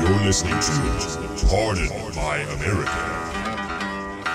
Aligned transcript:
You're 0.00 0.10
listening 0.24 0.54
to 0.60 1.46
Pardon 1.48 1.88
My 2.14 2.36
American 2.54 3.18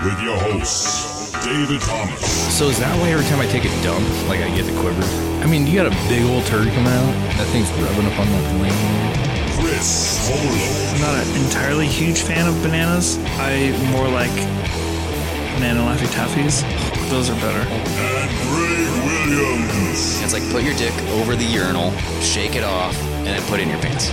with 0.04 0.20
your 0.21 0.38
host, 0.38 1.34
David 1.45 1.80
Thomas, 1.81 2.20
So 2.52 2.67
is 2.67 2.77
that 2.80 2.91
why 2.99 3.09
every 3.12 3.26
time 3.27 3.40
I 3.40 3.48
take 3.48 3.63
a 3.63 3.71
dump, 3.81 4.04
like 4.27 4.41
I 4.41 4.54
get 4.55 4.66
the 4.66 4.77
quivers? 4.81 5.07
I 5.40 5.48
mean, 5.48 5.66
you 5.66 5.76
got 5.80 5.88
a 5.88 5.95
big 6.12 6.23
old 6.27 6.44
turd 6.45 6.68
coming 6.68 6.91
out. 6.91 7.13
That 7.40 7.48
thing's 7.55 7.71
rubbing 7.80 8.05
up 8.12 8.20
on 8.20 8.27
that 8.27 8.45
lane. 8.59 8.76
Chris 9.55 10.27
Holm, 10.27 10.95
I'm 10.95 11.02
not 11.02 11.16
an 11.16 11.45
entirely 11.45 11.88
huge 11.88 12.21
fan 12.21 12.48
of 12.48 12.62
bananas. 12.62 13.18
I 13.40 13.71
more 13.95 14.09
like 14.09 14.35
banana 15.55 15.80
Laffy 15.88 16.12
Taffies. 16.12 16.59
Those 17.09 17.30
are 17.30 17.40
better. 17.40 17.63
and 17.63 18.32
Greg 18.52 18.84
Williams. 19.32 20.20
It's 20.21 20.34
like 20.34 20.43
put 20.52 20.63
your 20.63 20.76
dick 20.76 20.93
over 21.23 21.38
the 21.38 21.45
urinal, 21.45 21.91
shake 22.20 22.55
it 22.55 22.63
off, 22.66 22.99
and 23.23 23.27
then 23.27 23.41
put 23.48 23.59
it 23.59 23.63
in 23.63 23.70
your 23.70 23.80
pants. 23.80 24.12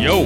Yo, 0.00 0.24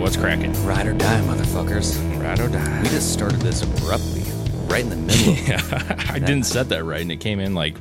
what's 0.00 0.16
cracking? 0.16 0.52
Ride 0.64 0.88
or 0.88 0.92
die, 0.94 1.20
motherfuckers. 1.20 1.96
Ride 2.20 2.40
or 2.40 2.48
die. 2.48 2.82
We 2.82 2.88
just 2.88 3.12
started 3.12 3.40
this 3.40 3.62
abruptly, 3.62 4.22
right 4.66 4.82
in 4.82 4.90
the 4.90 4.96
middle. 4.96 5.34
Yeah, 5.46 6.06
I 6.10 6.18
didn't 6.18 6.42
set 6.44 6.68
that 6.70 6.82
right, 6.84 7.00
and 7.00 7.12
it 7.12 7.18
came 7.20 7.38
in 7.38 7.54
like 7.54 7.76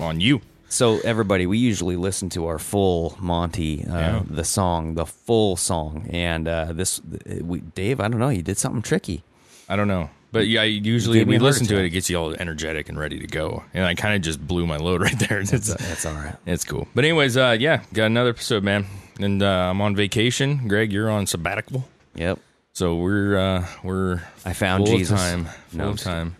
on 0.00 0.20
you. 0.20 0.40
So 0.68 0.98
everybody, 1.00 1.46
we 1.46 1.58
usually 1.58 1.94
listen 1.96 2.30
to 2.30 2.46
our 2.46 2.58
full 2.58 3.16
Monty, 3.20 3.84
uh, 3.84 3.98
Yeah. 3.98 4.22
the 4.28 4.42
song, 4.44 4.94
the 4.94 5.06
full 5.06 5.56
song, 5.56 6.08
and 6.10 6.48
uh, 6.48 6.72
this, 6.72 7.00
we, 7.40 7.60
Dave, 7.60 8.00
I 8.00 8.08
don't 8.08 8.18
know, 8.18 8.28
you 8.28 8.42
did 8.42 8.58
something 8.58 8.82
tricky. 8.82 9.22
I 9.68 9.76
don't 9.76 9.88
know. 9.88 10.10
But 10.32 10.46
yeah, 10.48 10.62
usually 10.62 11.22
we 11.24 11.38
listen 11.38 11.66
to 11.68 11.78
it, 11.78 11.84
it 11.84 11.90
gets 11.90 12.10
you 12.10 12.16
all 12.16 12.32
energetic 12.34 12.88
and 12.88 12.98
ready 12.98 13.18
to 13.20 13.26
go. 13.26 13.62
And 13.74 13.84
I 13.84 13.94
kind 13.94 14.14
of 14.16 14.22
just 14.22 14.44
blew 14.44 14.66
my 14.66 14.76
load 14.78 15.00
right 15.06 15.18
there. 15.28 15.40
It's, 15.40 15.50
That's 15.50 16.06
all 16.06 16.14
right. 16.14 16.34
it's 16.46 16.64
cool. 16.64 16.88
But 16.94 17.04
anyways, 17.04 17.36
uh, 17.36 17.56
yeah, 17.58 17.82
got 17.92 18.06
another 18.06 18.30
episode, 18.30 18.62
man. 18.64 18.86
And 19.18 19.42
uh, 19.42 19.70
I'm 19.70 19.80
on 19.80 19.96
vacation. 19.96 20.68
Greg, 20.68 20.92
you're 20.92 21.10
on 21.10 21.26
sabbatical. 21.26 21.88
Yep. 22.14 22.38
So 22.72 22.96
we're 22.96 23.36
uh, 23.36 23.66
we're 23.82 24.22
I 24.44 24.52
found 24.52 24.86
full 24.86 24.96
Jesus. 24.96 25.12
of 25.12 25.18
time, 25.18 25.44
full 25.68 25.78
No, 25.78 25.88
of 25.90 25.98
time, 26.00 26.36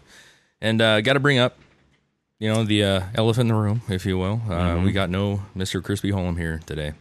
and 0.60 0.80
uh, 0.80 1.00
got 1.00 1.14
to 1.14 1.20
bring 1.20 1.38
up, 1.38 1.58
you 2.38 2.52
know, 2.52 2.62
the 2.64 2.84
uh, 2.84 3.02
elephant 3.14 3.50
in 3.50 3.56
the 3.56 3.60
room, 3.60 3.82
if 3.88 4.06
you 4.06 4.16
will. 4.16 4.40
Uh, 4.48 4.52
Mm-hmm. 4.76 4.84
We 4.84 4.92
got 4.92 5.10
no 5.10 5.42
Mr. 5.56 5.82
Crispy 5.82 6.10
Holm 6.10 6.36
here 6.36 6.60
today, 6.66 6.92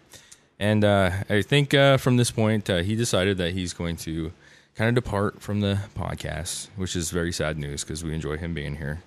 and 0.59 0.83
uh, 0.83 1.11
I 1.29 1.41
think 1.43 1.73
uh, 1.75 1.97
from 1.97 2.17
this 2.17 2.31
point 2.31 2.69
uh, 2.69 2.77
he 2.77 2.95
decided 2.95 3.37
that 3.37 3.53
he's 3.53 3.71
going 3.73 3.97
to 3.97 4.31
kind 4.75 4.89
of 4.97 5.03
depart 5.03 5.41
from 5.41 5.61
the 5.61 5.79
podcast, 5.95 6.67
which 6.75 6.95
is 6.95 7.11
very 7.11 7.31
sad 7.31 7.57
news 7.57 7.83
because 7.83 8.03
we 8.03 8.13
enjoy 8.15 8.37
him 8.37 8.53
being 8.53 8.77
here. 8.77 9.03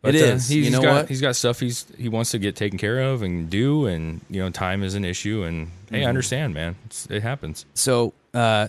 But, 0.00 0.14
It 0.14 0.22
uh, 0.22 0.34
is. 0.34 0.48
he's 0.48 0.66
You 0.66 0.70
know 0.70 0.82
got, 0.82 0.94
what? 0.94 1.08
He's 1.08 1.20
got 1.20 1.34
stuff 1.36 1.58
he's 1.60 1.84
he 1.98 2.08
wants 2.08 2.30
to 2.30 2.38
get 2.38 2.54
taken 2.54 2.78
care 2.78 3.00
of 3.00 3.22
and 3.22 3.50
do, 3.50 3.86
and 3.86 4.20
you 4.30 4.40
know, 4.40 4.50
time 4.50 4.82
is 4.84 4.94
an 4.94 5.04
issue. 5.04 5.42
And 5.42 5.68
hey, 5.90 5.98
Mm-hmm. 5.98 6.06
I 6.06 6.08
understand, 6.08 6.54
man. 6.54 6.76
It's, 6.86 7.06
it 7.10 7.22
happens. 7.22 7.66
So 7.74 8.12
uh, 8.32 8.68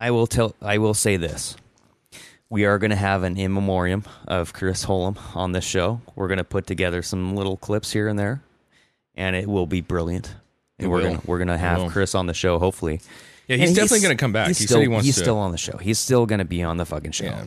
I 0.00 0.10
will 0.10 0.26
tell. 0.26 0.54
I 0.60 0.78
will 0.78 0.94
say 0.94 1.16
this: 1.16 1.56
we 2.50 2.64
are 2.64 2.78
going 2.78 2.90
to 2.90 2.96
have 2.96 3.22
an 3.22 3.36
in 3.36 3.52
memoriam 3.54 4.04
of 4.26 4.52
Chris 4.52 4.82
Holm 4.84 5.16
on 5.34 5.52
this 5.52 5.64
show. 5.64 6.00
We're 6.16 6.28
going 6.28 6.38
to 6.38 6.44
put 6.44 6.66
together 6.66 7.02
some 7.02 7.36
little 7.36 7.56
clips 7.56 7.92
here 7.92 8.08
and 8.08 8.18
there, 8.18 8.42
and 9.14 9.36
it 9.36 9.46
will 9.48 9.66
be 9.66 9.80
brilliant. 9.80 10.34
And 10.78 10.86
It 10.86 10.88
we're 10.90 10.96
will. 11.02 11.04
gonna 11.10 11.20
we're 11.26 11.38
gonna 11.38 11.56
have. 11.58 11.90
Chris 11.92 12.14
on 12.16 12.26
the 12.26 12.34
show, 12.34 12.58
hopefully. 12.58 13.00
Yeah, 13.48 13.56
he's 13.56 13.68
And 13.70 13.76
definitely 13.76 14.00
going 14.00 14.16
to 14.16 14.20
come 14.20 14.32
back. 14.32 14.46
He 14.46 14.50
He's 14.50 14.58
said 14.58 14.68
still, 14.68 14.80
he 14.80 14.88
wants 14.88 15.06
he's 15.06 15.14
to. 15.16 15.20
still 15.22 15.38
on 15.38 15.52
the 15.52 15.58
show. 15.58 15.76
He's 15.76 15.98
still 15.98 16.26
going 16.26 16.40
to 16.40 16.44
be 16.44 16.62
on 16.64 16.76
the 16.78 16.84
fucking 16.84 17.12
show. 17.12 17.26
Yeah, 17.26 17.44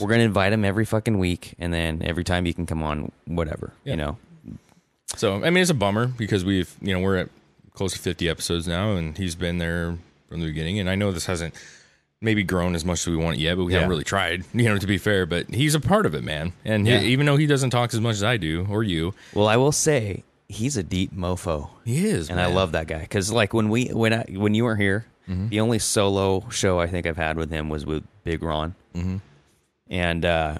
We're 0.00 0.08
going 0.08 0.20
to 0.20 0.24
invite 0.26 0.52
him 0.52 0.64
every 0.64 0.84
fucking 0.84 1.18
week, 1.18 1.54
and 1.58 1.72
then 1.74 2.02
every 2.04 2.22
time 2.24 2.44
he 2.44 2.52
can 2.52 2.66
come 2.66 2.82
on, 2.84 3.10
whatever. 3.26 3.72
Yeah. 3.84 3.90
You 3.92 3.96
know, 3.96 4.18
So 5.16 5.42
I 5.44 5.50
mean, 5.50 5.62
it's 5.62 5.70
a 5.70 5.74
bummer 5.74 6.06
because 6.06 6.44
we've 6.44 6.72
you 6.80 6.92
know 6.94 7.00
we're 7.00 7.16
at 7.16 7.28
close 7.74 7.92
to 7.94 7.98
fifty 7.98 8.28
episodes 8.28 8.68
now, 8.68 8.92
and 8.92 9.16
he's 9.18 9.34
been 9.34 9.58
there 9.58 9.96
from 10.28 10.40
the 10.40 10.46
beginning. 10.46 10.78
And 10.78 10.88
I 10.88 10.94
know 10.94 11.10
this 11.12 11.26
hasn't 11.26 11.54
maybe 12.20 12.42
grown 12.44 12.74
as 12.74 12.84
much 12.84 13.00
as 13.00 13.06
we 13.08 13.16
want 13.16 13.38
yet, 13.38 13.56
but 13.56 13.64
we 13.64 13.72
Yeah. 13.72 13.78
haven't 13.80 13.90
really 13.90 14.04
tried. 14.04 14.44
You 14.54 14.64
know, 14.64 14.78
to 14.78 14.86
be 14.86 14.98
fair, 14.98 15.26
but 15.26 15.52
he's 15.52 15.74
a 15.74 15.80
part 15.80 16.06
of 16.06 16.14
it, 16.14 16.22
man. 16.22 16.52
And 16.64 16.86
he- 16.86 16.94
even 17.12 17.26
though 17.26 17.36
he 17.36 17.46
doesn't 17.46 17.70
talk 17.70 17.92
as 17.94 18.00
much 18.00 18.12
as 18.16 18.22
I 18.22 18.36
do 18.36 18.66
or 18.70 18.82
you, 18.84 19.14
Well, 19.34 19.48
I 19.48 19.56
will 19.56 19.72
say 19.72 20.22
he's 20.48 20.76
a 20.76 20.82
deep 20.82 21.14
mofo, 21.14 21.70
he 21.84 22.06
is, 22.06 22.28
and 22.30 22.38
I 22.40 22.46
love 22.46 22.72
that 22.72 22.86
guy 22.86 22.98
because 23.00 23.32
like 23.32 23.52
when 23.54 23.68
we 23.70 23.86
when 23.86 24.12
I 24.12 24.24
when 24.30 24.54
you 24.54 24.64
were 24.64 24.76
here, 24.76 25.06
Mm-hmm. 25.28 25.48
the 25.48 25.60
only 25.60 25.78
solo 25.78 26.48
show 26.50 26.80
I 26.80 26.86
think 26.88 27.06
I've 27.06 27.16
had 27.16 27.36
with 27.36 27.50
him 27.50 27.68
was 27.68 27.86
with 27.86 28.02
Big 28.24 28.42
Ron, 28.42 28.74
Mm-hmm. 28.94 29.16
and 29.90 30.24
uh, 30.24 30.58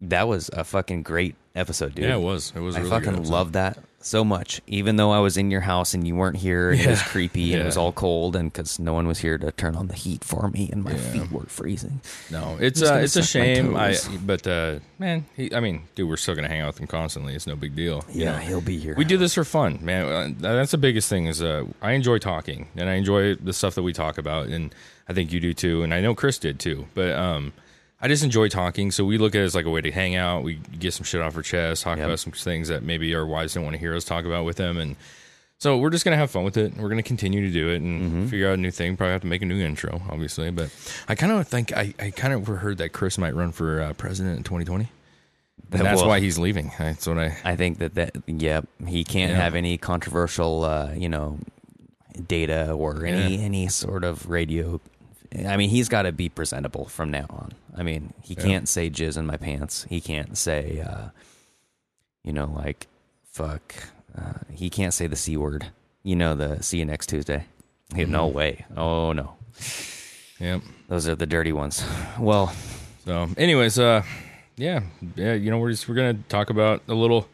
that 0.00 0.26
was 0.26 0.50
a 0.52 0.64
fucking 0.64 1.02
great 1.02 1.34
episode, 1.58 1.94
dude. 1.94 2.04
Yeah, 2.06 2.16
it 2.16 2.20
was. 2.20 2.52
It 2.56 2.60
was. 2.60 2.76
I 2.76 2.80
really 2.80 2.90
fucking 2.90 3.24
loved 3.24 3.52
that 3.54 3.78
so 4.00 4.24
much. 4.24 4.60
Even 4.68 4.96
though 4.96 5.10
I 5.10 5.18
was 5.18 5.36
in 5.36 5.50
your 5.50 5.60
house 5.62 5.92
and 5.92 6.06
you 6.06 6.14
weren't 6.14 6.36
here, 6.36 6.70
and 6.70 6.80
it 6.80 6.86
was 6.88 7.02
creepy 7.02 7.52
and 7.52 7.62
it 7.62 7.66
was 7.66 7.76
all 7.76 7.92
cold, 7.92 8.36
and 8.36 8.52
because 8.52 8.78
no 8.78 8.92
one 8.92 9.06
was 9.08 9.18
here 9.18 9.36
to 9.38 9.50
turn 9.52 9.74
on 9.74 9.88
the 9.88 9.94
heat 9.94 10.22
for 10.24 10.48
me, 10.50 10.70
and 10.72 10.84
my 10.84 10.94
feet 10.94 11.30
were 11.32 11.44
freezing. 11.46 12.00
No, 12.30 12.56
it's 12.60 12.80
uh, 12.82 12.94
it's 13.02 13.16
a 13.16 13.22
shame. 13.22 13.76
I 13.76 13.96
but 14.24 14.46
uh, 14.46 14.78
man, 14.98 15.26
he, 15.36 15.52
I 15.54 15.60
mean, 15.60 15.82
dude, 15.94 16.08
we're 16.08 16.16
still 16.16 16.34
gonna 16.34 16.48
hang 16.48 16.60
out 16.60 16.68
with 16.68 16.78
him 16.80 16.86
constantly. 16.86 17.34
It's 17.34 17.46
no 17.46 17.56
big 17.56 17.74
deal. 17.74 18.04
you 18.10 18.22
Yeah, 18.24 18.32
know? 18.32 18.38
he'll 18.38 18.60
be 18.60 18.78
here. 18.78 18.94
We 18.96 19.04
do 19.04 19.16
this 19.18 19.34
for 19.34 19.44
fun, 19.44 19.80
man. 19.82 20.36
Uh, 20.40 20.52
That's 20.54 20.70
the 20.70 20.78
biggest 20.78 21.08
thing. 21.08 21.26
Is 21.26 21.42
uh, 21.42 21.64
I 21.82 21.92
enjoy 21.92 22.18
talking, 22.18 22.68
and 22.76 22.88
I 22.88 22.94
enjoy 22.94 23.34
the 23.34 23.52
stuff 23.52 23.74
that 23.74 23.82
we 23.82 23.92
talk 23.92 24.16
about, 24.16 24.46
and 24.46 24.74
I 25.08 25.12
think 25.12 25.32
you 25.32 25.40
do 25.40 25.52
too, 25.54 25.82
and 25.82 25.92
I 25.92 26.00
know 26.00 26.14
Chris 26.14 26.38
did 26.38 26.60
too. 26.60 26.86
But 26.94 27.12
um, 27.16 27.52
I 28.00 28.06
just 28.08 28.22
enjoy 28.22 28.48
talking, 28.48 28.90
so 28.92 29.04
we 29.04 29.18
look 29.18 29.34
at 29.34 29.40
it 29.40 29.44
as 29.44 29.54
like 29.54 29.64
a 29.66 29.70
way 29.70 29.80
to 29.80 29.90
hang 29.90 30.14
out. 30.14 30.44
We 30.44 30.54
get 30.78 30.94
some 30.94 31.04
shit 31.04 31.20
off 31.20 31.36
our 31.36 31.42
chest, 31.42 31.82
talk 31.82 31.98
Yep. 31.98 32.06
about 32.06 32.20
some 32.20 32.32
things 32.32 32.68
that 32.68 32.82
maybe 32.84 33.14
our 33.14 33.26
wives 33.26 33.54
don't 33.54 33.64
want 33.64 33.74
to 33.74 33.80
hear 33.80 33.94
us 33.96 34.04
talk 34.04 34.24
about 34.24 34.44
with 34.44 34.56
them, 34.56 34.76
and 34.78 34.94
so 35.58 35.76
we're 35.78 35.90
just 35.90 36.04
gonna 36.04 36.16
have 36.16 36.30
fun 36.30 36.44
with 36.44 36.56
it. 36.56 36.76
We're 36.76 36.88
gonna 36.88 37.02
continue 37.02 37.40
to 37.44 37.50
do 37.52 37.70
it 37.70 37.80
and 37.82 38.00
Mm-hmm. 38.02 38.26
figure 38.28 38.48
out 38.48 38.54
a 38.54 38.60
new 38.60 38.70
thing. 38.70 38.96
Probably 38.96 39.12
have 39.12 39.22
to 39.22 39.26
make 39.26 39.42
a 39.42 39.46
new 39.46 39.58
intro, 39.60 40.00
obviously. 40.08 40.50
But 40.52 40.70
I 41.08 41.16
kind 41.16 41.32
of 41.32 41.48
think 41.48 41.76
I, 41.76 41.92
I 41.98 42.10
kind 42.12 42.32
of 42.32 42.46
heard 42.46 42.78
that 42.78 42.90
Chris 42.92 43.18
might 43.18 43.34
run 43.34 43.50
for 43.50 43.80
uh, 43.82 43.92
president 43.94 44.36
in 44.36 44.44
2020. 44.44 44.88
And 45.72 45.80
that's 45.84 46.00
Well, 46.00 46.08
why 46.10 46.20
he's 46.20 46.38
leaving. 46.38 46.70
That's 46.78 47.06
what 47.08 47.18
I. 47.18 47.36
I 47.44 47.56
think 47.56 47.78
that 47.78 47.96
that 47.96 48.12
yeah, 48.28 48.60
he 48.86 49.02
can't 49.02 49.32
Yeah. 49.32 49.40
have 49.42 49.56
any 49.56 49.76
controversial, 49.76 50.62
uh, 50.64 50.92
you 50.96 51.08
know, 51.08 51.38
data 52.28 52.70
or 52.72 53.04
any 53.04 53.36
Yeah. 53.36 53.42
any 53.44 53.68
sort 53.68 54.04
of 54.04 54.28
radio. 54.30 54.80
I 55.46 55.56
mean, 55.56 55.68
he's 55.70 55.88
got 55.88 56.02
to 56.02 56.12
be 56.12 56.28
presentable 56.28 56.86
from 56.86 57.10
now 57.10 57.26
on. 57.28 57.52
I 57.76 57.82
mean, 57.82 58.12
he 58.22 58.34
can't 58.34 58.68
say 58.68 58.88
jizz 58.90 59.16
in 59.18 59.26
my 59.26 59.36
pants. 59.36 59.86
He 59.88 60.00
can't 60.00 60.36
say, 60.38 60.80
uh, 60.80 61.08
you 62.24 62.32
know, 62.32 62.46
like 62.54 62.86
fuck. 63.30 63.74
Uh, 64.16 64.32
he 64.52 64.70
can't 64.70 64.94
say 64.94 65.06
the 65.06 65.16
c 65.16 65.36
word. 65.36 65.66
You 66.02 66.16
know, 66.16 66.34
the 66.34 66.62
see 66.62 66.78
you 66.78 66.84
next 66.84 67.08
Tuesday. 67.08 67.44
No 67.94 68.26
Mm-hmm. 68.28 68.36
way. 68.36 68.64
Oh 68.76 69.12
no, 69.12 69.36
Yep. 70.40 70.62
those 70.88 71.08
are 71.08 71.14
the 71.14 71.26
dirty 71.26 71.52
ones. 71.52 71.84
Well, 72.18 72.52
So, 73.04 73.28
anyways, 73.36 73.78
uh, 73.78 74.02
yeah, 74.56 74.80
yeah, 75.16 75.34
you 75.34 75.50
know, 75.50 75.58
we're 75.58 75.70
just 75.70 75.88
we're 75.88 75.94
gonna 75.94 76.18
talk 76.28 76.50
about 76.50 76.82
a 76.88 76.94
little, 76.94 77.28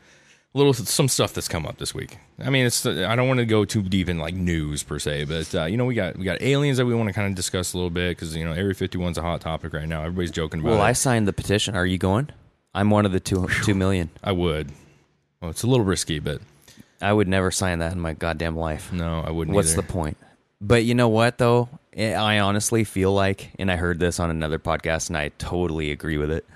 little 0.54 0.72
some 0.72 1.08
stuff 1.08 1.34
that's 1.34 1.48
come 1.48 1.66
up 1.66 1.78
this 1.78 1.94
week. 1.94 2.18
I 2.38 2.48
mean, 2.48 2.64
it's 2.64 2.86
I 2.86 3.16
don't 3.16 3.28
want 3.28 3.38
to 3.38 3.46
go 3.46 3.64
too 3.64 3.82
deep 3.82 4.08
in 4.08 4.18
like 4.18 4.34
news 4.34 4.82
per 4.82 4.98
se, 4.98 5.24
but 5.24 5.54
uh, 5.54 5.64
you 5.64 5.76
know, 5.76 5.84
we 5.84 5.94
got 5.94 6.16
we 6.16 6.24
got 6.24 6.40
aliens 6.40 6.78
that 6.78 6.86
we 6.86 6.94
want 6.94 7.08
to 7.08 7.12
kind 7.12 7.28
of 7.28 7.34
discuss 7.34 7.74
a 7.74 7.76
little 7.76 7.90
bit 7.90 8.16
because 8.16 8.34
you 8.34 8.44
know, 8.44 8.52
Area 8.52 8.74
51's 8.74 9.18
a 9.18 9.22
hot 9.22 9.40
topic 9.40 9.72
right 9.72 9.88
now. 9.88 10.00
Everybody's 10.00 10.30
joking 10.30 10.60
about 10.60 10.70
well, 10.70 10.80
it. 10.80 10.84
I 10.84 10.92
signed 10.92 11.28
the 11.28 11.32
petition. 11.32 11.74
Are 11.74 11.84
you 11.84 11.98
going? 11.98 12.30
I'm 12.74 12.90
one 12.90 13.04
of 13.04 13.12
the 13.12 13.20
two 13.20 13.48
two 13.64 13.74
million. 13.74 14.10
I 14.22 14.32
would. 14.32 14.72
Well, 15.40 15.50
it's 15.50 15.64
a 15.64 15.66
little 15.66 15.84
risky, 15.84 16.20
but 16.20 16.40
I 17.02 17.12
would 17.12 17.28
never 17.28 17.50
sign 17.50 17.80
that 17.80 17.92
in 17.92 18.00
my 18.00 18.14
goddamn 18.14 18.56
life. 18.56 18.92
no, 18.92 19.22
I 19.26 19.30
wouldn't. 19.30 19.54
What's 19.54 19.72
either. 19.72 19.82
the 19.82 19.88
point? 19.88 20.16
But 20.60 20.84
you 20.84 20.94
know 20.94 21.08
what 21.08 21.38
though? 21.38 21.68
I 21.96 22.14
I 22.14 22.38
honestly 22.40 22.84
feel 22.84 23.12
like, 23.12 23.50
and 23.58 23.70
I 23.70 23.76
heard 23.76 23.98
this 23.98 24.20
on 24.20 24.30
another 24.30 24.58
podcast, 24.58 25.08
and 25.08 25.16
I 25.16 25.30
totally 25.38 25.90
agree 25.90 26.16
with 26.16 26.30
it. 26.30 26.46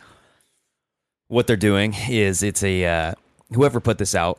What 1.26 1.46
they're 1.46 1.56
doing 1.56 1.94
is 2.08 2.42
it's 2.42 2.62
a 2.62 2.84
uh, 2.86 3.14
whoever 3.52 3.80
put 3.80 3.98
this 3.98 4.14
out. 4.14 4.38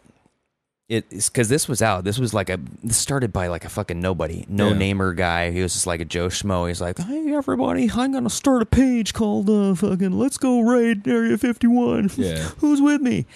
It's 0.88 1.29
because 1.29 1.50
this 1.50 1.67
was 1.67 1.83
out. 1.83 2.03
This 2.03 2.17
was 2.17 2.33
like 2.33 2.50
a 2.50 2.59
this 2.83 2.97
started 2.97 3.31
by 3.31 3.45
like 3.45 3.63
a 3.63 3.69
fucking 3.69 4.00
nobody, 4.00 4.45
no 4.50 4.69
Yeah. 4.69 4.77
namer 4.77 5.13
guy. 5.13 5.51
He 5.51 5.61
was 5.61 5.73
just 5.73 5.85
like 5.85 6.01
a 6.01 6.06
Joe 6.06 6.29
Schmo. 6.29 6.67
He's 6.67 6.81
like, 6.81 6.97
"Hey 6.97 7.31
everybody, 7.31 7.91
I'm 7.94 8.11
gonna 8.11 8.27
start 8.31 8.63
a 8.63 8.65
page 8.65 9.13
called 9.13 9.47
uh, 9.51 9.75
fucking 9.75 10.13
Let's 10.13 10.39
Go 10.39 10.61
Raid 10.61 11.07
Area 11.07 11.38
51. 11.38 12.09
Yeah. 12.17 12.39
Who's 12.57 12.81
with 12.81 13.01
me?" 13.01 13.27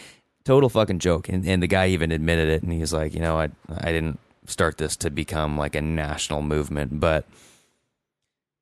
Total 0.45 0.67
fucking 0.67 0.97
joke. 0.97 1.29
And 1.29 1.45
and 1.47 1.61
the 1.61 1.67
guy 1.67 1.89
even 1.89 2.11
admitted 2.11 2.49
it, 2.49 2.63
and 2.63 2.73
he's 2.73 2.91
like, 2.91 3.13
"You 3.13 3.19
know, 3.21 3.37
I 3.39 3.49
I 3.69 3.91
didn't 3.91 4.17
start 4.47 4.79
this 4.79 4.95
to 4.97 5.11
become 5.11 5.55
like 5.55 5.75
a 5.75 5.81
national 5.81 6.41
movement, 6.41 6.99
but 6.99 7.25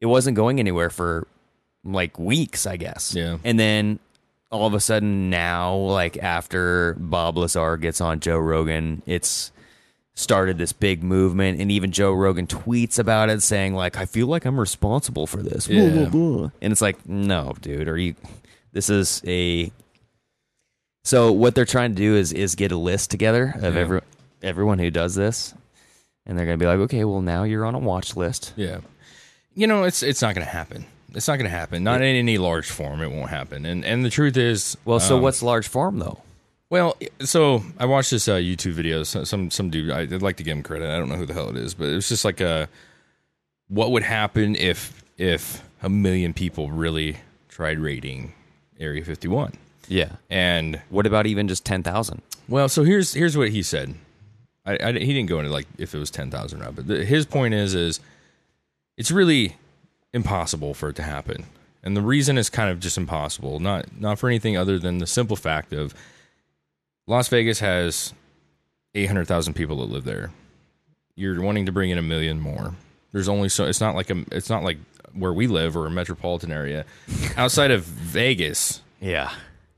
it 0.02 0.08
wasn't 0.08 0.36
going 0.36 0.60
anywhere 0.60 0.90
for 0.90 1.28
like 1.86 2.20
weeks, 2.20 2.66
I 2.68 2.76
guess. 2.76 3.16
Yeah. 3.16 3.38
And 3.46 3.58
then 3.58 4.00
all 4.52 4.68
of 4.68 4.74
a 4.74 4.80
sudden 4.80 5.30
now, 5.30 5.74
like 5.76 6.18
after 6.18 6.96
Bob 7.00 7.38
Lazar 7.38 7.78
gets 7.78 8.02
on 8.02 8.20
Joe 8.20 8.38
Rogan, 8.38 9.02
it's 9.06 9.52
started 10.14 10.58
this 10.58 10.74
big 10.74 11.02
movement 11.02 11.60
and 11.62 11.72
even 11.72 11.92
Joe 11.92 12.12
Rogan 12.12 12.46
tweets 12.46 13.00
about 13.00 13.30
it 13.30 13.42
saying 13.42 13.74
like 13.76 13.98
I 13.98 14.06
feel 14.06 14.28
like 14.28 14.44
I'm 14.46 14.60
responsible 14.60 15.26
for 15.26 15.42
this. 15.42 15.68
Blah, 15.68 15.90
blah, 15.90 16.02
Yeah. 16.02 16.10
blah. 16.10 16.50
And 16.62 16.72
it's 16.72 16.82
like, 16.82 17.08
no, 17.08 17.56
dude, 17.62 17.88
are 17.88 17.98
you 17.98 18.16
this 18.74 18.90
is 18.90 19.22
a 19.26 19.72
so 21.04 21.32
what 21.32 21.56
they're 21.56 21.66
trying 21.66 21.92
to 21.92 21.96
do 21.96 22.16
is 22.16 22.32
is 22.34 22.56
get 22.56 22.72
a 22.72 22.78
list 22.78 23.10
together 23.10 23.54
of 23.62 23.74
Yeah. 23.76 23.80
every 23.82 24.02
everyone 24.44 24.80
who 24.80 24.92
does 24.92 25.16
this. 25.16 25.54
And 26.26 26.38
they're 26.38 26.46
gonna 26.46 26.58
be 26.58 26.68
like, 26.68 26.80
okay, 26.80 27.04
well 27.06 27.22
now 27.22 27.44
you're 27.44 27.66
on 27.66 27.74
a 27.76 27.80
watch 27.80 28.16
list. 28.16 28.54
Yeah. 28.56 28.80
You 29.56 29.66
know, 29.68 29.84
it's 29.86 30.04
it's 30.04 30.22
not 30.22 30.36
going 30.36 30.46
to 30.46 30.52
happen. 30.54 30.86
It's 31.14 31.28
not 31.28 31.36
going 31.38 31.50
to 31.50 31.56
happen. 31.58 31.84
Not 31.84 32.02
in 32.02 32.16
any 32.16 32.38
large 32.38 32.70
form. 32.70 33.02
It 33.02 33.12
won't 33.12 33.30
happen. 33.30 33.66
And 33.66 33.84
and 33.84 34.06
the 34.06 34.10
truth 34.10 34.38
is, 34.38 34.78
Well, 34.86 35.00
so 35.00 35.18
um, 35.18 35.22
what's 35.22 35.42
large 35.44 35.68
form 35.68 36.00
though? 36.00 36.20
Well, 36.70 36.96
so 37.20 37.64
I 37.78 37.86
watched 37.86 38.12
this 38.12 38.30
uh, 38.30 38.36
YouTube 38.36 38.72
video. 38.74 39.04
So- 39.04 39.26
Some 39.26 39.52
some 39.52 39.70
dude. 39.70 39.92
I- 39.92 40.02
I'd 40.02 40.22
like 40.22 40.38
to 40.38 40.44
give 40.44 40.56
him 40.56 40.64
credit. 40.64 40.90
I 40.90 40.98
don't 40.98 41.10
know 41.10 41.16
who 41.18 41.26
the 41.26 41.34
hell 41.34 41.50
it 41.50 41.58
is, 41.58 41.74
but 41.74 41.90
it 41.90 41.96
was 41.96 42.08
just 42.08 42.24
like 42.24 42.40
a 42.40 42.70
what 43.68 43.92
would 43.92 44.04
happen 44.04 44.56
if 44.56 45.04
if 45.18 45.64
a 45.84 45.90
million 45.90 46.34
people 46.34 46.72
really 46.72 47.18
tried 47.50 47.80
raiding 47.80 48.34
Area 48.80 49.04
51. 49.04 49.54
Yeah. 49.88 50.14
And 50.30 50.82
What 50.90 51.06
about 51.06 51.28
even 51.28 51.48
just 51.48 51.66
ten 51.66 51.84
thousand? 51.84 52.22
well, 52.48 52.70
so 52.70 52.84
here's 52.84 53.14
here's 53.14 53.36
what 53.38 53.50
he 53.50 53.62
said. 53.64 53.96
I, 54.66 54.78
I 54.82 54.92
he 54.94 55.14
didn't 55.14 55.26
go 55.28 55.40
into 55.40 55.52
like 55.52 55.68
if 55.78 55.94
it 55.94 55.98
was 55.98 56.10
ten 56.12 56.32
thousand 56.32 56.62
or 56.62 56.66
not, 56.66 56.76
but 56.78 56.88
the, 56.88 57.04
his 57.04 57.26
point 57.26 57.54
is 57.54 57.76
is 57.76 58.00
it's 58.98 59.12
really 59.12 59.58
impossible 60.14 60.74
for 60.74 60.90
it 60.90 60.96
to 60.98 61.04
happen, 61.04 61.46
and 61.84 61.96
the 61.96 62.02
reason 62.02 62.38
is 62.38 62.50
kind 62.50 62.70
of 62.70 62.80
just 62.80 62.98
impossible. 62.98 63.60
Not 63.60 64.00
not 64.00 64.20
for 64.20 64.28
anything 64.30 64.58
other 64.58 64.78
than 64.80 64.98
the 65.00 65.08
simple 65.08 65.36
fact 65.36 65.74
of 65.74 65.94
Las 67.08 67.28
Vegas 67.30 67.60
has 67.60 68.14
eight 68.96 69.08
hundred 69.08 69.28
thousand 69.28 69.54
people 69.54 69.78
that 69.78 69.92
live 69.94 70.04
there. 70.04 70.32
You're 71.16 71.42
wanting 71.42 71.66
to 71.66 71.72
bring 71.72 71.90
in 71.90 71.98
a 71.98 72.02
million 72.04 72.40
more. 72.40 72.74
There's 73.12 73.28
only 73.30 73.50
so 73.50 73.66
it's 73.66 73.82
not 73.82 73.96
like 73.96 74.10
a 74.10 74.24
it's 74.32 74.50
not 74.50 74.64
like 74.64 74.78
where 75.14 75.34
we 75.34 75.48
live 75.48 75.76
or 75.76 75.86
a 75.88 75.92
metropolitan 75.92 76.52
area. 76.52 76.86
Outside 77.36 77.70
of 77.72 77.84
Vegas, 77.84 78.82
Yeah. 79.02 79.30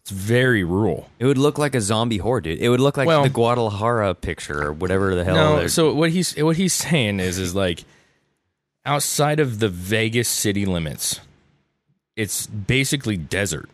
it's 0.01 0.11
very 0.11 0.63
rural. 0.63 1.09
It 1.17 1.25
would 1.25 1.39
look 1.39 1.57
like 1.57 1.73
a 1.73 1.81
zombie 1.81 2.19
horde, 2.19 2.43
dude. 2.43 2.59
It 2.59 2.69
would 2.69 2.79
look 2.79 2.97
like 2.97 3.07
Well- 3.07 3.23
the 3.23 3.29
Guadalajara 3.29 4.13
picture 4.13 4.61
or 4.67 4.73
whatever 4.73 5.15
the 5.15 5.23
hell. 5.23 5.35
No, 5.35 5.67
so 5.67 5.91
what 5.93 6.11
he's 6.11 6.35
what 6.37 6.55
he's 6.57 6.73
saying 6.73 7.19
is 7.19 7.39
is 7.39 7.55
like 7.55 7.83
outside 8.85 9.39
of 9.39 9.59
the 9.59 9.69
Vegas 9.69 10.27
city 10.27 10.65
limits, 10.65 11.19
it's 12.15 12.47
basically 12.47 13.17
desert 13.17 13.69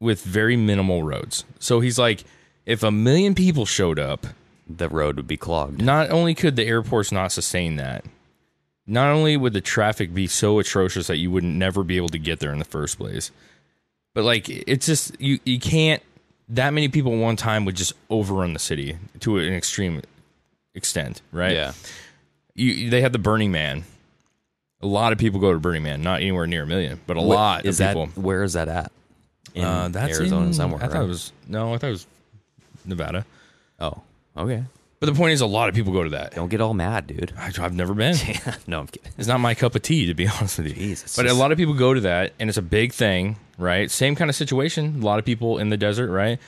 with 0.00 0.22
very 0.22 0.56
minimal 0.56 1.02
roads. 1.02 1.44
So 1.58 1.80
he's 1.80 1.98
like, 1.98 2.24
if 2.64 2.82
a 2.82 2.90
million 2.90 3.34
people 3.34 3.66
showed 3.66 3.98
up, 3.98 4.26
the 4.68 4.88
road 4.88 5.16
would 5.16 5.28
be 5.28 5.36
clogged. 5.36 5.80
not 5.80 6.10
only 6.10 6.34
could 6.34 6.56
the 6.56 6.66
airports 6.66 7.12
not 7.12 7.32
sustain 7.32 7.76
that, 7.76 8.04
not 8.86 9.10
only 9.10 9.36
would 9.36 9.52
the 9.52 9.60
traffic 9.60 10.14
be 10.14 10.26
so 10.26 10.58
atrocious 10.58 11.06
that 11.08 11.16
you 11.16 11.30
would 11.30 11.44
never 11.44 11.82
be 11.82 11.96
able 11.96 12.08
to 12.08 12.18
get 12.18 12.40
there 12.40 12.52
in 12.52 12.58
the 12.58 12.64
first 12.64 12.98
place, 12.98 13.30
but 14.14 14.24
like 14.24 14.48
it's 14.48 14.86
just 14.86 15.20
you 15.20 15.38
you 15.44 15.58
can't 15.58 16.02
that 16.48 16.72
many 16.72 16.88
people 16.88 17.12
at 17.12 17.18
one 17.18 17.36
time 17.36 17.64
would 17.64 17.76
just 17.76 17.92
overrun 18.10 18.52
the 18.52 18.58
city 18.58 18.96
to 19.20 19.38
an 19.38 19.52
extreme 19.52 20.02
extent, 20.74 21.20
right? 21.32 21.52
Yeah. 21.52 21.72
You 22.54 22.90
they 22.90 23.02
had 23.02 23.12
the 23.12 23.18
Burning 23.18 23.50
Man. 23.50 23.84
A 24.82 24.86
lot 24.86 25.12
of 25.12 25.18
people 25.18 25.40
go 25.40 25.52
to 25.52 25.58
Burning 25.58 25.82
Man, 25.82 26.02
not 26.02 26.20
anywhere 26.20 26.46
near 26.46 26.64
a 26.64 26.66
million, 26.66 27.00
but 27.06 27.16
a 27.16 27.20
What- 27.22 27.34
lot 27.36 27.64
is 27.66 27.80
of 27.80 27.86
that 27.86 27.96
people. 28.06 28.22
where 28.22 28.42
is 28.42 28.52
that 28.54 28.68
at? 28.68 28.92
In 29.54 29.64
uh, 29.64 29.88
that's 29.88 30.18
Arizona 30.18 30.46
in, 30.48 30.52
somewhere. 30.54 30.82
I 30.84 30.88
thought 30.88 31.04
it 31.04 31.08
was 31.08 31.32
no, 31.48 31.72
I 31.72 31.78
thought 31.78 31.86
it 31.88 31.90
was 31.92 32.06
Nevada. 32.84 33.24
Oh, 33.80 34.02
okay. 34.36 34.64
But 35.00 35.06
the 35.06 35.14
point 35.14 35.32
is, 35.32 35.40
a 35.42 35.46
lot 35.46 35.68
of 35.68 35.74
people 35.74 35.92
go 35.92 36.04
to 36.04 36.10
that. 36.10 36.34
Don't 36.34 36.48
get 36.48 36.60
all 36.62 36.72
mad, 36.72 37.06
dude. 37.06 37.32
I, 37.38 37.52
I've 37.60 37.74
never 37.74 37.92
been. 37.94 38.16
no, 38.66 38.80
I'm 38.80 38.86
kidding. 38.86 39.12
It's 39.18 39.28
not 39.28 39.40
my 39.40 39.54
cup 39.54 39.74
of 39.74 39.82
tea, 39.82 40.06
to 40.06 40.14
be 40.14 40.26
honest 40.38 40.58
with 40.58 40.68
you. 40.68 40.74
Jeez, 40.90 41.04
it's 41.04 41.16
but 41.16 41.26
a 41.26 41.34
lot 41.34 41.52
of 41.52 41.58
people 41.58 41.74
go 41.74 41.92
to 41.94 42.00
that, 42.02 42.32
and 42.38 42.48
it's 42.48 42.56
a 42.58 42.62
big 42.62 42.92
thing, 42.94 43.36
right? 43.58 43.90
Same 43.90 44.14
kind 44.16 44.30
of 44.30 44.36
situation. 44.36 45.00
A 45.02 45.04
lot 45.04 45.18
of 45.18 45.24
people 45.26 45.58
in 45.58 45.68
the 45.68 45.76
desert, 45.76 46.10
right? 46.10 46.38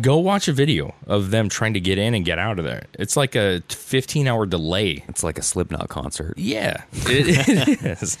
Go 0.00 0.18
watch 0.18 0.46
a 0.46 0.52
video 0.52 0.94
of 1.08 1.32
them 1.32 1.48
trying 1.48 1.74
to 1.74 1.80
get 1.80 1.98
in 1.98 2.14
and 2.14 2.24
get 2.24 2.38
out 2.38 2.60
of 2.60 2.64
there. 2.64 2.86
It's 2.96 3.16
like 3.16 3.34
a 3.34 3.60
15 3.70 4.28
hour 4.28 4.46
delay. 4.46 5.02
It's 5.08 5.24
like 5.24 5.36
a 5.36 5.42
Slipknot 5.42 5.88
concert. 5.88 6.34
Yeah, 6.36 6.84
it, 6.92 7.48
it 7.82 8.00
is. 8.00 8.16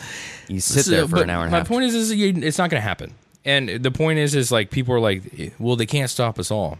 You 0.48 0.58
sit 0.58 0.86
So, 0.86 0.90
there 0.90 1.06
for 1.06 1.22
an 1.22 1.30
hour 1.30 1.44
and 1.44 1.54
a 1.54 1.56
half. 1.56 1.68
my 1.70 1.72
point 1.72 1.84
is, 1.84 1.94
is 1.94 2.12
you, 2.12 2.34
it's 2.42 2.58
not 2.58 2.70
going 2.70 2.80
to 2.80 2.86
happen. 2.88 3.14
And 3.44 3.68
the 3.68 3.92
point 3.92 4.18
is, 4.18 4.34
is 4.34 4.50
like 4.50 4.72
people 4.72 4.94
are 4.96 5.00
like, 5.00 5.54
well, 5.60 5.76
they 5.76 5.86
can't 5.86 6.10
stop 6.10 6.40
us 6.40 6.50
all. 6.50 6.78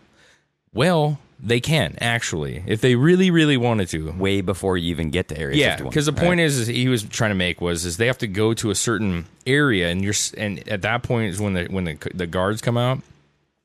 Well, 0.74 1.20
they 1.38 1.60
can 1.60 1.96
actually, 2.00 2.64
if 2.66 2.80
they 2.80 2.96
really, 2.96 3.30
really 3.30 3.56
wanted 3.56 3.88
to. 3.90 4.10
way 4.10 4.40
before 4.40 4.76
you 4.76 4.90
even 4.90 5.10
get 5.10 5.28
to 5.28 5.38
Area 5.38 5.56
Yeah, 5.56 5.76
because 5.76 6.06
the 6.06 6.12
right? 6.12 6.20
point 6.26 6.40
is, 6.40 6.58
is 6.58 6.66
he 6.66 6.88
was 6.88 7.04
trying 7.04 7.30
to 7.30 7.36
make 7.36 7.60
was 7.60 7.84
is 7.84 7.96
they 7.96 8.08
have 8.08 8.18
to 8.18 8.26
go 8.26 8.54
to 8.54 8.70
a 8.70 8.74
certain 8.74 9.26
area, 9.46 9.88
and 9.88 10.02
you're 10.02 10.14
and 10.36 10.68
at 10.68 10.82
that 10.82 11.04
point 11.04 11.30
is 11.30 11.40
when 11.40 11.52
the 11.52 11.66
when 11.66 11.84
the 11.84 11.96
the 12.12 12.26
guards 12.26 12.60
come 12.60 12.76
out, 12.76 13.00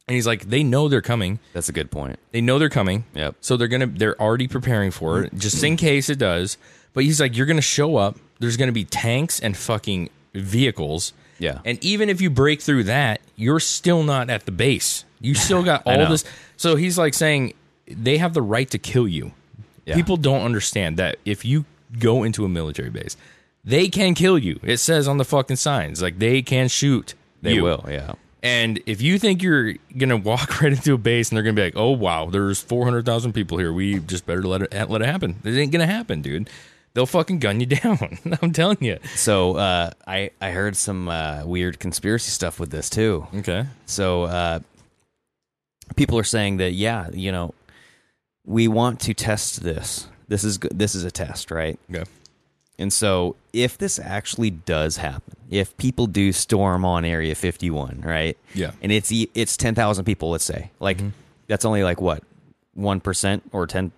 and 0.07 0.15
he's 0.15 0.27
like, 0.27 0.43
they 0.43 0.63
know 0.63 0.87
they're 0.87 1.01
coming, 1.01 1.39
that's 1.53 1.69
a 1.69 1.73
good 1.73 1.91
point. 1.91 2.19
they 2.31 2.41
know 2.41 2.59
they're 2.59 2.69
coming, 2.69 3.05
Yep. 3.13 3.35
so 3.41 3.57
they're 3.57 3.67
gonna 3.67 3.87
they're 3.87 4.19
already 4.21 4.47
preparing 4.47 4.91
for 4.91 5.21
it 5.23 5.27
mm-hmm. 5.27 5.39
just 5.39 5.63
in 5.63 5.77
case 5.77 6.09
it 6.09 6.19
does. 6.19 6.57
But 6.93 7.03
he's 7.03 7.19
like, 7.19 7.35
you're 7.35 7.45
gonna 7.45 7.61
show 7.61 7.97
up. 7.97 8.17
There's 8.39 8.57
gonna 8.57 8.71
be 8.71 8.85
tanks 8.85 9.39
and 9.39 9.55
fucking 9.57 10.09
vehicles. 10.33 11.13
Yeah. 11.39 11.59
And 11.65 11.83
even 11.83 12.09
if 12.09 12.21
you 12.21 12.29
break 12.29 12.61
through 12.61 12.85
that, 12.85 13.21
you're 13.35 13.59
still 13.59 14.03
not 14.03 14.29
at 14.29 14.45
the 14.45 14.51
base. 14.51 15.03
You 15.19 15.33
still 15.33 15.63
got 15.63 15.83
all 15.85 16.07
this. 16.07 16.23
So 16.55 16.75
he's 16.75 16.97
like 16.97 17.13
saying 17.13 17.53
they 17.87 18.17
have 18.17 18.33
the 18.33 18.41
right 18.41 18.69
to 18.71 18.77
kill 18.77 19.07
you. 19.07 19.33
Yeah. 19.85 19.95
People 19.95 20.17
don't 20.17 20.41
understand 20.43 20.97
that 20.97 21.17
if 21.25 21.43
you 21.45 21.65
go 21.99 22.23
into 22.23 22.45
a 22.45 22.49
military 22.49 22.89
base, 22.89 23.17
they 23.63 23.87
can 23.87 24.13
kill 24.13 24.37
you. 24.37 24.59
It 24.63 24.77
says 24.77 25.07
on 25.07 25.17
the 25.17 25.25
fucking 25.25 25.57
signs 25.57 26.01
like 26.01 26.19
they 26.19 26.41
can 26.41 26.67
shoot. 26.67 27.13
They 27.41 27.55
you. 27.55 27.63
will, 27.63 27.85
yeah. 27.89 28.13
And 28.45 28.79
if 28.85 29.01
you 29.01 29.17
think 29.17 29.41
you're 29.41 29.73
gonna 29.97 30.17
walk 30.17 30.61
right 30.61 30.71
into 30.71 30.93
a 30.93 30.99
base 30.99 31.29
and 31.29 31.35
they're 31.35 31.43
gonna 31.43 31.55
be 31.55 31.63
like, 31.63 31.75
"Oh 31.75 31.89
wow, 31.89 32.27
there's 32.27 32.61
four 32.61 32.85
hundred 32.85 33.03
thousand 33.03 33.33
people 33.33 33.57
here. 33.57 33.73
We 33.73 33.99
just 33.99 34.27
better 34.27 34.43
let 34.43 34.61
it 34.61 34.89
let 34.89 35.01
it 35.01 35.07
happen." 35.07 35.37
It 35.43 35.57
ain't 35.57 35.71
gonna 35.71 35.87
happen, 35.87 36.21
dude. 36.21 36.47
They'll 36.93 37.07
fucking 37.07 37.39
gun 37.39 37.59
you 37.59 37.65
down. 37.81 38.19
I'm 38.43 38.53
telling 38.53 38.77
you. 38.81 38.99
So 39.15 39.57
uh, 39.57 39.89
I 40.05 40.29
I 40.39 40.51
heard 40.51 40.77
some 40.77 41.09
uh, 41.09 41.41
weird 41.43 41.79
conspiracy 41.79 42.29
stuff 42.29 42.59
with 42.59 42.69
this 42.69 42.87
too. 42.87 43.25
Okay. 43.33 43.65
So 43.87 44.25
uh, 44.25 44.59
people 45.95 46.19
are 46.19 46.23
saying 46.23 46.57
that 46.57 46.73
yeah, 46.73 47.09
you 47.13 47.31
know, 47.31 47.55
we 48.45 48.67
want 48.67 48.99
to 49.01 49.15
test 49.15 49.63
this. 49.63 50.07
This 50.27 50.43
is 50.43 50.59
this 50.59 50.93
is 50.93 51.03
a 51.03 51.09
test, 51.11 51.49
right? 51.49 51.79
Okay. 51.89 52.03
And 52.77 52.91
so 52.91 53.35
if 53.53 53.77
this 53.77 53.99
actually 53.99 54.49
does 54.49 54.97
happen, 54.97 55.35
if 55.49 55.75
people 55.77 56.07
do 56.07 56.31
storm 56.33 56.83
on 56.83 57.05
Area 57.05 57.33
51, 57.35 58.01
right? 58.05 58.37
Yeah. 58.53 58.71
And 58.81 58.91
it's 58.91 59.11
it's 59.33 59.55
10,000 59.57 60.03
people, 60.05 60.29
let's 60.31 60.43
say. 60.43 60.71
Like 60.79 60.99
that's 61.47 61.63
only 61.65 61.83
like 61.83 62.01
what? 62.01 62.23
1% 62.77 63.41
or 63.53 63.65
10 63.67 63.91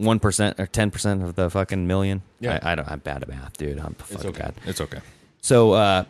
1% 0.00 0.58
or 0.58 0.66
10% 0.66 1.24
of 1.24 1.36
the 1.36 1.48
fucking 1.48 1.86
million? 1.86 2.22
Yeah. 2.40 2.58
I, 2.62 2.72
I 2.72 2.74
don't 2.74 2.88
I'm 2.90 2.98
bad 2.98 3.22
at 3.22 3.28
math, 3.28 3.56
dude. 3.56 3.78
I'm 3.78 3.94
It's 4.00 4.10
fucking 4.10 4.30
okay. 4.30 4.38
bad. 4.40 4.54
It's 4.66 4.80
okay. 4.80 4.98
So 5.40 5.72
uh 5.72 6.04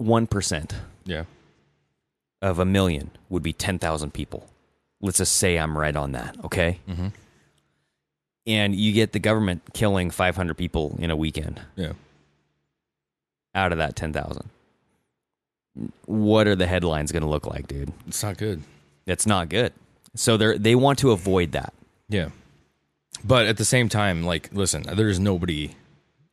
1% 0.00 0.72
Yeah. 1.04 1.24
of 2.40 2.58
a 2.58 2.64
million 2.64 3.10
would 3.28 3.42
be 3.42 3.52
10,000 3.52 4.12
people. 4.14 4.48
Let's 5.00 5.18
just 5.18 5.36
say 5.36 5.56
I'm 5.58 5.76
right 5.76 5.94
on 5.94 6.12
that, 6.12 6.36
okay? 6.44 6.78
Mhm. 6.88 7.12
And 8.48 8.74
you 8.74 8.92
get 8.92 9.12
the 9.12 9.18
government 9.20 9.62
killing 9.74 10.10
500 10.10 10.56
people 10.56 10.96
in 10.98 11.10
a 11.10 11.16
weekend 11.16 11.60
Yeah. 11.76 11.92
out 13.54 13.70
of 13.72 13.78
that 13.78 13.94
10,000. 13.94 14.48
What 16.06 16.46
are 16.48 16.56
the 16.56 16.66
headlines 16.66 17.12
going 17.12 17.22
to 17.22 17.28
look 17.28 17.46
like, 17.46 17.68
dude? 17.68 17.92
It's 18.06 18.22
not 18.22 18.36
good. 18.38 18.62
It's 19.06 19.26
not 19.26 19.48
good. 19.48 19.72
So 20.16 20.36
they 20.36 20.56
they 20.58 20.74
want 20.74 20.98
to 21.00 21.12
avoid 21.12 21.52
that. 21.52 21.72
Yeah. 22.08 22.30
But 23.24 23.46
at 23.46 23.56
the 23.58 23.64
same 23.64 23.88
time, 23.88 24.24
like, 24.24 24.48
listen, 24.52 24.82
there's 24.82 25.20
nobody. 25.20 25.74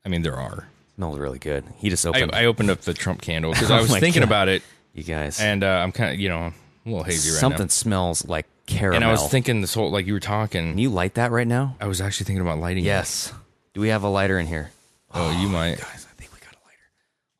I 0.05 0.09
mean, 0.09 0.21
there 0.23 0.35
are. 0.35 0.67
Smells 0.95 1.19
really 1.19 1.39
good. 1.39 1.65
He 1.77 1.89
just 1.89 2.05
opened. 2.05 2.31
I 2.33 2.45
opened 2.45 2.69
up 2.69 2.81
the 2.81 2.93
Trump 2.93 3.21
candle 3.21 3.51
because 3.53 3.69
Oh 3.69 3.75
I 3.75 3.81
was 3.81 3.91
thinking 3.97 4.21
God. 4.21 4.27
about 4.29 4.47
it, 4.47 4.63
you 4.93 5.03
guys, 5.03 5.39
and 5.41 5.63
uh, 5.63 5.67
I'm 5.67 5.91
kind 5.91 6.13
of, 6.13 6.19
you 6.19 6.29
know, 6.29 6.39
a 6.45 6.53
little 6.89 7.03
hazy 7.03 7.29
right 7.31 7.39
something 7.39 7.49
now. 7.49 7.57
Something 7.57 7.69
smells 7.69 8.25
like 8.27 8.45
caramel. 8.65 8.95
And 8.97 9.05
I 9.05 9.11
was 9.11 9.27
thinking 9.29 9.61
this 9.61 9.73
whole, 9.73 9.91
like 9.91 10.05
you 10.05 10.13
were 10.13 10.19
talking. 10.19 10.71
Can 10.71 10.77
you 10.77 10.89
light 10.89 11.15
that 11.15 11.31
right 11.31 11.47
now? 11.47 11.75
I 11.79 11.87
was 11.87 12.01
actually 12.01 12.25
thinking 12.25 12.41
about 12.41 12.59
lighting. 12.59 12.83
it. 12.83 12.87
Yes. 12.87 13.33
Do 13.73 13.81
we 13.81 13.89
have 13.89 14.03
a 14.03 14.09
lighter 14.09 14.39
in 14.39 14.47
here? 14.47 14.71
Oh, 15.13 15.31
you 15.39 15.47
oh, 15.47 15.51
might. 15.51 15.77
Guys, 15.77 16.07
I 16.09 16.13
think 16.15 16.31
we 16.33 16.39
got 16.39 16.53
a 16.53 16.63
lighter. 16.65 16.79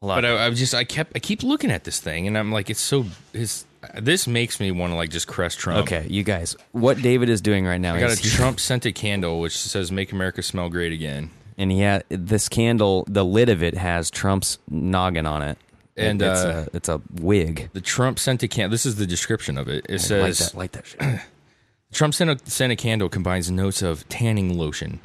Hold 0.01 0.11
on. 0.11 0.17
But 0.17 0.25
I, 0.25 0.45
I 0.45 0.49
was 0.49 0.59
just, 0.59 0.73
I 0.73 0.83
kept, 0.83 1.13
I 1.15 1.19
keep 1.19 1.43
looking 1.43 1.71
at 1.71 1.83
this 1.83 1.99
thing, 1.99 2.27
and 2.27 2.37
I'm 2.37 2.51
like, 2.51 2.69
it's 2.69 2.81
so, 2.81 3.05
his. 3.33 3.65
this 3.99 4.27
makes 4.27 4.59
me 4.59 4.71
want 4.71 4.91
to 4.91 4.95
like 4.95 5.09
just 5.09 5.27
crest 5.27 5.59
Trump. 5.59 5.83
Okay, 5.83 6.07
you 6.09 6.23
guys, 6.23 6.55
what 6.71 7.01
David 7.01 7.29
is 7.29 7.41
doing 7.41 7.65
right 7.65 7.79
now 7.79 7.95
I 7.95 7.99
got 7.99 8.09
a 8.09 8.13
is 8.13 8.19
he- 8.19 8.29
Trump 8.29 8.59
scented 8.59 8.95
candle 8.95 9.39
which 9.39 9.57
says 9.57 9.91
"Make 9.91 10.11
America 10.11 10.41
Smell 10.41 10.69
Great 10.69 10.93
Again." 10.93 11.31
and 11.57 11.71
he 11.71 11.79
had 11.79 12.03
this 12.09 12.49
candle. 12.49 13.05
The 13.07 13.23
lid 13.23 13.49
of 13.49 13.63
it 13.63 13.75
has 13.75 14.09
Trump's 14.11 14.57
noggin 14.69 15.25
on 15.25 15.41
it, 15.41 15.57
And, 15.97 16.21
it's 16.21 16.39
uh, 16.41 16.65
a 16.71 16.75
it's 16.75 16.89
a 16.89 17.01
wig. 17.21 17.69
The 17.73 17.81
Trump 17.81 18.19
scented 18.19 18.49
candle. 18.49 18.71
This 18.71 18.85
is 18.85 18.95
the 18.97 19.07
description 19.07 19.57
of 19.57 19.67
it. 19.69 19.85
It 19.87 19.93
light 19.93 20.01
says 20.01 20.39
that, 20.39 20.55
light 20.57 20.71
that 20.73 20.85
shit. 20.85 21.01
Trump 21.93 22.13
scented, 22.13 22.47
scented 22.49 22.77
candle 22.77 23.07
combines 23.07 23.49
notes 23.49 23.81
of 23.81 24.07
tanning 24.09 24.57
lotion, 24.57 24.99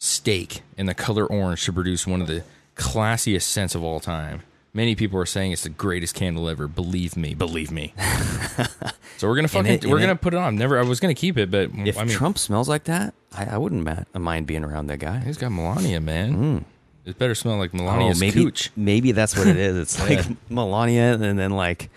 steak, 0.00 0.62
and 0.76 0.88
the 0.88 0.94
color 0.94 1.24
orange 1.26 1.64
to 1.66 1.72
produce 1.72 2.06
one 2.06 2.20
of 2.20 2.26
the 2.26 2.42
classiest 2.74 3.42
scents 3.42 3.74
of 3.76 3.82
all 3.84 4.00
time. 4.00 4.42
Many 4.74 4.94
people 4.94 5.18
are 5.18 5.26
saying 5.26 5.52
it's 5.52 5.62
the 5.62 5.70
greatest 5.70 6.14
candle 6.14 6.48
ever. 6.48 6.68
Believe 6.68 7.16
me, 7.16 7.34
believe 7.34 7.70
me. 7.70 7.94
so 9.16 9.26
we're 9.28 9.34
gonna 9.36 9.48
fucking 9.48 9.72
it- 9.72 9.86
we're 9.86 9.98
gonna 10.00 10.12
it- 10.12 10.20
put 10.20 10.34
it 10.34 10.38
on. 10.38 10.56
Never, 10.56 10.78
I 10.78 10.82
was 10.82 11.00
gonna 11.00 11.14
keep 11.14 11.38
it, 11.38 11.50
but 11.50 11.70
If 11.84 11.96
I 11.96 12.04
mean, 12.04 12.14
Trump 12.14 12.38
smells 12.38 12.68
like 12.68 12.84
that, 12.84 13.14
I, 13.32 13.46
I 13.46 13.58
wouldn't 13.58 13.88
mind 14.14 14.46
being 14.46 14.64
around 14.64 14.88
that 14.88 14.98
guy. 14.98 15.20
he's 15.20 15.38
got 15.38 15.50
Melania, 15.50 16.00
man. 16.00 16.64
It 17.08 17.18
better 17.18 17.34
smell 17.34 17.56
like 17.56 17.72
Melania's 17.72 18.18
oh, 18.18 18.20
maybe 18.20 18.44
cooch. 18.44 18.70
maybe 18.76 19.12
that's 19.12 19.36
what 19.36 19.46
it 19.46 19.56
is. 19.56 19.76
It's 19.76 20.00
like 20.08 20.24
Melania, 20.50 21.14
and 21.14 21.38
then 21.38 21.50
like 21.52 21.90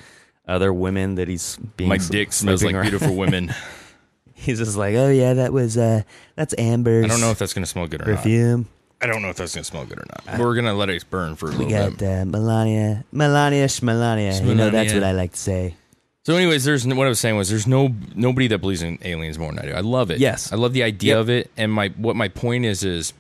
other 0.48 0.74
women 0.74 1.16
that 1.16 1.28
he's 1.28 1.58
being 1.78 1.90
My 1.90 1.98
dick 1.98 2.34
smells 2.34 2.64
like 2.64 2.74
around. 2.76 2.84
beautiful 2.90 3.16
women. 3.16 3.54
He's 4.34 4.58
just 4.58 4.76
like, 4.76 4.96
oh 4.96 5.10
yeah, 5.10 5.36
that 5.36 5.54
was 5.54 5.78
uh, 5.78 6.02
that's 6.36 6.56
Amber's 6.58 7.06
I 7.06 7.08
don't 7.08 7.22
know 7.22 7.30
if 7.30 7.38
that's 7.38 7.54
gonna 7.54 7.68
smell 7.68 7.86
good 7.88 8.02
or 8.02 8.06
not. 8.08 8.16
perfume. 8.18 8.68
I 9.00 9.06
don't 9.06 9.22
know 9.22 9.30
if 9.30 9.36
that's 9.38 9.54
gonna 9.54 9.64
smell 9.64 9.86
good 9.86 10.00
or 10.00 10.06
not. 10.10 10.24
But 10.26 10.40
we're 10.40 10.56
gonna 10.56 10.74
let 10.74 10.90
it 10.90 11.08
burn 11.12 11.36
for 11.36 11.52
a 11.52 11.56
We 11.58 11.66
got 11.68 11.98
bit. 11.98 12.22
uh, 12.22 12.26
Melania, 12.26 13.06
Melania, 13.12 13.68
Schmelania. 13.68 14.44
You 14.44 14.56
know, 14.56 14.72
that's 14.72 14.94
what 14.94 15.04
I 15.04 15.12
like 15.12 15.34
to 15.34 15.38
say. 15.38 15.76
So, 16.26 16.36
anyways, 16.36 16.64
there's 16.64 16.88
what 16.88 17.06
I 17.06 17.10
was 17.10 17.20
saying 17.20 17.36
was 17.38 17.50
there's 17.50 17.68
no 17.68 17.94
nobody 18.16 18.48
that 18.48 18.58
believes 18.60 18.82
in 18.82 18.98
aliens 19.04 19.38
more 19.38 19.52
than 19.52 19.60
I 19.60 19.68
do. 19.68 19.74
I 19.74 19.82
love 19.82 20.10
it. 20.10 20.20
Yes. 20.20 20.52
I 20.52 20.56
love 20.56 20.74
the 20.74 20.82
idea 20.84 21.14
Yep. 21.16 21.22
of 21.22 21.30
it. 21.30 21.52
And 21.56 21.72
my 21.72 21.90
what 21.98 22.16
my 22.16 22.28
point 22.28 22.66
is 22.66 22.84
is, 22.84 23.14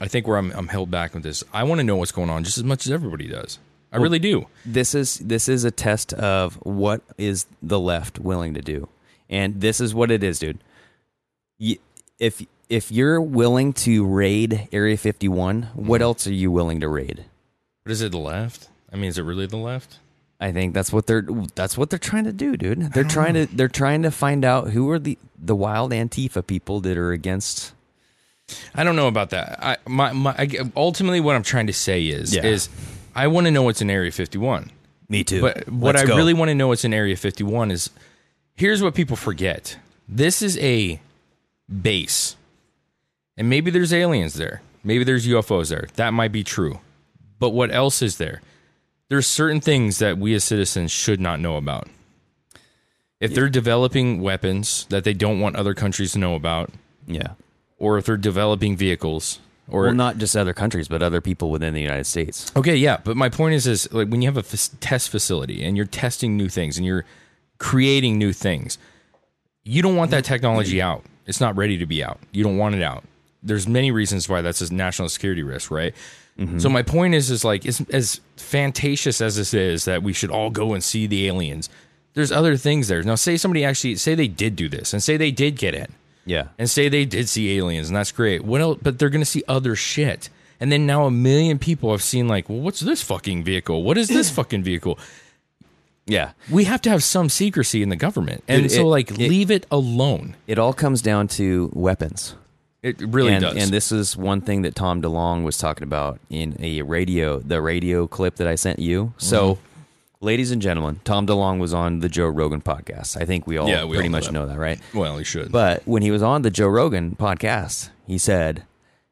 I 0.00 0.08
think 0.08 0.26
where 0.26 0.36
I'm 0.36 0.50
I'm 0.52 0.68
held 0.68 0.90
back 0.90 1.14
with 1.14 1.22
this. 1.22 1.44
I 1.52 1.64
want 1.64 1.78
to 1.80 1.84
know 1.84 1.96
what's 1.96 2.12
going 2.12 2.30
on 2.30 2.44
just 2.44 2.58
as 2.58 2.64
much 2.64 2.86
as 2.86 2.92
everybody 2.92 3.28
does. 3.28 3.58
I 3.92 3.96
really 3.96 4.18
do. 4.18 4.46
This 4.66 4.94
is 4.94 5.18
this 5.18 5.48
is 5.48 5.64
a 5.64 5.70
test 5.70 6.12
of 6.12 6.54
what 6.56 7.00
is 7.16 7.46
the 7.62 7.80
left 7.80 8.18
willing 8.18 8.54
to 8.54 8.60
do, 8.60 8.88
and 9.30 9.60
this 9.60 9.80
is 9.80 9.94
what 9.94 10.10
it 10.10 10.22
is, 10.22 10.38
dude. 10.38 10.58
If 12.18 12.44
if 12.68 12.92
you're 12.92 13.20
willing 13.20 13.72
to 13.72 14.04
raid 14.04 14.68
Area 14.72 14.96
51, 14.96 15.70
what 15.74 15.96
mm-hmm. 15.96 16.02
else 16.02 16.26
are 16.26 16.32
you 16.32 16.50
willing 16.50 16.80
to 16.80 16.88
raid? 16.88 17.24
But 17.82 17.92
is 17.92 18.02
it 18.02 18.12
the 18.12 18.18
left? 18.18 18.68
I 18.92 18.96
mean, 18.96 19.06
is 19.06 19.16
it 19.16 19.22
really 19.22 19.46
the 19.46 19.56
left? 19.56 19.98
I 20.40 20.52
think 20.52 20.74
that's 20.74 20.92
what 20.92 21.06
they're 21.06 21.26
that's 21.54 21.76
what 21.76 21.90
they're 21.90 21.98
trying 21.98 22.24
to 22.24 22.32
do, 22.32 22.56
dude. 22.56 22.92
They're 22.92 23.04
trying 23.04 23.34
to 23.34 23.46
they're 23.46 23.68
trying 23.68 24.02
to 24.02 24.10
find 24.10 24.44
out 24.44 24.70
who 24.70 24.88
are 24.90 24.98
the 24.98 25.18
the 25.36 25.56
wild 25.56 25.92
Antifa 25.92 26.46
people 26.46 26.80
that 26.80 26.96
are 26.96 27.12
against. 27.12 27.72
I 28.74 28.84
don't 28.84 28.96
know 28.96 29.08
about 29.08 29.30
that. 29.30 29.58
I 29.62 29.76
my, 29.86 30.12
my 30.12 30.34
I, 30.38 30.48
ultimately 30.76 31.20
what 31.20 31.36
I'm 31.36 31.42
trying 31.42 31.66
to 31.66 31.72
say 31.72 32.06
is 32.06 32.34
Yeah. 32.34 32.44
is 32.46 32.68
I 33.14 33.26
want 33.26 33.46
to 33.46 33.50
know 33.50 33.62
what's 33.62 33.82
in 33.82 33.90
Area 33.90 34.10
51. 34.12 34.70
Me 35.08 35.24
too. 35.24 35.40
But 35.40 35.68
what 35.68 35.96
I 35.96 36.02
really 36.02 36.34
want 36.34 36.50
to 36.50 36.54
know 36.54 36.68
what's 36.68 36.84
in 36.84 36.92
Area 36.94 37.16
51 37.16 37.70
is 37.70 37.90
here's 38.54 38.82
what 38.82 38.94
people 38.94 39.16
forget. 39.16 39.76
This 40.08 40.42
is 40.42 40.56
a 40.58 41.00
base. 41.82 42.36
And 43.36 43.48
maybe 43.48 43.70
there's 43.70 43.92
aliens 43.92 44.34
there. 44.34 44.62
Maybe 44.84 45.04
there's 45.04 45.26
UFOs 45.26 45.68
there. 45.68 45.88
That 45.96 46.12
might 46.12 46.32
be 46.32 46.44
true. 46.44 46.80
But 47.38 47.50
what 47.50 47.72
else 47.72 48.02
is 48.02 48.16
there? 48.18 48.40
There's 49.08 49.26
certain 49.26 49.60
things 49.60 49.98
that 49.98 50.18
we 50.18 50.34
as 50.34 50.44
citizens 50.44 50.90
should 50.90 51.20
not 51.20 51.40
know 51.40 51.56
about. 51.56 51.88
If 53.20 53.34
they're 53.34 53.48
developing 53.48 54.20
weapons 54.20 54.86
that 54.90 55.02
they 55.04 55.14
don't 55.14 55.40
want 55.40 55.56
other 55.56 55.74
countries 55.74 56.12
to 56.12 56.18
know 56.18 56.34
about, 56.34 56.70
yeah. 57.06 57.32
Or 57.78 57.98
if 57.98 58.06
they're 58.06 58.16
developing 58.16 58.76
vehicles, 58.76 59.38
or 59.70 59.84
Well, 59.84 59.94
not 59.94 60.18
just 60.18 60.36
other 60.36 60.54
countries, 60.54 60.88
but 60.88 61.02
other 61.02 61.20
people 61.20 61.50
within 61.50 61.74
the 61.74 61.80
United 61.80 62.04
States. 62.04 62.50
Okay, 62.56 62.76
yeah, 62.76 62.98
but 63.04 63.16
my 63.16 63.28
point 63.28 63.54
is, 63.54 63.66
is 63.66 63.92
like 63.92 64.08
when 64.08 64.22
you 64.22 64.28
have 64.28 64.36
a 64.36 64.40
f- 64.40 64.70
test 64.80 65.10
facility 65.10 65.62
and 65.62 65.76
you're 65.76 65.86
testing 65.86 66.36
new 66.36 66.48
things 66.48 66.76
and 66.76 66.86
you're 66.86 67.04
creating 67.58 68.18
new 68.18 68.32
things, 68.32 68.78
you 69.64 69.82
don't 69.82 69.96
want 69.96 70.10
that 70.10 70.24
technology 70.24 70.78
mm-hmm. 70.78 70.88
out. 70.88 71.04
It's 71.26 71.40
not 71.40 71.56
ready 71.56 71.76
to 71.78 71.86
be 71.86 72.02
out. 72.02 72.18
You 72.32 72.42
don't 72.42 72.56
want 72.56 72.74
it 72.74 72.82
out. 72.82 73.04
There's 73.42 73.68
many 73.68 73.90
reasons 73.90 74.28
why 74.28 74.40
that's 74.40 74.62
a 74.62 74.72
national 74.72 75.10
security 75.10 75.42
risk, 75.42 75.70
right? 75.70 75.94
Mm-hmm. 76.38 76.58
So 76.58 76.68
my 76.68 76.82
point 76.82 77.14
is, 77.14 77.30
is 77.30 77.44
like 77.44 77.66
as, 77.66 77.84
as 77.90 78.20
fantasious 78.36 79.20
as 79.20 79.36
this 79.36 79.52
is 79.52 79.84
that 79.84 80.02
we 80.02 80.12
should 80.12 80.30
all 80.30 80.50
go 80.50 80.72
and 80.72 80.82
see 80.82 81.06
the 81.06 81.26
aliens. 81.26 81.68
There's 82.14 82.32
other 82.32 82.56
things 82.56 82.88
there. 82.88 83.02
Now, 83.02 83.16
say 83.16 83.36
somebody 83.36 83.64
actually 83.64 83.96
say 83.96 84.14
they 84.14 84.28
did 84.28 84.56
do 84.56 84.68
this 84.68 84.92
and 84.92 85.02
say 85.02 85.16
they 85.16 85.30
did 85.30 85.56
get 85.56 85.74
in 85.74 85.92
Yeah. 86.28 86.48
and 86.58 86.68
say 86.70 86.88
they 86.88 87.04
did 87.04 87.28
see 87.28 87.56
aliens, 87.58 87.88
and 87.88 87.96
that's 87.96 88.12
great. 88.12 88.44
What 88.44 88.60
else? 88.60 88.78
But 88.82 88.98
they're 88.98 89.10
going 89.10 89.22
to 89.22 89.26
see 89.26 89.42
other 89.48 89.74
shit. 89.74 90.28
And 90.60 90.70
then 90.70 90.86
now 90.86 91.04
a 91.06 91.10
million 91.10 91.58
people 91.58 91.90
have 91.92 92.02
seen 92.02 92.28
like, 92.28 92.48
well, 92.48 92.58
what's 92.60 92.80
this 92.80 93.02
fucking 93.02 93.44
vehicle? 93.44 93.82
What 93.82 93.96
is 93.98 94.08
this 94.08 94.28
fucking 94.38 94.62
vehicle? 94.62 94.98
Yeah. 96.06 96.32
We 96.50 96.64
have 96.64 96.80
to 96.82 96.90
have 96.90 97.02
some 97.02 97.28
secrecy 97.28 97.82
in 97.82 97.88
the 97.90 97.96
government, 97.96 98.42
and 98.48 98.62
Dude, 98.62 98.72
so 98.72 98.80
it- 98.82 98.84
like 98.84 99.10
it- 99.10 99.18
leave 99.18 99.50
it 99.50 99.66
alone. 99.70 100.36
It 100.46 100.58
all 100.58 100.72
comes 100.72 101.02
down 101.02 101.28
to 101.28 101.70
weapons. 101.74 102.34
It 102.82 103.00
really 103.00 103.32
and, 103.32 103.42
does. 103.42 103.56
And 103.56 103.72
this 103.72 103.90
is 103.90 104.16
one 104.16 104.40
thing 104.40 104.62
that 104.62 104.74
Tom 104.76 105.02
DeLonge 105.02 105.42
was 105.42 105.58
talking 105.58 105.82
about 105.82 106.20
in 106.30 106.56
a 106.60 106.82
radio, 106.82 107.40
the 107.40 107.60
radio 107.60 108.06
clip 108.06 108.36
that 108.36 108.46
I 108.46 108.54
sent 108.54 108.78
you. 108.78 109.12
So, 109.18 109.54
Mm-hmm. 109.54 109.62
Ladies 110.20 110.50
and 110.50 110.60
gentlemen, 110.60 111.00
Tom 111.04 111.28
DeLonge 111.28 111.60
was 111.60 111.72
on 111.72 112.00
the 112.00 112.08
Joe 112.08 112.26
Rogan 112.26 112.60
podcast. 112.60 113.20
I 113.20 113.24
think 113.24 113.46
we 113.46 113.56
all 113.56 113.68
Yeah, 113.68 113.84
we 113.84 113.96
pretty 113.96 114.08
all 114.08 114.10
know 114.12 114.16
much 114.18 114.26
that. 114.26 114.32
know 114.32 114.46
that, 114.46 114.58
right? 114.58 114.80
well, 114.92 115.16
he 115.16 115.22
should. 115.22 115.52
But 115.52 115.86
when 115.86 116.02
he 116.02 116.10
was 116.10 116.22
on 116.24 116.42
the 116.42 116.50
Joe 116.50 116.66
Rogan 116.66 117.14
podcast, 117.14 117.90
he 118.04 118.18
said, 118.18 118.64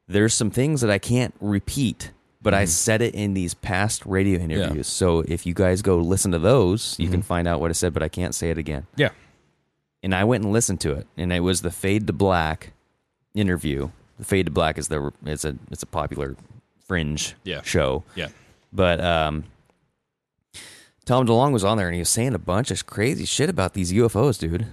There's 0.09 0.35
some 0.35 0.51
things 0.51 0.81
that 0.81 0.91
I 0.91 0.99
can't 0.99 1.33
repeat, 1.41 2.11
but 2.43 2.55
I 2.55 2.65
said 2.65 3.03
it 3.03 3.15
in 3.15 3.35
these 3.35 3.55
past 3.55 4.05
radio 4.05 4.41
interviews. 4.41 4.89
So 4.89 5.21
if 5.29 5.47
you 5.47 5.55
guys 5.55 5.81
go 5.81 5.97
listen 5.99 6.33
to 6.33 6.41
those, 6.41 6.97
you 6.99 7.09
can 7.09 7.23
find 7.23 7.47
out 7.47 7.61
what 7.61 7.71
I 7.71 7.75
said, 7.75 7.95
but 7.95 8.03
I 8.03 8.09
can't 8.09 8.35
say 8.35 8.51
it 8.51 8.59
again. 8.59 8.89
yeah, 8.97 9.11
And 10.03 10.13
I 10.13 10.25
went 10.25 10.43
and 10.43 10.53
listened 10.53 10.81
to 10.81 10.93
it, 10.93 11.07
and 11.17 11.33
it 11.33 11.41
was 11.41 11.63
the 11.63 11.71
Fade 11.71 12.09
to 12.09 12.13
Black 12.13 12.73
interview. 13.33 13.91
The 14.19 14.25
Fade 14.25 14.47
to 14.47 14.53
Black 14.53 14.77
is 14.77 14.89
the 14.89 15.13
it's 15.25 15.45
a 15.45 15.55
it's 15.71 15.85
a 15.85 15.87
popular 15.87 16.35
fringe 16.85 17.37
Yeah. 17.45 17.63
show. 17.63 18.03
yeah, 18.17 18.29
But 18.73 19.01
um, 19.01 19.45
Tom 21.07 21.25
DeLonge 21.25 21.53
was 21.53 21.65
on 21.65 21.79
there 21.79 21.87
and 21.87 21.95
he 21.95 22.01
was 22.01 22.09
saying 22.09 22.35
a 22.35 22.39
bunch 22.39 22.71
of 22.73 22.85
crazy 22.85 23.25
shit 23.25 23.49
about 23.49 23.73
these 23.75 23.93
UFOs, 23.93 24.39
dude. 24.39 24.67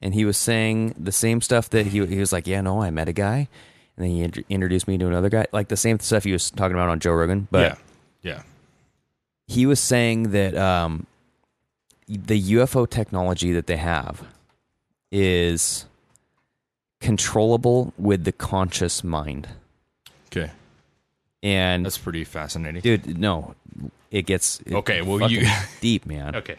And 0.00 0.14
he 0.14 0.24
was 0.24 0.38
saying 0.38 0.94
the 0.96 1.12
same 1.12 1.42
stuff 1.42 1.68
that 1.70 1.86
he 1.86 2.06
he 2.06 2.18
was 2.18 2.32
like, 2.32 2.46
yeah, 2.46 2.62
no, 2.62 2.80
I 2.80 2.88
met 2.90 3.08
a 3.08 3.12
guy, 3.12 3.48
and 3.96 4.06
then 4.06 4.08
he 4.08 4.22
int- 4.22 4.46
introduced 4.48 4.88
me 4.88 4.96
to 4.96 5.06
another 5.06 5.28
guy, 5.28 5.46
like 5.52 5.68
the 5.68 5.76
same 5.76 6.00
stuff 6.00 6.24
he 6.24 6.32
was 6.32 6.50
talking 6.50 6.74
about 6.74 6.88
on 6.88 7.00
Joe 7.00 7.12
Rogan. 7.12 7.48
But 7.50 7.78
yeah, 8.22 8.36
yeah. 8.36 8.42
he 9.46 9.66
was 9.66 9.78
saying 9.78 10.30
that 10.30 10.56
um, 10.56 11.06
the 12.08 12.40
UFO 12.52 12.88
technology 12.88 13.52
that 13.52 13.66
they 13.66 13.76
have 13.76 14.22
is 15.12 15.84
controllable 17.00 17.92
with 17.98 18.24
the 18.24 18.32
conscious 18.32 19.04
mind. 19.04 19.48
Okay, 20.32 20.50
And 21.42 21.84
that's 21.84 21.98
pretty 21.98 22.24
fascinating. 22.24 22.80
dude, 22.80 23.18
no, 23.18 23.54
it 24.10 24.26
gets 24.26 24.60
it 24.66 24.74
Okay, 24.74 25.02
well, 25.02 25.30
you- 25.30 25.46
deep, 25.80 26.06
man. 26.06 26.36
Okay, 26.36 26.56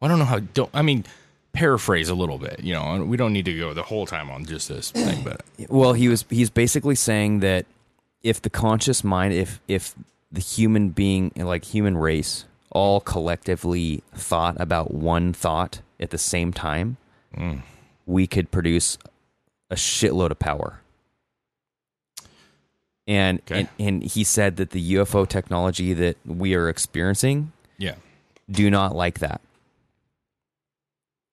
well, 0.00 0.08
I 0.08 0.12
don't 0.12 0.18
know 0.18 0.24
how. 0.24 0.38
Don't 0.40 0.70
I 0.72 0.82
mean 0.82 1.04
paraphrase 1.52 2.08
a 2.08 2.14
little 2.14 2.38
bit? 2.38 2.60
You 2.62 2.74
know, 2.74 3.04
we 3.04 3.16
don't 3.16 3.32
need 3.32 3.46
to 3.46 3.58
go 3.58 3.74
the 3.74 3.82
whole 3.82 4.06
time 4.06 4.30
on 4.30 4.44
just 4.44 4.68
this 4.68 4.90
thing, 4.90 5.24
but 5.24 5.42
Well, 5.68 5.92
he 5.92 6.08
was 6.08 6.24
he's 6.30 6.50
basically 6.50 6.94
saying 6.94 7.40
that 7.40 7.66
if 8.22 8.42
the 8.42 8.50
conscious 8.50 9.02
mind, 9.02 9.34
if 9.34 9.60
if 9.68 9.94
the 10.30 10.40
human 10.40 10.90
being, 10.90 11.32
like 11.36 11.64
human 11.64 11.96
race, 11.96 12.44
all 12.70 13.00
collectively 13.00 14.02
thought 14.14 14.60
about 14.60 14.92
one 14.92 15.32
thought 15.32 15.80
at 15.98 16.10
the 16.10 16.18
same 16.18 16.52
time, 16.52 16.96
mm. 17.36 17.62
we 18.04 18.26
could 18.26 18.50
produce 18.50 18.98
a 19.70 19.74
shitload 19.76 20.30
of 20.30 20.38
power. 20.38 20.80
And, 23.08 23.38
Okay. 23.40 23.60
and 23.60 23.68
and 23.78 24.02
he 24.02 24.24
said 24.24 24.56
that 24.56 24.70
the 24.70 24.94
UFO 24.94 25.28
technology 25.28 25.92
that 25.94 26.16
we 26.26 26.54
are 26.54 26.68
experiencing 26.68 27.52
yeah, 27.78 27.94
do 28.50 28.68
not 28.70 28.96
like 28.96 29.20
that. 29.20 29.40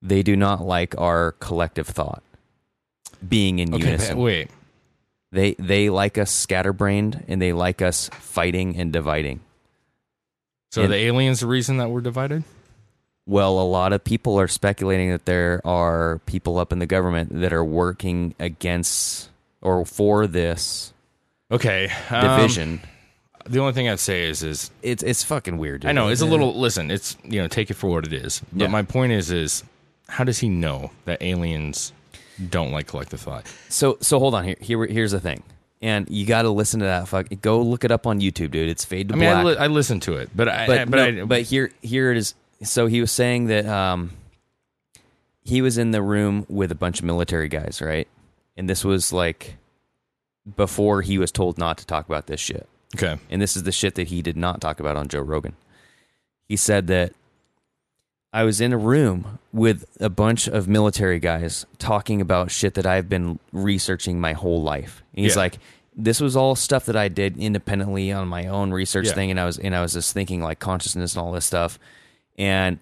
They 0.01 0.21
do 0.21 0.35
not 0.35 0.61
like 0.63 0.95
our 0.97 1.31
collective 1.33 1.87
thought 1.87 2.21
being 3.27 3.59
in 3.59 3.73
okay. 3.73 3.85
unison. 3.85 4.17
Wait, 4.19 4.49
They 5.31 5.53
they 5.57 5.89
like 5.89 6.17
us 6.17 6.29
scatterbrained 6.29 7.23
and 7.27 7.41
they 7.41 7.53
like 7.53 7.81
us 7.81 8.09
fighting 8.13 8.75
and 8.77 8.91
dividing. 8.93 9.39
so 10.71 10.83
And- 10.83 10.91
the 10.93 10.97
aliens 10.97 11.39
the 11.39 11.47
reason 11.47 11.77
that 11.77 11.89
we're 11.89 12.01
divided? 12.01 12.43
Well, 13.25 13.57
a 13.59 13.63
lot 13.63 13.93
of 13.93 14.03
people 14.03 14.37
are 14.39 14.49
speculating 14.49 15.09
that 15.11 15.25
there 15.25 15.61
are 15.65 16.19
people 16.25 16.57
up 16.59 16.73
in 16.73 16.79
the 16.79 16.85
government 16.85 17.39
that 17.39 17.53
are 17.53 17.63
working 17.63 18.35
against 18.37 19.29
or 19.61 19.85
for 19.85 20.27
this 20.27 20.92
Okay, 21.53 21.91
um, 22.10 22.38
division. 22.38 22.81
the 23.45 23.60
only 23.60 23.74
thing 23.74 23.88
I'd 23.88 24.00
say 24.00 24.24
is 24.24 24.43
is 24.43 24.72
It's 24.81 25.03
it's 25.03 25.24
fucking 25.24 25.57
weird. 25.57 25.81
Dude. 25.81 25.89
I 25.89 25.91
know 25.93 26.07
it's 26.10 26.22
a 26.22 26.25
little. 26.25 26.57
Listen, 26.60 26.89
it's 26.91 27.15
you 27.24 27.41
know 27.41 27.48
take 27.48 27.69
it 27.72 27.75
for 27.75 27.89
what 27.89 28.05
it 28.05 28.13
is. 28.13 28.41
But 28.51 28.63
Yeah. 28.63 28.67
my 28.67 28.81
point 28.83 29.12
is 29.13 29.31
is 29.31 29.63
how 30.10 30.24
does 30.24 30.39
he 30.39 30.50
know 30.50 30.91
that 31.05 31.22
aliens 31.22 31.93
don't 32.50 32.72
like 32.72 32.88
collective 32.88 33.19
thought? 33.22 33.45
So 33.69 33.98
so 34.01 34.19
hold 34.19 34.33
on 34.36 34.43
here. 34.43 34.55
Here 34.60 34.86
here's 34.86 35.12
the 35.12 35.19
thing. 35.19 35.43
And 35.81 36.10
you 36.10 36.25
got 36.25 36.43
to 36.43 36.50
listen 36.50 36.79
to 36.79 36.86
that. 36.86 37.10
Fuck, 37.10 37.27
go 37.41 37.62
look 37.62 37.83
it 37.83 37.91
up 37.91 38.07
on 38.07 38.22
YouTube, 38.22 38.51
dude. 38.51 38.69
It's 38.69 38.86
Fade 38.86 39.10
to 39.10 39.15
I 39.15 39.17
mean, 39.17 39.27
I, 39.27 39.41
Black. 39.41 39.57
li- 39.57 39.63
I 39.65 39.67
listened 39.67 40.01
to 40.03 40.13
it, 40.15 40.29
but 40.33 40.48
I, 40.48 40.65
but 40.65 40.77
I- 40.79 40.86
but 40.86 40.95
no, 41.12 41.22
I, 41.24 41.25
but 41.25 41.41
here 41.41 41.72
here 41.81 42.10
it 42.12 42.17
is. 42.17 42.36
So 42.63 42.88
he 42.88 43.01
was 43.01 43.12
saying 43.12 43.48
that 43.48 43.65
um, 43.65 44.12
he 45.43 45.62
was 45.62 45.77
in 45.77 45.91
the 45.91 46.01
room 46.01 46.45
with 46.48 46.72
a 46.72 46.75
bunch 46.75 47.00
of 47.00 47.05
military 47.05 47.50
guys, 47.50 47.81
right? 47.81 48.07
And 48.55 48.69
this 48.69 48.86
was 48.86 49.12
like 49.12 49.55
before 50.55 51.01
he 51.01 51.17
was 51.17 51.31
told 51.31 51.57
not 51.57 51.77
to 51.77 51.85
talk 51.85 52.05
about 52.05 52.27
this 52.27 52.39
shit. 52.39 52.67
okay, 52.95 53.17
And 53.29 53.41
this 53.41 53.55
is 53.55 53.63
the 53.63 53.71
shit 53.71 53.95
that 53.95 54.07
he 54.09 54.21
did 54.21 54.38
not 54.38 54.59
talk 54.62 54.79
about 54.79 54.95
on 54.97 55.07
Joe 55.07 55.21
Rogan. 55.21 55.55
He 56.47 56.55
said 56.57 56.88
that 56.88 57.13
I 58.33 58.43
was 58.43 58.59
in 58.59 58.73
a 58.73 58.77
room 58.77 59.39
with 59.51 59.85
a 60.00 60.09
bunch 60.09 60.47
of 60.47 60.67
military 60.67 61.19
guys 61.19 61.65
talking 61.77 62.19
about 62.19 62.51
shit 62.51 62.73
that 62.73 62.85
I've 62.85 63.07
been 63.07 63.39
researching 63.51 64.19
my 64.19 64.33
whole 64.33 64.62
life. 64.62 65.03
And 65.15 65.23
he's 65.23 65.35
Yeah. 65.35 65.41
like, 65.41 65.59
this 65.95 66.19
was 66.19 66.35
all 66.35 66.55
stuff 66.55 66.85
that 66.85 66.95
I 66.95 67.07
did 67.07 67.38
independently 67.38 68.12
on 68.12 68.27
my 68.27 68.47
own 68.47 68.71
research 68.71 69.07
Yeah. 69.07 69.13
thing, 69.13 69.29
and 69.31 69.39
I 69.39 69.45
was 69.45 69.59
and 69.59 69.75
I 69.75 69.81
was 69.83 69.93
just 69.93 70.12
thinking 70.13 70.41
like 70.41 70.59
consciousness 70.59 71.15
and 71.15 71.23
all 71.23 71.31
this 71.31 71.45
stuff. 71.45 71.77
And 72.38 72.79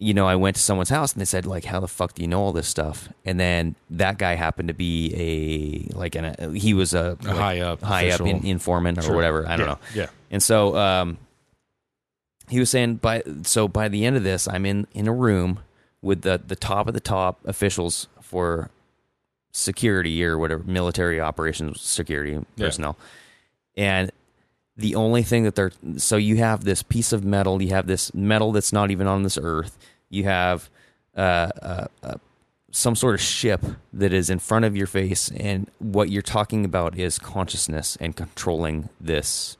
you 0.00 0.14
know, 0.14 0.26
I 0.28 0.36
went 0.36 0.54
to 0.56 0.62
someone's 0.62 0.90
house 0.90 1.12
and 1.12 1.20
they 1.20 1.24
said 1.24 1.44
like, 1.44 1.64
"How 1.64 1.80
the 1.80 1.88
fuck 1.88 2.14
do 2.14 2.22
you 2.22 2.28
know 2.28 2.40
all 2.40 2.52
this 2.52 2.68
stuff?" 2.68 3.08
And 3.24 3.38
then 3.40 3.74
that 3.90 4.16
guy 4.18 4.34
happened 4.34 4.68
to 4.68 4.74
be 4.74 5.88
a 5.92 5.96
like 5.98 6.14
an 6.14 6.36
a, 6.38 6.50
he 6.52 6.72
was 6.74 6.94
a, 6.94 7.16
like, 7.22 7.36
high 7.36 7.60
up 7.60 7.82
high 7.82 8.10
up 8.10 8.20
in, 8.20 8.28
official. 8.36 8.48
informant 8.50 8.98
or 8.98 9.02
Sure. 9.02 9.14
whatever. 9.16 9.46
I 9.48 9.56
don't 9.56 9.66
Yeah, 9.66 9.72
know. 9.72 9.78
yeah. 9.94 10.06
And 10.30 10.42
so 10.42 10.76
um, 10.76 11.18
he 12.48 12.58
was 12.60 12.70
saying 12.70 12.96
by 12.96 13.22
so 13.42 13.66
by 13.66 13.88
the 13.88 14.04
end 14.04 14.16
of 14.16 14.22
this, 14.22 14.46
I'm 14.46 14.64
in 14.66 14.86
in 14.92 15.08
a 15.08 15.12
room 15.12 15.60
with 16.00 16.22
the 16.22 16.40
the 16.46 16.56
top 16.56 16.86
of 16.86 16.94
the 16.94 17.00
top 17.00 17.40
officials 17.44 18.06
for 18.22 18.70
security 19.50 20.22
or 20.24 20.38
whatever 20.38 20.62
military 20.64 21.20
operations 21.20 21.80
security 21.80 22.32
Yeah. 22.32 22.66
personnel, 22.66 22.96
and 23.76 24.12
the 24.78 24.94
only 24.94 25.24
thing 25.24 25.42
that 25.42 25.56
they're 25.56 25.72
so 25.96 26.16
you 26.16 26.36
have 26.36 26.64
this 26.64 26.82
piece 26.82 27.12
of 27.12 27.24
metal, 27.24 27.60
you 27.60 27.70
have 27.70 27.86
this 27.86 28.14
metal 28.14 28.52
that's 28.52 28.72
not 28.72 28.90
even 28.90 29.06
on 29.06 29.24
this 29.24 29.36
earth, 29.40 29.76
you 30.08 30.24
have 30.24 30.70
uh, 31.16 31.50
uh, 31.60 31.86
uh, 32.04 32.14
some 32.70 32.94
sort 32.94 33.14
of 33.14 33.20
ship 33.20 33.64
that 33.92 34.12
is 34.12 34.30
in 34.30 34.38
front 34.38 34.64
of 34.64 34.76
your 34.76 34.86
face, 34.86 35.30
and 35.36 35.68
what 35.80 36.10
you're 36.10 36.22
talking 36.22 36.64
about 36.64 36.96
is 36.96 37.18
consciousness 37.18 37.98
and 38.00 38.14
controlling 38.14 38.88
this 39.00 39.56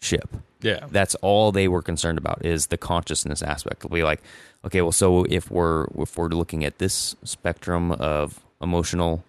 ship. 0.00 0.28
yeah, 0.60 0.86
That's 0.90 1.14
all 1.16 1.52
they 1.52 1.68
were 1.68 1.82
concerned 1.82 2.18
about 2.18 2.44
is 2.44 2.66
the 2.66 2.76
consciousness 2.76 3.42
aspect. 3.42 3.84
It'll 3.84 3.94
be 3.94 4.02
like, 4.02 4.22
okay, 4.64 4.82
well, 4.82 4.92
so 4.92 5.24
if 5.28 5.52
we're 5.52 5.86
if 5.96 6.18
we're 6.18 6.28
looking 6.28 6.64
at 6.64 6.78
this 6.78 7.14
spectrum 7.22 7.92
of 7.92 8.40
emotional 8.60 9.22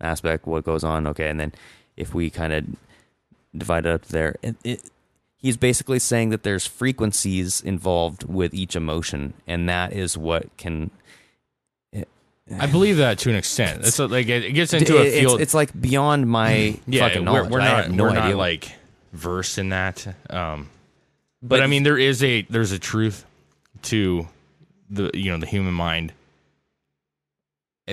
aspect, 0.00 0.46
what 0.46 0.64
goes 0.64 0.84
on, 0.84 1.08
okay, 1.08 1.28
and 1.28 1.40
then 1.40 1.52
if 1.96 2.14
we 2.14 2.30
kind 2.30 2.52
of 2.52 2.64
divide 3.56 3.86
it 3.86 3.92
up 3.92 4.06
there, 4.06 4.36
it, 4.42 4.56
it, 4.64 4.82
he's 5.36 5.56
basically 5.56 5.98
saying 5.98 6.30
that 6.30 6.42
there's 6.42 6.66
frequencies 6.66 7.60
involved 7.60 8.24
with 8.24 8.54
each 8.54 8.76
emotion, 8.76 9.34
and 9.46 9.68
that 9.68 9.92
is 9.92 10.16
what 10.18 10.56
can. 10.56 10.90
I 12.58 12.66
believe 12.66 12.96
that 12.96 13.18
to 13.18 13.30
an 13.30 13.36
extent. 13.36 13.84
It's 13.84 13.98
like 13.98 14.26
it, 14.28 14.52
gets 14.54 14.72
into 14.72 14.96
a 14.96 15.10
field. 15.10 15.38
it's, 15.38 15.52
like 15.52 15.78
beyond 15.78 16.26
my 16.26 16.78
yeah, 16.86 17.06
fucking 17.06 17.26
we're, 17.26 17.46
we're 17.46 17.60
I 17.60 17.64
not 17.64 17.84
have 17.84 17.92
no 17.92 18.04
we're 18.04 18.10
idea. 18.10 18.22
not 18.22 18.36
like 18.36 18.72
versed 19.12 19.58
in 19.58 19.68
that. 19.68 20.06
Um, 20.30 20.70
but, 21.42 21.48
But- 21.56 21.62
I 21.62 21.66
mean, 21.66 21.82
there 21.82 21.98
is 21.98 22.22
a 22.22 22.42
there's 22.42 22.72
a 22.72 22.78
truth 22.78 23.26
to 23.82 24.26
the 24.88 25.10
you 25.12 25.30
know 25.30 25.38
the 25.38 25.46
human 25.46 25.74
mind 25.74 26.14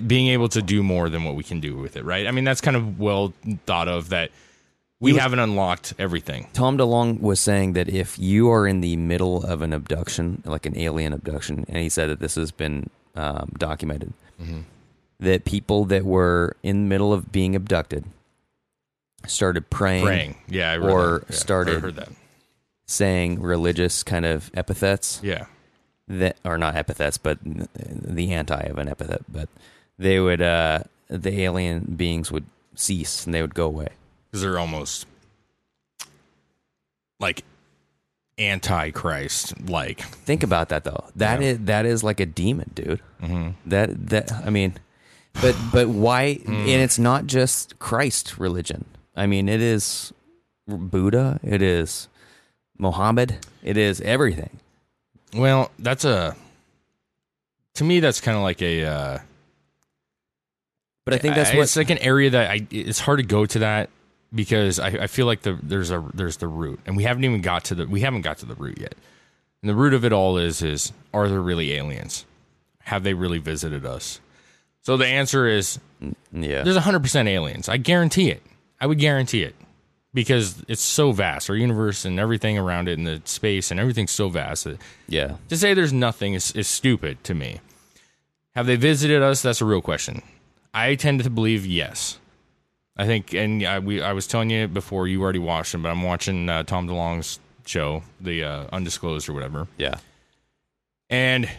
being 0.07 0.27
able 0.27 0.49
to 0.49 0.61
do 0.61 0.83
more 0.83 1.09
than 1.09 1.23
what 1.23 1.35
we 1.35 1.43
can 1.43 1.59
do 1.59 1.75
with 1.75 1.95
it, 1.95 2.03
right? 2.03 2.27
I 2.27 2.31
mean, 2.31 2.43
that's 2.43 2.61
kind 2.61 2.75
of 2.75 2.99
well 2.99 3.33
thought 3.65 3.87
of 3.87 4.09
that 4.09 4.31
we 4.99 5.13
was- 5.13 5.21
haven't 5.21 5.39
unlocked 5.39 5.93
everything. 5.99 6.47
Tom 6.53 6.77
DeLonge 6.77 7.19
was 7.21 7.39
saying 7.39 7.73
that 7.73 7.89
if 7.89 8.17
you 8.19 8.49
are 8.51 8.67
in 8.67 8.81
the 8.81 8.95
middle 8.95 9.43
of 9.43 9.61
an 9.61 9.73
abduction, 9.73 10.41
like 10.45 10.65
an 10.65 10.77
alien 10.77 11.13
abduction, 11.13 11.65
and 11.67 11.77
he 11.77 11.89
said 11.89 12.09
that 12.09 12.19
this 12.19 12.35
has 12.35 12.51
been 12.51 12.89
um, 13.15 13.51
documented, 13.57 14.13
Mm-hmm. 14.41 14.59
that 15.21 15.45
people 15.45 15.85
that 15.85 16.03
were 16.03 16.57
in 16.61 16.83
the 16.83 16.89
middle 16.89 17.13
of 17.13 17.31
being 17.31 17.55
abducted 17.55 18.03
started 19.27 19.69
praying, 19.69 20.03
Praying, 20.03 20.35
yeah, 20.49 20.71
I 20.73 20.77
or 20.77 21.19
that. 21.19 21.29
Yeah, 21.29 21.35
started- 21.35 21.77
I 21.77 21.79
heard 21.79 21.95
that. 21.95 22.09
saying 22.85 23.41
religious 23.41 24.03
kind 24.03 24.25
of 24.25 24.51
epithets 24.53 25.19
Yeah, 25.23 25.45
that 26.09 26.35
are 26.43 26.57
not 26.57 26.75
epithets, 26.75 27.17
but 27.17 27.39
the 27.43 28.33
anti 28.33 28.59
of 28.63 28.77
an 28.77 28.87
epithet. 28.89 29.23
But 29.31 29.47
they 29.97 30.19
would, 30.19 30.41
uh, 30.41 30.79
the 31.07 31.39
alien 31.41 31.93
beings 31.97 32.31
would 32.31 32.45
cease 32.75 33.25
and 33.25 33.33
they 33.33 33.41
would 33.41 33.55
go 33.55 33.65
away. 33.67 33.89
Because 34.35 34.41
they're 34.41 34.59
almost 34.59 35.05
like 37.21 37.45
antichrist 38.37 39.53
like 39.69 40.01
Think 40.01 40.43
about 40.43 40.67
that 40.69 40.83
though. 40.83 41.05
That 41.15 41.41
is 41.41 41.57
Yeah. 41.59 41.65
that 41.67 41.85
is 41.85 42.03
like 42.03 42.19
a 42.19 42.25
demon, 42.25 42.69
dude. 42.75 43.01
mm-hmm. 43.21 43.51
That 43.69 44.09
that 44.09 44.31
I 44.33 44.49
mean, 44.49 44.73
but 45.41 45.55
but 45.71 45.87
why? 45.87 46.41
And 46.45 46.67
it's 46.81 46.99
not 46.99 47.27
just 47.27 47.79
Christ 47.79 48.37
religion. 48.37 48.83
I 49.15 49.25
mean, 49.25 49.47
it 49.47 49.61
is 49.61 50.11
Buddha. 50.67 51.39
It 51.43 51.61
is 51.61 52.09
Mohammed. 52.77 53.37
It 53.63 53.77
is 53.77 54.01
everything. 54.01 54.59
well 55.33 55.71
that's 55.79 56.03
a 56.03 56.35
to 57.75 57.83
me 57.85 57.99
that's 58.01 58.19
kind 58.19 58.35
of 58.37 58.43
like 58.43 58.61
a 58.61 58.83
uh 58.83 59.19
But 61.05 61.13
I 61.13 61.17
think 61.19 61.35
that's 61.35 61.51
I- 61.51 61.55
what 61.55 61.63
it's 61.63 61.77
like 61.77 61.89
an 61.89 61.99
area 61.99 62.29
that 62.31 62.51
I 62.51 62.67
it's 62.71 62.99
hard 62.99 63.19
to 63.19 63.25
go 63.25 63.45
to 63.45 63.59
that 63.59 63.89
because 64.35 64.79
I, 64.79 64.87
I 64.87 65.07
feel 65.07 65.25
like 65.25 65.41
the 65.41 65.57
there's 65.63 65.91
a 65.91 66.03
there's 66.13 66.37
the 66.37 66.47
root 66.47 66.79
and 66.85 66.97
we 66.97 67.03
haven't 67.03 67.23
even 67.23 67.41
got 67.41 67.63
to 67.65 67.75
the 67.75 67.87
we 67.87 68.01
haven't 68.01 68.21
got 68.21 68.37
to 68.39 68.45
the 68.45 68.55
root 68.55 68.79
yet. 68.79 68.95
And 69.61 69.69
the 69.69 69.75
root 69.75 69.93
of 69.93 70.05
it 70.05 70.11
all 70.13 70.37
is 70.37 70.61
is 70.61 70.91
are 71.13 71.27
there 71.27 71.41
really 71.41 71.73
aliens? 71.73 72.25
Have 72.81 73.03
they 73.03 73.13
really 73.13 73.39
visited 73.39 73.85
us? 73.85 74.19
So 74.83 74.97
the 74.97 75.07
answer 75.07 75.47
is 75.47 75.79
yeah. 76.31 76.61
there's 76.61 76.77
100% 76.77 77.27
aliens. 77.27 77.67
I 77.67 77.77
guarantee 77.77 78.29
it. 78.29 78.43
I 78.79 78.85
would 78.85 78.99
guarantee 78.99 79.41
it 79.41 79.55
because 80.13 80.63
it's 80.67 80.83
so 80.83 81.11
vast. 81.11 81.49
Our 81.49 81.55
universe 81.55 82.05
and 82.05 82.19
everything 82.19 82.57
around 82.59 82.87
it 82.87 82.97
and 82.99 83.07
the 83.07 83.21
space 83.25 83.71
and 83.71 83.79
everything's 83.79 84.11
so 84.11 84.29
vast 84.29 84.65
that 84.65 84.77
Yeah. 85.07 85.37
to 85.49 85.57
say 85.57 85.73
there's 85.73 85.93
nothing 85.93 86.35
is, 86.35 86.51
is 86.51 86.67
stupid 86.67 87.23
to 87.23 87.33
me. 87.33 87.61
Have 88.53 88.67
they 88.67 88.75
visited 88.75 89.21
us? 89.23 89.41
That's 89.41 89.61
a 89.61 89.65
real 89.65 89.81
question. 89.81 90.21
I 90.73 90.95
tend 90.95 91.23
to 91.23 91.29
believe 91.29 91.65
yes. 91.65 92.19
I 92.97 93.05
think, 93.05 93.33
and 93.33 93.63
I, 93.63 93.79
we, 93.79 94.01
I 94.01 94.13
was 94.13 94.25
telling 94.27 94.49
you 94.49 94.67
before 94.67 95.07
you 95.07 95.21
already 95.21 95.39
watched 95.39 95.71
them, 95.73 95.83
but 95.83 95.89
I'm 95.89 96.01
watching 96.03 96.47
uh, 96.47 96.63
Tom 96.63 96.87
DeLonge's 96.87 97.39
show, 97.65 98.03
the 98.21 98.43
uh, 98.43 98.65
Undisclosed 98.71 99.27
or 99.27 99.33
whatever, 99.33 99.67
Yeah. 99.77 99.95
and 101.09 101.49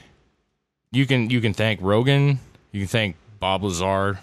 you 0.92 1.06
can 1.06 1.28
you 1.30 1.40
can 1.42 1.52
thank 1.52 1.80
Rogan, 1.82 2.38
you 2.72 2.80
can 2.82 2.88
thank 2.88 3.16
Bob 3.38 3.62
Lazar. 3.64 4.20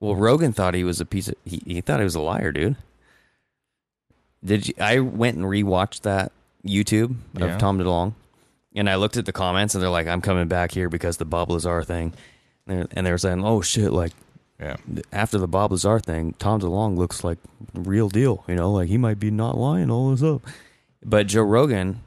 Well, 0.00 0.14
Rogan 0.14 0.52
thought 0.52 0.74
he 0.74 0.84
was 0.84 1.00
a 1.00 1.04
piece 1.06 1.26
of. 1.28 1.34
He, 1.44 1.60
he 1.66 1.80
thought 1.80 1.98
he 1.98 2.04
was 2.04 2.14
a 2.14 2.20
liar, 2.20 2.52
dude. 2.52 2.76
Did 4.44 4.68
you? 4.68 4.74
I 4.78 5.00
went 5.00 5.36
and 5.36 5.44
rewatched 5.46 6.02
that 6.02 6.30
YouTube 6.64 7.16
of 7.34 7.40
Yeah. 7.42 7.58
Tom 7.58 7.78
DeLonge, 7.78 8.14
and 8.76 8.88
I 8.88 8.94
looked 8.94 9.16
at 9.16 9.26
the 9.26 9.32
comments, 9.32 9.74
and 9.74 9.82
they're 9.82 9.90
like, 9.90 10.06
"I'm 10.06 10.20
coming 10.20 10.46
back 10.46 10.70
here 10.70 10.88
because 10.88 11.16
the 11.16 11.24
Bob 11.24 11.50
Lazar 11.50 11.82
thing," 11.82 12.12
and 12.66 12.78
they're, 12.78 12.88
and 12.92 13.04
they 13.06 13.10
were 13.10 13.18
saying, 13.18 13.44
"Oh 13.44 13.60
shit!" 13.60 13.92
Like 13.92 14.12
Yeah, 14.60 14.76
after 15.12 15.38
the 15.38 15.46
Bob 15.46 15.70
Lazar 15.70 16.00
thing, 16.00 16.34
Tom 16.38 16.60
DeLonge 16.60 16.96
looks 16.98 17.22
like 17.22 17.38
real 17.74 18.08
deal. 18.08 18.44
You 18.48 18.56
know, 18.56 18.72
like 18.72 18.88
he 18.88 18.98
might 18.98 19.20
be 19.20 19.30
not 19.30 19.56
lying 19.56 19.90
all 19.90 20.10
this 20.10 20.22
up. 20.22 20.42
But 21.04 21.28
Joe 21.28 21.42
Rogan, 21.42 22.00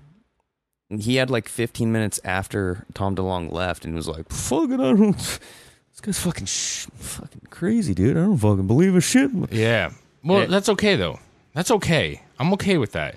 he 0.90 1.16
had 1.16 1.30
like 1.30 1.48
15 1.48 1.92
minutes 1.92 2.20
after 2.26 2.86
Tom 2.94 3.16
DeLonge 3.16 3.52
left, 3.54 3.86
and 3.86 3.96
was 3.96 4.08
like, 4.10 4.30
"Fuck 4.30 4.70
it, 4.70 4.80
I 4.80 4.94
don't." 4.94 5.40
This 5.94 6.00
guy's 6.00 6.20
fucking 6.20 6.46
sh- 6.46 6.88
fucking 6.96 7.48
crazy, 7.50 7.94
dude. 7.94 8.16
I 8.16 8.22
don't 8.22 8.38
fucking 8.38 8.66
believe 8.66 8.96
a 8.96 9.02
shit. 9.02 9.30
yeah. 9.52 9.92
Well, 10.24 10.40
Yeah. 10.40 10.46
that's 10.46 10.70
okay 10.70 10.96
though. 10.96 11.20
That's 11.54 11.70
okay. 11.70 12.22
I'm 12.40 12.54
okay 12.54 12.78
with 12.78 12.94
that. 12.94 13.16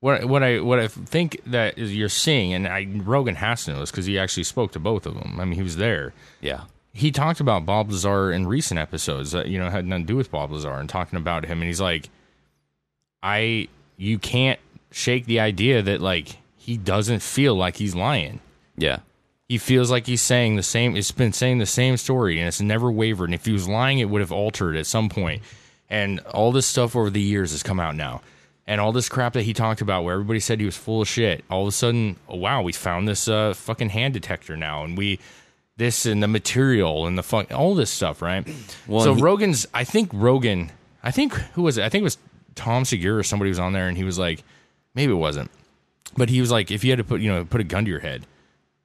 What 0.00 0.26
what 0.26 0.42
I 0.42 0.60
what 0.60 0.78
I 0.78 0.88
think 0.88 1.40
that 1.46 1.78
is 1.78 1.96
you're 1.96 2.10
seeing, 2.10 2.52
and 2.52 2.68
I 2.68 2.86
Rogan 3.02 3.36
has 3.36 3.64
to 3.64 3.72
know 3.72 3.80
this 3.80 3.90
because 3.90 4.04
he 4.04 4.18
actually 4.18 4.44
spoke 4.44 4.72
to 4.72 4.78
both 4.78 5.06
of 5.06 5.14
them. 5.14 5.38
I 5.40 5.46
mean, 5.46 5.54
he 5.54 5.62
was 5.62 5.76
there. 5.76 6.12
Yeah, 6.42 6.64
he 6.96 7.10
talked 7.10 7.40
about 7.40 7.66
Bob 7.66 7.90
Lazar 7.90 8.32
in 8.32 8.46
recent 8.46 8.80
episodes 8.80 9.32
that 9.32 9.48
you 9.48 9.58
know 9.58 9.70
had 9.70 9.84
nothing 9.86 10.04
to 10.04 10.12
do 10.12 10.16
with 10.16 10.30
Bob 10.30 10.50
Lazar 10.50 10.72
and 10.72 10.88
talking 10.88 11.18
about 11.18 11.44
him 11.44 11.60
and 11.60 11.66
he's 11.68 11.80
like 11.80 12.08
I 13.22 13.68
you 13.96 14.18
can't 14.18 14.58
shake 14.90 15.26
the 15.26 15.40
idea 15.40 15.82
that 15.82 16.00
like 16.00 16.38
he 16.56 16.76
doesn't 16.76 17.20
feel 17.22 17.54
like 17.54 17.76
he's 17.76 17.94
lying. 17.94 18.40
yeah, 18.76 19.00
He 19.48 19.58
feels 19.58 19.90
like 19.90 20.06
he's 20.06 20.22
saying 20.22 20.56
the 20.56 20.62
same 20.62 20.96
it's 20.96 21.12
been 21.12 21.32
saying 21.32 21.58
the 21.58 21.66
same 21.66 21.96
story 21.96 22.38
and 22.38 22.48
it's 22.48 22.60
never 22.60 22.90
wavered 22.90 23.26
and 23.26 23.34
if 23.34 23.46
he 23.46 23.52
was 23.52 23.68
lying 23.68 23.98
it 23.98 24.06
would 24.10 24.20
have 24.20 24.32
altered 24.32 24.76
at 24.76 24.86
some 24.86 25.08
point. 25.08 25.42
And 25.88 26.18
all 26.20 26.50
this 26.50 26.66
stuff 26.66 26.96
over 26.96 27.10
the 27.10 27.20
years 27.20 27.52
has 27.52 27.62
come 27.62 27.78
out 27.78 27.94
now. 27.94 28.20
and 28.66 28.80
all 28.80 28.90
this 28.90 29.08
crap 29.08 29.34
that 29.34 29.42
he 29.42 29.52
talked 29.54 29.80
about, 29.80 30.02
where 30.02 30.14
everybody 30.14 30.40
said 30.40 30.58
he 30.58 30.66
was 30.66 30.76
full 30.76 31.00
of 31.00 31.06
shit. 31.06 31.44
All 31.48 31.62
of 31.62 31.68
a 31.68 31.72
sudden, 31.72 32.16
oh, 32.28 32.34
wow, 32.36 32.62
we 32.62 32.72
found 32.72 33.06
this 33.06 33.28
uh, 33.28 33.54
fucking 33.54 33.90
hand 33.90 34.12
detector 34.14 34.56
now, 34.56 34.82
and 34.82 34.98
we 34.98 35.20
this 35.76 36.06
and 36.06 36.22
the 36.22 36.28
material 36.28 37.06
and 37.06 37.18
the 37.18 37.22
fuck 37.22 37.52
all 37.52 37.74
this 37.74 37.90
stuff, 37.90 38.22
right? 38.22 38.46
Well, 38.86 39.04
so 39.04 39.14
he- 39.14 39.22
Rogan's, 39.22 39.66
I 39.74 39.84
think 39.84 40.10
Rogan, 40.12 40.72
I 41.02 41.10
think 41.10 41.34
who 41.54 41.62
was 41.62 41.78
it? 41.78 41.84
I 41.84 41.88
think 41.88 42.00
it 42.02 42.04
was 42.04 42.18
Tom 42.54 42.84
Segura 42.84 43.18
or 43.18 43.22
somebody 43.22 43.50
was 43.50 43.58
on 43.58 43.72
there, 43.72 43.88
and 43.88 43.96
he 43.96 44.04
was 44.04 44.18
like, 44.18 44.42
maybe 44.94 45.12
it 45.12 45.16
wasn't, 45.16 45.50
but 46.16 46.30
he 46.30 46.40
was 46.40 46.50
like, 46.50 46.70
if 46.70 46.82
you 46.84 46.90
had 46.90 46.98
to 46.98 47.04
put 47.04 47.20
you 47.20 47.30
know 47.30 47.44
put 47.44 47.60
a 47.60 47.64
gun 47.64 47.84
to 47.84 47.90
your 47.90 48.00
head, 48.00 48.26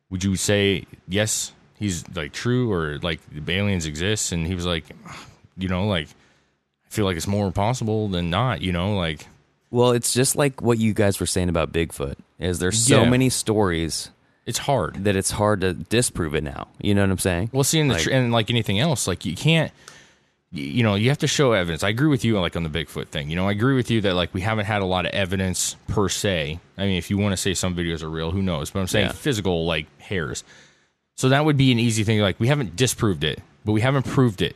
would 0.09 0.23
you 0.23 0.35
say 0.35 0.85
yes? 1.07 1.53
He's 1.79 2.07
like 2.15 2.31
true 2.33 2.71
or 2.71 2.99
like 2.99 3.19
the 3.31 3.53
aliens 3.53 3.85
exist, 3.85 4.31
and 4.33 4.45
he 4.45 4.53
was 4.53 4.65
like, 4.65 4.83
you 5.57 5.67
know, 5.69 5.87
like 5.87 6.07
I 6.85 6.89
feel 6.89 7.05
like 7.05 7.15
it's 7.17 7.27
more 7.27 7.51
possible 7.51 8.07
than 8.09 8.29
not, 8.29 8.61
you 8.61 8.71
know, 8.73 8.95
like 8.97 9.25
Well, 9.71 9.91
it's 9.91 10.13
just 10.13 10.35
like 10.35 10.61
what 10.61 10.77
you 10.77 10.93
guys 10.93 11.19
were 11.21 11.25
saying 11.25 11.47
about 11.49 11.71
Bigfoot. 11.71 12.15
Is 12.37 12.59
there's 12.59 12.83
so 12.85 13.03
Yeah. 13.03 13.09
many 13.09 13.29
stories 13.29 14.09
it's 14.45 14.59
hard. 14.59 15.03
that 15.03 15.15
it's 15.15 15.31
hard 15.31 15.61
to 15.61 15.73
disprove 15.73 16.35
it 16.35 16.43
now. 16.43 16.67
You 16.81 16.93
know 16.95 17.01
what 17.01 17.11
I'm 17.11 17.17
saying? 17.19 17.49
Well, 17.53 17.63
see, 17.63 17.81
the 17.81 17.89
Like- 17.93 18.01
tr- 18.03 18.11
and 18.11 18.31
like 18.31 18.49
anything 18.49 18.79
else, 18.79 19.07
like 19.07 19.25
you 19.25 19.35
can't, 19.35 19.71
you 20.51 20.83
know, 20.83 20.95
you 20.95 21.09
have 21.09 21.19
to 21.19 21.27
show 21.27 21.53
evidence. 21.53 21.83
I 21.83 21.89
agree 21.89 22.09
with 22.09 22.25
you, 22.25 22.37
like 22.39 22.55
on 22.57 22.63
the 22.63 22.69
Bigfoot 22.69 23.07
thing. 23.07 23.29
You 23.29 23.35
know, 23.37 23.47
I 23.47 23.51
agree 23.51 23.75
with 23.75 23.89
you 23.89 24.01
that 24.01 24.15
like 24.15 24.33
we 24.33 24.41
haven't 24.41 24.65
had 24.65 24.81
a 24.81 24.85
lot 24.85 25.05
of 25.05 25.11
evidence 25.13 25.75
per 25.87 26.09
se. 26.09 26.59
I 26.77 26.81
mean, 26.85 26.97
if 26.97 27.09
you 27.09 27.17
want 27.17 27.33
to 27.33 27.37
say 27.37 27.53
some 27.53 27.75
videos 27.75 28.03
are 28.03 28.09
real, 28.09 28.31
who 28.31 28.41
knows? 28.41 28.71
But 28.71 28.79
I'm 28.81 28.87
saying 28.87 29.05
Yeah. 29.07 29.11
physical 29.13 29.65
like 29.65 29.85
hairs. 30.01 30.43
So 31.15 31.29
that 31.29 31.45
would 31.45 31.55
be 31.57 31.71
an 31.71 31.79
easy 31.79 32.03
thing. 32.03 32.19
Like 32.19 32.39
we 32.39 32.47
haven't 32.47 32.75
disproved 32.75 33.23
it, 33.23 33.39
but 33.63 33.71
we 33.73 33.81
haven't 33.81 34.03
proved 34.07 34.41
it. 34.41 34.55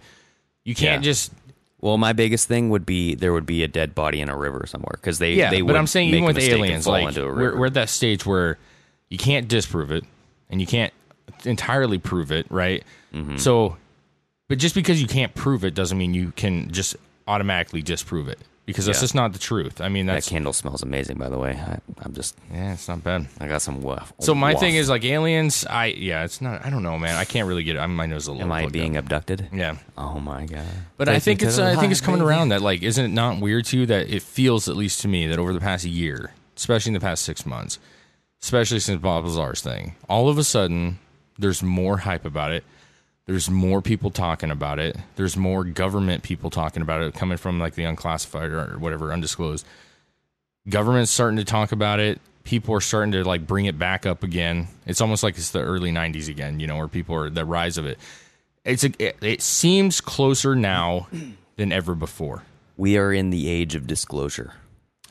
You 0.63 0.73
can't 0.75 1.01
Yeah. 1.03 1.11
just 1.11 1.31
Well, 1.79 1.97
my 1.99 2.13
biggest 2.13 2.47
thing 2.47 2.71
would 2.71 2.85
be 2.85 3.13
there 3.13 3.31
would 3.31 3.45
be 3.45 3.61
a 3.61 3.67
dead 3.67 3.93
body 3.93 4.19
in 4.19 4.27
a 4.29 4.35
river 4.35 4.65
somewhere 4.67 4.97
because 4.99 5.19
they 5.19 5.33
yeah. 5.35 5.51
they 5.51 5.61
but 5.61 5.75
I'm 5.75 5.85
saying 5.85 6.09
even 6.09 6.23
with 6.23 6.39
aliens, 6.39 6.87
like 6.87 7.07
into 7.09 7.23
a 7.25 7.33
we're, 7.33 7.55
we're 7.55 7.67
at 7.67 7.75
that 7.75 7.89
stage 7.89 8.25
where 8.25 8.57
you 9.09 9.17
can't 9.17 9.47
disprove 9.47 9.91
it 9.91 10.03
and 10.49 10.59
you 10.61 10.67
can't 10.67 10.93
entirely 11.43 11.97
prove 11.97 12.31
it, 12.31 12.47
right? 12.49 12.83
Mm-hmm. 13.13 13.37
So, 13.37 13.77
but 14.47 14.57
just 14.57 14.75
because 14.75 15.01
you 15.01 15.07
can't 15.07 15.33
prove 15.35 15.63
it 15.63 15.73
doesn't 15.73 15.97
mean 15.97 16.13
you 16.13 16.31
can 16.35 16.71
just 16.71 16.95
automatically 17.27 17.81
disprove 17.81 18.27
it 18.27 18.39
because 18.65 18.85
that's 18.85 18.97
Yeah. 18.99 19.01
just 19.03 19.15
not 19.15 19.33
the 19.33 19.39
truth. 19.39 19.81
I 19.81 19.89
mean, 19.89 20.05
that 20.07 20.23
candle 20.23 20.53
smells 20.53 20.81
amazing, 20.83 21.17
by 21.17 21.29
the 21.29 21.37
way. 21.37 21.51
I, 21.51 21.79
I'm 22.03 22.13
just 22.13 22.35
yeah, 22.51 22.73
it's 22.73 22.87
not 22.87 23.03
bad. 23.03 23.27
I 23.39 23.47
got 23.47 23.61
some 23.61 23.81
wuff. 23.81 24.11
So 24.19 24.33
my 24.35 24.53
wuff. 24.53 24.59
thing 24.59 24.75
is 24.75 24.89
like 24.89 25.03
aliens. 25.05 25.65
I 25.69 25.87
yeah, 25.87 26.23
it's 26.23 26.41
not. 26.41 26.65
I 26.65 26.69
don't 26.69 26.83
know, 26.83 26.97
man. 26.97 27.15
I 27.15 27.25
can't 27.25 27.47
really 27.47 27.63
get. 27.63 27.75
it. 27.75 27.79
I'm 27.79 27.95
my 27.95 28.05
nose 28.05 28.23
is 28.23 28.27
a 28.27 28.31
little. 28.33 28.45
am 28.47 28.51
I 28.51 28.67
being 28.67 28.97
up. 28.97 29.05
abducted? 29.05 29.49
Yeah. 29.53 29.77
Oh 29.97 30.19
my 30.19 30.45
god! 30.45 30.65
But 30.97 31.09
I 31.09 31.19
think 31.19 31.41
it's 31.41 31.57
uh, 31.57 31.65
I 31.65 31.75
think 31.75 31.91
it's 31.91 32.01
coming 32.01 32.21
around 32.21 32.49
that 32.49 32.61
like 32.61 32.83
isn't 32.83 33.03
it 33.05 33.09
not 33.13 33.39
weird 33.39 33.65
to 33.65 33.79
you 33.79 33.85
that 33.87 34.09
it 34.09 34.21
feels 34.21 34.67
at 34.67 34.75
least 34.75 35.01
to 35.01 35.07
me 35.07 35.27
that 35.27 35.39
over 35.39 35.53
the 35.53 35.59
past 35.59 35.85
year, 35.85 36.33
especially 36.57 36.89
in 36.91 36.93
the 36.95 36.99
past 36.99 37.23
six 37.23 37.45
months, 37.45 37.79
especially 38.45 38.79
since 38.79 39.01
Bob 39.01 39.25
Lazar's 39.25 39.61
thing, 39.61 39.95
all 40.07 40.29
of 40.29 40.37
a 40.37 40.43
sudden 40.43 40.99
there's 41.39 41.63
more 41.63 41.97
hype 41.97 42.25
about 42.25 42.51
it. 42.51 42.63
There's 43.25 43.49
more 43.49 43.81
people 43.81 44.11
talking 44.11 44.51
about 44.51 44.77
it. 44.77 44.95
There's 45.15 45.35
more 45.35 45.63
government 45.63 46.21
people 46.21 46.51
talking 46.51 46.83
about 46.83 47.01
it 47.01 47.15
coming 47.15 47.39
from 47.39 47.57
like 47.57 47.73
the 47.73 47.85
unclassified 47.85 48.51
or 48.51 48.77
whatever 48.77 49.11
undisclosed. 49.11 49.65
Government's 50.69 51.09
starting 51.09 51.37
to 51.37 51.43
talk 51.43 51.71
about 51.71 51.99
it. 51.99 52.21
People 52.43 52.75
are 52.75 52.81
starting 52.81 53.13
to 53.13 53.23
like 53.23 53.47
bring 53.47 53.65
it 53.65 53.79
back 53.79 54.05
up 54.05 54.21
again. 54.21 54.67
It's 54.85 55.01
almost 55.01 55.23
like 55.23 55.37
it's 55.37 55.49
the 55.49 55.61
early 55.61 55.91
'90s 55.91 56.29
again, 56.29 56.59
you 56.59 56.67
know, 56.67 56.77
where 56.77 56.87
people 56.87 57.15
are 57.15 57.31
the 57.31 57.45
rise 57.45 57.79
of 57.79 57.87
it. 57.87 57.97
It's 58.63 58.83
a, 58.83 58.91
it, 58.99 59.17
it 59.23 59.41
seems 59.41 60.01
closer 60.01 60.55
now 60.55 61.07
than 61.55 61.71
ever 61.71 61.95
before. 61.95 62.43
We 62.77 62.95
are 62.97 63.11
in 63.11 63.31
the 63.31 63.49
age 63.49 63.73
of 63.73 63.87
disclosure, 63.87 64.53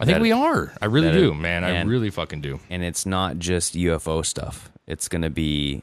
I 0.00 0.04
think 0.04 0.16
That- 0.16 0.22
we 0.22 0.32
are. 0.32 0.72
I 0.82 0.86
really 0.86 1.12
do, 1.12 1.34
man. 1.34 1.62
I 1.64 1.82
really 1.82 2.10
fucking 2.10 2.40
do. 2.40 2.60
and 2.70 2.82
it's 2.82 3.06
not 3.06 3.38
just 3.38 3.74
UFO 3.74 4.22
stuff. 4.24 4.70
It's 4.86 5.08
going 5.08 5.22
to 5.22 5.30
be 5.30 5.82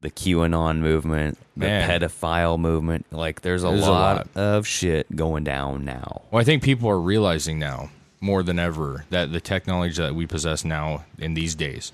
the 0.00 0.10
QAnon 0.10 0.78
movement, 0.78 1.36
the 1.56 1.66
Man. 1.66 1.88
pedophile 1.88 2.58
movement. 2.58 3.04
Like, 3.12 3.42
there's 3.42 3.62
a 3.62 3.68
There's 3.68 3.86
a 3.86 3.90
lot, 3.90 4.16
lot. 4.16 4.28
of 4.34 4.66
shit 4.66 5.14
going 5.14 5.44
down 5.44 5.84
now. 5.84 6.22
Well, 6.30 6.40
I 6.40 6.44
think 6.44 6.62
people 6.62 6.88
are 6.88 6.98
realizing 7.00 7.58
now 7.58 7.90
more 8.20 8.42
than 8.42 8.58
ever 8.58 9.04
that 9.10 9.30
the 9.32 9.40
technology 9.40 10.00
that 10.00 10.14
we 10.14 10.26
possess 10.26 10.64
now 10.64 11.04
in 11.18 11.34
these 11.34 11.54
days, 11.54 11.92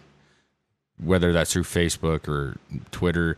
whether 1.03 1.33
that's 1.33 1.53
through 1.53 1.65
Facebook 1.65 2.29
or 2.29 2.57
Twitter, 2.93 3.37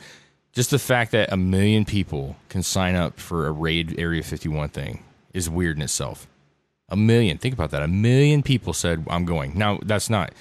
just 0.53 0.71
the 0.71 0.79
fact 0.79 1.13
that 1.13 1.33
a 1.33 1.37
million 1.39 1.85
people 1.87 2.37
can 2.51 2.63
sign 2.63 2.95
up 2.95 3.19
for 3.19 3.47
a 3.47 3.53
raid 3.53 3.99
Area 3.99 4.23
51 4.23 4.69
thing 4.69 5.03
is 5.33 5.49
weird 5.49 5.77
in 5.77 5.83
itself. 5.83 6.27
A 6.89 6.97
million. 6.97 7.39
Think 7.39 7.55
about 7.55 7.71
that. 7.73 7.83
A 7.83 7.89
million 7.89 8.43
people 8.43 8.73
said, 8.73 9.05
I'm 9.09 9.25
going. 9.25 9.57
Now, 9.59 9.79
that's 9.85 10.09
not. 10.09 10.33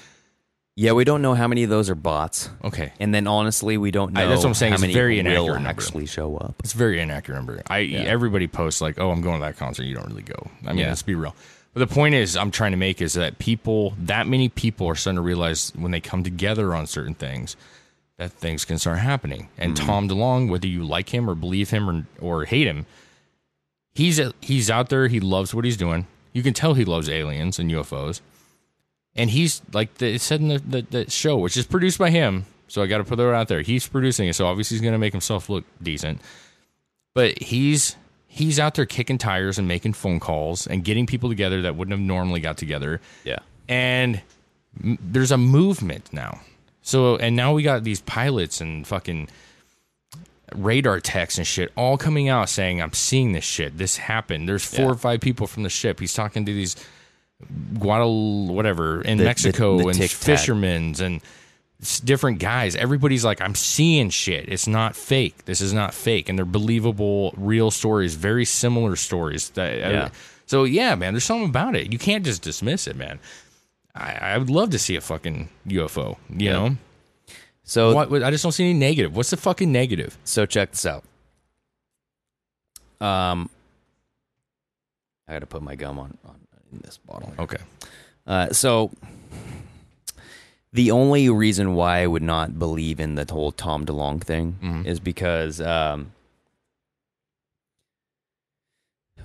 Yeah, 0.79 0.91
we 0.91 1.03
don't 1.05 1.23
know 1.23 1.33
how 1.33 1.47
many 1.47 1.63
of 1.63 1.69
those 1.71 1.89
are 1.89 1.95
bots. 1.95 2.49
Okay. 2.63 2.93
And 2.99 3.13
then 3.13 3.25
honestly, 3.25 3.77
we 3.77 3.89
don't 3.89 4.13
know 4.13 4.21
I- 4.21 4.25
that's 4.27 4.43
what 4.43 4.49
I'm 4.49 4.53
saying. 4.53 4.71
how 4.73 4.75
It's 4.75 4.81
many 4.81 4.93
very 4.93 5.17
inaccurate 5.19 5.55
number. 5.55 5.69
actually 5.69 6.05
show 6.05 6.37
up. 6.37 6.55
It's 6.59 6.73
a 6.75 6.77
very 6.77 7.01
inaccurate 7.01 7.35
number. 7.37 7.61
I 7.67 7.81
everybody 7.85 8.47
posts 8.47 8.79
like, 8.79 8.99
"Oh, 8.99 9.09
I'm 9.09 9.21
going 9.21 9.39
to 9.41 9.45
that 9.45 9.57
concert." 9.57 9.83
You 9.83 9.95
don't 9.95 10.05
really 10.07 10.21
go. 10.21 10.49
I 10.65 10.69
mean, 10.69 10.77
Yeah. 10.79 10.89
let's 10.89 11.01
be 11.01 11.15
real. 11.15 11.35
But 11.73 11.79
the 11.89 11.93
point 11.93 12.13
is, 12.13 12.37
I'm 12.37 12.51
trying 12.51 12.71
to 12.71 12.77
make 12.77 13.01
is 13.01 13.13
that 13.13 13.39
people, 13.39 13.95
that 14.03 14.27
many 14.27 14.49
people, 14.49 14.87
are 14.87 14.95
starting 14.95 15.15
to 15.17 15.21
realize 15.23 15.73
when 15.75 15.91
they 15.91 15.99
come 15.99 16.23
together 16.23 16.75
on 16.75 16.85
certain 16.85 17.15
things, 17.15 17.55
that 18.17 18.31
things 18.31 18.63
can 18.63 18.77
start 18.77 18.99
happening. 18.99 19.49
And 19.57 19.73
mm-hmm. 19.75 19.85
Tom 19.85 20.07
DeLonge, 20.09 20.47
whether 20.49 20.67
you 20.67 20.83
like 20.85 21.09
him 21.09 21.27
or 21.27 21.33
believe 21.33 21.71
him 21.71 21.89
or 21.89 22.05
or 22.21 22.45
hate 22.45 22.67
him, 22.67 22.85
he's 23.95 24.21
he's 24.41 24.69
out 24.69 24.89
there. 24.89 25.07
He 25.07 25.19
loves 25.19 25.55
what 25.55 25.65
he's 25.65 25.77
doing. 25.77 26.05
You 26.37 26.43
can 26.43 26.53
tell 26.53 26.75
he 26.75 26.85
loves 26.85 27.09
aliens 27.09 27.57
and 27.57 27.71
UFOs. 27.71 28.21
And 29.15 29.31
he's 29.31 29.59
like 29.73 29.95
the, 29.95 30.13
it 30.13 30.21
said 30.21 30.39
in 30.39 30.49
the, 30.49 30.59
the, 30.59 30.81
the 30.83 31.09
show, 31.09 31.35
which 31.37 31.57
is 31.57 31.65
produced 31.65 31.97
by 31.97 32.11
him. 32.11 32.45
So 32.67 32.83
I 32.83 32.85
got 32.85 32.99
to 32.99 33.03
put 33.03 33.15
that 33.15 33.33
out 33.33 33.47
there. 33.47 33.61
He's 33.61 33.87
producing 33.87 34.27
it, 34.27 34.33
so 34.33 34.45
obviously 34.45 34.75
he's 34.75 34.83
going 34.83 34.93
to 34.93 34.99
make 34.99 35.13
himself 35.13 35.49
look 35.49 35.63
decent. 35.81 36.21
But 37.15 37.41
he's 37.41 37.95
he's 38.27 38.59
out 38.59 38.75
there 38.75 38.85
kicking 38.85 39.17
tires 39.17 39.57
and 39.57 39.67
making 39.67 39.93
phone 39.93 40.19
calls 40.19 40.67
and 40.67 40.83
getting 40.83 41.07
people 41.07 41.27
together 41.27 41.63
that 41.63 41.75
wouldn't 41.75 41.97
have 41.97 42.05
normally 42.05 42.39
got 42.39 42.55
together. 42.55 43.01
Yeah. 43.23 43.39
And 43.67 44.21
m- 44.83 44.99
there's 45.01 45.31
a 45.31 45.39
movement 45.39 46.13
now. 46.13 46.41
So 46.83 47.15
and 47.15 47.35
now 47.35 47.51
we 47.53 47.63
got 47.63 47.83
these 47.83 48.01
pilots 48.01 48.61
and 48.61 48.85
fucking 48.85 49.27
radar 50.55 50.99
techs 50.99 51.37
and 51.37 51.45
shit 51.45 51.71
all 51.75 51.97
coming 51.97 52.29
out 52.29 52.49
saying 52.49 52.81
I'm 52.81 52.93
seeing 52.93 53.33
this 53.33 53.43
shit. 53.43 53.77
This 53.77 53.97
happened. 53.97 54.47
There's 54.47 54.63
four 54.65 54.85
Yeah. 54.85 54.91
or 54.91 54.95
five 54.95 55.19
people 55.21 55.45
from 55.47 55.63
the 55.63 55.69
ship. 55.69 55.99
He's 55.99 56.13
talking 56.13 56.45
to 56.45 56.53
these 56.53 56.75
Guadal 57.75 58.47
whatever 58.47 59.01
in 59.01 59.17
The- 59.17 59.23
the- 59.23 59.29
Mexico 59.29 59.77
the 59.79 59.87
and 59.89 59.97
Tic 59.97 60.09
Tac. 60.11 60.19
fishermen's 60.19 60.99
and 60.99 61.21
different 62.03 62.39
guys. 62.39 62.75
Everybody's 62.75 63.23
like, 63.23 63.41
I'm 63.41 63.53
seeing 63.55 64.09
shit. 64.09 64.49
It's 64.49 64.67
not 64.67 64.95
fake. 64.95 65.45
This 65.45 65.61
is 65.61 65.73
not 65.73 65.93
fake, 65.93 66.29
and 66.29 66.37
they're 66.37 66.45
believable, 66.45 67.33
real 67.37 67.69
stories, 67.69 68.15
very 68.15 68.45
similar 68.45 68.95
stories. 68.95 69.49
That 69.51 69.73
uh, 69.73 69.89
Yeah. 69.91 70.09
so 70.47 70.63
yeah, 70.63 70.95
man. 70.95 71.13
There's 71.13 71.23
something 71.25 71.49
about 71.49 71.75
it. 71.75 71.91
You 71.93 71.99
can't 71.99 72.25
just 72.25 72.41
dismiss 72.41 72.87
it, 72.87 72.95
man. 72.95 73.19
I, 73.93 74.13
I 74.13 74.37
would 74.37 74.49
love 74.49 74.71
to 74.71 74.79
see 74.79 74.95
a 74.95 75.01
fucking 75.01 75.49
UFO. 75.67 76.17
You 76.31 76.45
Yeah. 76.47 76.51
know, 76.53 76.77
So 77.69 77.93
what? 77.93 78.23
I 78.23 78.31
just 78.31 78.43
don't 78.43 78.53
see 78.53 78.63
any 78.63 78.73
negative. 78.73 79.13
What's 79.13 79.29
the 79.29 79.35
fucking 79.37 79.69
negative? 79.71 80.17
So 80.23 80.45
check 80.45 80.71
this 80.71 80.85
out. 80.85 81.03
Um, 83.01 83.49
I 85.27 85.33
got 85.33 85.39
to 85.39 85.45
put 85.47 85.61
my 85.61 85.75
gum 85.75 85.99
on, 85.99 86.17
on 86.25 86.35
in 86.71 86.79
this 86.83 86.97
bottle. 86.97 87.33
Okay. 87.37 87.57
Uh, 88.25 88.53
so 88.53 88.91
the 90.71 90.91
only 90.91 91.29
reason 91.29 91.75
why 91.75 91.99
I 92.03 92.07
would 92.07 92.23
not 92.23 92.57
believe 92.57 93.01
in 93.01 93.15
the 93.15 93.25
whole 93.29 93.51
Tom 93.51 93.85
DeLonge 93.85 94.23
thing 94.23 94.57
Mhm. 94.63 94.85
is 94.85 95.01
because 95.01 95.59
um, 95.59 96.13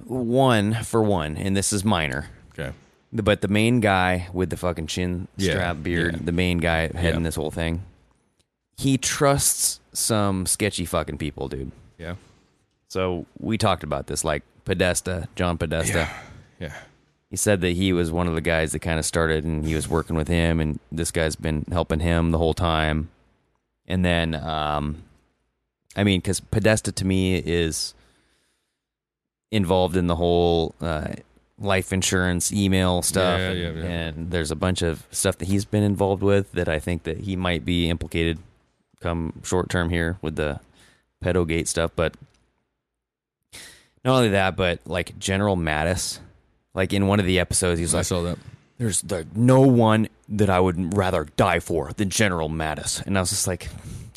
one 0.04 0.74
for 0.82 1.02
one, 1.02 1.36
and 1.36 1.56
this 1.56 1.72
is 1.72 1.84
minor, 1.84 2.26
Okay. 2.58 2.72
but 3.12 3.40
the 3.40 3.48
main 3.48 3.80
guy 3.80 4.28
with 4.32 4.50
the 4.50 4.56
fucking 4.56 4.88
chin 4.88 5.28
Yeah, 5.36 5.52
strap 5.52 5.82
beard, 5.82 6.14
yeah. 6.14 6.20
the 6.24 6.32
main 6.32 6.58
guy 6.58 6.88
heading 6.92 7.20
Yeah. 7.20 7.24
this 7.28 7.36
whole 7.36 7.50
thing, 7.52 7.82
he 8.82 8.98
trusts 8.98 9.80
some 9.92 10.46
sketchy 10.46 10.84
fucking 10.84 11.18
people, 11.18 11.48
dude. 11.48 11.70
Yeah. 11.98 12.16
So 12.88 13.26
we 13.38 13.56
talked 13.58 13.84
about 13.84 14.06
this, 14.06 14.24
like 14.24 14.42
Podesta, 14.64 15.28
John 15.36 15.56
Podesta. 15.58 16.08
Yeah. 16.60 16.74
He 17.30 17.36
said 17.36 17.60
that 17.62 17.70
he 17.70 17.92
was 17.92 18.10
one 18.10 18.26
of 18.28 18.34
the 18.34 18.40
guys 18.40 18.72
that 18.72 18.80
kind 18.80 18.98
of 18.98 19.04
started, 19.04 19.44
and 19.44 19.64
he 19.64 19.74
was 19.74 19.88
working 19.88 20.16
with 20.16 20.28
him, 20.28 20.60
and 20.60 20.78
this 20.90 21.10
guy's 21.10 21.34
been 21.36 21.64
helping 21.72 22.00
him 22.00 22.30
the 22.30 22.38
whole 22.38 22.54
time. 22.54 23.08
And 23.86 24.04
then, 24.04 24.34
um, 24.34 25.02
I 25.96 26.04
mean, 26.04 26.20
because 26.20 26.40
Podesta 26.40 26.92
to 26.92 27.04
me 27.06 27.36
is 27.36 27.94
involved 29.50 29.96
in 29.96 30.06
the 30.06 30.16
whole 30.16 30.74
uh, 30.80 31.12
life 31.58 31.92
insurance 31.92 32.52
email 32.52 33.02
stuff, 33.02 33.38
Yeah, 33.40 33.52
yeah, 33.52 33.70
yeah. 33.70 33.84
and 33.84 34.30
there's 34.30 34.50
a 34.50 34.56
bunch 34.56 34.82
of 34.82 35.06
stuff 35.10 35.38
that 35.38 35.48
he's 35.48 35.64
been 35.64 35.82
involved 35.82 36.22
with 36.22 36.52
that 36.52 36.68
I 36.68 36.78
think 36.78 37.04
that 37.04 37.20
he 37.20 37.36
might 37.36 37.64
be 37.64 37.88
implicated 37.90 38.38
come 39.02 39.40
short 39.44 39.68
term 39.68 39.90
here 39.90 40.18
with 40.22 40.36
the 40.36 40.60
pedo 41.22 41.46
gate 41.46 41.68
stuff. 41.68 41.90
But 41.94 42.14
not 44.04 44.16
only 44.16 44.30
that, 44.30 44.56
but 44.56 44.80
like 44.86 45.18
General 45.18 45.56
Mattis, 45.56 46.18
Like 46.74 46.92
in 46.92 47.06
one 47.06 47.20
of 47.20 47.26
the 47.26 47.38
episodes, 47.38 47.78
he's 47.78 47.94
I 47.94 47.98
like, 47.98 48.06
saw 48.06 48.22
that. 48.22 48.38
"There's 48.78 49.02
the, 49.02 49.26
no 49.34 49.60
one 49.60 50.08
that 50.28 50.48
I 50.48 50.58
would 50.58 50.96
rather 50.96 51.24
die 51.36 51.60
for 51.60 51.92
than 51.92 52.08
General 52.08 52.48
Mattis," 52.48 53.04
and 53.06 53.16
I 53.16 53.20
was 53.20 53.30
just 53.30 53.46
like, 53.46 53.68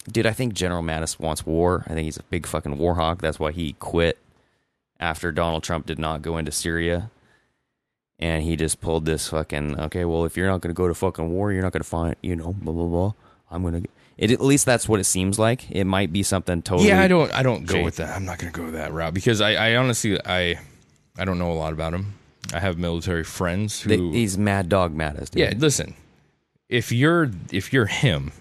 "Dude, 0.10 0.26
I 0.26 0.32
think 0.32 0.54
General 0.54 0.82
Mattis 0.82 1.19
wants 1.19 1.45
war. 1.45 1.84
I 1.88 1.93
think 1.93 2.06
he's 2.06 2.17
a 2.17 2.24
big 2.24 2.48
fucking 2.48 2.78
war 2.78 2.95
hawk. 2.95 3.21
That's 3.21 3.39
why 3.39 3.52
he 3.52 3.74
quit 3.74 4.17
after 5.00 5.32
Donald 5.32 5.63
Trump 5.63 5.86
did 5.86 6.00
not 6.00 6.21
go 6.21 6.38
into 6.38 6.52
Syria." 6.52 7.12
And 8.17 8.43
he 8.43 8.56
just 8.56 8.80
pulled 8.80 9.04
this 9.06 9.28
fucking 9.28 9.78
okay. 9.78 10.06
Well, 10.06 10.24
if 10.24 10.38
you're 10.38 10.48
not 10.48 10.62
going 10.62 10.74
to 10.74 10.78
go 10.78 10.88
to 10.88 10.93
fucking 10.93 11.30
war, 11.30 11.52
you're 11.52 11.62
not 11.62 11.74
going 11.74 11.84
to 11.84 11.89
find 11.89 12.15
you 12.21 12.38
know 12.38 12.54
blah 12.54 12.71
blah 12.74 12.88
blah. 12.88 13.13
I'm 13.52 13.63
gonna. 13.63 13.82
It, 14.17 14.32
at 14.32 14.39
least 14.41 14.65
that's 14.65 14.88
what 14.88 14.99
it 14.99 15.04
seems 15.06 15.38
like. 15.38 15.69
It 15.69 15.84
might 15.84 16.13
be 16.13 16.23
something 16.23 16.62
totally. 16.62 16.88
Yeah, 16.89 17.01
I 17.01 17.08
don't. 17.08 17.32
I 17.34 17.43
don't 17.43 17.65
go 17.65 17.84
with 17.84 17.97
that. 17.97 18.15
I'm 18.15 18.23
not 18.25 18.38
going 18.39 18.51
to 18.51 18.58
go 18.60 18.71
that 18.71 18.93
route 18.93 19.13
because 19.13 19.41
I, 19.41 19.54
I 19.56 19.75
honestly, 19.75 20.17
I, 20.25 20.60
I 21.17 21.25
don't 21.25 21.38
know 21.38 21.51
a 21.51 21.54
lot 21.54 21.73
about 21.73 21.93
him. 21.93 22.13
I 22.54 22.60
have 22.60 22.78
military 22.78 23.23
friends 23.25 23.82
who. 23.82 23.89
They- 23.89 24.17
he's 24.19 24.38
Mad 24.38 24.69
Dog 24.69 24.95
Mattis. 24.95 25.32
Dude. 25.32 25.41
yeah, 25.41 25.54
listen. 25.58 25.95
If 26.69 26.91
you're 26.91 27.30
if 27.51 27.73
you're 27.73 27.86
him, 27.88 28.32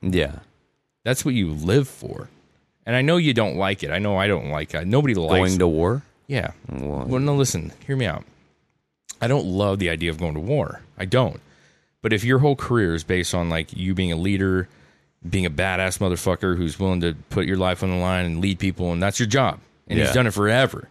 yeah. 0.00 0.36
that's 1.04 1.24
what 1.24 1.34
you 1.34 1.50
live 1.52 1.88
for. 1.88 2.28
And 2.86 2.96
I 2.96 3.02
know 3.02 3.16
you 3.18 3.34
don't 3.34 3.56
like 3.56 3.82
it. 3.82 3.90
I 3.90 3.98
know 3.98 4.16
I 4.16 4.26
don't 4.28 4.48
like 4.50 4.72
it. 4.74 4.86
Nobody 4.86 5.14
likes. 5.14 5.32
Going 5.50 5.58
to 5.58 5.68
war. 5.68 6.02
yeah. 6.28 6.52
Well, 6.70 7.04
Well, 7.06 7.20
no, 7.20 7.34
listen. 7.34 7.72
Hear 7.86 7.96
me 7.96 8.06
out. 8.06 8.24
I 9.20 9.26
don't 9.28 9.44
love 9.46 9.78
the 9.80 9.90
idea 9.90 10.10
of 10.10 10.18
going 10.18 10.34
to 10.34 10.40
war. 10.40 10.80
I 10.96 11.04
don't. 11.04 11.40
But 12.00 12.12
if 12.12 12.24
your 12.24 12.38
whole 12.38 12.56
career 12.56 12.94
is 12.94 13.04
based 13.04 13.34
on 13.34 13.50
like 13.50 13.76
you 13.76 13.92
being 13.94 14.12
a 14.12 14.16
leader, 14.16 14.68
being 15.28 15.46
a 15.46 15.50
badass 15.50 15.98
motherfucker 15.98 16.56
who's 16.56 16.78
willing 16.78 17.00
to 17.00 17.14
put 17.30 17.46
your 17.46 17.56
life 17.56 17.82
on 17.82 17.90
the 17.90 17.96
line 17.96 18.24
and 18.26 18.40
lead 18.40 18.58
people, 18.58 18.92
and 18.92 19.02
that's 19.02 19.18
your 19.18 19.26
job, 19.28 19.60
and 19.86 19.98
he's 19.98 20.12
done 20.12 20.26
it 20.26 20.32
forever. 20.32 20.88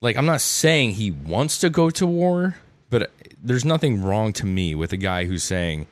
Like 0.00 0.16
I'm 0.16 0.26
not 0.26 0.40
saying 0.40 0.92
he 0.92 1.10
wants 1.10 1.58
to 1.60 1.70
go 1.70 1.90
to 1.90 2.06
war, 2.06 2.56
but 2.90 3.10
there's 3.42 3.64
nothing 3.64 4.02
wrong 4.02 4.32
to 4.34 4.46
me 4.46 4.74
with 4.74 4.92
a 4.92 4.96
guy 4.96 5.24
who's 5.24 5.42
saying, 5.42 5.88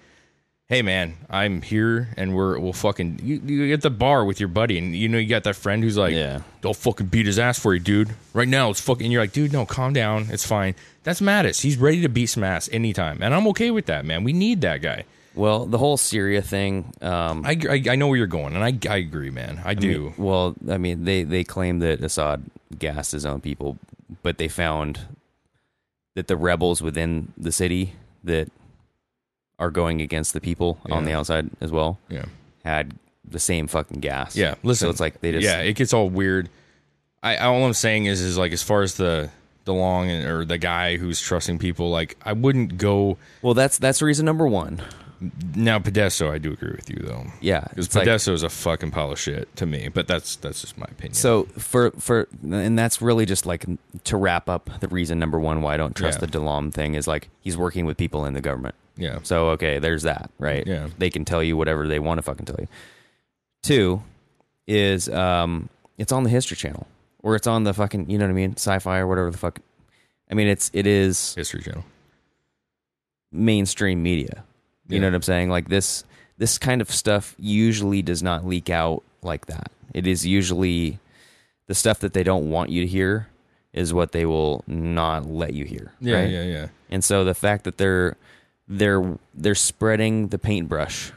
"Hey 0.69 0.81
man, 0.81 1.15
I'm 1.29 1.61
here, 1.61 2.09
and 2.17 2.35
we're 2.35 2.59
we'll 2.59 2.73
fucking 2.73 3.21
you, 3.23 3.37
you 3.45 3.75
at 3.75 3.83
the 3.83 3.91
bar 3.91 4.25
with 4.25 4.39
your 4.41 4.49
buddy, 4.49 4.79
and 4.79 4.95
you 4.95 5.09
know 5.09 5.19
you 5.19 5.29
got 5.29 5.43
that 5.45 5.57
friend 5.57 5.83
who's 5.83 5.97
like, 5.97 6.15
Yeah. 6.15 6.43
they'll 6.63 6.73
fucking 6.75 7.07
beat 7.09 7.27
his 7.27 7.39
ass 7.39 7.59
for 7.59 7.75
you, 7.75 7.81
dude. 7.81 8.11
Right 8.33 8.49
now, 8.49 8.71
it's 8.71 8.81
fucking. 8.81 9.05
And 9.07 9.13
you're 9.13 9.23
like, 9.23 9.33
dude, 9.33 9.53
no, 9.53 9.67
calm 9.67 9.93
down, 9.93 10.29
it's 10.31 10.47
fine. 10.47 10.75
That's 11.03 11.21
Mattis. 11.21 11.61
He's 11.63 11.77
ready 11.77 12.01
to 12.03 12.09
beat 12.09 12.27
some 12.27 12.45
ass 12.45 12.69
anytime, 12.73 13.21
and 13.23 13.35
I'm 13.35 13.47
okay 13.49 13.71
with 13.73 13.87
that, 13.87 14.05
man. 14.05 14.23
We 14.25 14.33
need 14.33 14.61
that 14.61 14.81
guy. 14.83 15.05
Well, 15.37 15.67
the 15.67 15.79
whole 15.79 15.97
Syria 15.99 16.43
thing. 16.43 16.93
Um, 17.03 17.45
I, 17.45 17.59
I, 17.69 17.83
I 17.91 17.97
know 17.97 18.09
where 18.09 18.17
you're 18.17 18.27
going, 18.27 18.57
and 18.57 18.65
I, 18.65 18.93
I 18.93 18.97
agree, 18.97 19.31
man. 19.31 19.61
I 19.65 19.75
do. 19.75 20.15
well, 20.17 20.57
I 20.69 20.79
mean, 20.79 21.05
they 21.05 21.23
they 21.23 21.45
claim 21.45 21.79
that 21.81 22.01
Assad 22.03 22.43
gassed 22.77 23.13
his 23.13 23.27
own 23.27 23.41
people, 23.41 23.79
but 24.23 24.39
they 24.39 24.49
found 24.49 25.01
that 26.15 26.27
the 26.27 26.37
rebels 26.37 26.81
within 26.81 27.33
the 27.37 27.53
city 27.53 27.93
that 28.25 28.51
are 29.59 29.71
going 29.71 30.01
against 30.01 30.33
the 30.33 30.41
people 30.41 30.79
on 30.91 31.05
the 31.05 31.13
outside 31.13 31.49
as 31.61 31.73
well 31.73 31.99
yeah, 32.09 32.25
had 32.65 32.95
the 33.25 33.39
same 33.39 33.67
fucking 33.67 34.01
gas. 34.01 34.37
yeah. 34.37 34.55
Listen, 34.63 34.87
so 34.87 34.91
it's 34.91 35.01
like 35.01 35.21
they 35.21 35.33
just 35.33 35.45
yeah, 35.45 35.61
it 35.61 35.75
gets 35.75 35.93
all 35.93 36.09
weird. 36.09 36.49
I 37.23 37.39
all 37.39 37.65
I'm 37.65 37.75
saying 37.75 38.07
is 38.07 38.21
is 38.21 38.39
like 38.39 38.53
as 38.53 38.63
far 38.63 38.83
as 38.83 38.95
the 38.95 39.31
the 39.65 39.75
long 39.75 40.11
or 40.11 40.45
the 40.45 40.59
guy 40.59 40.97
who's 40.97 41.21
trusting 41.21 41.59
people, 41.59 41.91
like 41.91 42.17
I 42.25 42.33
wouldn't 42.33 42.79
go 42.79 43.19
Well, 43.43 43.55
that's 43.55 43.79
that's 43.79 44.01
reason 44.01 44.25
number 44.25 44.47
one. 44.47 44.81
Now. 45.55 45.79
Podesta, 45.79 46.29
I 46.29 46.39
do 46.39 46.53
agree 46.53 46.73
with 46.73 46.91
you 46.91 46.97
though. 47.03 47.25
Yeah, 47.41 47.65
Because 47.71 47.89
Podesta 47.89 48.33
is 48.33 48.43
a 48.43 48.49
fucking 48.49 48.91
pile 48.91 49.13
of 49.13 49.19
shit 49.19 49.55
to 49.57 49.67
me, 49.67 49.89
but 49.89 50.07
that's 50.09 50.37
that's 50.37 50.61
just 50.61 50.77
my 50.77 50.87
opinion. 50.91 51.15
So 51.15 51.45
for 51.59 51.91
for 51.93 52.29
and 52.43 52.79
that's 52.79 53.01
really 53.01 53.25
just 53.27 53.47
like 53.47 53.65
to 54.05 54.17
wrap 54.17 54.49
up 54.49 54.71
the 54.81 54.89
reason 54.89 55.19
number 55.19 55.39
one 55.41 55.63
why 55.63 55.75
I 55.75 55.77
don't 55.77 55.95
trust 55.97 56.21
Yeah. 56.21 56.27
the 56.27 56.39
DeLonge 56.39 56.73
thing 56.75 56.95
is 56.95 57.07
like 57.07 57.29
he's 57.41 57.57
working 57.57 57.87
with 57.87 57.97
people 57.97 58.25
in 58.27 58.35
the 58.35 58.41
government. 58.41 58.75
yeah, 58.97 59.19
So 59.23 59.49
okay, 59.51 59.79
there's 59.79 60.03
that, 60.05 60.31
right? 60.39 60.67
Yeah. 60.67 60.89
They 60.99 61.11
can 61.11 61.25
tell 61.25 61.43
you 61.43 61.57
whatever 61.57 61.87
they 61.87 61.99
want 61.99 62.19
to 62.19 62.23
fucking 62.23 62.47
tell 62.47 62.57
you. 62.59 62.69
Two 63.63 64.03
is 64.67 65.09
um 65.09 65.69
it's 65.99 66.13
on 66.13 66.25
the 66.25 66.31
History 66.31 66.57
Channel. 66.57 66.87
Or 67.23 67.35
it's 67.35 67.47
on 67.47 67.65
the 67.65 67.75
fucking 67.75 68.09
you 68.11 68.19
know 68.19 68.25
what 68.27 68.31
I 68.31 68.35
mean, 68.35 68.53
sci-fi 68.53 68.99
or 68.99 69.07
whatever 69.07 69.31
the 69.31 69.39
fuck. 69.39 69.61
I 70.31 70.35
mean 70.35 70.47
it's 70.49 70.71
it 70.75 70.87
is 70.87 71.35
History 71.35 71.63
Channel. 71.63 71.85
mainstream 73.33 74.03
media. 74.03 74.45
You 74.89 74.95
Yeah. 74.97 75.01
know 75.03 75.09
what 75.09 75.15
I'm 75.17 75.23
saying? 75.23 75.51
Like 75.51 75.69
this 75.69 76.05
this 76.39 76.59
kind 76.59 76.81
of 76.83 76.91
stuff 76.91 77.35
usually 77.39 78.03
does 78.03 78.23
not 78.23 78.47
leak 78.47 78.69
out 78.71 79.03
like 79.23 79.47
that. 79.47 79.71
It 79.95 80.07
is 80.07 80.27
usually 80.27 80.99
the 81.67 81.75
stuff 81.75 81.99
that 82.01 82.13
they 82.13 82.23
don't 82.23 82.51
want 82.51 82.69
you 82.71 82.83
to 82.83 82.87
hear 82.87 83.29
is 83.73 83.93
what 83.95 84.13
they 84.13 84.25
will 84.27 84.63
not 84.67 85.27
let 85.27 85.55
you 85.55 85.65
hear. 85.65 85.93
Yeah, 86.01 86.17
right? 86.21 86.31
yeah, 86.31 86.43
yeah. 86.45 86.67
And 86.91 87.03
so 87.03 87.25
the 87.25 87.35
fact 87.35 87.65
that 87.65 87.79
they're 87.79 88.17
they're 88.69 89.19
they're 89.35 89.55
spreading 89.55 90.29
the 90.29 90.39
paintbrush 90.39 91.13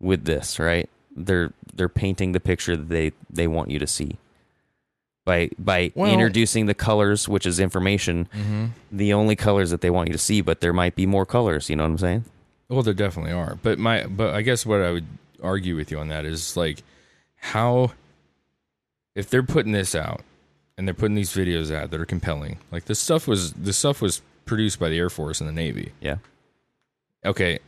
with 0.00 0.24
this, 0.24 0.58
right? 0.58 0.88
They're 1.16 1.52
they're 1.74 1.88
painting 1.88 2.32
the 2.32 2.40
picture 2.40 2.76
that 2.76 2.88
they 2.88 3.12
they 3.28 3.46
want 3.48 3.70
you 3.70 3.78
to 3.80 3.86
see. 3.86 4.18
By 5.24 5.50
by 5.58 5.90
Well- 5.94 6.12
introducing 6.12 6.66
the 6.66 6.74
colors, 6.74 7.28
which 7.28 7.46
is 7.46 7.58
information, 7.58 8.28
Mm-hmm. 8.34 8.64
the 8.92 9.12
only 9.12 9.36
colors 9.36 9.70
that 9.70 9.80
they 9.80 9.90
want 9.90 10.08
you 10.08 10.12
to 10.12 10.18
see, 10.18 10.40
but 10.42 10.60
there 10.60 10.72
might 10.72 10.94
be 10.94 11.06
more 11.06 11.24
colors, 11.26 11.68
you 11.70 11.76
know 11.76 11.84
what 11.84 11.90
I'm 11.90 11.98
saying? 11.98 12.24
Well, 12.68 12.82
there 12.82 12.94
definitely 12.94 13.32
are, 13.32 13.58
but 13.62 13.78
my 13.78 14.06
but 14.06 14.34
I 14.34 14.42
guess 14.42 14.64
what 14.64 14.80
I 14.80 14.90
would 14.90 15.06
argue 15.42 15.76
with 15.76 15.90
you 15.90 15.98
on 15.98 16.08
that 16.08 16.24
is 16.24 16.56
like 16.56 16.82
how 17.36 17.92
if 19.14 19.28
they're 19.28 19.42
putting 19.42 19.72
this 19.72 19.94
out 19.94 20.22
and 20.76 20.88
they're 20.88 20.94
putting 20.94 21.14
these 21.14 21.32
videos 21.32 21.74
out 21.74 21.90
that 21.90 22.00
are 22.00 22.06
compelling, 22.06 22.58
like 22.72 22.86
this 22.86 22.98
stuff 22.98 23.28
was 23.28 23.52
this 23.52 23.76
stuff 23.76 24.00
was 24.00 24.22
produced 24.46 24.78
by 24.78 24.88
the 24.88 24.98
Air 24.98 25.10
Force 25.10 25.40
and 25.40 25.48
the 25.48 25.52
Navy. 25.52 25.92
Yeah. 26.00 26.16
Okay, 27.24 27.58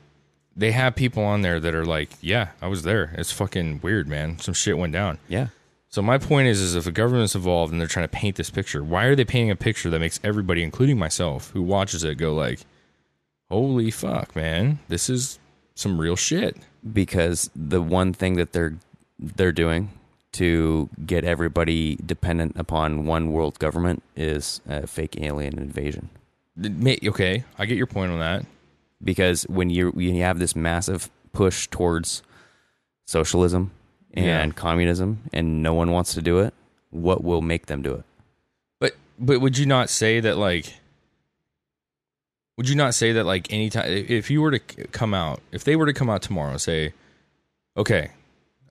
they 0.57 0.73
have 0.73 0.97
people 0.97 1.23
on 1.23 1.43
there 1.43 1.61
that 1.61 1.75
are 1.75 1.85
like, 1.85 2.11
yeah, 2.21 2.49
I 2.63 2.69
was 2.69 2.83
there. 2.83 3.15
It's 3.19 3.33
fucking 3.33 3.81
weird, 3.83 4.09
man. 4.09 4.39
Some 4.39 4.55
shit 4.55 4.79
went 4.79 4.93
down. 4.93 5.19
Yeah. 5.29 5.49
So 5.89 6.03
my 6.03 6.19
point 6.19 6.49
is, 6.49 6.61
is 6.61 6.75
if 6.75 6.87
a 6.87 6.93
government's 6.93 7.35
involved 7.35 7.73
and 7.73 7.81
they're 7.81 7.89
trying 7.89 8.09
to 8.09 8.13
paint 8.13 8.37
this 8.37 8.51
picture, 8.51 8.83
why 8.83 9.05
are 9.05 9.15
they 9.15 9.25
painting 9.25 9.51
a 9.51 9.57
picture 9.57 9.89
that 9.91 9.99
makes 9.99 10.21
everybody, 10.25 10.63
including 10.63 10.99
myself, 10.99 11.51
who 11.53 11.63
watches 11.63 12.05
it, 12.05 12.17
go 12.17 12.35
like, 12.35 12.61
"Holy 13.51 13.91
fuck, 13.91 14.35
man, 14.37 14.79
this 14.89 15.09
is 15.11 15.39
some 15.75 16.01
real 16.01 16.17
shit." 16.17 16.57
Because 16.93 17.51
the 17.57 17.83
one 17.83 18.13
thing 18.13 18.35
that 18.37 18.53
they're 18.53 18.75
they're 19.19 19.53
doing 19.53 19.91
to 20.33 20.89
get 21.07 21.25
everybody 21.25 21.97
dependent 22.05 22.53
upon 22.57 23.07
one 23.07 23.33
world 23.33 23.59
government 23.59 24.03
is 24.15 24.61
a 24.69 24.87
fake 24.87 25.17
alien 25.21 25.59
invasion. 25.59 26.11
Okay, 27.05 27.45
I 27.59 27.65
get 27.67 27.79
your 27.79 27.87
point 27.87 28.13
on 28.13 28.19
that. 28.21 28.45
because 29.03 29.43
when 29.45 29.69
you 29.71 29.91
when 29.91 30.15
you 30.15 30.23
have 30.23 30.39
this 30.39 30.55
massive 30.57 31.11
push 31.33 31.67
towards 31.69 32.23
socialism 33.07 33.71
and 34.15 34.25
Yeah. 34.27 34.49
communism 34.55 35.19
and 35.33 35.63
no 35.63 35.75
one 35.75 35.93
wants 35.93 36.15
to 36.15 36.23
do 36.23 36.39
it, 36.41 36.55
what 36.91 37.23
will 37.23 37.43
make 37.43 37.67
them 37.67 37.83
do 37.83 37.95
it? 37.95 38.05
But 38.81 38.97
but 39.19 39.41
would 39.41 39.59
you 39.59 39.67
not 39.67 39.91
say 39.91 40.21
that 40.21 40.37
like 40.39 40.75
would 42.57 42.69
you 42.69 42.75
not 42.75 42.95
say 42.95 43.13
that 43.13 43.25
like 43.25 43.53
anytime 43.53 43.87
if 43.87 44.31
you 44.31 44.41
were 44.41 44.53
to 44.53 44.59
come 44.89 45.15
out 45.15 45.41
if 45.53 45.65
they 45.65 45.77
were 45.77 45.87
to 45.87 45.93
come 45.93 46.09
out 46.11 46.23
tomorrow 46.23 46.51
and 46.51 46.61
say 46.61 46.93
okay 47.77 48.11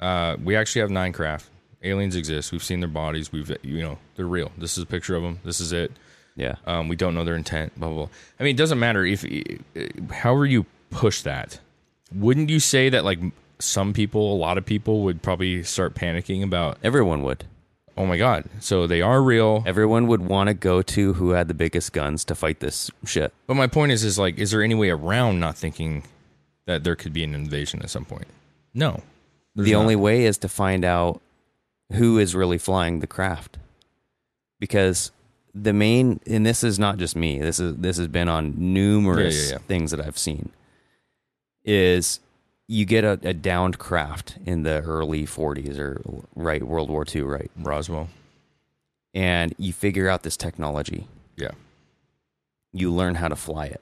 uh 0.02 0.36
we 0.44 0.56
actually 0.56 0.82
have 0.82 0.90
nine 0.90 1.14
craft 1.14 1.50
aliens 1.84 2.16
exist. 2.16 2.52
We've 2.52 2.64
seen 2.64 2.80
their 2.80 2.90
bodies. 2.90 3.32
We've 3.32 3.56
you 3.62 3.82
know 3.82 4.00
they're 4.16 4.26
real. 4.26 4.52
This 4.58 4.78
is 4.78 4.84
a 4.84 4.88
picture 4.88 5.16
of 5.16 5.24
them 5.24 5.40
this 5.44 5.60
is 5.60 5.72
it. 5.72 5.92
Yeah. 6.36 6.56
um 6.66 6.88
we 6.88 6.96
don't 6.96 7.14
know 7.16 7.24
their 7.24 7.36
intent 7.36 7.78
blah 7.80 7.90
blah 7.90 7.98
blah. 8.06 8.10
I 8.40 8.44
mean 8.44 8.56
it 8.56 8.58
doesn't 8.58 8.80
matter 8.80 9.06
if 9.06 9.26
however 10.12 10.46
you 10.46 10.66
push 10.90 11.22
that. 11.22 11.60
Wouldn't 12.14 12.50
you 12.50 12.60
say 12.60 12.90
that 12.90 13.06
like 13.06 13.20
some 13.60 13.94
people 13.94 14.34
a 14.34 14.38
lot 14.38 14.58
of 14.58 14.66
people 14.66 15.04
would 15.04 15.22
probably 15.22 15.64
start 15.64 15.94
panicking 15.96 16.44
about 16.44 16.78
Everyone 16.84 17.24
would. 17.24 17.46
Oh 17.98 18.06
my 18.06 18.18
god 18.18 18.44
so 18.60 18.88
they 18.88 19.02
are 19.02 19.22
real 19.22 19.64
Everyone 19.66 20.08
would 20.08 20.22
want 20.22 20.48
to 20.48 20.54
go 20.54 20.82
to 20.82 21.14
who 21.14 21.30
had 21.32 21.48
the 21.48 21.54
biggest 21.54 21.94
guns 21.94 22.26
to 22.26 22.36
fight 22.36 22.60
this 22.60 22.92
shit. 23.06 23.34
But 23.48 23.56
my 23.56 23.68
point 23.68 23.92
is, 23.92 24.04
is 24.04 24.20
like, 24.20 24.38
is 24.38 24.52
there 24.52 24.62
any 24.64 24.76
way 24.76 24.90
around 24.90 25.40
not 25.40 25.56
thinking 25.58 26.04
that 26.66 26.84
there 26.84 26.96
could 26.96 27.14
be 27.14 27.24
an 27.24 27.34
invasion 27.34 27.82
at 27.82 27.90
some 27.90 28.06
point? 28.06 28.28
No. 28.74 29.02
There's 29.56 29.68
the 29.68 29.74
not. 29.74 29.80
only 29.82 29.96
way 29.96 30.26
is 30.26 30.38
to 30.40 30.50
find 30.50 30.84
out 30.84 31.22
who 31.94 32.18
is 32.20 32.36
really 32.36 32.58
flying 32.58 33.00
the 33.00 33.08
craft. 33.08 33.58
Because 34.60 35.12
the 35.54 35.72
main 35.74 36.20
and 36.28 36.46
this 36.46 36.64
is 36.64 36.78
not 36.78 36.98
just 36.98 37.16
me. 37.16 37.40
This 37.40 37.60
is 37.60 37.76
this 37.78 37.98
has 37.98 38.08
been 38.08 38.28
on 38.28 38.54
numerous 38.58 39.36
Yeah, 39.36 39.44
yeah, 39.44 39.52
yeah. 39.54 39.68
things 39.68 39.92
that 39.92 40.02
I've 40.02 40.18
seen. 40.18 40.52
Is 41.64 42.20
you 42.68 42.86
get 42.86 43.04
a, 43.04 43.20
a 43.24 43.34
downed 43.34 43.78
craft 43.78 44.38
in 44.46 44.64
the 44.64 44.82
early 44.82 45.26
40s 45.26 45.78
or 45.78 46.02
right 46.36 46.64
World 46.64 46.90
War 46.90 47.06
II, 47.14 47.22
right? 47.24 47.52
Roswell. 47.58 48.10
And 49.14 49.54
you 49.58 49.72
figure 49.72 50.10
out 50.10 50.24
this 50.24 50.36
technology. 50.36 51.08
Yeah. 51.38 51.52
You 52.74 52.92
learn 52.92 53.16
how 53.16 53.28
to 53.28 53.36
fly 53.36 53.66
it. 53.68 53.82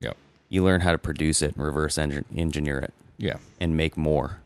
Yep. 0.00 0.16
You 0.48 0.62
learn 0.62 0.82
how 0.82 0.92
to 0.92 0.98
produce 0.98 1.42
it 1.42 1.56
and 1.56 1.64
reverse 1.64 1.96
engin- 1.96 2.24
engineer 2.36 2.78
it 2.78 2.92
Yeah. 3.18 3.38
and 3.60 3.76
make 3.76 3.96
more. 3.96 4.38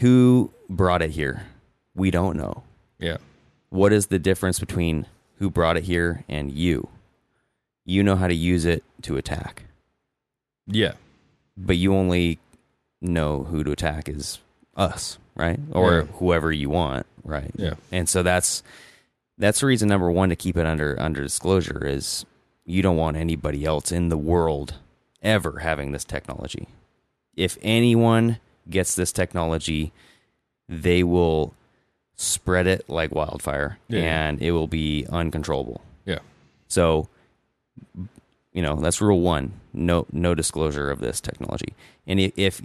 Who 0.00 0.50
brought 0.68 1.02
it 1.02 1.10
here? 1.10 1.46
We 1.94 2.10
don't 2.10 2.36
know. 2.36 2.62
Yeah. 2.98 3.18
What 3.70 3.92
is 3.92 4.06
the 4.08 4.18
difference 4.18 4.58
between 4.58 5.06
who 5.38 5.50
brought 5.50 5.76
it 5.76 5.84
here 5.84 6.24
and 6.28 6.52
you. 6.52 6.88
You 7.84 8.02
know 8.04 8.14
how 8.16 8.28
to 8.28 8.34
use 8.34 8.64
it 8.64 8.84
to 9.02 9.16
attack, 9.16 9.64
Yeah. 10.68 10.92
But 11.56 11.76
you 11.76 11.94
only 11.94 12.38
know 13.00 13.44
who 13.44 13.64
to 13.64 13.72
attack 13.72 14.08
is 14.08 14.38
us, 14.76 15.18
right? 15.34 15.58
Or 15.72 16.00
Yeah. 16.00 16.02
whoever 16.18 16.52
you 16.52 16.70
want, 16.70 17.06
right? 17.24 17.50
Yeah. 17.56 17.74
And 17.90 18.08
so 18.08 18.22
that's 18.22 18.62
that's 19.38 19.60
the 19.60 19.66
reason 19.66 19.88
number 19.88 20.10
one 20.10 20.28
to 20.28 20.36
keep 20.36 20.56
it 20.56 20.66
under 20.66 20.98
under 21.00 21.22
disclosure 21.22 21.84
is 21.86 22.24
you 22.64 22.80
don't 22.82 22.96
want 22.96 23.16
anybody 23.16 23.64
else 23.64 23.90
in 23.90 24.08
the 24.08 24.16
world 24.16 24.74
ever 25.22 25.58
having 25.60 25.92
this 25.92 26.04
technology. 26.04 26.68
If 27.34 27.58
anyone 27.62 28.38
gets 28.70 28.94
this 28.94 29.10
technology, 29.12 29.92
they 30.68 31.02
will 31.02 31.54
spread 32.16 32.66
it 32.68 32.88
like 32.88 33.12
wildfire 33.12 33.78
Yeah. 33.88 34.00
and 34.02 34.40
it 34.40 34.52
will 34.52 34.68
be 34.68 35.06
uncontrollable. 35.10 35.80
Yeah. 36.04 36.20
So 36.68 37.08
you 38.52 38.62
know, 38.62 38.76
that's 38.76 39.00
rule 39.00 39.20
1. 39.20 39.52
No 39.72 40.06
no 40.12 40.34
disclosure 40.34 40.90
of 40.90 41.00
this 41.00 41.20
technology. 41.20 41.74
And 42.06 42.20
if 42.20 42.62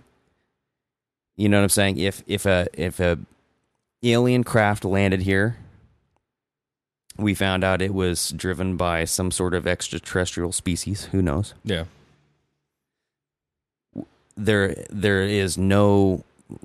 you 1.36 1.48
know 1.50 1.58
what 1.58 1.64
I'm 1.64 1.70
saying, 1.70 1.98
if 1.98 2.24
if 2.28 2.46
a 2.46 2.68
if 2.74 3.00
a 3.00 3.18
alien 4.04 4.44
craft 4.44 4.84
landed 4.86 5.22
here, 5.22 5.58
we 7.18 7.34
found 7.34 7.64
out 7.64 7.82
it 7.82 7.94
was 7.94 8.32
driven 8.32 8.78
by 8.78 9.06
some 9.06 9.32
sort 9.32 9.54
of 9.54 9.66
extraterrestrial 9.66 10.52
species, 10.52 11.06
who 11.06 11.22
knows? 11.22 11.54
Yeah. 11.64 11.86
there 14.36 14.86
there 14.90 15.24
is 15.24 15.58
no 15.58 16.24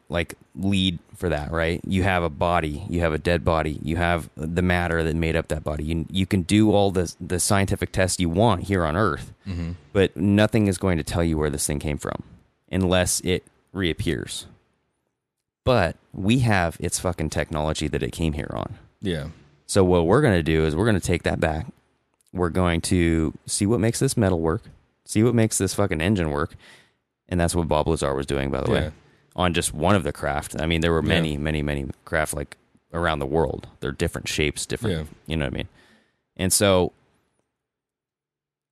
like 0.08 0.34
lead 0.54 0.98
for 1.22 1.28
that, 1.28 1.52
right? 1.52 1.80
You 1.86 2.02
have 2.02 2.22
a 2.24 2.28
body, 2.28 2.82
you 2.90 2.98
have 3.00 3.12
a 3.14 3.18
dead 3.18 3.44
body, 3.44 3.78
you 3.80 3.94
have 3.96 4.28
the 4.36 4.60
matter 4.60 5.02
that 5.04 5.14
made 5.14 5.36
up 5.36 5.46
that 5.48 5.62
body. 5.62 5.84
You 5.84 6.04
you 6.10 6.26
can 6.26 6.42
do 6.42 6.72
all 6.72 6.90
the 6.90 7.14
the 7.20 7.38
scientific 7.38 7.92
tests 7.92 8.18
you 8.20 8.28
want 8.28 8.64
here 8.64 8.84
on 8.84 8.96
Earth, 8.96 9.32
Mm-hmm. 9.48 9.72
but 9.92 10.16
nothing 10.16 10.66
is 10.66 10.78
going 10.78 10.98
to 10.98 11.04
tell 11.04 11.22
you 11.22 11.38
where 11.38 11.48
this 11.50 11.66
thing 11.66 11.78
came 11.78 11.96
from 11.98 12.22
unless 12.70 13.20
it 13.20 13.44
reappears. 13.72 14.46
But 15.64 15.96
we 16.12 16.40
have 16.40 16.76
its 16.80 16.98
fucking 16.98 17.30
technology 17.30 17.86
that 17.88 18.02
it 18.02 18.10
came 18.10 18.32
here 18.32 18.50
on. 18.52 18.74
Yeah. 19.00 19.28
So 19.66 19.84
what 19.84 20.06
we're 20.06 20.20
going 20.22 20.34
to 20.34 20.42
do 20.42 20.64
is 20.66 20.74
we're 20.74 20.84
going 20.90 21.00
to 21.00 21.06
take 21.06 21.22
that 21.22 21.38
back. 21.40 21.66
We're 22.32 22.50
going 22.50 22.80
to 22.82 23.32
see 23.46 23.66
what 23.66 23.78
makes 23.80 23.98
this 24.00 24.16
metal 24.16 24.40
work, 24.40 24.62
see 25.04 25.22
what 25.22 25.34
makes 25.34 25.58
this 25.58 25.72
fucking 25.74 26.00
engine 26.00 26.30
work, 26.30 26.54
and 27.28 27.38
that's 27.38 27.54
what 27.54 27.68
Bob 27.68 27.86
Lazar 27.88 28.14
was 28.14 28.26
doing, 28.26 28.50
by 28.50 28.60
the 28.62 28.68
Yeah. 28.72 28.80
way, 28.80 28.90
on 29.34 29.54
just 29.54 29.72
one 29.72 29.94
of 29.94 30.04
the 30.04 30.12
craft. 30.12 30.60
I 30.60 30.66
mean, 30.66 30.80
there 30.80 30.92
were 30.92 31.02
many, 31.02 31.36
many, 31.36 31.62
many 31.62 31.86
craft 32.04 32.34
like 32.34 32.56
around 32.92 33.18
the 33.18 33.26
world. 33.26 33.68
They're 33.80 33.92
different 33.92 34.28
shapes, 34.28 34.66
different. 34.66 34.96
Yeah. 34.96 35.04
You 35.26 35.36
know 35.36 35.46
what 35.46 35.54
I 35.54 35.56
mean? 35.56 35.68
And 36.36 36.52
so, 36.52 36.92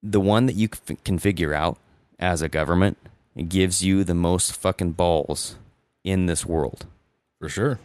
the 0.03 0.20
one 0.20 0.46
that 0.46 0.55
you 0.57 0.68
can 0.68 1.18
figure 1.18 1.55
out 1.55 1.79
as 2.18 2.42
a 2.42 2.49
government 2.49 2.96
it 3.37 3.49
gives 3.49 3.83
you 3.83 4.03
the 4.03 4.14
most 4.14 4.57
fucking 4.57 4.92
balls 4.92 5.57
in 6.05 6.27
this 6.27 6.44
world. 6.44 6.87
For 7.38 7.49
sure. 7.49 7.79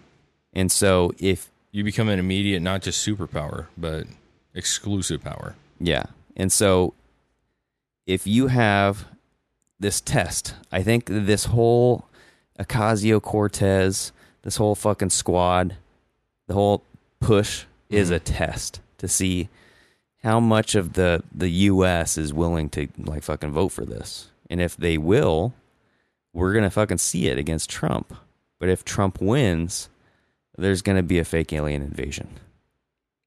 And 0.53 0.71
so, 0.71 1.13
if 1.19 1.49
You 1.71 1.83
become 1.83 2.07
an 2.07 2.19
immediate, 2.19 2.61
not 2.61 2.81
just 2.81 3.05
superpower, 3.05 3.65
but 3.77 4.07
exclusive 4.53 5.21
power. 5.21 5.55
Yeah. 5.79 6.05
And 6.35 6.51
so 6.51 6.93
if 8.07 8.25
you 8.25 8.47
have 8.47 9.05
this 9.79 10.01
test, 10.01 10.53
I 10.71 10.81
think 10.81 11.05
this 11.07 11.45
whole 11.45 12.07
Ocasio 12.59 13.21
Cortez, 13.21 14.11
this 14.43 14.57
whole 14.57 14.75
fucking 14.75 15.09
squad, 15.09 15.75
the 16.47 16.53
whole 16.53 16.83
push 17.19 17.65
is 17.89 18.07
mm-hmm. 18.07 18.15
a 18.15 18.19
test 18.19 18.79
to 18.97 19.07
see 19.07 19.49
how 20.23 20.39
much 20.39 20.75
of 20.75 20.93
the 20.93 21.23
the 21.33 21.49
US 21.49 22.17
is 22.17 22.33
willing 22.33 22.69
to 22.69 22.87
like 22.97 23.23
fucking 23.23 23.51
vote 23.51 23.69
for 23.69 23.85
this. 23.85 24.29
And 24.49 24.61
if 24.61 24.77
they 24.77 24.97
will, 24.97 25.53
we're 26.33 26.53
going 26.53 26.63
to 26.63 26.69
fucking 26.69 26.99
see 26.99 27.27
it 27.27 27.37
against 27.37 27.69
Trump. 27.69 28.13
But 28.59 28.69
if 28.69 28.85
Trump 28.85 29.21
wins, 29.21 29.89
there's 30.57 30.81
going 30.81 30.97
to 30.97 31.03
be 31.03 31.19
a 31.19 31.25
fake 31.25 31.53
alien 31.53 31.81
invasion. 31.81 32.27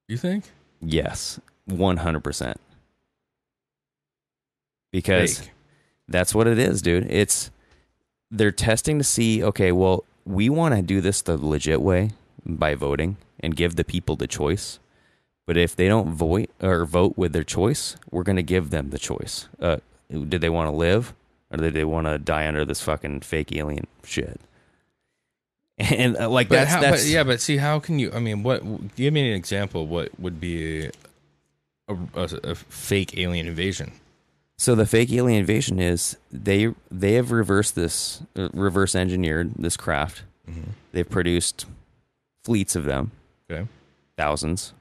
You 0.07 0.17
think? 0.17 0.45
Yes, 0.81 1.41
one 1.67 1.99
hundred 1.99 2.25
percent. 2.25 2.61
Because 4.91 5.39
Fake. 5.39 5.51
that's 6.09 6.35
what 6.35 6.47
it 6.47 6.59
is, 6.59 6.81
dude. 6.81 7.11
It's 7.11 7.51
they're 8.31 8.53
testing 8.53 8.99
to 8.99 9.05
see. 9.05 9.43
Okay, 9.43 9.73
well, 9.73 10.05
we 10.25 10.49
want 10.49 10.75
to 10.75 10.83
do 10.83 11.01
this 11.01 11.23
the 11.23 11.37
legit 11.37 11.81
way 11.81 12.11
by 12.45 12.75
voting 12.75 13.17
and 13.41 13.57
give 13.57 13.77
the 13.77 13.85
people 13.85 14.17
the 14.17 14.27
choice. 14.27 14.79
But 15.47 15.57
if 15.57 15.75
they 15.75 15.89
don't 15.89 16.11
vote 16.11 16.51
or 16.61 16.85
vote 16.85 17.17
with 17.17 17.33
their 17.33 17.45
choice, 17.45 17.97
we're 18.11 18.23
going 18.23 18.37
to 18.37 18.43
give 18.43 18.71
them 18.71 18.91
the 18.91 18.99
choice. 18.99 19.49
Uh, 19.59 19.79
did 20.11 20.41
they 20.41 20.51
want 20.51 20.69
to 20.69 20.77
live 20.77 21.15
or 21.51 21.57
did 21.57 21.75
they 21.75 21.85
want 21.85 22.07
to 22.07 22.19
die 22.19 22.47
under 22.47 22.65
this 22.65 22.83
fucking 22.83 23.21
fake 23.21 23.53
alien 23.53 23.87
shit? 24.05 24.41
And 25.79 26.17
uh, 26.17 26.29
like 26.29 26.49
But, 26.49 26.57
that's, 26.57 26.71
how, 26.73 26.81
that's 26.81 27.05
but 27.05 27.09
yeah, 27.09 27.23
but 27.23 27.41
see, 27.41 27.57
how 27.57 27.79
can 27.79 28.01
you? 28.01 28.11
I 28.13 28.19
mean, 28.19 28.43
what? 28.43 28.97
Give 28.97 29.15
me 29.15 29.31
an 29.31 29.37
example. 29.37 29.85
of 29.85 29.89
What 29.89 30.19
would 30.19 30.41
be 30.41 30.87
a, 31.87 31.97
a, 32.15 32.29
a 32.43 32.55
fake 32.57 33.17
alien 33.17 33.47
invasion? 33.47 33.93
So 34.61 34.75
the 34.75 34.87
fake 34.87 35.13
alien 35.13 35.39
invasion 35.39 35.79
is 35.79 36.17
they 36.33 36.75
they 36.91 37.13
have 37.15 37.31
reversed 37.31 37.75
this 37.77 38.23
uh, 38.37 38.49
reverse 38.53 38.95
engineered 38.97 39.53
this 39.57 39.77
craft. 39.77 40.23
They've 40.93 41.09
produced 41.09 41.67
fleets 42.43 42.75
of 42.75 42.85
them, 42.85 43.13
Okay. 43.51 43.69
thousands, 44.17 44.73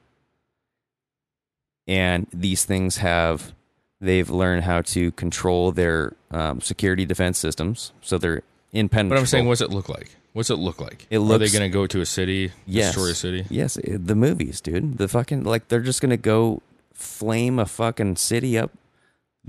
and 1.86 2.26
these 2.32 2.64
things 2.64 2.98
have 2.98 3.52
they've 4.00 4.28
learned 4.30 4.64
how 4.64 4.80
to 4.82 5.10
control 5.12 5.72
their 5.72 6.14
um, 6.30 6.60
security 6.60 7.04
defense 7.04 7.38
systems. 7.38 7.92
So 8.00 8.18
they're 8.18 8.42
impenetrable. 8.72 9.16
But 9.16 9.20
I'm 9.20 9.26
saying, 9.26 9.46
what's 9.46 9.60
it 9.60 9.70
look 9.70 9.88
like? 9.88 10.10
What's 10.32 10.50
it 10.50 10.56
look 10.56 10.80
like? 10.80 11.06
It 11.10 11.18
Are 11.18 11.38
they 11.38 11.48
going 11.48 11.62
to 11.62 11.68
go 11.68 11.86
to 11.86 12.00
a 12.00 12.06
city, 12.06 12.52
yes, 12.66 12.94
destroy 12.94 13.10
a 13.10 13.14
city? 13.14 13.46
Yes, 13.50 13.78
the 13.84 14.14
movies, 14.14 14.60
dude. 14.60 14.98
The 14.98 15.08
fucking 15.08 15.44
like 15.44 15.68
they're 15.68 15.80
just 15.80 16.00
gonna 16.00 16.16
go 16.16 16.62
flame 16.94 17.58
a 17.58 17.66
fucking 17.66 18.16
city 18.16 18.56
up, 18.58 18.70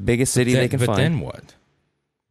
biggest 0.04 0.34
city 0.34 0.54
Then- 0.54 0.62
they 0.62 0.68
can 0.68 0.80
but 0.80 0.88
find. 0.88 1.00
then 1.00 1.20
what? 1.20 1.56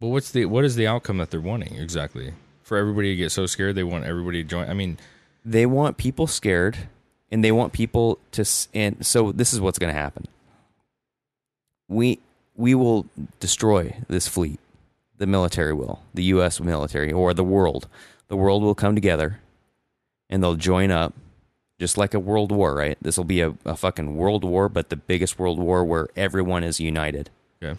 Well, 0.01 0.13
what's 0.13 0.31
the 0.31 0.45
what 0.47 0.65
is 0.65 0.77
the 0.77 0.87
outcome 0.87 1.19
that 1.19 1.31
they're 1.31 1.41
wanting 1.41 1.75
exactly? 1.75 2.33
For 2.63 2.77
everybody 2.77 3.11
to 3.11 3.17
get 3.17 3.33
so 3.33 3.47
scared, 3.47 3.75
they 3.75 3.83
want 3.83 4.05
everybody 4.05 4.43
to 4.43 4.49
join. 4.49 4.69
I 4.69 4.75
mean, 4.75 4.99
they 5.45 5.67
want 5.67 5.97
people 5.97 6.27
scared 6.27 6.77
and 7.31 7.43
they 7.43 7.53
want 7.53 7.73
people 7.73 8.19
to 8.33 8.45
and 8.75 9.05
so 9.05 9.33
this 9.33 9.53
is 9.53 9.61
what's 9.61 9.79
going 9.79 9.93
to 9.93 9.99
happen 9.99 10.27
we 11.89 12.19
we 12.57 12.75
will 12.75 13.07
destroy 13.41 13.95
this 14.09 14.29
fleet 14.29 14.59
the 15.17 15.27
military 15.27 15.73
will 15.73 16.03
the 16.15 16.25
US 16.25 16.61
military 16.61 17.13
or 17.13 17.35
the 17.35 17.45
world 17.45 17.89
the 18.29 18.37
world 18.37 18.63
will 18.63 18.75
come 18.75 18.95
together 18.95 19.41
and 20.31 20.43
they'll 20.43 20.55
join 20.55 20.91
up 20.91 21.15
just 21.79 21.97
like 21.97 22.15
a 22.15 22.21
world 22.21 22.53
war 22.53 22.75
right 22.75 22.99
this 23.01 23.17
will 23.17 23.25
be 23.25 23.41
a, 23.41 23.55
a 23.65 23.77
fucking 23.77 24.17
world 24.17 24.45
war 24.45 24.69
but 24.69 24.89
the 24.91 24.97
biggest 24.97 25.39
world 25.39 25.59
war 25.59 25.85
where 25.85 26.09
everyone 26.17 26.63
is 26.65 26.81
united 26.81 27.31
okay, 27.63 27.79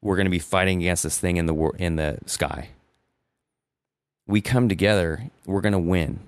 we're 0.00 0.16
going 0.16 0.26
to 0.26 0.30
be 0.30 0.38
fighting 0.38 0.80
against 0.80 1.02
this 1.02 1.18
thing 1.18 1.36
in 1.36 1.46
the 1.46 1.54
wor- 1.54 1.76
in 1.78 1.96
the 1.96 2.18
sky. 2.26 2.70
We 4.26 4.40
come 4.40 4.68
together, 4.68 5.30
we're 5.46 5.60
going 5.60 5.72
to 5.72 5.78
win 5.78 6.20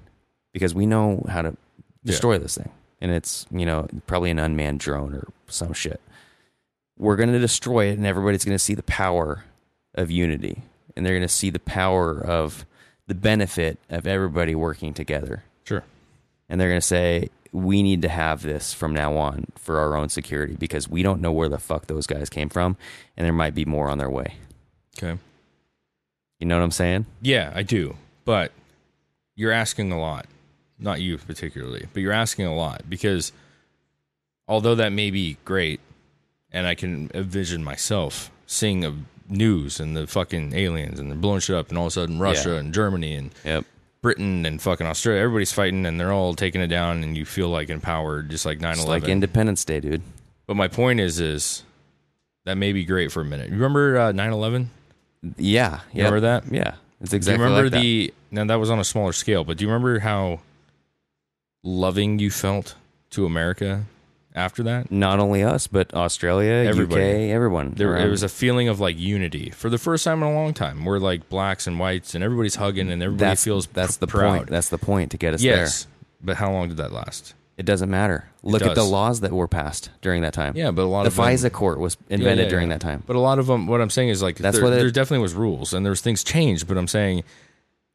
because 0.52 0.74
we 0.74 0.86
know 0.86 1.24
how 1.28 1.42
to 1.42 1.56
destroy 2.04 2.38
this 2.38 2.56
thing. 2.56 2.70
And 3.00 3.10
it's, 3.12 3.46
you 3.50 3.66
know, 3.66 3.86
probably 4.06 4.30
an 4.30 4.38
unmanned 4.38 4.80
drone 4.80 5.14
or 5.14 5.28
some 5.46 5.72
shit. 5.72 6.00
We're 6.98 7.16
going 7.16 7.32
to 7.32 7.38
destroy 7.38 7.86
it 7.86 7.98
and 7.98 8.06
everybody's 8.06 8.44
going 8.44 8.54
to 8.54 8.62
see 8.62 8.74
the 8.74 8.82
power 8.84 9.44
of 9.94 10.10
unity 10.10 10.62
and 10.96 11.04
they're 11.04 11.14
going 11.14 11.22
to 11.22 11.28
see 11.28 11.50
the 11.50 11.58
power 11.58 12.18
of 12.18 12.66
the 13.06 13.14
benefit 13.14 13.78
of 13.90 14.06
everybody 14.06 14.54
working 14.54 14.94
together. 14.94 15.44
sure. 15.64 15.84
And 16.48 16.60
they're 16.60 16.68
going 16.68 16.80
to 16.80 16.86
say, 16.86 17.28
we 17.54 17.82
need 17.84 18.02
to 18.02 18.08
have 18.08 18.42
this 18.42 18.72
from 18.74 18.92
now 18.92 19.16
on 19.16 19.46
for 19.54 19.78
our 19.78 19.96
own 19.96 20.08
security 20.08 20.56
because 20.58 20.88
we 20.88 21.04
don't 21.04 21.20
know 21.20 21.30
where 21.30 21.48
the 21.48 21.56
fuck 21.58 21.86
those 21.86 22.04
guys 22.06 22.28
came 22.28 22.48
from 22.48 22.76
and 23.16 23.24
there 23.24 23.32
might 23.32 23.54
be 23.54 23.64
more 23.64 23.88
on 23.88 23.96
their 23.98 24.10
way. 24.10 24.34
Okay. 24.98 25.16
You 26.40 26.46
know 26.48 26.58
what 26.58 26.64
I'm 26.64 26.72
saying? 26.72 27.06
Yeah, 27.22 27.52
I 27.54 27.62
do. 27.62 27.96
But 28.24 28.50
you're 29.36 29.52
asking 29.52 29.92
a 29.92 30.00
lot. 30.00 30.26
Not 30.80 31.00
you 31.00 31.16
particularly, 31.16 31.86
but 31.92 32.02
you're 32.02 32.12
asking 32.12 32.46
a 32.46 32.54
lot 32.54 32.82
because 32.90 33.30
although 34.48 34.74
that 34.74 34.92
may 34.92 35.10
be 35.12 35.36
great 35.44 35.78
and 36.50 36.66
I 36.66 36.74
can 36.74 37.08
envision 37.14 37.62
myself 37.62 38.30
seeing 38.46 38.80
the 38.80 38.94
news 39.28 39.78
and 39.78 39.96
the 39.96 40.06
fucking 40.08 40.52
aliens 40.54 40.98
and 40.98 41.08
they're 41.10 41.16
blowing 41.16 41.38
shit 41.40 41.54
up 41.56 41.68
and 41.68 41.78
all 41.78 41.84
of 41.86 41.92
a 41.92 41.92
sudden 41.92 42.18
Russia 42.18 42.50
Yeah. 42.50 42.56
and 42.58 42.74
Germany 42.74 43.14
and 43.14 43.30
Yep. 43.44 43.64
Britain 44.04 44.44
and 44.44 44.60
fucking 44.60 44.86
Australia, 44.86 45.22
everybody's 45.22 45.50
fighting 45.50 45.86
and 45.86 45.98
they're 45.98 46.12
all 46.12 46.34
taking 46.34 46.60
it 46.60 46.66
down 46.66 47.02
and 47.02 47.16
you 47.16 47.24
feel 47.24 47.48
like 47.48 47.70
empowered 47.70 48.28
just 48.28 48.44
like 48.44 48.58
9/11. 48.58 48.86
Like 48.86 49.08
Independence 49.08 49.64
Day, 49.64 49.80
dude. 49.80 50.02
but 50.46 50.56
my 50.56 50.68
point 50.68 51.00
is 51.00 51.20
is 51.20 51.62
that 52.44 52.58
may 52.58 52.74
be 52.74 52.84
great 52.84 53.10
for 53.10 53.22
a 53.22 53.24
minute. 53.24 53.46
You 53.48 53.54
remember 53.54 53.96
uh, 53.96 54.12
9/11? 54.12 54.66
Yeah. 55.38 55.80
You 55.94 56.02
yep. 56.02 56.12
remember 56.12 56.20
that? 56.20 56.44
Yeah. 56.52 56.74
It's 57.00 57.12
Do 57.12 57.14
you 57.14 57.16
exactly 57.16 57.44
remember 57.44 57.64
like 57.64 57.72
that. 57.72 57.80
the 57.80 58.14
now 58.30 58.44
that 58.44 58.56
was 58.56 58.68
on 58.68 58.78
a 58.78 58.84
smaller 58.84 59.14
scale, 59.14 59.42
but 59.42 59.56
do 59.56 59.64
you 59.64 59.70
remember 59.70 60.00
how 60.00 60.40
loving 61.62 62.18
you 62.18 62.30
felt 62.30 62.74
to 63.12 63.24
America 63.24 63.86
after 64.34 64.62
that. 64.64 64.90
Not 64.90 65.18
only 65.20 65.42
us, 65.42 65.66
but 65.66 65.92
Australia, 65.94 66.52
Everybody. 66.68 67.02
UK, 67.02 67.34
everyone. 67.34 67.72
There, 67.76 67.96
it 67.96 68.08
was 68.10 68.22
a 68.22 68.28
feeling 68.28 68.68
of 68.68 68.80
like 68.80 68.98
unity 68.98 69.50
for 69.50 69.68
the 69.70 69.78
first 69.78 70.04
time 70.04 70.22
in 70.22 70.28
a 70.28 70.34
long 70.34 70.52
time. 70.54 70.84
We're 70.84 70.98
like 70.98 71.28
blacks 71.28 71.66
and 71.66 71.78
whites, 71.78 72.14
and 72.14 72.24
everybody's 72.24 72.56
hugging, 72.56 72.90
and 72.90 73.02
everybody 73.02 73.28
that's 73.30 73.44
feels 73.44 73.66
that's 73.68 73.96
pr- 73.96 74.00
the 74.00 74.06
proud. 74.06 74.36
point. 74.38 74.50
That's 74.50 74.68
the 74.68 74.78
point 74.78 75.10
to 75.12 75.16
get 75.16 75.34
us 75.34 75.42
yes, 75.42 75.84
there. 75.84 75.92
but 76.22 76.36
how 76.36 76.50
long 76.52 76.68
did 76.68 76.76
that 76.78 76.92
last? 76.92 77.34
It 77.56 77.66
doesn't 77.66 77.88
matter. 77.88 78.28
Look 78.42 78.62
at 78.62 78.74
the 78.74 78.82
laws 78.82 79.20
that 79.20 79.30
were 79.30 79.46
passed 79.46 79.90
during 80.02 80.22
that 80.22 80.32
time. 80.34 80.54
Yeah, 80.56 80.72
but 80.72 80.82
a 80.82 80.86
lot 80.86 81.04
the 81.04 81.08
of 81.08 81.14
them- 81.14 81.24
FISA 81.26 81.52
court 81.52 81.78
was 81.78 81.96
Yeah, 82.08 82.16
invented 82.16 82.46
yeah, 82.46 82.50
during 82.50 82.68
yeah. 82.68 82.74
that 82.74 82.80
time. 82.80 83.04
But 83.06 83.14
a 83.14 83.20
lot 83.20 83.38
of 83.38 83.46
them, 83.46 83.68
what 83.68 83.80
I'm 83.80 83.90
saying 83.90 84.08
is 84.08 84.20
like 84.22 84.38
That's 84.38 84.56
there, 84.56 84.64
what 84.64 84.72
it- 84.72 84.76
there 84.80 84.90
definitely 84.90 85.22
was 85.22 85.34
rules, 85.34 85.72
and 85.72 85.86
there's 85.86 86.00
things 86.00 86.24
changed. 86.24 86.66
But 86.66 86.76
I'm 86.76 86.88
saying 86.88 87.22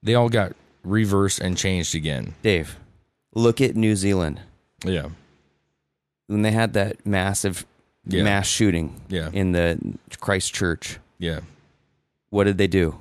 they 0.01 0.15
all 0.15 0.29
got 0.29 0.53
reversed 0.85 1.39
and 1.41 1.57
changed 1.57 1.93
again. 1.93 2.35
Dave, 2.41 2.77
look 3.35 3.59
at 3.59 3.75
New 3.75 3.97
Zealand 3.97 4.39
Yeah, 4.85 5.07
when 6.29 6.43
they 6.43 6.51
had 6.51 6.73
that 6.73 7.05
massive 7.05 7.65
Yeah. 8.07 8.23
mass 8.23 8.47
shooting 8.47 9.01
Yeah. 9.09 9.29
in 9.33 9.51
the 9.51 9.77
Christchurch. 10.19 10.99
yeah, 11.17 11.39
What 12.29 12.43
did 12.45 12.57
they 12.57 12.67
do? 12.67 12.99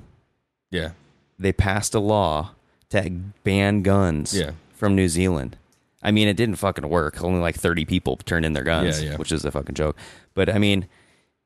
yeah, 0.71 0.91
They 1.39 1.53
passed 1.53 1.95
a 1.95 2.01
law 2.01 2.51
to 2.91 3.11
ban 3.45 3.83
guns 3.83 4.35
Yeah. 4.37 4.53
from 4.75 4.97
New 4.97 5.09
Zealand. 5.09 5.57
I 6.03 6.11
mean, 6.11 6.27
it 6.29 6.37
didn't 6.37 6.57
fucking 6.57 6.89
work. 6.89 7.23
Only 7.23 7.41
like 7.41 7.57
30 7.57 7.85
people 7.85 8.17
turned 8.17 8.45
in 8.47 8.55
their 8.55 8.65
guns, 8.65 9.03
Yeah, 9.03 9.11
yeah. 9.11 9.17
which 9.17 9.31
is 9.33 9.45
a 9.45 9.51
fucking 9.51 9.75
joke. 9.75 9.97
But 10.35 10.49
I 10.49 10.59
mean, 10.59 10.87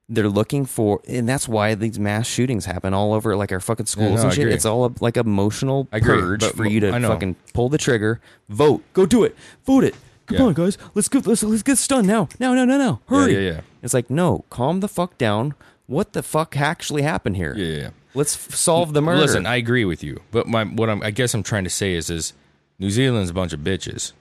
they're 0.09 0.29
looking 0.29 0.65
for, 0.67 1.01
and 1.09 1.29
that's 1.29 1.49
why 1.49 1.75
these 1.75 1.99
mass 1.99 2.27
shootings 2.27 2.67
happen 2.67 2.93
all 2.95 3.13
over 3.15 3.35
like 3.37 3.51
our 3.53 3.61
fucking 3.61 3.87
schools 3.87 4.21
no, 4.21 4.27
and 4.27 4.35
shit. 4.35 4.49
It's 4.49 4.65
all 4.67 4.85
a, 4.87 4.91
like 5.01 5.17
emotional 5.17 5.89
I 5.93 5.97
agree, 5.99 6.21
purge 6.21 6.45
for 6.45 6.67
you 6.67 6.81
to 6.81 6.93
fucking 6.93 7.37
pull 7.55 7.69
the 7.71 7.79
trigger, 7.79 8.21
vote, 8.49 8.83
go 8.93 9.05
do 9.07 9.25
it, 9.25 9.35
vote 9.65 9.85
it. 9.85 9.95
Come 10.33 10.41
Yeah. 10.41 10.47
on, 10.49 10.55
guys, 10.55 10.79
let's 10.95 11.09
go. 11.09 11.21
Let's 11.25 11.43
let's 11.43 11.63
get 11.63 11.85
done 11.89 12.07
now. 12.07 12.29
Now, 12.39 12.55
now, 12.55 12.65
now, 12.65 12.79
now. 12.79 13.01
Hurry! 13.09 13.35
yeah, 13.35 13.53
yeah. 13.53 13.61
It's 13.83 13.95
like 13.95 14.11
no, 14.11 14.45
calm 14.51 14.81
the 14.81 14.89
fuck 14.89 15.19
down. 15.19 15.55
What 15.87 16.13
the 16.13 16.23
fuck 16.23 16.57
actually 16.57 17.03
happened 17.03 17.37
here? 17.37 17.55
yeah, 17.57 17.67
yeah. 17.67 17.81
yeah. 17.83 17.91
Let's 18.15 18.35
f- 18.37 18.55
solve 18.55 18.93
the 18.93 19.01
murder. 19.03 19.21
Listen, 19.21 19.47
I 19.47 19.57
agree 19.57 19.85
with 19.85 20.05
you, 20.05 20.21
but 20.31 20.47
my 20.47 20.65
what 20.65 20.91
I'm, 20.91 21.03
I 21.03 21.11
guess 21.11 21.33
I'm 21.35 21.43
trying 21.43 21.65
to 21.65 21.71
say 21.71 21.95
is 21.95 22.11
is 22.11 22.33
New 22.79 22.91
Zealand's 22.91 23.31
a 23.31 23.35
bunch 23.35 23.53
of 23.53 23.61
bitches. 23.61 24.13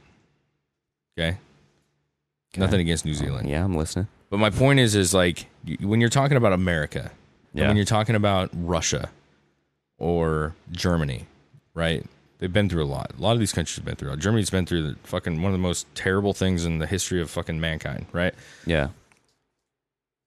Okay, 1.19 1.37
nothing 2.57 2.79
against 2.79 3.05
New 3.05 3.13
Zealand, 3.13 3.49
yeah, 3.49 3.63
I'm 3.63 3.75
listening. 3.75 4.07
but 4.29 4.37
my 4.37 4.49
point 4.49 4.79
is 4.79 4.95
is 4.95 5.13
like 5.13 5.45
when 5.81 5.99
you're 6.01 6.09
talking 6.09 6.37
about 6.37 6.53
America, 6.53 7.11
Yeah. 7.53 7.67
when 7.67 7.75
you're 7.75 7.85
talking 7.85 8.15
about 8.15 8.49
Russia 8.53 9.09
or 9.97 10.55
Germany, 10.71 11.25
right? 11.73 12.05
They've 12.41 12.51
been 12.51 12.69
through 12.69 12.83
a 12.83 12.85
lot. 12.85 13.11
A 13.17 13.21
lot 13.21 13.33
of 13.33 13.39
these 13.39 13.53
countries 13.53 13.75
have 13.75 13.85
been 13.85 13.95
through. 13.95 14.17
Germany's 14.17 14.49
been 14.49 14.65
through 14.65 14.81
the 14.81 14.95
fucking 15.03 15.43
one 15.43 15.51
of 15.51 15.59
the 15.59 15.61
most 15.61 15.85
terrible 15.93 16.33
things 16.33 16.65
in 16.65 16.79
the 16.79 16.87
history 16.87 17.21
of 17.21 17.29
fucking 17.29 17.61
mankind, 17.61 18.07
right? 18.11 18.33
Yeah. 18.65 18.89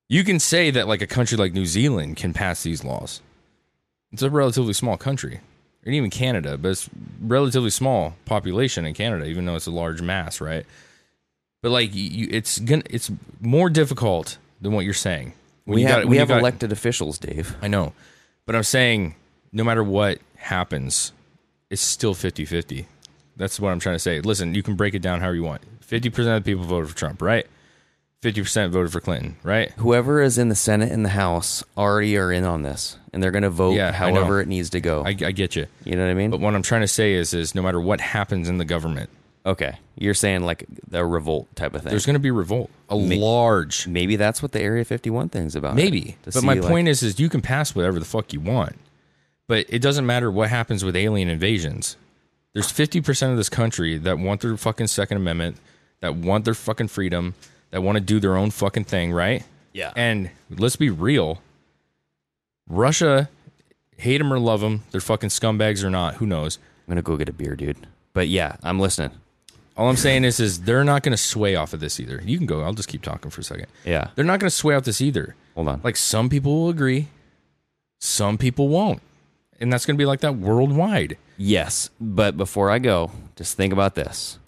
You 0.09 0.23
can 0.23 0.39
say 0.39 0.71
that 0.71 0.87
like 0.87 1.03
a 1.03 1.09
country 1.09 1.37
like 1.37 1.53
New 1.53 1.67
Zealand 1.67 2.17
can 2.17 2.33
pass 2.33 2.63
these 2.63 2.85
laws. 2.85 3.21
It's 4.13 4.23
a 4.23 4.31
relatively 4.31 4.75
small 4.75 4.97
country, 4.97 5.41
and 5.85 5.93
even 5.93 6.09
Canada, 6.09 6.57
but 6.57 6.69
it's 6.69 6.89
relatively 7.21 7.71
small 7.71 8.15
population 8.27 8.85
in 8.85 8.95
Canada, 8.95 9.25
even 9.25 9.45
though 9.45 9.57
it's 9.57 9.67
a 9.67 9.73
large 9.73 10.01
mass, 10.01 10.41
right? 10.41 10.65
But 11.63 11.71
like, 11.73 11.91
you, 11.95 12.29
it's 12.31 12.61
gonna, 12.61 12.85
it's 12.89 13.11
more 13.41 13.69
difficult 13.69 14.39
than 14.61 14.71
what 14.73 14.85
you're 14.85 14.95
saying. 14.95 15.33
When 15.65 15.77
we 15.77 15.83
have 15.83 16.03
got, 16.03 16.09
we 16.09 16.19
have 16.19 16.29
got- 16.29 16.39
elected 16.39 16.71
officials, 16.71 17.19
Dave. 17.19 17.57
I 17.61 17.67
know, 17.67 17.93
but 18.47 18.55
I'm 18.55 18.63
saying 18.63 19.17
no 19.53 19.65
matter 19.65 19.83
what 19.83 20.21
happens, 20.37 21.11
it's 21.75 21.83
still 21.83 22.15
50-50. 22.15 22.87
That's 23.37 23.61
what 23.61 23.71
I'm 23.71 23.81
trying 23.81 23.97
to 23.97 24.01
say. 24.01 24.21
Listen, 24.21 24.55
you 24.55 24.63
can 24.63 24.75
break 24.77 24.95
it 24.95 25.03
down 25.03 25.21
however 25.21 25.35
you 25.35 25.43
want. 25.45 25.63
50% 25.87 26.07
of 26.37 26.45
the 26.45 26.51
people 26.53 26.65
voted 26.65 26.89
for 26.89 26.97
Trump, 26.97 27.21
right? 27.21 27.47
50% 28.23 28.71
voted 28.71 28.91
for 28.91 29.01
Clinton, 29.01 29.37
right? 29.43 29.71
Whoever 29.73 30.23
is 30.23 30.39
in 30.39 30.49
the 30.49 30.55
Senate 30.55 30.91
and 30.91 31.05
the 31.05 31.11
House 31.11 31.63
already 31.77 32.17
are 32.17 32.33
in 32.33 32.45
on 32.45 32.63
this, 32.63 32.97
and 33.13 33.23
they're 33.23 33.31
going 33.33 33.43
to 33.43 33.51
vote 33.51 33.73
Yeah, 33.75 33.93
however 33.93 34.41
it 34.41 34.49
needs 34.49 34.71
to 34.71 34.81
go. 34.81 35.03
I, 35.05 35.09
I 35.11 35.33
get 35.33 35.57
you. 35.57 35.67
you 35.85 35.95
know 35.97 36.05
what 36.05 36.11
I 36.11 36.15
mean? 36.15 36.31
But 36.31 36.41
what 36.41 36.55
I'm 36.55 36.63
trying 36.63 36.81
to 36.81 36.89
say 36.89 37.13
is, 37.13 37.35
is 37.35 37.55
no 37.55 37.61
matter 37.61 37.79
what 37.81 38.01
happens 38.01 38.49
in 38.49 38.57
the 38.57 38.65
government, 38.65 39.11
okay, 39.45 39.77
you're 39.99 40.15
saying 40.15 40.43
like 40.47 40.65
the 40.89 41.05
revolt 41.05 41.55
type 41.55 41.75
of 41.75 41.83
thing. 41.83 41.91
there's 41.91 42.07
going 42.07 42.15
to 42.15 42.21
be 42.21 42.31
revolt. 42.31 42.71
A 42.89 42.97
May- 42.97 43.19
large, 43.19 43.87
Maybe 43.87 44.17
that's 44.17 44.41
what 44.43 44.53
the 44.53 44.61
Area 44.63 44.85
51 44.87 45.29
thing's 45.29 45.55
about. 45.55 45.75
maybe. 45.75 46.17
But 46.25 46.43
my 46.45 46.55
like- 46.55 46.63
point 46.71 46.89
is, 46.89 47.03
is 47.03 47.19
you 47.21 47.29
can 47.29 47.43
pass 47.43 47.75
whatever 47.75 47.99
the 47.99 48.05
fuck 48.07 48.33
you 48.33 48.41
want, 48.41 48.77
but 49.47 49.67
it 49.69 49.81
doesn't 49.81 50.07
matter 50.07 50.31
what 50.31 50.49
happens 50.51 50.85
with 50.85 50.97
alien 50.97 51.29
invasions. 51.29 51.97
There's 52.53 52.73
50% 52.73 53.31
of 53.31 53.37
this 53.37 53.49
country 53.49 53.99
that 53.99 54.19
want 54.19 54.41
their 54.41 54.57
fucking 54.57 54.87
Second 54.87 55.17
Amendment, 55.17 55.57
that 56.01 56.15
want 56.15 56.45
their 56.45 56.55
fucking 56.55 56.89
freedom, 56.89 57.35
that 57.71 57.83
want 57.83 57.97
to 57.97 58.01
do 58.01 58.21
their 58.21 58.37
own 58.37 58.51
fucking 58.51 58.85
thing, 58.85 59.13
right? 59.13 59.45
Yeah. 59.73 59.93
And 59.97 60.31
let's 60.51 60.77
be 60.77 60.89
real. 60.91 61.43
Russia, 62.69 63.29
hate 63.97 64.19
them 64.19 64.33
or 64.33 64.39
love 64.39 64.61
them, 64.61 64.85
they're 64.91 65.01
fucking 65.01 65.31
scumbags 65.31 65.83
or 65.83 65.91
not, 65.91 66.15
who 66.15 66.27
knows? 66.27 66.59
I'm 66.87 66.93
going 66.93 66.97
to 66.97 67.03
go 67.03 67.17
get 67.17 67.29
a 67.29 67.33
beer, 67.33 67.57
dude. 67.57 67.87
But 68.13 68.29
yeah, 68.29 68.57
I'm 68.63 68.79
listening. 68.79 69.11
All 69.77 69.89
I'm 69.89 69.97
saying 69.97 70.23
is, 70.25 70.39
is 70.39 70.61
they're 70.61 70.85
not 70.85 71.03
going 71.03 71.13
to 71.13 71.17
sway 71.17 71.57
off 71.57 71.73
of 71.73 71.81
this 71.81 71.99
either. 71.99 72.23
You 72.25 72.39
can 72.39 72.47
go. 72.47 72.63
I'll 72.63 72.75
just 72.75 72.89
keep 72.89 73.03
talking 73.03 73.31
for 73.31 73.41
a 73.41 73.45
second. 73.45 73.67
Yeah. 73.85 74.11
They're 74.15 74.25
not 74.25 74.39
going 74.39 74.49
to 74.49 74.55
sway 74.55 74.77
off 74.77 74.85
this 74.85 75.01
either. 75.01 75.35
Hold 75.57 75.67
on. 75.67 75.81
Like 75.83 75.97
some 75.97 76.29
people 76.29 76.55
will 76.63 76.69
agree, 76.69 77.09
some 77.99 78.39
people 78.39 78.69
won't, 78.69 79.03
and 79.61 79.73
that's 79.73 79.87
going 79.87 79.97
to 79.97 80.03
be 80.03 80.07
like 80.07 80.21
that 80.21 80.37
worldwide. 80.37 81.17
Yes, 81.37 81.91
but 82.01 82.37
before 82.37 82.71
I 82.71 82.79
go, 82.79 83.11
just 83.37 83.57
think 83.57 83.73
about 83.73 83.95
this. 83.95 84.39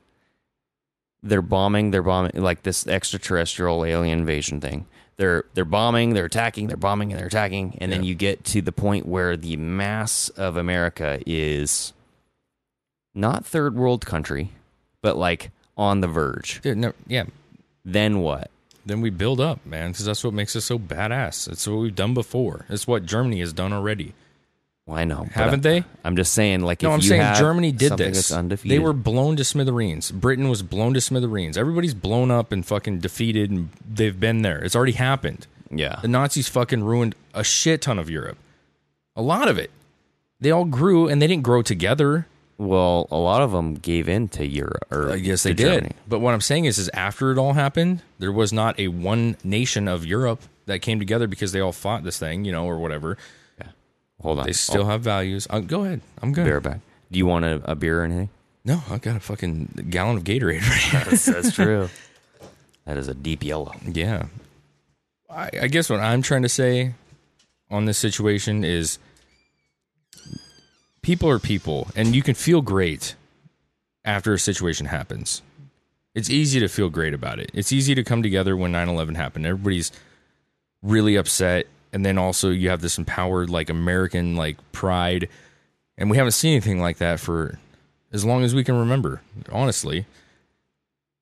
They're 1.22 1.42
bombing, 1.42 1.90
they're 1.90 2.02
bombing 2.02 2.32
like 2.34 2.62
this 2.62 2.86
extraterrestrial 2.86 3.84
alien 3.84 4.20
invasion 4.20 4.60
thing. 4.60 4.86
They're 5.16 5.44
they're 5.54 5.64
bombing, 5.64 6.12
they're 6.12 6.26
attacking, 6.26 6.66
they're 6.66 6.76
bombing 6.76 7.10
and 7.10 7.18
they're 7.18 7.26
attacking, 7.26 7.78
and 7.80 7.90
then 7.90 8.04
you 8.04 8.14
get 8.14 8.44
to 8.46 8.60
the 8.60 8.72
point 8.72 9.06
where 9.06 9.36
the 9.36 9.56
mass 9.56 10.28
of 10.30 10.56
America 10.56 11.20
is 11.26 11.94
not 13.14 13.46
third 13.46 13.74
world 13.74 14.04
country, 14.04 14.52
but 15.00 15.16
like 15.16 15.50
on 15.76 16.00
the 16.00 16.06
verge. 16.06 16.60
Dude, 16.60 16.76
no, 16.78 16.92
yeah. 17.06 17.24
Then 17.84 18.20
what? 18.20 18.50
Then 18.84 19.00
we 19.00 19.10
build 19.10 19.40
up, 19.40 19.64
man, 19.66 19.90
because 19.90 20.04
that's 20.04 20.22
what 20.22 20.34
makes 20.34 20.54
us 20.54 20.66
so 20.66 20.78
badass. 20.78 21.50
It's 21.50 21.66
what 21.66 21.78
we've 21.78 21.94
done 21.94 22.14
before. 22.14 22.66
It's 22.68 22.86
what 22.86 23.06
Germany 23.06 23.40
has 23.40 23.52
done 23.52 23.72
already. 23.72 24.12
Well, 24.86 24.96
I 24.98 25.04
know, 25.04 25.22
uh, 25.22 25.24
Haven't 25.32 25.62
they? 25.64 25.82
I'm 26.04 26.14
just 26.14 26.32
saying, 26.32 26.60
like, 26.60 26.80
No, 26.82 26.90
if 26.90 26.94
I'm 26.94 27.02
saying 27.02 27.34
Germany 27.34 27.72
did 27.72 27.96
this. 27.96 28.28
They 28.64 28.78
were 28.78 28.92
blown 28.92 29.34
to 29.36 29.44
smithereens. 29.44 30.12
Britain 30.12 30.48
was 30.48 30.62
blown 30.62 30.94
to 30.94 31.00
smithereens. 31.00 31.56
Everybody's 31.58 31.94
blown 31.94 32.30
up 32.30 32.52
and 32.52 32.64
fucking 32.64 33.00
defeated, 33.00 33.50
and 33.50 33.70
they've 33.88 34.18
been 34.18 34.42
there. 34.42 34.62
It's 34.62 34.76
already 34.76 34.92
happened. 34.92 35.48
yeah. 35.70 35.98
The 36.02 36.08
Nazis 36.08 36.48
fucking 36.48 36.84
ruined 36.84 37.16
a 37.34 37.42
shit 37.42 37.82
ton 37.82 37.98
of 37.98 38.08
Europe. 38.08 38.38
A 39.16 39.22
lot 39.22 39.48
of 39.48 39.58
it. 39.58 39.70
They 40.38 40.52
all 40.52 40.64
grew, 40.64 41.08
and 41.08 41.20
they 41.20 41.26
didn't 41.26 41.42
grow 41.42 41.62
together. 41.62 42.28
Well, 42.58 43.08
a 43.10 43.16
lot 43.18 43.42
of 43.42 43.50
them 43.50 43.74
gave 43.74 44.08
in 44.08 44.28
to 44.28 44.46
Europe. 44.46 44.86
Or 44.92 45.10
I 45.10 45.18
guess 45.18 45.42
they 45.42 45.52
did. 45.52 45.66
Germany. 45.66 45.92
But 46.06 46.20
what 46.20 46.32
I'm 46.32 46.40
saying 46.40 46.66
is, 46.66 46.78
is 46.78 46.88
after 46.94 47.32
it 47.32 47.38
all 47.38 47.54
happened, 47.54 48.02
there 48.20 48.32
was 48.32 48.52
not 48.52 48.78
a 48.78 48.88
one 48.88 49.36
nation 49.42 49.88
of 49.88 50.06
Europe 50.06 50.42
that 50.66 50.78
came 50.78 50.98
together 51.00 51.26
because 51.26 51.50
they 51.52 51.60
all 51.60 51.72
fought 51.72 52.04
this 52.04 52.18
thing, 52.18 52.44
you 52.44 52.52
know, 52.52 52.64
or 52.66 52.78
whatever. 52.78 53.18
Hold 54.22 54.40
on. 54.40 54.46
They 54.46 54.52
still 54.52 54.82
Oh, 54.82 54.86
have 54.86 55.02
values. 55.02 55.46
Uh, 55.50 55.60
go 55.60 55.84
ahead. 55.84 56.00
I'm 56.22 56.32
good. 56.32 56.44
be 56.62 56.68
back. 56.68 56.80
Do 57.12 57.18
you 57.18 57.26
want 57.26 57.44
a, 57.44 57.60
a 57.64 57.74
beer 57.74 58.00
or 58.00 58.04
anything? 58.04 58.30
No, 58.64 58.82
I've 58.90 59.02
got 59.02 59.16
a 59.16 59.20
fucking 59.20 59.86
gallon 59.90 60.16
of 60.16 60.24
Gatorade 60.24 60.62
right 60.62 60.72
here. 60.80 61.04
That's, 61.04 61.24
that's 61.26 61.52
true. 61.54 61.88
that 62.84 62.96
is 62.96 63.06
a 63.08 63.14
deep 63.14 63.44
yellow. 63.44 63.72
Yeah. 63.86 64.26
I, 65.30 65.50
I 65.62 65.66
guess 65.68 65.88
what 65.90 66.00
I'm 66.00 66.22
trying 66.22 66.42
to 66.42 66.48
say 66.48 66.94
on 67.70 67.84
this 67.84 67.98
situation 67.98 68.64
is 68.64 68.98
people 71.02 71.28
are 71.30 71.38
people, 71.38 71.88
and 71.94 72.14
you 72.14 72.22
can 72.22 72.34
feel 72.34 72.62
great 72.62 73.14
after 74.04 74.32
a 74.32 74.38
situation 74.38 74.86
happens. 74.86 75.42
It's 76.14 76.30
easy 76.30 76.58
to 76.60 76.68
feel 76.68 76.88
great 76.88 77.12
about 77.14 77.38
it. 77.38 77.50
It's 77.52 77.72
easy 77.72 77.94
to 77.94 78.02
come 78.02 78.22
together 78.22 78.56
when 78.56 78.72
9 78.72 78.88
11 78.88 79.14
happened. 79.16 79.46
Everybody's 79.46 79.92
really 80.82 81.14
upset. 81.16 81.66
And 81.96 82.04
then 82.04 82.18
also 82.18 82.50
you 82.50 82.68
have 82.68 82.82
this 82.82 82.98
empowered, 82.98 83.48
like 83.48 83.70
American, 83.70 84.36
like 84.36 84.56
pride. 84.72 85.28
And 85.96 86.10
we 86.10 86.18
haven't 86.18 86.32
seen 86.32 86.52
anything 86.52 86.80
like 86.80 86.98
that 86.98 87.20
for 87.20 87.58
as 88.12 88.24
long 88.24 88.44
as 88.44 88.54
we 88.54 88.62
can 88.62 88.78
remember, 88.78 89.22
honestly 89.50 90.06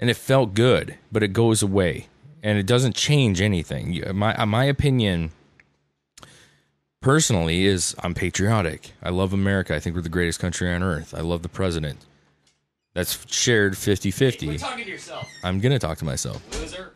and 0.04 0.10
it 0.10 0.16
felt 0.16 0.54
good, 0.54 0.96
but 1.12 1.22
it 1.22 1.28
goes 1.28 1.62
away 1.62 2.08
and 2.42 2.58
it 2.58 2.66
doesn't 2.66 2.94
change 2.94 3.40
anything. 3.40 4.02
My 4.14 4.34
uh, 4.34 4.46
my 4.46 4.64
opinion 4.64 5.30
personally 7.00 7.64
is 7.64 7.94
I'm 8.00 8.14
patriotic. 8.14 8.92
I 9.02 9.10
love 9.10 9.32
America. 9.32 9.74
I 9.74 9.80
think 9.80 9.96
we're 9.96 10.02
the 10.02 10.08
greatest 10.08 10.40
country 10.40 10.72
on 10.72 10.82
earth. 10.82 11.14
I 11.14 11.20
love 11.20 11.42
the 11.42 11.48
president. 11.48 12.04
That's 12.94 13.26
shared 13.32 13.74
50-50. 13.74 14.60
talking 14.60 14.84
to 14.84 14.90
yourself, 14.90 15.26
I'm 15.42 15.58
going 15.58 15.72
to 15.72 15.78
talk 15.80 15.98
to 15.98 16.04
myself. 16.04 16.42
loser. 16.52 16.92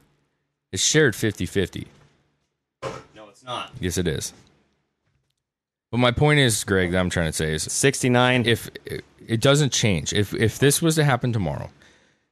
It's 0.71 0.83
shared 0.83 1.15
50-50. 1.15 1.87
No, 1.87 1.87
it's 1.87 1.98
not. 3.49 3.73
Yes 3.81 3.99
it 3.99 4.07
is. 4.07 4.33
But 5.91 5.99
my 5.99 6.13
point 6.13 6.39
is, 6.39 6.63
Greg, 6.65 6.93
that 6.93 6.99
I'm 6.99 7.11
trying 7.11 7.29
to 7.29 7.33
say 7.33 7.55
is 7.55 7.63
69. 7.63 8.47
if 8.47 8.71
it 9.27 9.41
doesn't 9.41 9.73
change, 9.73 10.13
if 10.13 10.35
if 10.35 10.59
this 10.59 10.81
was 10.81 10.95
to 10.97 11.05
happen 11.05 11.33
tomorrow, 11.33 11.71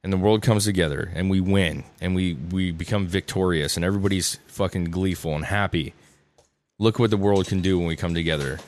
and 0.07 0.13
the 0.13 0.17
world 0.17 0.41
comes 0.41 0.65
together 0.65 1.11
and 1.17 1.29
we 1.29 1.41
win 1.41 1.83
and 2.01 2.15
we 2.15 2.35
we 2.35 2.71
become 2.71 3.09
victorious 3.09 3.75
and 3.75 3.85
everybody's 3.85 4.39
fucking 4.47 4.85
gleeful 4.85 5.35
and 5.35 5.47
happy. 5.47 5.95
Look 6.79 7.01
what 7.01 7.11
the 7.11 7.17
world 7.17 7.49
can 7.49 7.61
do 7.61 7.77
when 7.77 7.89
we 7.89 7.97
come 7.97 8.15
together. 8.15 8.61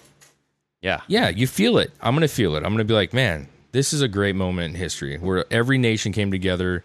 Yeah. 0.83 1.03
Yeah, 1.07 1.29
you 1.29 1.47
feel 1.47 1.79
it. 1.79 1.93
I'm 2.01 2.15
gonna 2.15 2.27
feel 2.27 2.57
it. 2.57 2.65
I'm 2.65 2.73
gonna 2.73 2.83
be 2.83 2.93
like, 2.95 3.13
man, 3.13 3.47
this 3.71 3.93
is 3.93 4.01
a 4.01 4.09
great 4.09 4.35
moment 4.35 4.75
in 4.75 4.81
history 4.81 5.17
where 5.19 5.45
every 5.49 5.79
nation 5.79 6.11
came 6.11 6.33
together, 6.33 6.83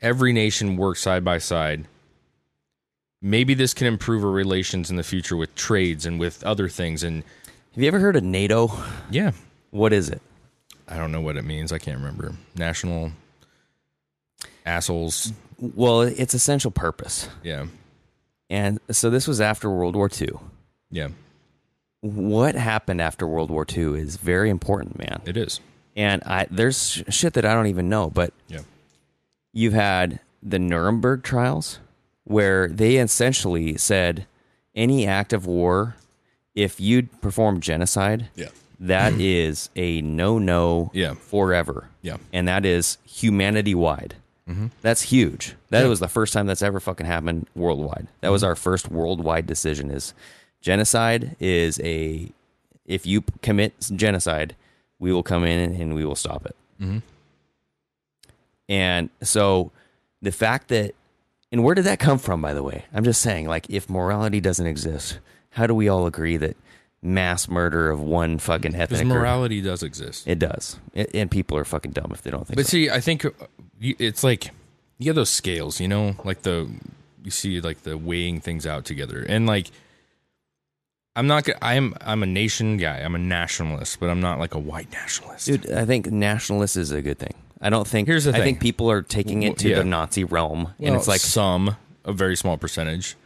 every 0.00 0.32
nation 0.32 0.76
worked 0.76 1.00
side 1.00 1.24
by 1.24 1.38
side. 1.38 1.86
Maybe 3.26 3.54
this 3.54 3.74
can 3.74 3.88
improve 3.88 4.22
our 4.24 4.30
relations 4.30 4.88
in 4.88 4.94
the 4.96 5.02
future 5.02 5.36
with 5.36 5.52
trades 5.56 6.06
and 6.06 6.20
with 6.20 6.44
other 6.44 6.68
things. 6.68 7.02
And 7.02 7.24
Have 7.74 7.82
you 7.82 7.88
ever 7.88 7.98
heard 7.98 8.14
of 8.14 8.22
NATO? 8.22 8.70
yeah, 9.10 9.32
What 9.70 9.92
is 9.92 10.08
it? 10.08 10.22
I 10.86 10.96
don't 10.96 11.10
know 11.10 11.20
what 11.20 11.36
it 11.36 11.44
means. 11.44 11.72
I 11.72 11.78
can't 11.78 11.98
remember. 11.98 12.34
National 12.54 13.10
assholes. 14.64 15.32
Well, 15.58 16.02
it's 16.02 16.34
essential 16.34 16.70
purpose. 16.70 17.28
Yeah, 17.42 17.66
And 18.48 18.78
so 18.90 19.10
this 19.10 19.26
was 19.26 19.40
after 19.40 19.68
World 19.70 19.96
War 19.96 20.08
II. 20.08 20.34
yeah, 20.92 21.08
What 22.02 22.54
happened 22.54 23.00
after 23.00 23.26
World 23.26 23.50
War 23.50 23.66
II 23.68 23.98
is 24.00 24.18
very 24.18 24.50
important, 24.50 24.98
man. 24.98 25.20
it 25.24 25.36
is. 25.36 25.60
And 25.96 26.22
I 26.24 26.46
there's 26.50 27.02
shit 27.08 27.32
that 27.32 27.44
I 27.44 27.54
don't 27.54 27.66
even 27.68 27.88
know, 27.88 28.08
but 28.10 28.32
Yeah, 28.48 28.60
you've 29.52 29.72
had 29.72 30.20
the 30.42 30.58
Nuremberg 30.60 31.22
trials 31.24 31.80
where 32.26 32.68
they 32.68 32.96
essentially 32.96 33.76
said 33.78 34.26
any 34.74 35.06
act 35.06 35.32
of 35.32 35.46
war, 35.46 35.96
if 36.54 36.80
you 36.80 37.04
perform 37.22 37.60
genocide, 37.60 38.28
yeah, 38.34 38.48
that 38.80 39.12
is 39.20 39.70
a 39.76 40.02
no 40.02 40.38
no 40.38 40.90
Yeah. 40.94 41.14
forever. 41.14 41.88
yeah. 42.02 42.16
And 42.32 42.46
that 42.48 42.64
is 42.66 42.98
humanity 43.06 43.74
wide. 43.74 44.14
That's 44.80 45.02
huge. 45.02 45.56
That 45.70 45.82
Yeah. 45.82 45.88
was 45.88 45.98
the 45.98 46.06
first 46.08 46.32
time 46.32 46.46
that's 46.46 46.62
ever 46.62 46.78
fucking 46.78 47.04
happened 47.06 47.46
worldwide. 47.56 48.06
That 48.20 48.28
was 48.28 48.44
our 48.44 48.54
first 48.54 48.88
worldwide 48.92 49.44
decision 49.46 49.90
is 49.90 50.14
genocide 50.60 51.34
is 51.40 51.80
a 51.80 52.30
if 52.84 53.04
you 53.06 53.24
commit 53.42 53.74
genocide, 53.96 54.54
we 55.00 55.12
will 55.12 55.24
come 55.24 55.44
in 55.44 55.80
and 55.80 55.94
we 55.96 56.04
will 56.04 56.14
stop 56.14 56.46
it. 56.46 56.54
Mhm. 56.80 57.02
And 58.68 59.10
so 59.22 59.72
the 60.22 60.30
fact 60.32 60.68
that 60.68 60.94
and 61.56 61.64
where 61.64 61.74
did 61.74 61.84
that 61.86 61.98
come 61.98 62.18
from 62.18 62.42
by 62.42 62.52
the 62.52 62.62
way? 62.62 62.84
I'm 62.92 63.02
just 63.04 63.22
saying 63.22 63.48
like 63.48 63.70
if 63.70 63.88
morality 63.88 64.40
doesn't 64.40 64.66
exist, 64.66 65.18
how 65.50 65.66
do 65.66 65.74
we 65.74 65.88
all 65.88 66.06
agree 66.06 66.36
that 66.36 66.56
mass 67.02 67.48
murder 67.48 67.88
of 67.90 68.00
one 68.00 68.38
fucking 68.38 68.72
Because 68.72 68.92
ethnic 68.92 69.08
group- 69.08 69.18
morality 69.20 69.60
does 69.62 69.82
exist. 69.82 70.26
it 70.28 70.38
does. 70.38 70.78
It, 70.92 71.10
and 71.14 71.30
people 71.30 71.56
are 71.56 71.64
fucking 71.64 71.92
dumb 71.92 72.10
if 72.12 72.22
they 72.22 72.30
don't 72.30 72.46
think 72.46 72.56
But 72.56 72.66
so. 72.66 72.70
see, 72.70 72.90
I 72.90 73.00
think 73.00 73.24
uh, 73.24 73.30
it's 73.80 74.22
like 74.22 74.50
you 74.98 75.08
have 75.08 75.16
those 75.16 75.30
scales, 75.30 75.80
you 75.80 75.88
know, 75.88 76.16
like 76.24 76.42
the 76.42 76.68
you 77.24 77.30
see 77.30 77.60
like 77.60 77.82
the 77.84 77.96
weighing 77.96 78.40
things 78.40 78.66
out 78.66 78.84
together, 78.84 79.24
and 79.28 79.46
like 79.46 79.70
I'm 81.14 81.26
not. 81.26 81.48
I'm 81.62 81.94
I'm 82.02 82.22
a 82.22 82.26
nation 82.26 82.76
guy. 82.76 82.98
I'm 83.00 83.14
a 83.14 83.18
nationalist, 83.18 83.98
but 84.00 84.10
I'm 84.10 84.20
not 84.20 84.38
like 84.38 84.54
a 84.54 84.58
white 84.58 84.92
nationalist. 84.92 85.46
Dude, 85.46 85.72
I 85.72 85.86
think 85.86 86.10
nationalist 86.10 86.76
is 86.76 86.90
a 86.90 87.00
good 87.00 87.18
thing. 87.18 87.32
I 87.60 87.70
don't 87.70 87.86
think. 87.86 88.06
Here's 88.08 88.24
the 88.24 88.30
I 88.30 88.34
thing. 88.34 88.42
think 88.42 88.60
people 88.60 88.90
are 88.90 89.02
taking 89.02 89.42
it 89.42 89.58
to 89.58 89.68
Yeah. 89.70 89.76
the 89.78 89.84
Nazi 89.84 90.24
realm, 90.24 90.74
and 90.78 90.94
it's 90.94 91.08
like 91.08 91.20
some, 91.20 91.76
a 92.04 92.12
very 92.12 92.36
small 92.36 92.56
percentage. 92.58 93.16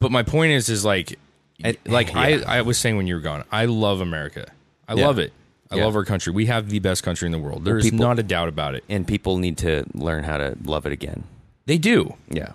But 0.00 0.10
my 0.12 0.22
point 0.22 0.52
is, 0.52 0.68
is 0.68 0.84
like, 0.84 1.18
I- 1.64 1.76
like. 1.86 2.14
I, 2.14 2.42
I 2.42 2.62
was 2.62 2.78
saying 2.78 2.96
when 2.96 3.06
you 3.06 3.14
were 3.14 3.20
gone, 3.20 3.44
I 3.52 3.64
love 3.66 4.00
America. 4.00 4.50
I 4.88 4.94
Yeah. 4.94 5.06
love 5.06 5.18
it. 5.18 5.32
I 5.70 5.76
Yeah. 5.76 5.84
love 5.84 5.94
our 5.96 6.04
country. 6.04 6.32
We 6.32 6.46
have 6.46 6.68
the 6.68 6.78
best 6.80 7.02
country 7.02 7.26
in 7.26 7.32
the 7.32 7.38
world. 7.38 7.64
There 7.64 7.78
is 7.78 7.84
people- 7.84 7.98
not 8.00 8.18
a 8.18 8.22
doubt 8.22 8.48
about 8.48 8.74
it. 8.74 8.82
and 8.88 9.06
people 9.06 9.36
need 9.38 9.56
to 9.58 9.84
learn 9.94 10.24
how 10.24 10.36
to 10.38 10.56
love 10.64 10.84
it 10.86 10.92
again. 10.92 11.24
They 11.66 11.78
do. 11.78 12.16
Yeah, 12.28 12.52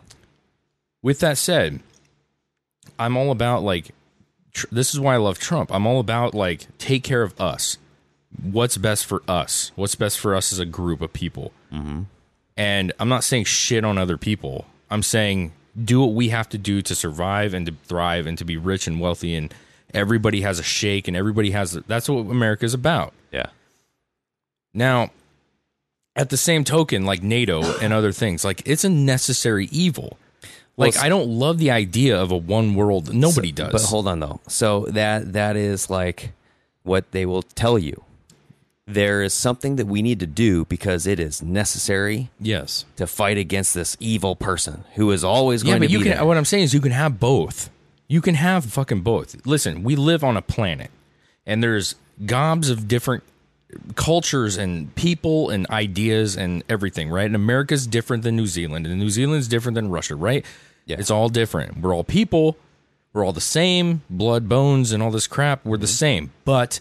With 1.02 1.20
that 1.20 1.38
said, 1.38 1.80
I'm 3.00 3.16
all 3.16 3.32
about 3.32 3.64
like, 3.64 3.92
tr- 4.54 4.66
this 4.72 4.94
is 4.94 5.00
why 5.00 5.14
I 5.14 5.18
love 5.18 5.38
Trump. 5.40 5.72
I'm 5.74 5.86
all 5.88 6.00
about 6.00 6.34
like, 6.34 6.68
take 6.78 7.04
care 7.04 7.22
of 7.24 7.40
us. 7.40 7.78
What's 8.42 8.78
best 8.78 9.06
for 9.06 9.22
us? 9.28 9.72
What's 9.76 9.96
best 9.96 10.20
for 10.20 10.36
us 10.36 10.52
as 10.52 10.60
a 10.60 10.66
group 10.66 11.02
of 11.02 11.14
people? 11.14 11.52
Mm-hmm. 11.72 12.04
And 12.58 12.94
I'm 13.00 13.10
not 13.10 13.24
saying 13.24 13.46
shit 13.46 13.84
on 13.84 13.98
other 13.98 14.18
people. 14.18 14.66
I'm 14.90 15.04
saying 15.04 15.52
do 15.84 16.00
what 16.02 16.14
we 16.14 16.30
have 16.30 16.48
to 16.50 16.58
do 16.58 16.82
to 16.82 16.96
survive 16.96 17.54
and 17.54 17.66
to 17.66 17.74
thrive 17.84 18.28
and 18.28 18.38
to 18.38 18.46
be 18.46 18.56
rich 18.58 18.88
and 18.88 19.00
wealthy. 19.00 19.36
And 19.36 19.54
everybody 19.94 20.42
has 20.42 20.60
a 20.60 20.64
shake 20.64 21.08
and 21.08 21.18
everybody 21.18 21.52
has, 21.52 21.74
that's 21.88 22.08
what 22.08 22.20
America 22.20 22.66
is 22.66 22.74
about. 22.74 23.14
yeah. 23.32 23.48
Now, 24.74 25.12
at 26.18 26.30
the 26.30 26.38
same 26.38 26.64
token, 26.64 27.06
like 27.06 27.24
NATO 27.24 27.64
and 27.82 27.94
other 27.94 28.12
things, 28.12 28.44
like 28.44 28.62
it's 28.66 28.84
a 28.84 28.90
necessary 28.90 29.68
evil. 29.72 30.18
Like 30.78 30.96
Well, 30.96 31.06
I 31.06 31.10
don't 31.10 31.30
love 31.30 31.58
the 31.58 31.72
idea 31.72 32.22
of 32.22 32.32
a 32.32 32.38
one 32.38 32.76
world. 32.76 33.14
Nobody 33.14 33.52
does. 33.52 33.72
But 33.72 33.82
hold 33.84 34.08
on 34.08 34.20
though. 34.20 34.42
So 34.48 34.86
that 34.90 35.34
that 35.34 35.56
is 35.56 35.90
like 35.90 36.34
what 36.84 37.12
they 37.12 37.26
will 37.26 37.44
tell 37.44 37.80
you. 37.80 38.04
There 38.88 39.24
is 39.24 39.34
something 39.34 39.78
that 39.78 39.88
we 39.88 40.04
need 40.04 40.20
to 40.20 40.28
do 40.28 40.66
because 40.66 41.08
it 41.08 41.20
is 41.20 41.42
necessary 41.42 42.30
yes. 42.40 42.86
to 42.98 43.08
fight 43.08 43.38
against 43.38 43.74
this 43.74 43.98
evil 44.00 44.36
person 44.36 44.84
who 44.94 45.10
is 45.12 45.24
always 45.24 45.64
Yeah, 45.64 45.72
going 45.72 45.80
but 45.82 45.88
to 45.88 45.92
you 45.92 46.00
be 46.00 46.04
can. 46.06 46.18
there. 46.18 46.26
What 46.26 46.38
I'm 46.38 46.46
saying 46.46 46.66
is, 46.66 46.74
you 46.74 46.82
can 46.82 46.92
have 46.92 47.20
both. 47.20 47.72
You 48.08 48.22
can 48.22 48.36
have 48.36 48.66
fucking 48.66 49.02
both. 49.02 49.44
Listen, 49.48 49.82
we 49.82 49.96
live 49.96 50.24
on 50.24 50.38
a 50.38 50.42
planet, 50.42 50.92
and 51.48 51.64
there's 51.64 51.96
gobs 52.28 52.70
of 52.70 52.88
different 52.88 53.24
cultures 53.96 54.56
and 54.56 54.94
people 54.94 55.50
and 55.50 55.68
ideas 55.72 56.38
and 56.38 56.64
everything, 56.70 57.10
right? 57.10 57.26
And 57.26 57.36
America's 57.36 57.88
different 57.88 58.22
than 58.22 58.36
New 58.36 58.46
Zealand, 58.46 58.86
and 58.86 59.00
New 59.00 59.10
Zealand's 59.10 59.48
different 59.48 59.74
than 59.74 59.90
Russia, 59.90 60.16
right? 60.16 60.46
Yeah. 60.86 60.98
It's 61.00 61.10
all 61.10 61.30
different. 61.30 61.80
We're 61.80 61.96
all 61.96 62.04
people. 62.04 62.56
We're 63.14 63.26
all 63.26 63.34
the 63.34 63.42
same. 63.42 64.04
Blood, 64.10 64.48
bones, 64.48 64.92
and 64.92 65.02
all 65.02 65.10
this 65.10 65.26
crap. 65.26 65.66
We're 65.66 65.78
the 65.78 65.88
mm-hmm. 65.88 65.94
same, 65.94 66.32
but 66.46 66.80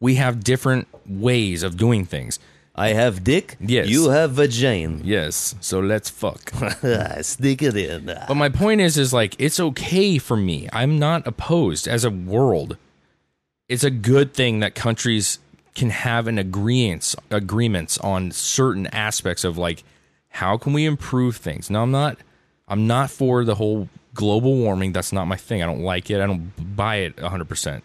we 0.00 0.16
have 0.16 0.44
different 0.44 0.88
ways 1.06 1.62
of 1.62 1.76
doing 1.76 2.04
things. 2.04 2.38
I 2.74 2.88
have 2.90 3.24
dick. 3.24 3.56
Yes. 3.58 3.88
You 3.88 4.10
have 4.10 4.32
vagina. 4.32 5.00
Yes. 5.02 5.54
So 5.60 5.80
let's 5.80 6.10
fuck. 6.10 6.52
Ah, 6.84 7.22
stick 7.22 7.62
it 7.62 7.74
in. 7.76 8.04
But 8.04 8.34
my 8.34 8.50
point 8.50 8.82
is, 8.82 8.98
is 8.98 9.12
like 9.14 9.34
it's 9.38 9.58
okay 9.58 10.18
for 10.18 10.36
me. 10.36 10.68
I'm 10.72 10.98
not 10.98 11.26
opposed 11.26 11.88
as 11.88 12.04
a 12.04 12.10
world. 12.10 12.76
It's 13.68 13.82
a 13.82 13.90
good 13.90 14.34
thing 14.34 14.60
that 14.60 14.74
countries 14.74 15.38
can 15.74 15.90
have 15.90 16.26
an 16.26 16.38
agreements 16.38 17.16
agreements 17.30 17.98
on 17.98 18.30
certain 18.30 18.86
aspects 18.88 19.44
of 19.44 19.58
like 19.58 19.82
how 20.28 20.58
can 20.58 20.74
we 20.74 20.84
improve 20.84 21.36
things. 21.36 21.70
Now 21.70 21.82
I'm 21.82 21.90
not 21.90 22.18
I'm 22.68 22.86
not 22.86 23.10
for 23.10 23.42
the 23.44 23.54
whole 23.54 23.88
global 24.12 24.54
warming. 24.56 24.92
That's 24.92 25.12
not 25.12 25.26
my 25.26 25.36
thing. 25.36 25.62
I 25.62 25.66
don't 25.66 25.82
like 25.82 26.10
it. 26.10 26.20
I 26.20 26.26
don't 26.26 26.76
buy 26.76 26.96
it 26.96 27.16
100%. 27.16 27.82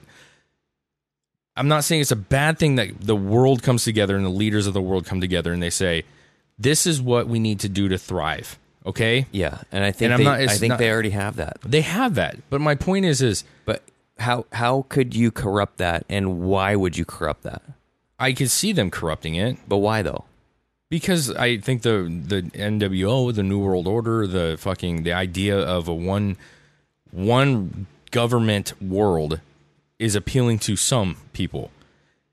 I'm 1.58 1.68
not 1.68 1.84
saying 1.84 2.02
it's 2.02 2.12
a 2.12 2.16
bad 2.16 2.58
thing 2.58 2.76
that 2.76 3.02
the 3.02 3.16
world 3.16 3.62
comes 3.62 3.84
together 3.84 4.16
and 4.16 4.26
the 4.26 4.30
leaders 4.30 4.68
of 4.68 4.74
the 4.74 4.82
world 4.82 5.06
come 5.06 5.20
together 5.22 5.52
and 5.52 5.62
they 5.62 5.70
say 5.70 6.04
this 6.58 6.86
is 6.88 7.02
what 7.02 7.28
we 7.28 7.39
need 7.39 7.60
to 7.62 7.70
do 7.70 7.89
to 7.89 7.97
thrive. 7.97 8.58
Okay? 8.86 9.28
Yeah, 9.32 9.60
and 9.72 9.84
I 9.84 9.91
think 9.91 10.12
And 10.12 10.20
they, 10.20 10.24
not- 10.24 10.39
I 10.39 10.47
think 10.47 10.70
not- 10.72 10.80
they 10.80 10.89
already 10.89 11.12
have 11.12 11.36
that. 11.36 11.58
They 11.64 11.82
have 11.82 12.16
that. 12.16 12.38
But 12.49 12.62
my 12.62 12.76
point 12.76 13.06
is 13.06 13.22
is 13.22 13.43
But 13.66 13.84
how 14.18 14.45
how 14.54 14.86
could 14.89 15.16
you 15.16 15.32
corrupt 15.32 15.78
that, 15.78 16.06
and 16.10 16.41
why 16.41 16.76
would 16.76 16.97
you 16.97 17.06
corrupt 17.06 17.43
that? 17.43 17.62
I 18.20 18.34
could 18.34 18.49
see 18.52 18.72
them 18.72 18.89
corrupting 18.91 19.36
it 19.36 19.58
But 19.68 19.78
why 19.78 20.02
though? 20.04 20.26
because 20.89 21.32
I 21.32 21.58
think 21.58 21.82
the 21.84 22.04
the 22.28 22.41
NWO, 22.58 23.34
the 23.34 23.43
New 23.43 23.60
World 23.60 23.88
Order, 23.88 24.26
the 24.28 24.58
fucking 24.60 25.04
the 25.04 25.14
idea 25.14 25.58
of 25.60 25.88
a 25.88 25.93
one 25.93 26.38
one 27.12 27.88
government 28.12 28.74
world 28.82 29.39
is 30.02 30.16
appealing 30.16 30.58
to 30.60 30.76
some 30.76 31.16
people. 31.32 31.70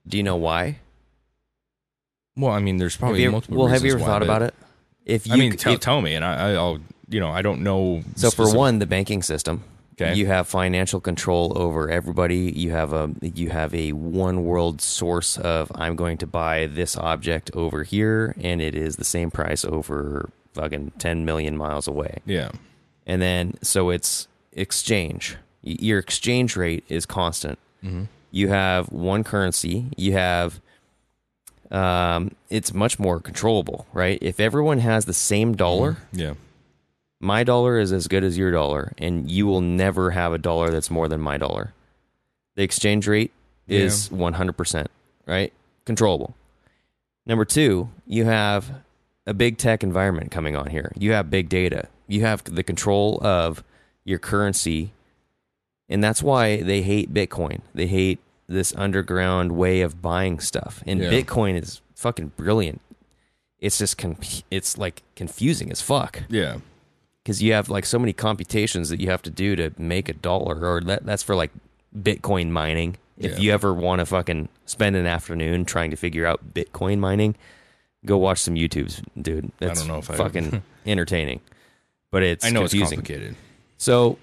Do 0.06 0.16
you 0.16 0.22
know 0.22 0.36
why? 0.36 0.78
Well, 2.36 2.52
I 2.52 2.60
mean, 2.60 2.76
there's 2.78 2.94
Have 2.94 3.00
probably 3.00 3.22
you, 3.22 3.30
multiple. 3.30 3.58
well, 3.58 3.66
have 3.66 3.82
you 3.84 3.90
ever 3.90 3.96
reasons 3.96 4.02
why, 4.02 4.06
thought 4.14 4.18
but- 4.20 4.24
about 4.28 4.42
it? 4.42 4.54
If 5.04 5.26
you, 5.26 5.32
I 5.32 5.36
mean, 5.36 5.52
c- 5.52 5.56
tell, 5.56 5.72
if- 5.74 5.80
tell 5.80 6.00
me, 6.02 6.14
and 6.14 6.24
I, 6.24 6.52
I'll 6.54 6.78
you 7.08 7.18
know 7.20 7.30
I 7.30 7.40
don't 7.40 7.62
know. 7.62 8.02
so 8.16 8.28
for 8.28 8.42
specific- 8.44 8.58
one, 8.58 8.78
the 8.78 8.86
banking 8.86 9.22
system. 9.22 9.64
Okay. 10.00 10.14
You 10.14 10.26
have 10.26 10.46
financial 10.46 11.00
control 11.00 11.52
over 11.56 11.90
everybody. 11.90 12.52
You 12.54 12.70
have 12.72 12.92
a 12.92 13.10
you 13.22 13.48
have 13.50 13.74
a 13.74 13.92
one 13.92 14.44
world 14.44 14.80
source 14.82 15.36
of 15.38 15.72
I'm 15.74 15.96
going 15.96 16.18
to 16.18 16.26
buy 16.26 16.66
this 16.66 16.96
object 16.96 17.50
over 17.54 17.82
here, 17.84 18.34
and 18.40 18.60
it 18.60 18.74
is 18.74 18.96
the 18.96 19.04
same 19.04 19.30
price 19.30 19.64
over 19.64 20.28
fucking 20.54 20.92
ten 20.98 21.24
million 21.24 21.56
miles 21.56 21.88
away. 21.88 22.18
yeah, 22.26 22.50
and 23.06 23.20
then 23.22 23.54
so 23.62 23.88
it's 23.90 24.28
exchange. 24.52 25.36
Your 25.68 25.98
exchange 25.98 26.56
rate 26.56 26.84
is 26.88 27.04
constant. 27.06 27.58
You 28.30 28.48
have 28.48 28.90
one 28.92 29.24
currency. 29.24 29.86
You 29.96 30.12
have, 30.12 30.60
um, 31.70 32.32
it's 32.50 32.72
much 32.74 32.98
more 32.98 33.20
controllable, 33.20 33.86
right? 33.92 34.18
If 34.22 34.40
everyone 34.40 34.78
has 34.78 35.04
the 35.04 35.14
same 35.14 35.54
dollar, 35.56 35.98
yeah, 36.12 36.34
my 37.20 37.44
dollar 37.44 37.78
is 37.78 37.92
as 37.92 38.08
good 38.08 38.24
as 38.24 38.36
your 38.38 38.50
dollar, 38.50 38.92
and 38.98 39.30
you 39.30 39.46
will 39.46 39.60
never 39.60 40.10
have 40.12 40.32
a 40.32 40.38
dollar 40.38 40.70
that's 40.70 40.90
more 40.90 41.08
than 41.08 41.20
my 41.20 41.36
dollar. 41.36 41.72
The 42.56 42.62
exchange 42.62 43.06
rate 43.06 43.32
is 43.66 44.10
one 44.10 44.34
hundred 44.34 44.56
percent, 44.56 44.90
right? 45.26 45.52
Controllable. 45.84 46.34
Number 47.26 47.44
two, 47.44 47.90
you 48.06 48.24
have 48.24 48.70
a 49.26 49.34
big 49.34 49.58
tech 49.58 49.82
environment 49.82 50.30
coming 50.30 50.56
on 50.56 50.68
here. 50.70 50.92
You 50.98 51.12
have 51.12 51.30
big 51.30 51.48
data. 51.48 51.88
You 52.06 52.22
have 52.22 52.42
the 52.44 52.62
control 52.62 53.18
of 53.22 53.62
your 54.04 54.18
currency. 54.18 54.92
And 55.88 56.02
that's 56.04 56.22
why 56.22 56.62
they 56.62 56.82
hate 56.82 57.12
Bitcoin. 57.14 57.60
They 57.74 57.86
hate 57.86 58.18
this 58.46 58.74
underground 58.76 59.52
way 59.52 59.80
of 59.80 60.00
buying 60.02 60.38
stuff. 60.40 60.82
And 60.86 61.00
Yeah. 61.00 61.10
Bitcoin 61.10 61.60
is 61.60 61.80
fucking 61.94 62.32
brilliant. 62.36 62.80
It's 63.58 63.78
just 63.78 63.98
con- 63.98 64.16
it's 64.50 64.78
like 64.78 65.02
confusing 65.16 65.70
as 65.72 65.80
fuck 65.82 66.22
Yeah. 66.28 66.58
because 67.22 67.42
you 67.42 67.52
have 67.54 67.68
like 67.68 67.84
so 67.86 67.98
many 67.98 68.12
computations 68.12 68.88
that 68.90 69.00
you 69.00 69.10
have 69.10 69.22
to 69.22 69.30
do 69.30 69.56
to 69.56 69.72
make 69.78 70.08
a 70.08 70.12
dollar, 70.14 70.60
or 70.64 70.80
that, 70.82 71.04
that's 71.04 71.22
for 71.22 71.34
like 71.34 71.50
Bitcoin 71.96 72.50
mining. 72.50 72.96
If 73.16 73.32
Yeah. 73.32 73.38
you 73.38 73.52
ever 73.52 73.74
want 73.74 73.98
to 74.00 74.06
fucking 74.06 74.48
spend 74.66 74.94
an 74.94 75.06
afternoon 75.06 75.64
trying 75.64 75.90
to 75.90 75.96
figure 75.96 76.24
out 76.24 76.54
Bitcoin 76.54 76.98
mining, 77.00 77.34
go 78.06 78.16
watch 78.16 78.38
some 78.38 78.54
YouTubes, 78.54 79.02
dude. 79.20 79.50
That's 79.58 79.80
don't 79.80 79.88
know 79.88 79.98
if 79.98 80.10
I- 80.10 80.14
fucking 80.16 80.62
entertaining, 80.86 81.40
but 82.12 82.22
it's 82.22 82.44
I 82.44 82.50
know 82.50 82.60
confusing. 82.60 83.00
it's 83.00 83.08
complicated. 83.08 83.36
So 83.76 84.18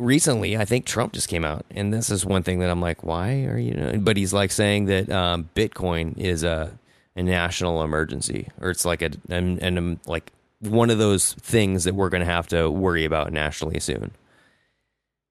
recently, 0.00 0.56
I 0.56 0.64
think 0.64 0.86
Trump 0.86 1.12
just 1.12 1.28
came 1.28 1.44
out, 1.44 1.64
and 1.70 1.92
this 1.92 2.10
is 2.10 2.24
one 2.26 2.42
thing 2.42 2.58
that 2.60 2.70
I'm 2.70 2.80
like, 2.80 3.04
why 3.04 3.44
are 3.44 3.58
you? 3.58 3.98
But 4.02 4.16
he's 4.16 4.32
like 4.32 4.50
saying 4.50 4.86
that 4.86 5.10
um, 5.10 5.48
Bitcoin 5.54 6.16
is 6.18 6.42
a 6.42 6.76
a 7.16 7.22
national 7.22 7.82
emergency, 7.82 8.48
or 8.60 8.70
it's 8.70 8.84
like 8.84 9.02
a 9.02 9.10
and, 9.28 9.58
and 9.62 9.78
um, 9.78 10.00
like 10.06 10.32
one 10.60 10.90
of 10.90 10.98
those 10.98 11.34
things 11.34 11.84
that 11.84 11.94
we're 11.94 12.08
going 12.08 12.20
to 12.20 12.32
have 12.32 12.46
to 12.48 12.70
worry 12.70 13.04
about 13.04 13.32
nationally 13.32 13.80
soon. 13.80 14.12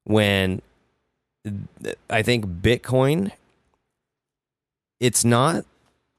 When 0.04 0.62
I 2.10 2.22
think 2.22 2.46
Bitcoin, 2.46 3.32
it's 5.00 5.24
not 5.24 5.66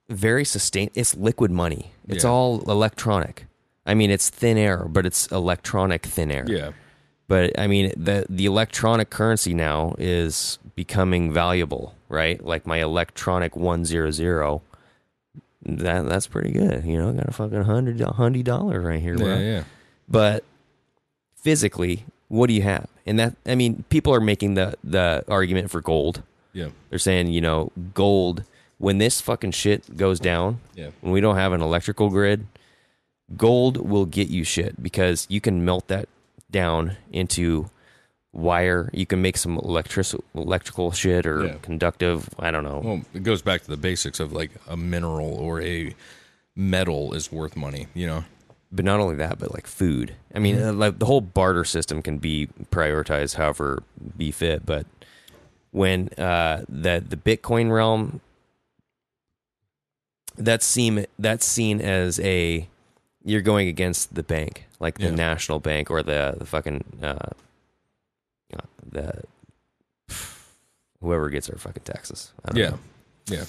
very 0.09 0.45
sustain. 0.45 0.91
It's 0.95 1.15
liquid 1.17 1.51
money. 1.51 1.93
It's 2.09 2.25
Yeah. 2.25 2.31
all 2.31 2.61
electronic. 2.71 3.47
I 3.87 3.95
mean, 3.95 4.11
it's 4.11 4.29
thin 4.31 4.57
air, 4.59 4.85
but 4.89 5.07
it's 5.07 5.27
electronic 5.29 6.05
thin 6.07 6.31
air. 6.31 6.45
Yeah. 6.49 6.71
But 7.31 7.57
I 7.57 7.69
mean, 7.69 7.93
the 7.97 8.27
the 8.29 8.45
electronic 8.47 9.09
currency 9.09 9.55
now 9.55 9.95
is 9.99 10.59
becoming 10.75 11.33
valuable, 11.33 11.95
right? 12.09 12.45
Like 12.45 12.67
my 12.67 12.79
electronic 12.83 13.55
one 13.55 13.85
zero 13.85 14.11
zero. 14.11 14.63
That 15.63 16.09
that's 16.09 16.27
pretty 16.27 16.51
good. 16.51 16.85
You 16.85 16.99
know, 16.99 17.11
I 17.11 17.13
got 17.13 17.29
a 17.29 17.33
fucking 17.33 17.63
hundred 17.63 18.01
hundred 18.01 18.45
dollar 18.47 18.81
right 18.81 19.01
here, 19.01 19.17
bro. 19.17 19.29
Yeah. 19.29 19.39
Yeah. 19.39 19.65
But 20.09 20.43
physically, 21.37 22.05
what 22.27 22.49
do 22.49 22.53
you 22.53 22.63
have? 22.63 22.89
And 23.07 23.17
that 23.21 23.37
I 23.47 23.55
mean, 23.55 23.85
people 23.91 24.13
are 24.13 24.21
making 24.21 24.55
the 24.55 24.75
the 24.83 25.25
argument 25.29 25.71
for 25.71 25.81
gold. 25.81 26.25
Yeah. 26.53 26.71
They're 26.89 26.99
saying, 26.99 27.29
you 27.29 27.41
know, 27.41 27.71
gold 27.95 28.43
when 28.79 28.99
this 28.99 29.21
fucking 29.21 29.53
shit 29.53 29.97
goes 29.97 30.19
down, 30.19 30.59
Yeah. 30.75 30.91
when 31.01 31.13
we 31.13 31.21
don't 31.21 31.37
have 31.37 31.53
an 31.53 31.61
electrical 31.63 32.09
grid, 32.11 32.47
gold 33.37 33.77
will 33.89 34.07
get 34.07 34.27
you 34.31 34.43
shit 34.43 34.83
because 34.83 35.27
you 35.31 35.41
can 35.41 35.65
melt 35.65 35.87
that 35.87 36.09
down 36.51 36.97
into 37.13 37.71
wire. 38.33 38.91
You 38.93 39.07
can 39.07 39.21
make 39.23 39.37
some 39.37 39.57
electric 39.59 40.07
electrical 40.35 40.93
shit 40.93 41.27
or 41.27 41.47
Yeah. 41.47 41.55
conductive. 41.63 42.29
I 42.39 42.51
don't 42.51 42.65
know. 42.65 42.81
Well, 42.85 43.01
it 43.15 43.23
goes 43.23 43.43
back 43.43 43.63
to 43.63 43.69
the 43.71 43.77
basics 43.77 44.21
of 44.21 44.33
like 44.33 44.51
a 44.69 44.77
mineral 44.77 45.35
or 45.35 45.61
a 45.63 45.95
metal 46.57 47.13
is 47.15 47.31
worth 47.33 47.57
money. 47.57 47.87
You 47.95 48.07
know. 48.07 48.25
but 48.73 48.85
not 48.85 49.01
only 49.01 49.17
that, 49.17 49.37
but 49.41 49.53
like 49.53 49.67
food. 49.67 50.15
I 50.33 50.39
mean, 50.39 50.79
like 50.79 51.01
the 51.01 51.07
whole 51.07 51.21
barter 51.21 51.65
system 51.65 52.03
can 52.03 52.19
be 52.19 52.49
prioritized 52.71 53.35
however 53.35 53.83
be 54.17 54.31
fit. 54.31 54.65
But 54.65 54.87
when 55.73 56.09
uh, 56.17 56.63
the 56.69 57.03
the 57.05 57.17
Bitcoin 57.17 57.73
realm, 57.73 58.21
that's 60.37 60.65
seen 60.65 61.07
that's 61.19 61.45
seen 61.45 61.81
as 61.81 62.21
a 62.21 62.69
you're 63.25 63.41
going 63.43 63.69
against 63.69 64.15
the 64.15 64.23
bank, 64.23 64.67
like 64.81 64.99
the 64.99 65.05
Yeah. 65.05 65.15
national 65.15 65.61
bank 65.61 65.91
or 65.91 66.03
the 66.03 66.35
the 66.39 66.47
fucking 66.47 66.85
uh, 67.03 67.07
uh, 68.55 68.61
the 68.91 69.23
whoever 71.01 71.31
gets 71.31 71.49
our 71.49 71.57
fucking 71.59 71.83
taxes. 71.85 72.33
I 72.45 72.49
don't 72.53 72.57
Yeah. 72.59 72.71
know. 72.71 72.79
Yeah. 73.27 73.45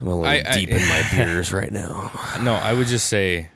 I'm 0.00 0.06
a 0.06 0.10
little 0.16 0.24
I- 0.24 0.42
I- 0.48 0.54
deep 0.58 0.70
in 0.70 0.80
my 0.88 1.06
beers 1.12 1.52
right 1.52 1.70
now. 1.70 2.10
No, 2.40 2.54
I 2.54 2.72
would 2.72 2.86
just 2.86 3.06
say 3.08 3.48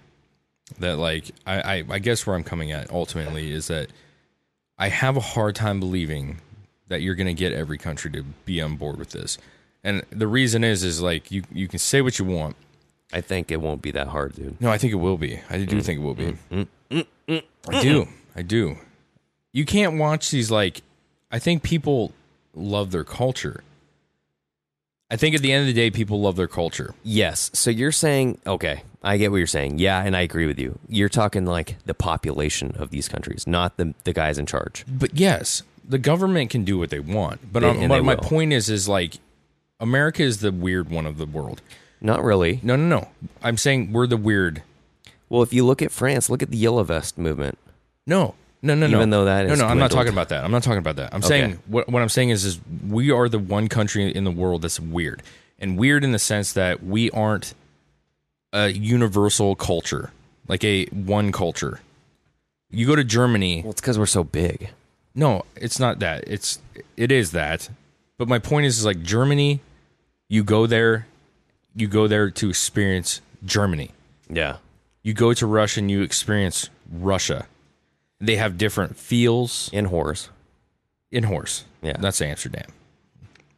that 0.78 0.96
like 0.98 1.30
I, 1.46 1.60
I 1.78 1.84
I 1.90 1.98
guess 1.98 2.26
where 2.26 2.36
I'm 2.36 2.44
coming 2.44 2.72
at 2.72 2.90
ultimately 2.90 3.50
is 3.52 3.68
that 3.68 3.88
I 4.78 4.88
have 4.88 5.16
a 5.16 5.20
hard 5.20 5.54
time 5.54 5.78
believing 5.80 6.40
that 6.88 7.00
you're 7.00 7.14
going 7.14 7.28
to 7.28 7.34
get 7.34 7.52
every 7.52 7.78
country 7.78 8.10
to 8.10 8.22
be 8.44 8.60
on 8.60 8.76
board 8.76 8.98
with 8.98 9.10
this. 9.10 9.38
And 9.82 10.02
the 10.10 10.26
reason 10.26 10.64
is 10.64 10.82
is 10.84 11.00
like 11.00 11.30
you 11.30 11.42
you 11.52 11.68
can 11.68 11.78
say 11.78 12.00
what 12.02 12.18
you 12.18 12.24
want. 12.24 12.56
I 13.12 13.20
think 13.20 13.50
it 13.50 13.60
won't 13.60 13.82
be 13.82 13.90
that 13.92 14.08
hard, 14.08 14.34
dude. 14.34 14.60
No, 14.60 14.70
I 14.70 14.78
think 14.78 14.92
it 14.92 14.96
will 14.96 15.18
be. 15.18 15.40
I 15.48 15.58
do 15.58 15.76
mm. 15.76 15.84
think 15.84 16.00
it 16.00 16.02
will 16.02 16.14
be. 16.14 16.36
Mm. 16.50 16.66
Mm. 17.28 17.42
I 17.68 17.82
do. 17.82 18.08
I 18.34 18.42
do. 18.42 18.76
You 19.52 19.64
can't 19.64 19.98
watch 19.98 20.30
these 20.30 20.50
like 20.50 20.82
I 21.30 21.38
think 21.38 21.62
people 21.62 22.12
love 22.54 22.90
their 22.90 23.04
culture. 23.04 23.62
I 25.10 25.16
think 25.16 25.34
at 25.34 25.42
the 25.42 25.52
end 25.52 25.60
of 25.62 25.66
the 25.66 25.72
day 25.72 25.90
people 25.90 26.20
love 26.20 26.36
their 26.36 26.48
culture. 26.48 26.94
Yes. 27.04 27.50
So 27.52 27.70
you're 27.70 27.92
saying, 27.92 28.38
okay, 28.46 28.82
I 29.02 29.16
get 29.16 29.30
what 29.30 29.36
you're 29.36 29.46
saying. 29.46 29.78
Yeah, 29.78 30.02
and 30.02 30.16
I 30.16 30.22
agree 30.22 30.46
with 30.46 30.58
you. 30.58 30.78
You're 30.88 31.08
talking 31.08 31.44
like 31.44 31.76
the 31.84 31.94
population 31.94 32.74
of 32.78 32.90
these 32.90 33.08
countries, 33.08 33.46
not 33.46 33.76
the 33.76 33.94
the 34.04 34.12
guys 34.12 34.38
in 34.38 34.46
charge. 34.46 34.84
But 34.88 35.14
yes, 35.14 35.62
the 35.86 35.98
government 35.98 36.50
can 36.50 36.64
do 36.64 36.78
what 36.78 36.90
they 36.90 37.00
want. 37.00 37.52
But 37.52 37.60
They- 37.60 37.68
um, 37.68 37.78
and 37.78 37.88
but 37.88 37.96
they 37.96 38.02
my 38.02 38.14
will. 38.14 38.22
point 38.22 38.52
is, 38.52 38.68
is 38.70 38.88
like 38.88 39.18
America 39.78 40.22
is 40.22 40.40
the 40.40 40.50
weird 40.50 40.90
one 40.90 41.06
of 41.06 41.18
the 41.18 41.26
world. 41.26 41.60
Not 42.04 42.22
really. 42.22 42.60
No, 42.62 42.76
no, 42.76 42.86
no. 43.00 43.08
I'm 43.42 43.56
saying 43.56 43.90
we're 43.90 44.06
the 44.06 44.18
weird. 44.18 44.62
Well, 45.30 45.42
if 45.42 45.54
you 45.54 45.64
look 45.64 45.80
at 45.80 45.90
France, 45.90 46.28
look 46.28 46.42
at 46.42 46.50
the 46.50 46.56
Yellow 46.58 46.82
Vest 46.82 47.16
movement. 47.16 47.56
No, 48.06 48.34
no, 48.60 48.74
no, 48.74 48.86
no. 48.86 48.98
Even 48.98 49.08
though 49.08 49.24
that 49.24 49.46
no, 49.46 49.54
is 49.54 49.58
no. 49.58 49.66
I'm 49.66 49.78
not 49.78 49.90
talking 49.90 50.12
about 50.12 50.28
that. 50.28 50.44
I'm 50.44 50.50
not 50.50 50.62
talking 50.62 50.78
about 50.78 50.96
that. 50.96 51.14
I'm 51.14 51.20
Okay. 51.20 51.28
saying 51.28 51.58
what 51.66 51.88
what 51.88 52.02
I'm 52.02 52.10
saying 52.10 52.28
is, 52.28 52.44
is 52.44 52.60
we 52.86 53.10
are 53.10 53.30
the 53.30 53.38
one 53.38 53.68
country 53.68 54.14
in 54.14 54.24
the 54.24 54.30
world 54.30 54.60
that's 54.62 54.78
weird, 54.78 55.22
and 55.58 55.78
weird 55.78 56.04
in 56.04 56.12
the 56.12 56.18
sense 56.18 56.52
that 56.52 56.84
we 56.84 57.10
aren't 57.10 57.54
a 58.52 58.68
universal 58.68 59.56
culture, 59.56 60.12
like 60.46 60.62
a 60.62 60.84
one 60.86 61.32
culture. 61.32 61.80
You 62.70 62.86
go 62.86 62.96
to 62.96 63.04
Germany, 63.04 63.62
Well, 63.62 63.70
it's 63.70 63.80
because 63.80 63.98
we're 63.98 64.04
so 64.06 64.24
big. 64.24 64.70
No, 65.14 65.44
it's 65.56 65.80
not 65.80 66.00
that. 66.00 66.24
It's 66.26 66.58
it 66.98 67.10
is 67.10 67.30
that. 67.30 67.70
But 68.18 68.28
my 68.28 68.38
point 68.38 68.66
is, 68.66 68.78
is 68.78 68.84
like 68.84 69.02
Germany, 69.02 69.60
you 70.28 70.44
go 70.44 70.66
there, 70.66 71.06
you 71.74 71.86
go 71.88 72.06
there 72.06 72.30
to 72.30 72.48
experience 72.48 73.20
Germany. 73.44 73.90
Yeah. 74.30 74.56
You 75.02 75.12
go 75.14 75.34
to 75.34 75.46
Russia 75.46 75.80
and 75.80 75.90
you 75.90 76.02
experience 76.02 76.70
Russia. 76.90 77.46
They 78.20 78.36
have 78.36 78.56
different 78.56 78.96
feels 78.96 79.70
In 79.72 79.86
horse. 79.86 80.30
in 81.10 81.24
horse. 81.24 81.64
Yeah. 81.82 81.96
That's 81.98 82.20
Amsterdam. 82.22 82.66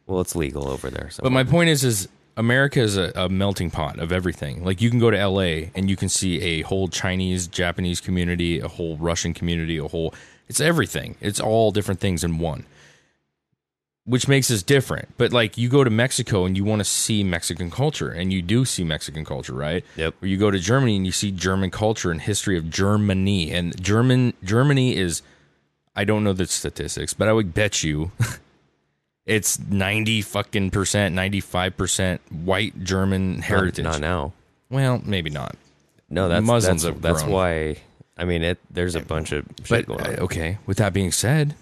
Well, 0.07 0.21
it's 0.21 0.35
legal 0.35 0.67
over 0.69 0.89
there. 0.89 1.09
So 1.09 1.21
But 1.23 1.31
my 1.31 1.43
point 1.43 1.69
is, 1.69 1.83
is 1.83 2.07
America 2.35 2.79
is 2.79 2.97
a, 2.97 3.11
a 3.15 3.29
melting 3.29 3.71
pot 3.71 3.99
of 3.99 4.11
everything. 4.11 4.63
Like 4.63 4.81
you 4.81 4.89
can 4.89 4.99
go 4.99 5.09
to 5.11 5.27
LA 5.27 5.69
and 5.75 5.89
you 5.89 5.95
can 5.95 6.09
see 6.09 6.41
a 6.41 6.61
whole 6.61 6.87
Chinese, 6.87 7.47
Japanese 7.47 7.99
community, 8.01 8.59
a 8.59 8.67
whole 8.67 8.97
Russian 8.97 9.33
community, 9.33 9.77
a 9.77 9.87
whole. 9.87 10.13
It's 10.47 10.59
everything. 10.61 11.15
It's 11.19 11.39
all 11.39 11.71
different 11.71 11.99
things 11.99 12.23
in 12.23 12.39
one, 12.39 12.65
which 14.07 14.27
makes 14.27 14.49
us 14.49 14.63
different. 14.63 15.09
But 15.17 15.31
like 15.33 15.57
you 15.57 15.69
go 15.69 15.83
to 15.83 15.89
Mexico 15.89 16.45
and 16.45 16.57
you 16.57 16.63
want 16.63 16.79
to 16.79 16.85
see 16.85 17.23
Mexican 17.23 17.69
culture, 17.69 18.09
and 18.09 18.33
you 18.33 18.41
do 18.41 18.65
see 18.65 18.83
Mexican 18.83 19.25
culture, 19.25 19.53
right? 19.53 19.85
Yep. 19.97 20.15
Or 20.23 20.27
you 20.27 20.37
go 20.37 20.49
to 20.49 20.57
Germany 20.57 20.95
and 20.95 21.05
you 21.05 21.11
see 21.11 21.29
German 21.29 21.69
culture 21.69 22.09
and 22.09 22.21
history 22.21 22.57
of 22.57 22.69
Germany, 22.69 23.51
and 23.51 23.79
German 23.81 24.33
Germany 24.43 24.95
is. 24.95 25.21
I 25.95 26.03
don't 26.03 26.23
know 26.23 26.33
the 26.33 26.45
statistics, 26.45 27.13
but 27.13 27.27
I 27.27 27.33
would 27.33 27.55
bet 27.55 27.83
you 27.83 28.11
it's 29.25 29.59
90 29.59 30.21
fucking 30.21 30.69
percent, 30.71 31.15
95% 31.15 32.19
white 32.29 32.83
German 32.83 33.41
heritage. 33.41 33.83
Not, 33.83 33.93
not 33.93 34.01
now. 34.01 34.33
Well, 34.69 35.01
maybe 35.03 35.29
not. 35.31 35.55
No, 36.09 36.29
that's 36.29 36.45
Muslims 36.45 36.83
that's, 36.83 36.93
have 36.93 37.01
that's 37.01 37.23
why. 37.23 37.77
I 38.17 38.25
mean, 38.25 38.43
it. 38.43 38.59
There's 38.71 38.95
a 38.95 39.01
bunch 39.01 39.31
of 39.31 39.45
shit 39.63 39.69
But 39.69 39.85
going 39.87 40.01
on. 40.01 40.19
uh, 40.19 40.23
okay, 40.23 40.57
with 40.65 40.77
that 40.77 40.93
being 40.93 41.11
said, 41.11 41.55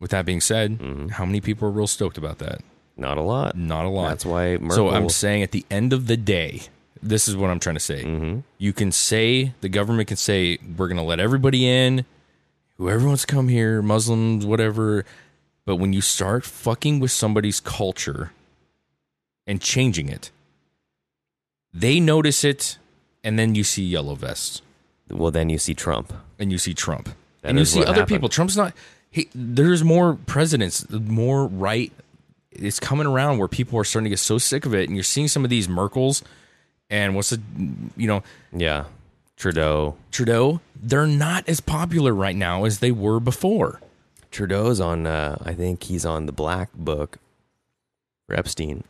with 0.00 0.10
that 0.10 0.24
being 0.26 0.40
said, 0.40 0.78
Mm-hmm. 0.78 1.08
how 1.08 1.24
many 1.24 1.40
people 1.40 1.68
are 1.68 1.70
real 1.70 1.86
stoked 1.86 2.18
about 2.18 2.38
that? 2.38 2.60
Not 2.96 3.18
a 3.18 3.22
lot. 3.22 3.56
Not 3.56 3.84
a 3.84 3.88
lot. 3.88 4.10
That's 4.10 4.24
why 4.26 4.56
Merkel. 4.58 4.70
So 4.76 4.90
I'm 4.90 5.08
saying 5.08 5.42
at 5.42 5.50
the 5.50 5.64
end 5.70 5.92
of 5.92 6.06
the 6.06 6.16
day, 6.16 6.62
this 7.02 7.26
is 7.28 7.36
what 7.36 7.50
I'm 7.50 7.58
trying 7.60 7.74
to 7.76 7.80
say. 7.80 8.04
Mm-hmm. 8.04 8.40
You 8.58 8.72
can 8.72 8.92
say 8.92 9.52
the 9.60 9.68
government 9.68 10.08
can 10.08 10.16
say 10.16 10.58
we're 10.76 10.88
going 10.88 10.96
to 10.98 11.02
let 11.02 11.18
everybody 11.20 11.68
in, 11.68 12.04
whoever 12.78 13.06
wants 13.06 13.24
to 13.26 13.32
come 13.34 13.48
here, 13.48 13.82
Muslims, 13.82 14.46
whatever. 14.46 15.04
But 15.66 15.76
when 15.76 15.92
you 15.92 16.00
start 16.00 16.44
fucking 16.44 17.00
with 17.00 17.10
somebody's 17.10 17.58
culture 17.58 18.32
and 19.46 19.60
changing 19.60 20.08
it, 20.08 20.30
they 21.72 21.98
notice 22.00 22.44
it, 22.44 22.78
and 23.24 23.38
then 23.38 23.54
you 23.54 23.64
see 23.64 23.82
yellow 23.82 24.14
vests 24.14 24.62
well, 25.10 25.30
then 25.30 25.50
you 25.50 25.58
see 25.58 25.74
Trump. 25.74 26.12
and 26.38 26.50
you 26.50 26.58
see 26.58 26.72
Trump, 26.74 27.10
That 27.42 27.50
and 27.50 27.58
you 27.58 27.64
see 27.66 27.82
other 27.82 27.92
happened. 27.92 28.08
people. 28.08 28.28
Trump's 28.28 28.56
not. 28.56 28.72
He, 29.14 29.28
there's 29.32 29.84
more 29.84 30.18
presidents, 30.26 30.84
more 30.90 31.46
right. 31.46 31.92
It's 32.50 32.80
coming 32.80 33.06
around 33.06 33.38
where 33.38 33.46
people 33.46 33.78
are 33.78 33.84
starting 33.84 34.06
to 34.06 34.10
get 34.10 34.18
so 34.18 34.38
sick 34.38 34.66
of 34.66 34.74
it, 34.74 34.88
and 34.88 34.96
you're 34.96 35.04
seeing 35.04 35.28
some 35.28 35.44
of 35.44 35.50
these 35.50 35.68
Merkels 35.68 36.22
and 36.90 37.14
what's 37.14 37.30
the 37.30 37.40
you 37.96 38.08
know 38.08 38.22
Yeah. 38.52 38.86
Trudeau. 39.36 39.96
Trudeau, 40.10 40.60
they're 40.80 41.06
not 41.06 41.48
as 41.48 41.60
popular 41.60 42.12
right 42.14 42.36
now 42.36 42.64
as 42.64 42.78
they 42.80 42.90
were 42.90 43.20
before. 43.20 43.80
Trudeau's 44.32 44.80
on. 44.80 45.06
Uh, 45.06 45.36
I 45.44 45.54
think 45.54 45.84
he's 45.84 46.04
on 46.04 46.26
the 46.26 46.32
black 46.32 46.72
book 46.74 47.18
for 48.26 48.34
Epstein. 48.36 48.82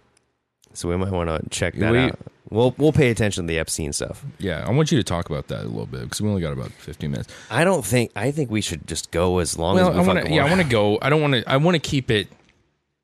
So 0.73 0.89
we 0.89 0.97
might 0.97 1.13
want 1.13 1.29
to 1.29 1.49
check 1.51 1.75
that 1.77 1.93
We- 1.93 1.99
out. 1.99 2.19
We'll 2.51 2.75
we'll 2.77 2.93
pay 2.93 3.11
attention 3.11 3.45
to 3.45 3.49
the 3.49 3.59
Epstein 3.59 3.93
stuff. 3.93 4.23
Yeah, 4.39 4.65
I 4.67 4.71
want 4.71 4.93
you 4.93 4.99
to 4.99 5.05
talk 5.05 5.31
about 5.31 5.49
that 5.49 5.61
a 5.63 5.69
little 5.69 5.87
bit 5.87 6.03
because 6.03 6.21
we 6.21 6.29
only 6.29 6.43
got 6.43 6.53
about 6.53 6.71
15 6.73 7.11
minutes. 7.11 7.33
I 7.51 7.65
don't 7.65 7.85
think. 7.85 8.13
I 8.15 8.31
think 8.31 8.51
we 8.51 8.61
should 8.61 8.87
just 8.87 9.11
go 9.11 9.39
as 9.39 9.59
long 9.59 9.77
Well, 9.77 9.89
as 9.91 9.95
we 9.97 10.03
I 10.03 10.05
fucking 10.05 10.25
to. 10.31 10.35
Yeah, 10.37 10.45
I 10.45 10.49
want. 10.51 10.61
to 10.61 10.69
go. 10.69 10.99
I 11.01 11.09
don't 11.09 11.23
want 11.23 11.35
to. 11.35 11.51
I 11.51 11.57
want 11.57 11.75
to 11.75 11.79
keep 11.81 12.11
it. 12.11 12.29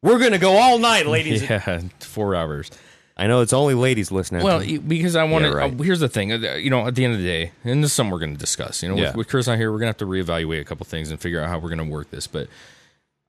We're 0.02 0.18
gonna 0.18 0.38
go 0.38 0.52
all 0.56 0.78
night, 0.78 1.06
ladies. 1.06 1.42
Yeah, 1.50 1.80
four 2.00 2.34
hours. 2.34 2.70
I 3.16 3.26
know 3.26 3.40
it's 3.42 3.52
only 3.52 3.74
ladies 3.74 4.10
listening. 4.10 4.42
Well, 4.42 4.60
because 4.60 5.14
I 5.16 5.24
want 5.24 5.44
to. 5.44 5.50
Yeah, 5.50 5.56
right. 5.56 5.80
here's 5.80 6.00
the 6.00 6.08
thing. 6.08 6.32
uh, 6.32 6.54
You 6.54 6.70
know, 6.70 6.86
at 6.86 6.94
the 6.94 7.04
end 7.04 7.12
of 7.14 7.20
the 7.20 7.26
day, 7.26 7.52
and 7.64 7.82
this 7.84 7.90
is 7.90 7.94
something 7.94 8.10
we're 8.12 8.18
going 8.18 8.32
to 8.32 8.38
discuss. 8.40 8.82
You 8.82 8.88
know, 8.90 8.96
Yeah. 8.96 9.08
with, 9.08 9.16
with 9.16 9.28
Chris 9.28 9.46
out 9.48 9.58
here, 9.58 9.70
we're 9.70 9.78
going 9.78 9.92
to 9.92 9.94
have 9.94 9.96
to 9.98 10.06
reevaluate 10.06 10.60
a 10.60 10.64
couple 10.64 10.86
things 10.86 11.10
and 11.10 11.20
figure 11.20 11.38
out 11.40 11.48
how 11.50 11.58
we're 11.58 11.68
going 11.68 11.86
to 11.86 11.92
work 11.92 12.10
this. 12.10 12.26
But 12.26 12.48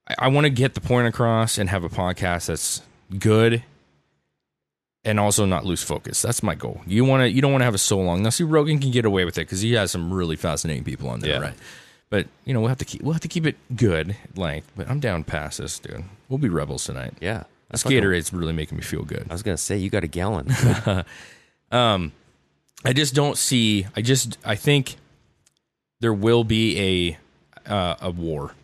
I, 0.08 0.14
I 0.18 0.28
want 0.28 0.44
to 0.46 0.50
get 0.50 0.72
the 0.74 0.80
point 0.80 1.08
across 1.08 1.58
and 1.58 1.68
have 1.68 1.84
a 1.84 1.90
podcast 1.90 2.46
that's 2.46 2.80
good 3.18 3.64
and 5.04 5.18
also 5.18 5.44
not 5.44 5.64
lose 5.64 5.82
focus. 5.82 6.22
That's 6.22 6.42
my 6.42 6.54
goal. 6.54 6.80
You 6.86 7.04
want 7.04 7.22
to. 7.22 7.28
You 7.30 7.42
don't 7.42 7.52
want 7.52 7.62
to 7.62 7.66
have 7.66 7.74
it 7.74 7.78
so 7.78 7.98
long. 7.98 8.22
Now, 8.22 8.30
see, 8.30 8.44
Rogan 8.44 8.78
can 8.78 8.90
get 8.90 9.04
away 9.04 9.24
with 9.24 9.36
it 9.38 9.42
because 9.42 9.60
he 9.60 9.72
has 9.74 9.90
some 9.90 10.12
really 10.12 10.36
fascinating 10.36 10.84
people 10.84 11.08
on 11.08 11.20
there, 11.20 11.32
Yeah. 11.32 11.38
right? 11.40 11.54
But 12.10 12.26
you 12.44 12.52
know, 12.54 12.60
we'll 12.60 12.68
have 12.68 12.78
to 12.78 12.84
keep. 12.84 13.02
We'll 13.02 13.14
have 13.14 13.22
to 13.22 13.28
keep 13.28 13.46
it 13.46 13.56
good 13.74 14.16
length. 14.36 14.70
But 14.76 14.88
I'm 14.88 15.00
down 15.00 15.24
past 15.24 15.58
this, 15.58 15.78
dude. 15.78 16.04
We'll 16.28 16.38
be 16.38 16.48
rebels 16.48 16.84
tonight. 16.84 17.14
yeah. 17.20 17.44
This 17.70 17.80
I 17.80 17.88
fucking- 17.88 18.02
Gatorade's 18.02 18.32
really 18.34 18.52
making 18.52 18.76
me 18.76 18.82
feel 18.84 19.02
good. 19.02 19.26
I 19.30 19.32
was 19.32 19.42
gonna 19.42 19.56
say 19.56 19.78
you 19.78 19.88
got 19.88 20.04
a 20.04 20.06
gallon. 20.08 20.48
um, 21.72 22.12
I 22.84 22.92
just 22.92 23.14
don't 23.14 23.38
see. 23.38 23.86
I 23.96 24.02
just 24.02 24.36
I 24.44 24.54
think 24.56 24.96
there 26.00 26.12
will 26.12 26.44
be 26.44 27.16
a 27.66 27.70
uh, 27.72 27.94
a 28.00 28.10
war, 28.10 28.54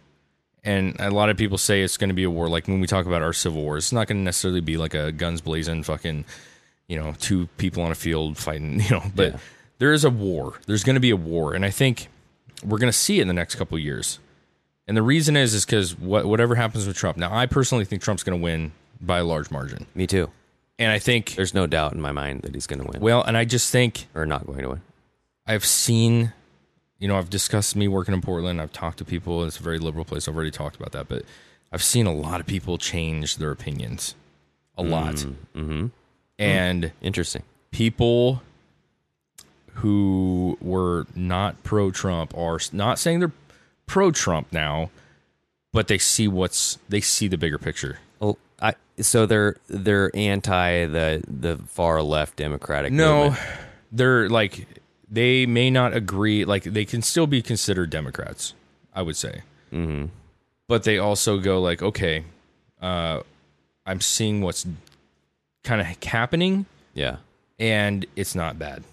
and 0.68 0.96
a 1.00 1.10
lot 1.10 1.30
of 1.30 1.36
people 1.36 1.58
say 1.58 1.82
it's 1.82 1.96
going 1.96 2.10
to 2.10 2.14
be 2.14 2.24
a 2.24 2.30
war. 2.30 2.48
Like 2.48 2.68
when 2.68 2.80
we 2.80 2.86
talk 2.86 3.06
about 3.06 3.22
our 3.22 3.32
civil 3.32 3.62
war, 3.62 3.76
it's 3.78 3.92
not 3.92 4.06
going 4.06 4.18
to 4.18 4.22
necessarily 4.24 4.60
be 4.60 4.76
like 4.76 4.94
a 4.94 5.12
guns 5.12 5.40
blazing, 5.40 5.82
fucking, 5.82 6.24
you 6.88 6.98
know, 6.98 7.14
two 7.18 7.46
people 7.56 7.82
on 7.82 7.90
a 7.90 7.94
field 7.94 8.36
fighting. 8.36 8.80
You 8.84 8.90
know, 8.90 9.02
but 9.14 9.32
Yeah. 9.32 9.38
there 9.78 9.92
is 9.92 10.04
a 10.04 10.10
war. 10.10 10.54
There's 10.66 10.84
going 10.84 10.94
to 10.94 11.00
be 11.00 11.10
a 11.10 11.16
war, 11.16 11.54
and 11.54 11.64
I 11.64 11.70
think 11.70 12.08
we're 12.64 12.78
going 12.78 12.92
to 12.92 12.98
see 12.98 13.18
it 13.18 13.22
in 13.22 13.28
the 13.28 13.34
next 13.34 13.54
couple 13.56 13.76
of 13.78 13.82
years. 13.82 14.18
And 14.86 14.96
the 14.96 15.02
reason 15.02 15.36
is 15.36 15.54
is 15.54 15.64
because 15.66 15.98
what, 15.98 16.26
whatever 16.26 16.54
happens 16.54 16.86
with 16.86 16.96
Trump. 16.96 17.16
Now, 17.18 17.32
I 17.34 17.46
personally 17.46 17.84
think 17.84 18.00
Trump's 18.02 18.22
going 18.22 18.38
to 18.38 18.42
win 18.42 18.72
by 19.00 19.18
a 19.18 19.24
large 19.24 19.50
margin, 19.50 19.86
Me 19.94 20.06
too. 20.06 20.30
and 20.78 20.90
I 20.90 20.98
think 20.98 21.34
There's 21.36 21.54
no 21.54 21.66
doubt 21.66 21.92
in 21.92 22.00
my 22.00 22.10
mind 22.12 22.42
that 22.42 22.54
he's 22.54 22.66
gonna 22.66 22.84
win 22.84 23.00
well, 23.00 23.22
and 23.22 23.36
I 23.36 23.44
just 23.44 23.70
think 23.70 24.06
or 24.14 24.26
not 24.26 24.44
going 24.46 24.60
to 24.62 24.68
win. 24.70 24.80
I've 25.46 25.64
seen, 25.64 26.32
you 26.98 27.06
know, 27.08 27.16
I've 27.16 27.30
discussed 27.30 27.76
me 27.76 27.88
working 27.88 28.14
in 28.14 28.20
Portland. 28.20 28.60
I've 28.60 28.72
talked 28.72 28.98
to 28.98 29.04
people. 29.04 29.44
It's 29.44 29.58
a 29.60 29.62
very 29.62 29.78
liberal 29.78 30.04
place. 30.04 30.26
I've 30.28 30.34
already 30.34 30.50
talked 30.50 30.76
about 30.76 30.92
that, 30.92 31.08
but 31.08 31.22
I've 31.72 31.82
seen 31.82 32.06
a 32.06 32.12
lot 32.14 32.40
of 32.40 32.46
people 32.46 32.78
change 32.78 33.36
their 33.36 33.50
opinions, 33.50 34.14
a 34.76 34.82
lot, 34.82 35.14
Mm-hmm. 35.54 35.86
and 36.38 36.92
Interesting. 37.02 37.42
people 37.70 38.42
who 39.74 40.58
were 40.60 41.06
not 41.14 41.62
pro 41.62 41.90
Trump 41.90 42.36
are 42.36 42.58
not 42.72 42.98
saying 42.98 43.20
they're 43.20 43.32
pro 43.86 44.10
Trump 44.10 44.52
now, 44.52 44.90
but 45.72 45.88
they 45.88 45.98
see 45.98 46.26
what's 46.26 46.78
they 46.88 47.00
see 47.00 47.28
the 47.28 47.38
bigger 47.38 47.58
picture. 47.58 47.98
Well, 48.18 48.38
I 48.60 48.74
so 49.00 49.26
they're 49.26 49.56
they're 49.68 50.10
anti 50.16 50.86
the 50.86 51.22
the 51.28 51.58
far 51.68 52.02
left 52.02 52.36
Democratic. 52.36 52.92
No, 52.92 53.24
movement. 53.30 53.42
they're 53.92 54.28
like 54.28 54.66
they 55.10 55.46
may 55.46 55.70
not 55.70 55.94
agree. 55.94 56.44
Like 56.44 56.64
they 56.64 56.84
can 56.84 57.02
still 57.02 57.26
be 57.26 57.42
considered 57.42 57.90
Democrats, 57.90 58.54
I 58.94 59.02
would 59.02 59.16
say. 59.16 59.42
Mm-hmm. 59.72 60.06
But 60.66 60.84
they 60.84 60.98
also 60.98 61.38
go 61.38 61.60
like, 61.62 61.82
okay, 61.82 62.24
uh, 62.80 63.20
I'm 63.86 64.00
seeing 64.00 64.42
what's 64.42 64.66
kind 65.64 65.80
of 65.80 65.86
happening, 66.04 66.66
Yeah. 66.94 67.16
and 67.58 68.04
it's 68.16 68.34
not 68.34 68.58
bad. 68.58 68.84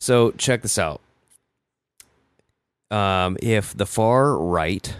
So 0.00 0.32
check 0.32 0.62
this 0.62 0.78
out. 0.78 1.00
Um, 2.90 3.36
if 3.42 3.76
the 3.76 3.86
far 3.86 4.36
right, 4.36 4.94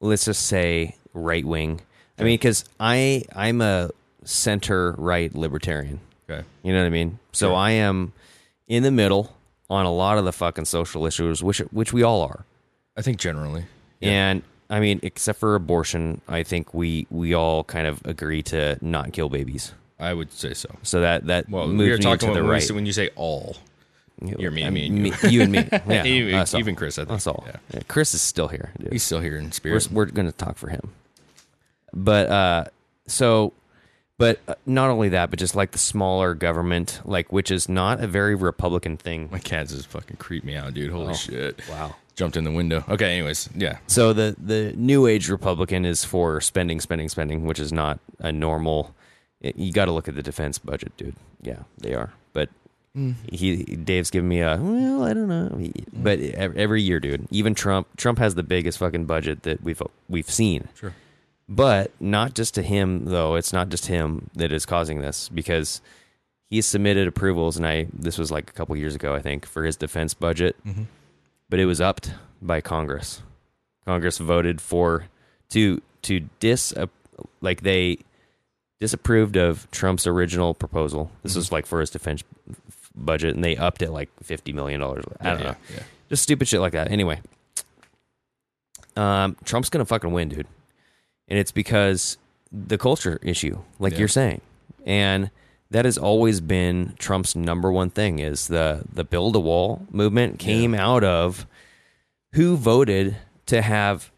let's 0.00 0.24
just 0.26 0.46
say 0.46 0.96
right 1.12 1.44
wing, 1.44 1.80
I 2.18 2.22
mean, 2.22 2.34
because 2.34 2.64
I 2.78 3.24
I'm 3.34 3.60
a 3.60 3.90
center 4.24 4.92
right 4.92 5.34
libertarian. 5.34 6.00
Okay, 6.30 6.44
You 6.62 6.72
know 6.72 6.80
what 6.80 6.86
I 6.86 6.90
mean? 6.90 7.18
So. 7.32 7.54
I 7.54 7.72
am 7.72 8.12
in 8.68 8.82
the 8.82 8.90
middle 8.92 9.34
on 9.70 9.86
a 9.86 9.92
lot 9.92 10.18
of 10.18 10.24
the 10.24 10.32
fucking 10.32 10.64
social 10.66 11.06
issues, 11.06 11.42
which 11.42 11.58
which 11.58 11.92
we 11.92 12.02
all 12.02 12.20
are. 12.22 12.44
I 12.96 13.02
think 13.02 13.18
generally, 13.18 13.64
And 14.02 14.42
I 14.70 14.80
mean, 14.80 15.00
except 15.02 15.40
for 15.40 15.54
abortion, 15.54 16.20
I 16.28 16.42
think 16.42 16.74
we 16.74 17.06
we 17.10 17.34
all 17.34 17.64
kind 17.64 17.86
of 17.86 18.00
agree 18.04 18.42
to 18.44 18.78
not 18.80 19.12
kill 19.12 19.28
babies. 19.28 19.72
I 19.98 20.12
would 20.12 20.32
say 20.32 20.54
so. 20.54 20.68
So 20.82 21.00
that 21.00 21.26
that 21.26 21.48
Well, 21.48 21.66
moves 21.66 21.78
we 21.78 21.90
are 21.92 21.98
talking 21.98 22.26
to 22.28 22.32
about 22.32 22.42
the 22.44 22.48
right. 22.48 22.70
when 22.70 22.86
you 22.86 22.92
say 22.92 23.10
all. 23.16 23.56
You're 24.22 24.52
me, 24.52 24.64
I 24.64 24.70
mean, 24.70 25.02
me, 25.02 25.12
you. 25.24 25.28
you 25.28 25.42
and 25.42 25.52
me. 25.52 25.68
Yeah, 25.88 26.04
Even- 26.04 26.34
us 26.36 26.54
all. 26.54 26.60
even 26.60 26.76
Chris, 26.76 26.98
I 26.98 27.02
think. 27.02 27.08
That's 27.10 27.26
all. 27.26 27.42
Yeah. 27.46 27.56
Yeah, 27.74 27.80
Chris 27.88 28.14
is 28.14 28.22
still 28.22 28.46
here. 28.48 28.70
Dude. 28.78 28.92
He's 28.92 29.02
still 29.02 29.18
here 29.20 29.36
in 29.36 29.46
we're 29.46 29.50
spirit. 29.50 29.88
we're 29.90 30.04
going 30.06 30.26
to 30.30 30.32
talk 30.36 30.56
for 30.56 30.68
him. 30.68 30.92
But 31.92 32.28
uh, 32.30 32.64
so, 33.08 33.52
but 34.18 34.40
uh, 34.48 34.54
not 34.66 34.90
only 34.90 35.08
that, 35.10 35.30
but 35.30 35.38
just 35.38 35.54
like 35.56 35.72
the 35.72 35.78
smaller 35.78 36.34
government, 36.34 37.00
like 37.04 37.32
which 37.32 37.50
is 37.50 37.68
not 37.68 38.00
a 38.00 38.06
very 38.06 38.34
Republican 38.34 38.96
thing. 38.96 39.28
My 39.32 39.38
cats 39.38 39.72
just 39.72 39.88
fucking 39.88 40.16
creep 40.18 40.44
me 40.44 40.54
out, 40.56 40.74
dude. 40.74 40.92
Holy 40.92 41.10
Oh, 41.10 41.14
shit! 41.14 41.60
Wow. 41.68 41.96
Jumped 42.16 42.36
in 42.36 42.44
the 42.44 42.52
window. 42.52 42.84
Okay, 42.88 43.12
anyways, 43.12 43.48
yeah. 43.56 43.78
So 43.88 44.12
the 44.12 44.36
the 44.38 44.72
new 44.76 45.06
age 45.08 45.28
Republican 45.28 45.84
is 45.84 46.04
for 46.04 46.40
spending, 46.40 46.80
spending, 46.80 47.08
spending, 47.08 47.44
which 47.44 47.58
is 47.58 47.72
not 47.72 47.98
a 48.20 48.30
normal. 48.30 48.94
You 49.40 49.72
got 49.72 49.86
to 49.86 49.92
look 49.92 50.06
at 50.08 50.14
the 50.14 50.22
defense 50.22 50.58
budget, 50.58 50.96
dude. 50.96 51.16
Yeah, 51.42 51.64
they 51.78 51.92
are. 51.92 52.12
But 52.32 52.50
he 53.28 53.64
Dave's 53.64 54.10
giving 54.10 54.28
me 54.28 54.40
a 54.40 54.56
well, 54.60 55.02
I 55.02 55.12
don't 55.12 55.26
know. 55.26 55.60
But 55.92 56.20
every 56.20 56.82
year, 56.82 57.00
dude, 57.00 57.26
even 57.32 57.52
Trump, 57.54 57.88
Trump 57.96 58.20
has 58.20 58.36
the 58.36 58.44
biggest 58.44 58.78
fucking 58.78 59.06
budget 59.06 59.42
that 59.42 59.64
we've 59.64 59.82
we've 60.08 60.30
seen. 60.30 60.68
Sure. 60.78 60.94
But 61.48 61.90
not 62.00 62.34
just 62.34 62.54
to 62.54 62.62
him 62.62 63.04
though. 63.06 63.34
It's 63.34 63.52
not 63.52 63.68
just 63.68 63.86
him 63.86 64.30
that 64.34 64.52
is 64.52 64.64
causing 64.64 65.00
this 65.00 65.28
because 65.28 65.80
he 66.48 66.60
submitted 66.62 67.06
approvals, 67.08 67.56
and 67.56 67.66
I 67.66 67.86
this 67.92 68.16
was 68.16 68.30
like 68.30 68.48
a 68.50 68.52
couple 68.52 68.76
years 68.76 68.94
ago, 68.94 69.14
I 69.14 69.20
think, 69.20 69.44
for 69.46 69.64
his 69.64 69.76
defense 69.76 70.14
budget, 70.14 70.56
but 71.50 71.60
it 71.60 71.66
was 71.66 71.80
upped 71.80 72.12
by 72.40 72.60
Congress. 72.60 73.22
Congress 73.84 74.18
voted 74.18 74.60
for 74.60 75.06
to 75.50 75.82
to 76.02 76.20
dis 76.40 76.72
like 77.40 77.60
they 77.62 77.98
disapproved 78.80 79.36
of 79.36 79.70
Trump's 79.70 80.06
original 80.06 80.54
proposal. 80.54 81.10
This 81.22 81.36
was 81.36 81.52
like 81.52 81.66
for 81.66 81.80
his 81.80 81.90
defense 81.90 82.22
budget, 82.94 83.34
and 83.34 83.44
they 83.44 83.56
upped 83.56 83.82
it 83.82 83.90
like 83.90 84.08
fifty 84.22 84.52
million 84.52 84.80
dollars. 84.80 85.04
I 85.20 85.30
don't 85.30 85.38
yeah, 85.40 85.44
know, 85.44 85.56
Yeah. 85.74 85.82
just 86.08 86.22
stupid 86.22 86.48
shit 86.48 86.60
like 86.60 86.72
that. 86.72 86.90
Anyway, 86.90 87.20
um, 88.96 89.36
Trump's 89.44 89.68
gonna 89.68 89.84
fucking 89.84 90.12
win, 90.12 90.28
dude, 90.28 90.46
and 91.34 91.40
it's 91.40 91.50
because 91.50 92.16
the 92.52 92.78
culture 92.78 93.18
issue, 93.22 93.58
like 93.80 93.94
Yeah. 93.94 93.98
you're 93.98 94.08
saying, 94.08 94.40
and 94.86 95.32
that 95.72 95.84
has 95.84 95.98
always 95.98 96.40
been 96.40 96.94
Trump's 97.00 97.34
number 97.34 97.72
one 97.72 97.90
thing 97.90 98.20
is 98.20 98.46
the 98.46 98.84
the 98.92 99.02
build 99.02 99.34
a 99.34 99.40
wall 99.40 99.84
movement 99.90 100.38
came 100.38 100.74
out 100.76 101.02
of 101.02 101.44
who 102.34 102.56
voted 102.56 103.16
to 103.46 103.62
have 103.62 104.12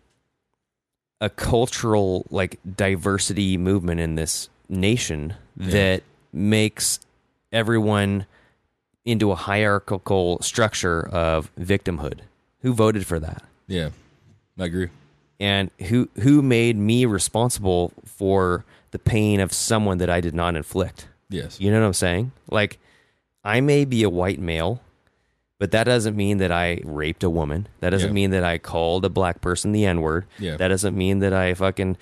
a 1.23 1.31
cultural 1.31 2.27
like 2.29 2.59
diversity 2.77 3.57
movement 3.57 3.99
in 3.99 4.17
this 4.17 4.51
nation 4.69 5.33
that 5.57 6.03
makes 6.35 7.01
everyone 7.51 8.27
into 9.07 9.31
a 9.33 9.37
hierarchical 9.37 10.39
structure 10.43 11.09
of 11.09 11.51
victimhood. 11.59 12.19
Who 12.61 12.75
voted 12.75 13.07
for 13.07 13.19
that? 13.21 13.43
Yeah. 13.67 13.91
I 14.59 14.65
agree. 14.67 14.91
And 15.39 15.71
who 15.89 16.09
who 16.21 16.41
made 16.43 16.77
me 16.77 17.05
responsible 17.05 17.93
for 18.05 18.65
the 18.91 18.99
pain 18.99 19.41
of 19.41 19.53
someone 19.53 19.99
that 19.99 20.09
I 20.09 20.21
did 20.21 20.35
not 20.35 20.57
inflict? 20.57 21.09
Yes. 21.29 21.61
You 21.61 21.71
know 21.71 21.81
what 21.81 21.87
I'm 21.87 21.93
saying? 21.93 22.33
Like 22.51 22.79
I 23.45 23.61
may 23.61 23.85
be 23.85 24.03
a 24.03 24.09
white 24.11 24.39
male, 24.41 24.81
but 25.59 25.71
that 25.73 25.85
doesn't 25.85 26.17
mean 26.17 26.39
that 26.39 26.51
I 26.51 26.81
raped 26.85 27.23
a 27.23 27.29
woman. 27.31 27.69
That 27.81 27.91
doesn't 27.91 28.09
Yeah. 28.11 28.15
mean 28.15 28.31
that 28.31 28.45
I 28.45 28.59
called 28.59 29.05
a 29.05 29.11
black 29.11 29.41
person 29.41 29.73
the 29.73 29.85
N-word. 29.87 30.25
Yeah. 30.39 30.57
That 30.57 30.69
doesn't 30.69 30.97
mean 30.97 31.19
that 31.21 31.33
I 31.33 31.53
fucking 31.55 31.97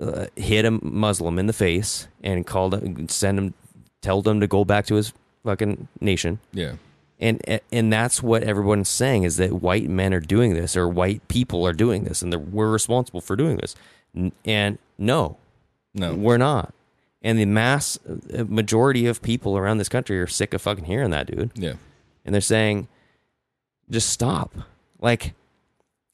uh, 0.00 0.26
hit 0.34 0.64
a 0.64 0.70
Muslim 0.72 1.38
in 1.38 1.46
the 1.46 1.52
face 1.52 2.08
and 2.24 2.44
called 2.46 2.74
him, 2.74 3.08
send 3.08 3.38
him, 3.38 3.54
tell 4.00 4.20
him 4.22 4.40
to 4.40 4.48
go 4.48 4.64
back 4.64 4.86
to 4.86 4.96
his 4.96 5.12
fucking 5.44 5.86
nation. 6.00 6.40
Yeah. 6.52 6.72
And 7.22 7.40
and 7.70 7.92
that's 7.92 8.20
what 8.22 8.42
everyone's 8.42 8.88
saying 8.88 9.22
is 9.22 9.36
that 9.36 9.52
white 9.62 9.88
men 9.88 10.12
are 10.12 10.20
doing 10.20 10.54
this 10.54 10.76
or 10.76 10.88
white 10.88 11.26
people 11.28 11.64
are 11.64 11.72
doing 11.72 12.02
this 12.04 12.20
and 12.20 12.34
we're 12.52 12.70
responsible 12.70 13.20
for 13.20 13.36
doing 13.36 13.58
this. 13.58 13.76
And 14.44 14.78
no, 14.98 15.36
No. 15.94 16.14
we're 16.14 16.36
not. 16.36 16.74
And 17.22 17.38
the 17.38 17.44
mass 17.46 17.96
uh, 18.36 18.44
majority 18.48 19.06
of 19.06 19.22
people 19.22 19.56
around 19.56 19.78
this 19.78 19.88
country 19.88 20.18
are 20.20 20.26
sick 20.26 20.52
of 20.52 20.60
fucking 20.62 20.84
hearing 20.86 21.10
that, 21.10 21.28
dude. 21.28 21.52
Yeah. 21.54 21.74
And 22.24 22.34
they're 22.34 22.40
saying, 22.40 22.88
just 23.88 24.10
stop. 24.10 24.52
Like, 25.00 25.34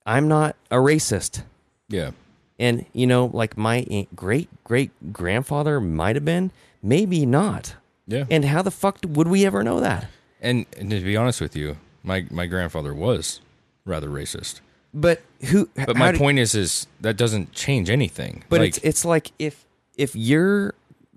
I'm 0.04 0.28
not 0.28 0.56
a 0.70 0.76
racist. 0.76 1.42
Yeah. 1.88 2.10
And, 2.58 2.84
you 2.92 3.06
know, 3.06 3.30
like 3.32 3.56
my 3.56 4.06
great 4.14 4.48
great 4.64 4.90
grandfather 5.12 5.80
might 5.80 6.16
have 6.16 6.24
been, 6.26 6.50
maybe 6.82 7.24
not. 7.24 7.76
Yeah. 8.06 8.24
And 8.30 8.44
how 8.44 8.60
the 8.60 8.70
fuck 8.70 8.98
would 9.06 9.28
we 9.28 9.46
ever 9.46 9.64
know 9.64 9.80
that? 9.80 10.06
And, 10.40 10.66
and 10.78 10.90
to 10.90 11.00
be 11.00 11.16
honest 11.16 11.40
with 11.40 11.56
you, 11.56 11.76
my 12.02 12.26
my 12.30 12.46
grandfather 12.46 12.94
was 12.94 13.40
rather 13.84 14.08
racist. 14.08 14.60
But 14.94 15.22
who? 15.46 15.68
But 15.74 15.96
my 15.96 16.12
do- 16.12 16.18
point 16.18 16.38
is, 16.38 16.54
is 16.54 16.86
that 17.00 17.16
doesn't 17.16 17.52
change 17.52 17.90
anything. 17.90 18.44
But 18.48 18.60
like, 18.60 18.68
it's 18.68 18.78
it's 18.78 19.04
like 19.04 19.32
if 19.38 19.64
if 19.96 20.14
your 20.16 20.74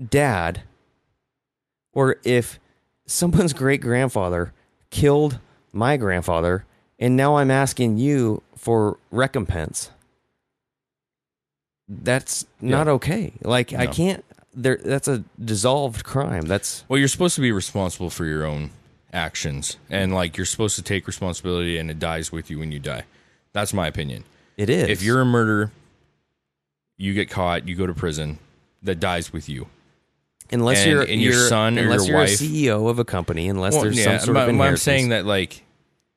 dad 0.09 0.63
or 1.93 2.17
if 2.23 2.59
someone's 3.05 3.53
great 3.53 3.81
grandfather 3.81 4.53
killed 4.89 5.39
my 5.71 5.97
grandfather 5.97 6.65
and 6.99 7.15
now 7.15 7.37
I'm 7.37 7.51
asking 7.51 7.97
you 7.97 8.41
for 8.55 8.97
recompense. 9.11 9.91
That's 11.87 12.45
not 12.61 12.87
Yeah. 12.87 12.93
okay. 12.93 13.33
Like 13.43 13.73
I 13.73 13.87
can't 13.87 14.23
there 14.53 14.77
that's 14.77 15.07
a 15.07 15.23
dissolved 15.43 16.03
crime. 16.03 16.43
That's 16.43 16.83
well, 16.87 16.99
you're 16.99 17.07
supposed 17.07 17.35
to 17.35 17.41
be 17.41 17.51
responsible 17.51 18.09
for 18.09 18.25
your 18.25 18.45
own 18.45 18.71
actions, 19.13 19.77
and 19.89 20.13
like 20.13 20.37
you're 20.37 20.45
supposed 20.45 20.75
to 20.77 20.81
take 20.81 21.07
responsibility, 21.07 21.77
and 21.77 21.89
it 21.91 21.99
dies 21.99 22.31
with 22.31 22.49
you 22.49 22.59
when 22.59 22.71
you 22.71 22.79
die. 22.79 23.03
That's 23.53 23.73
my 23.73 23.87
opinion. 23.87 24.23
it 24.57 24.69
is. 24.69 24.89
If 24.89 25.01
you're 25.03 25.21
a 25.21 25.25
murderer, 25.25 25.71
you 26.97 27.13
get 27.13 27.29
caught, 27.29 27.67
you 27.67 27.75
go 27.75 27.87
to 27.87 27.93
prison. 27.93 28.39
That 28.83 28.99
dies 28.99 29.31
with 29.31 29.47
you. 29.49 29.67
unless 30.53 30.79
and- 30.79 30.91
you're 30.91 31.01
and 31.03 31.21
your 31.21 31.33
you're- 31.33 31.47
son 31.47 31.77
or 31.79 31.83
unless 31.83 31.99
your 31.99 32.07
you're 32.07 32.17
wife- 32.17 32.41
a 32.41 32.43
CEO 32.43 32.87
of 32.89 32.99
a 32.99 33.05
company, 33.05 33.47
unless 33.47 33.73
Well, 33.73 33.83
there's 33.83 33.97
yeah, 33.97 34.17
some 34.17 34.19
sort 34.25 34.33
but- 34.35 34.49
of 34.49 34.59
I'm 34.59 34.75
saying 34.77 35.09
that 35.09 35.25
like 35.25 35.63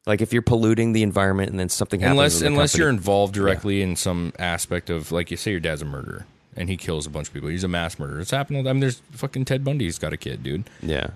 like 0.06 0.20
if 0.20 0.32
you're 0.32 0.42
polluting 0.42 0.92
the 0.92 1.02
environment 1.04 1.50
and 1.50 1.58
then 1.60 1.68
something 1.68 2.00
happens 2.00 2.12
unless 2.18 2.40
unless 2.42 2.72
company- 2.72 2.82
you're 2.82 2.90
involved 2.90 3.32
directly 3.34 3.80
in 3.80 3.94
some 3.96 4.32
aspect 4.38 4.90
of 4.90 5.12
like 5.12 5.30
you 5.30 5.36
say 5.36 5.52
your 5.52 5.60
dad's 5.60 5.82
a 5.82 5.84
murderer 5.84 6.26
and 6.56 6.68
he 6.68 6.76
kills 6.76 7.06
a 7.06 7.10
bunch 7.10 7.28
of 7.28 7.34
people. 7.34 7.48
He's 7.48 7.62
a 7.64 7.68
mass 7.68 7.96
murderer. 7.98 8.20
It's 8.20 8.30
happened. 8.32 8.68
I 8.68 8.72
mean, 8.72 8.80
there's 8.80 9.00
fucking 9.12 9.44
Ted 9.44 9.62
Bundy. 9.62 9.84
He's 9.84 9.98
got 9.98 10.12
a 10.12 10.16
kid, 10.16 10.42
dude. 10.42 10.64
yeah, 10.82 11.10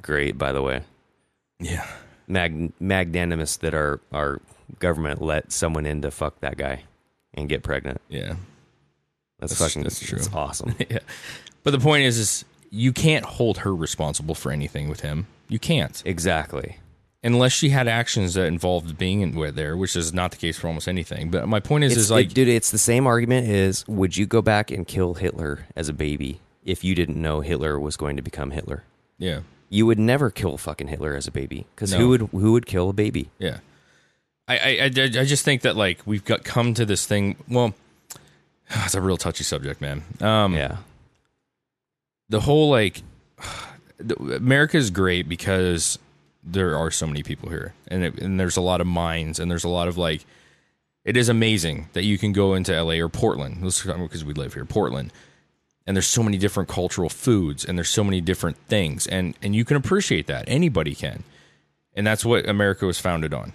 great 0.00 0.38
by 0.38 0.52
the 0.52 0.62
way. 0.62 0.80
Yeah. 1.60 1.86
mag- 2.26 2.72
magnanimous 2.80 3.56
that 3.58 3.74
our 3.74 4.00
our 4.12 4.40
government 4.78 5.20
let 5.20 5.52
someone 5.52 5.86
in 5.86 6.02
to 6.02 6.10
fuck 6.10 6.40
that 6.40 6.56
guy 6.56 6.84
and 7.34 7.48
get 7.48 7.62
pregnant. 7.62 8.00
Yeah. 8.08 8.34
That's, 9.38 9.52
That's- 9.52 9.58
fucking 9.58 9.82
that's 9.82 10.00
true. 10.00 10.18
That's 10.18 10.32
awesome. 10.34 10.74
yeah. 10.90 10.98
But 11.62 11.72
the 11.72 11.78
point 11.78 12.04
is, 12.04 12.18
is 12.18 12.44
you 12.70 12.92
can't 12.92 13.24
hold 13.24 13.58
her 13.58 13.74
responsible 13.74 14.34
for 14.34 14.52
anything 14.52 14.88
with 14.88 15.00
him. 15.00 15.26
You 15.48 15.58
can't 15.58 16.00
exactly. 16.04 16.76
unless 17.24 17.52
she 17.52 17.70
had 17.70 17.88
actions 17.88 18.34
that 18.34 18.44
involved 18.46 18.96
being 18.96 19.20
in 19.22 19.34
with 19.34 19.56
there, 19.56 19.76
which 19.76 19.96
is 19.96 20.12
not 20.14 20.30
the 20.30 20.36
case 20.36 20.58
for 20.58 20.68
almost 20.68 20.86
anything. 20.88 21.30
But 21.30 21.48
my 21.48 21.58
point 21.60 21.84
is, 21.84 21.92
It's, 21.92 22.02
is 22.02 22.10
like 22.10 22.26
it- 22.26 22.34
dude, 22.34 22.48
it's 22.48 22.70
the 22.70 22.78
same 22.78 23.06
argument 23.06 23.48
Is 23.48 23.86
would 23.88 24.16
you 24.16 24.26
go 24.26 24.40
back 24.42 24.70
and 24.70 24.86
kill 24.86 25.14
Hitler 25.14 25.66
as 25.74 25.88
a 25.88 25.92
baby 25.92 26.40
if 26.64 26.84
you 26.84 26.94
didn't 26.94 27.20
know 27.20 27.40
Hitler 27.40 27.78
was 27.80 27.96
going 27.96 28.16
to 28.16 28.22
become 28.22 28.52
Hitler? 28.52 28.84
yeah, 29.18 29.40
You 29.70 29.86
would 29.86 29.98
never 29.98 30.30
kill 30.30 30.58
fucking 30.58 30.88
Hitler 30.88 31.14
as 31.16 31.26
a 31.26 31.30
baby 31.30 31.64
because 31.74 31.92
No. 31.92 31.98
who 31.98 32.08
would 32.10 32.20
who 32.32 32.52
would 32.52 32.66
kill 32.66 32.90
a 32.90 32.92
baby? 32.92 33.30
yeah. 33.38 33.58
I, 34.48 34.58
I 34.58 34.68
I 34.82 34.84
I 34.86 35.24
just 35.24 35.44
think 35.44 35.62
that 35.62 35.76
like 35.76 36.00
we've 36.04 36.24
got 36.24 36.42
come 36.42 36.74
to 36.74 36.84
this 36.84 37.06
thing. 37.06 37.36
Well, 37.48 37.72
it's 38.70 38.94
a 38.96 39.00
real 39.00 39.16
touchy 39.16 39.44
subject, 39.44 39.80
man. 39.80 40.02
Um, 40.20 40.54
Yeah, 40.54 40.78
the 42.28 42.40
whole 42.40 42.68
like 42.70 43.02
the- 43.98 44.16
America 44.36 44.76
is 44.76 44.90
great 44.90 45.28
because 45.28 45.98
there 46.42 46.76
are 46.76 46.90
so 46.90 47.06
many 47.06 47.22
people 47.22 47.48
here, 47.50 47.74
and 47.88 48.02
it, 48.04 48.18
and 48.20 48.40
there's 48.40 48.56
a 48.56 48.60
lot 48.62 48.80
of 48.80 48.86
minds, 48.88 49.38
and 49.38 49.50
there's 49.50 49.64
a 49.64 49.68
lot 49.68 49.88
of 49.88 49.96
like. 49.96 50.24
It 51.04 51.16
is 51.16 51.30
amazing 51.30 51.88
that 51.94 52.04
you 52.04 52.18
can 52.18 52.32
go 52.32 52.52
into 52.54 52.72
LA 52.72 52.94
or 53.02 53.08
Portland, 53.08 53.60
because 53.62 54.22
we 54.24 54.34
live 54.34 54.52
here, 54.52 54.66
Portland, 54.66 55.12
and 55.90 55.96
there's 55.96 56.06
so 56.06 56.22
many 56.22 56.38
different 56.38 56.68
cultural 56.68 57.08
foods, 57.08 57.64
and 57.64 57.76
there's 57.76 57.88
so 57.88 58.04
many 58.04 58.20
different 58.20 58.56
things, 58.68 59.08
and 59.08 59.34
and 59.42 59.56
you 59.56 59.64
can 59.64 59.76
appreciate 59.76 60.28
that. 60.28 60.44
Anybody 60.46 60.94
can, 60.94 61.24
and 61.94 62.06
that's 62.06 62.24
what 62.24 62.48
America 62.48 62.86
was 62.86 63.00
founded 63.00 63.34
on. 63.34 63.54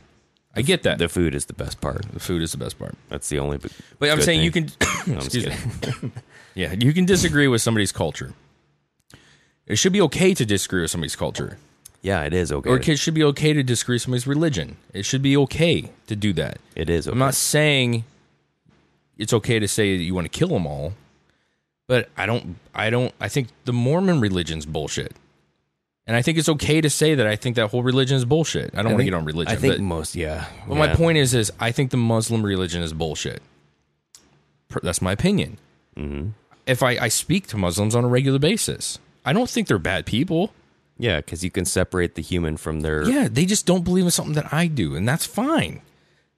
I 0.53 0.61
get 0.61 0.83
that. 0.83 0.97
the 0.97 1.07
food 1.07 1.33
is 1.33 1.45
the 1.45 1.53
best 1.53 1.79
part. 1.79 2.01
the 2.11 2.19
food 2.19 2.41
is 2.41 2.51
the 2.51 2.57
best 2.57 2.77
part. 2.77 2.95
That's 3.07 3.29
the 3.29 3.39
only. 3.39 3.59
But 3.99 4.09
I'm 4.09 4.17
good 4.17 4.25
saying 4.25 4.41
you 4.41 4.51
can. 4.51 4.69
No, 5.07 5.15
excuse 5.19 5.45
me. 5.45 6.11
Yeah, 6.55 6.73
you 6.73 6.91
can 6.91 7.05
disagree 7.05 7.47
with 7.47 7.61
somebody's 7.61 7.93
culture. 7.93 8.33
It 9.65 9.77
should 9.77 9.93
be 9.93 10.01
okay 10.01 10.33
to 10.33 10.45
disagree 10.45 10.81
with 10.81 10.91
somebody's 10.91 11.15
culture. 11.15 11.57
Yeah, 12.01 12.23
it 12.23 12.33
is 12.33 12.51
okay. 12.51 12.69
Or 12.69 12.77
it 12.77 12.99
should 12.99 13.13
be 13.13 13.23
okay 13.23 13.53
to 13.53 13.63
disagree 13.63 13.95
with 13.95 14.01
somebody's 14.01 14.27
religion. 14.27 14.75
It 14.93 15.03
should 15.05 15.21
be 15.21 15.37
okay 15.37 15.89
to 16.07 16.15
do 16.17 16.33
that. 16.33 16.59
it 16.75 16.89
is. 16.89 17.07
Okay. 17.07 17.13
I'm 17.13 17.19
not 17.19 17.33
saying 17.33 18.03
it's 19.17 19.31
okay 19.31 19.59
to 19.59 19.67
say 19.69 19.97
that 19.97 20.03
you 20.03 20.13
want 20.13 20.25
to 20.25 20.37
kill 20.37 20.49
them 20.49 20.67
all, 20.67 20.93
but 21.87 22.09
I 22.17 22.25
don't 22.25 22.57
I 22.73 22.89
don't 22.89 23.13
I 23.19 23.27
think 23.27 23.49
the 23.65 23.73
Mormon 23.73 24.19
religion's 24.19 24.65
bullshit. 24.65 25.13
And 26.07 26.15
I 26.15 26.21
think 26.21 26.37
it's 26.37 26.49
okay 26.49 26.81
to 26.81 26.89
say 26.89 27.15
that 27.15 27.25
I 27.25 27.35
think 27.35 27.55
that 27.55 27.71
whole 27.71 27.81
religion 27.81 28.15
is 28.15 28.25
bullshit. 28.25 28.75
I 28.75 28.83
don't 28.83 28.91
want 28.91 28.99
to 28.99 29.05
get 29.05 29.13
on 29.15 29.25
religion, 29.25 29.51
I 29.51 29.55
think 29.55 29.75
but, 29.75 29.81
most. 29.81 30.15
Yeah. 30.15 30.45
but 30.67 30.75
yeah. 30.75 30.79
my 30.79 30.95
point 30.95 31.17
is 31.17 31.33
is 31.33 31.51
I 31.59 31.71
think 31.71 31.91
the 31.91 31.97
Muslim 31.97 32.45
religion 32.45 32.83
is 32.83 32.93
bullshit. 32.93 33.41
That's 34.83 35.01
my 35.01 35.13
opinion. 35.13 35.57
Mm-hmm. 35.97 36.29
If 36.67 36.83
I, 36.83 36.91
I 36.97 37.07
speak 37.07 37.47
to 37.47 37.57
Muslims 37.57 37.95
on 37.95 38.03
a 38.03 38.07
regular 38.07 38.39
basis, 38.39 38.99
I 39.23 39.33
don't 39.33 39.49
think 39.49 39.67
they're 39.67 39.79
bad 39.79 40.05
people. 40.05 40.51
Yeah, 40.97 41.17
because 41.17 41.43
you 41.43 41.51
can 41.51 41.65
separate 41.65 42.15
the 42.15 42.21
human 42.21 42.57
from 42.57 42.81
their. 42.81 43.03
Yeah, 43.03 43.27
they 43.29 43.45
just 43.45 43.65
don't 43.65 43.83
believe 43.83 44.05
in 44.05 44.11
something 44.11 44.35
that 44.35 44.53
I 44.53 44.67
do, 44.67 44.95
and 44.95 45.07
that's 45.07 45.25
fine. 45.25 45.81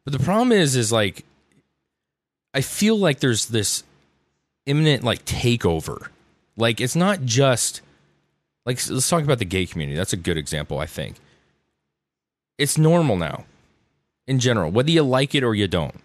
But 0.04 0.14
the 0.14 0.20
problem 0.20 0.52
is, 0.52 0.76
is 0.76 0.92
like, 0.92 1.26
I 2.54 2.62
feel 2.62 2.98
like 2.98 3.20
there's 3.20 3.48
this 3.48 3.84
imminent 4.68 5.04
like 5.04 5.26
takeover. 5.26 6.10
Like 6.56 6.80
it's 6.80 6.96
not 6.96 7.24
just 7.24 7.82
like 8.66 8.78
let's 8.90 9.10
talk 9.10 9.24
about 9.24 9.40
the 9.40 9.46
gay 9.46 9.66
community. 9.66 9.98
That's 9.98 10.14
a 10.14 10.18
good 10.18 10.38
example, 10.38 10.78
I 10.78 10.86
think. 10.86 11.16
It's 12.58 12.78
normal 12.78 13.18
now, 13.18 13.46
in 14.28 14.40
general, 14.40 14.72
whether 14.72 14.92
you 14.92 15.04
like 15.04 15.34
it 15.34 15.44
or 15.44 15.56
you 15.56 15.68
don't. 15.68 15.96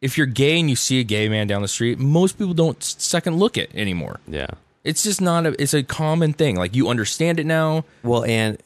If 0.00 0.16
you're 0.16 0.26
gay 0.26 0.58
and 0.58 0.68
you 0.70 0.76
see 0.76 0.98
a 1.00 1.04
gay 1.04 1.28
man 1.28 1.46
down 1.46 1.62
the 1.62 1.68
street, 1.68 1.98
most 1.98 2.38
people 2.38 2.54
don't 2.54 2.82
second 2.82 3.38
look 3.38 3.58
it 3.58 3.70
anymore. 3.74 4.20
Yeah. 4.26 4.48
It's 4.82 5.02
just 5.02 5.20
not 5.20 5.46
a. 5.46 5.60
It's 5.60 5.74
a 5.74 5.82
common 5.82 6.32
thing. 6.32 6.56
Like 6.56 6.74
you 6.74 6.88
understand 6.88 7.38
it 7.38 7.44
now. 7.44 7.84
Well, 8.02 8.24
and 8.24 8.58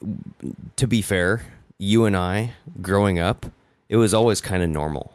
to 0.76 0.86
be 0.86 1.02
fair, 1.02 1.42
you 1.76 2.04
and 2.04 2.16
I, 2.16 2.52
growing 2.80 3.18
up, 3.18 3.46
it 3.88 3.96
was 3.96 4.14
always 4.14 4.40
kind 4.40 4.62
of 4.62 4.70
normal. 4.70 5.12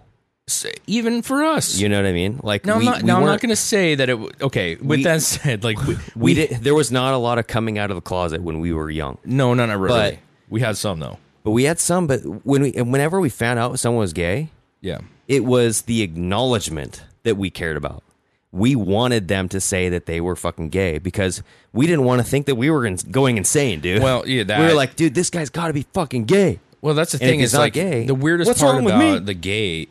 Even 0.88 1.22
for 1.22 1.44
us, 1.44 1.80
You 1.80 1.90
know 1.90 1.98
what 1.98 2.06
I 2.06 2.12
mean? 2.14 2.40
Like 2.44 2.66
Now, 2.66 2.78
we, 2.78 2.86
I'm 2.88 2.92
not, 2.94 3.02
we 3.04 3.08
now 3.08 3.18
I'm 3.20 3.26
not 3.26 3.40
going 3.42 3.50
to 3.50 3.56
say 3.56 3.96
that 3.96 4.10
it. 4.10 4.14
w- 4.14 4.32
Okay, 4.42 4.76
with 4.76 4.86
We- 5.00 5.04
that 5.04 5.22
said, 5.22 5.64
like 5.64 5.82
we, 5.88 5.98
We 6.16 6.34
did. 6.34 6.50
There 6.62 6.76
was 6.76 6.92
not 6.92 7.14
a 7.14 7.18
lot 7.18 7.38
of 7.40 7.48
coming 7.48 7.78
out 7.78 7.92
of 7.92 7.96
the 7.96 8.02
closet 8.02 8.42
when 8.42 8.60
we 8.60 8.74
were 8.74 8.90
young, 8.90 9.18
no, 9.26 9.54
no, 9.54 9.66
not 9.66 9.78
really. 9.80 10.12
But- 10.12 10.18
we 10.50 10.62
had 10.62 10.78
some 10.78 11.00
though. 11.00 11.18
but 11.44 11.52
we 11.52 11.64
had 11.66 11.80
some. 11.80 12.08
But 12.08 12.22
when 12.46 12.64
we, 12.64 12.74
and 12.74 12.92
whenever 12.92 13.20
we 13.20 13.30
found 13.30 13.60
out 13.60 13.78
someone 13.80 14.00
was 14.00 14.14
gay, 14.14 14.50
Yeah, 14.82 15.00
it 15.28 15.46
was 15.46 15.84
the 15.84 16.02
acknowledgement 16.02 17.04
that 17.24 17.36
we 17.38 17.50
cared 17.50 17.78
about. 17.78 18.04
We 18.52 18.76
wanted 18.76 19.28
them 19.28 19.48
to 19.50 19.62
say 19.62 19.90
that 19.90 20.08
they 20.08 20.20
were 20.22 20.36
fucking 20.36 20.70
gay 20.70 20.98
because 20.98 21.44
we 21.72 21.86
didn't 21.86 22.04
want 22.06 22.20
to 22.24 22.28
think 22.28 22.48
that 22.48 22.56
we 22.56 22.72
were 22.72 22.84
ins- 22.84 23.04
going 23.04 23.38
insane, 23.38 23.80
dude. 23.80 24.02
Well, 24.02 24.28
yeah, 24.28 24.44
that- 24.44 24.60
we 24.60 24.66
were 24.66 24.74
like, 24.74 24.96
dude, 24.96 25.14
this 25.14 25.30
guy's 25.30 25.52
got 25.52 25.68
to 25.68 25.74
be 25.74 25.86
fucking 25.94 26.26
gay. 26.26 26.60
Well, 26.82 26.96
that's 26.96 27.12
the 27.12 27.22
And 27.22 27.30
thing 27.30 27.40
is 27.42 27.54
not 27.54 27.60
like 27.60 27.74
gay, 27.74 28.06
the 28.08 28.16
weirdest 28.16 28.48
what's 28.48 28.62
part 28.62 28.74
wrong 28.76 28.86
with 28.86 28.96
about 28.96 29.20
me? 29.20 29.26
the 29.26 29.34
gay 29.36 29.88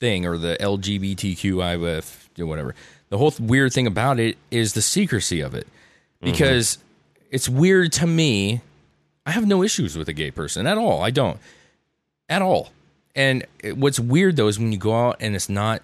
thing 0.00 0.26
or 0.26 0.36
the 0.38 0.56
LGBTQI 0.60 1.80
whatever. 2.46 2.74
The 3.08 3.18
whole 3.18 3.30
th- 3.30 3.40
weird 3.48 3.72
thing 3.72 3.86
about 3.86 4.18
it 4.20 4.36
is 4.50 4.72
the 4.74 4.82
secrecy 4.82 5.40
of 5.40 5.54
it, 5.54 5.66
Mm-hmm. 6.22 6.32
because 6.32 6.78
it's 7.30 7.48
weird 7.48 7.92
to 7.94 8.06
me. 8.06 8.60
I 9.26 9.32
have 9.32 9.46
no 9.46 9.62
issues 9.62 9.96
with 9.98 10.08
a 10.08 10.12
gay 10.14 10.30
person 10.30 10.66
at 10.66 10.78
all. 10.78 11.02
I 11.02 11.10
don't 11.10 11.38
at 12.28 12.40
all. 12.42 12.70
And 13.14 13.44
what's 13.74 14.00
weird 14.00 14.36
though 14.36 14.48
is 14.48 14.58
when 14.58 14.72
you 14.72 14.78
go 14.78 14.94
out 14.94 15.16
and 15.20 15.34
it's 15.34 15.48
not 15.48 15.82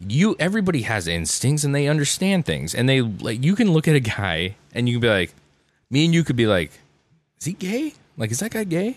you. 0.00 0.34
Everybody 0.38 0.82
has 0.82 1.06
instincts 1.08 1.64
and 1.64 1.74
they 1.74 1.86
understand 1.88 2.44
things, 2.44 2.74
and 2.74 2.88
they 2.88 3.00
like 3.02 3.44
you 3.44 3.54
can 3.56 3.70
look 3.72 3.86
at 3.88 3.94
a 3.94 4.00
guy 4.00 4.56
and 4.74 4.88
you 4.88 4.96
can 4.96 5.00
be 5.02 5.08
like, 5.08 5.34
me 5.90 6.04
and 6.04 6.12
you 6.14 6.24
could 6.24 6.36
be 6.36 6.46
like, 6.46 6.70
is 7.38 7.44
he 7.46 7.52
gay? 7.52 7.94
Like, 8.16 8.30
is 8.30 8.40
that 8.40 8.50
guy 8.50 8.64
gay? 8.64 8.96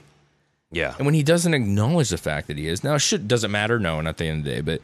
Yeah. 0.71 0.93
And 0.97 1.05
when 1.05 1.15
he 1.15 1.23
doesn't 1.23 1.53
acknowledge 1.53 2.09
the 2.09 2.17
fact 2.17 2.47
that 2.47 2.57
he 2.57 2.67
is, 2.67 2.83
now 2.83 2.97
shit 2.97 3.27
doesn't 3.27 3.51
matter, 3.51 3.79
no, 3.79 4.01
not 4.01 4.09
at 4.11 4.17
the 4.17 4.25
end 4.25 4.39
of 4.39 4.45
the 4.45 4.51
day, 4.51 4.61
but 4.61 4.81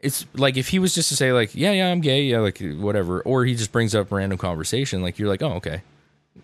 it's 0.00 0.24
like 0.34 0.56
if 0.56 0.68
he 0.68 0.78
was 0.78 0.94
just 0.94 1.08
to 1.10 1.16
say 1.16 1.32
like, 1.32 1.54
yeah, 1.54 1.72
yeah, 1.72 1.90
I'm 1.90 2.00
gay, 2.00 2.22
yeah, 2.22 2.38
like 2.38 2.58
whatever, 2.60 3.20
or 3.22 3.44
he 3.44 3.54
just 3.54 3.72
brings 3.72 3.94
up 3.94 4.10
random 4.10 4.38
conversation, 4.38 5.02
like 5.02 5.18
you're 5.18 5.28
like, 5.28 5.42
oh, 5.42 5.54
okay, 5.54 5.82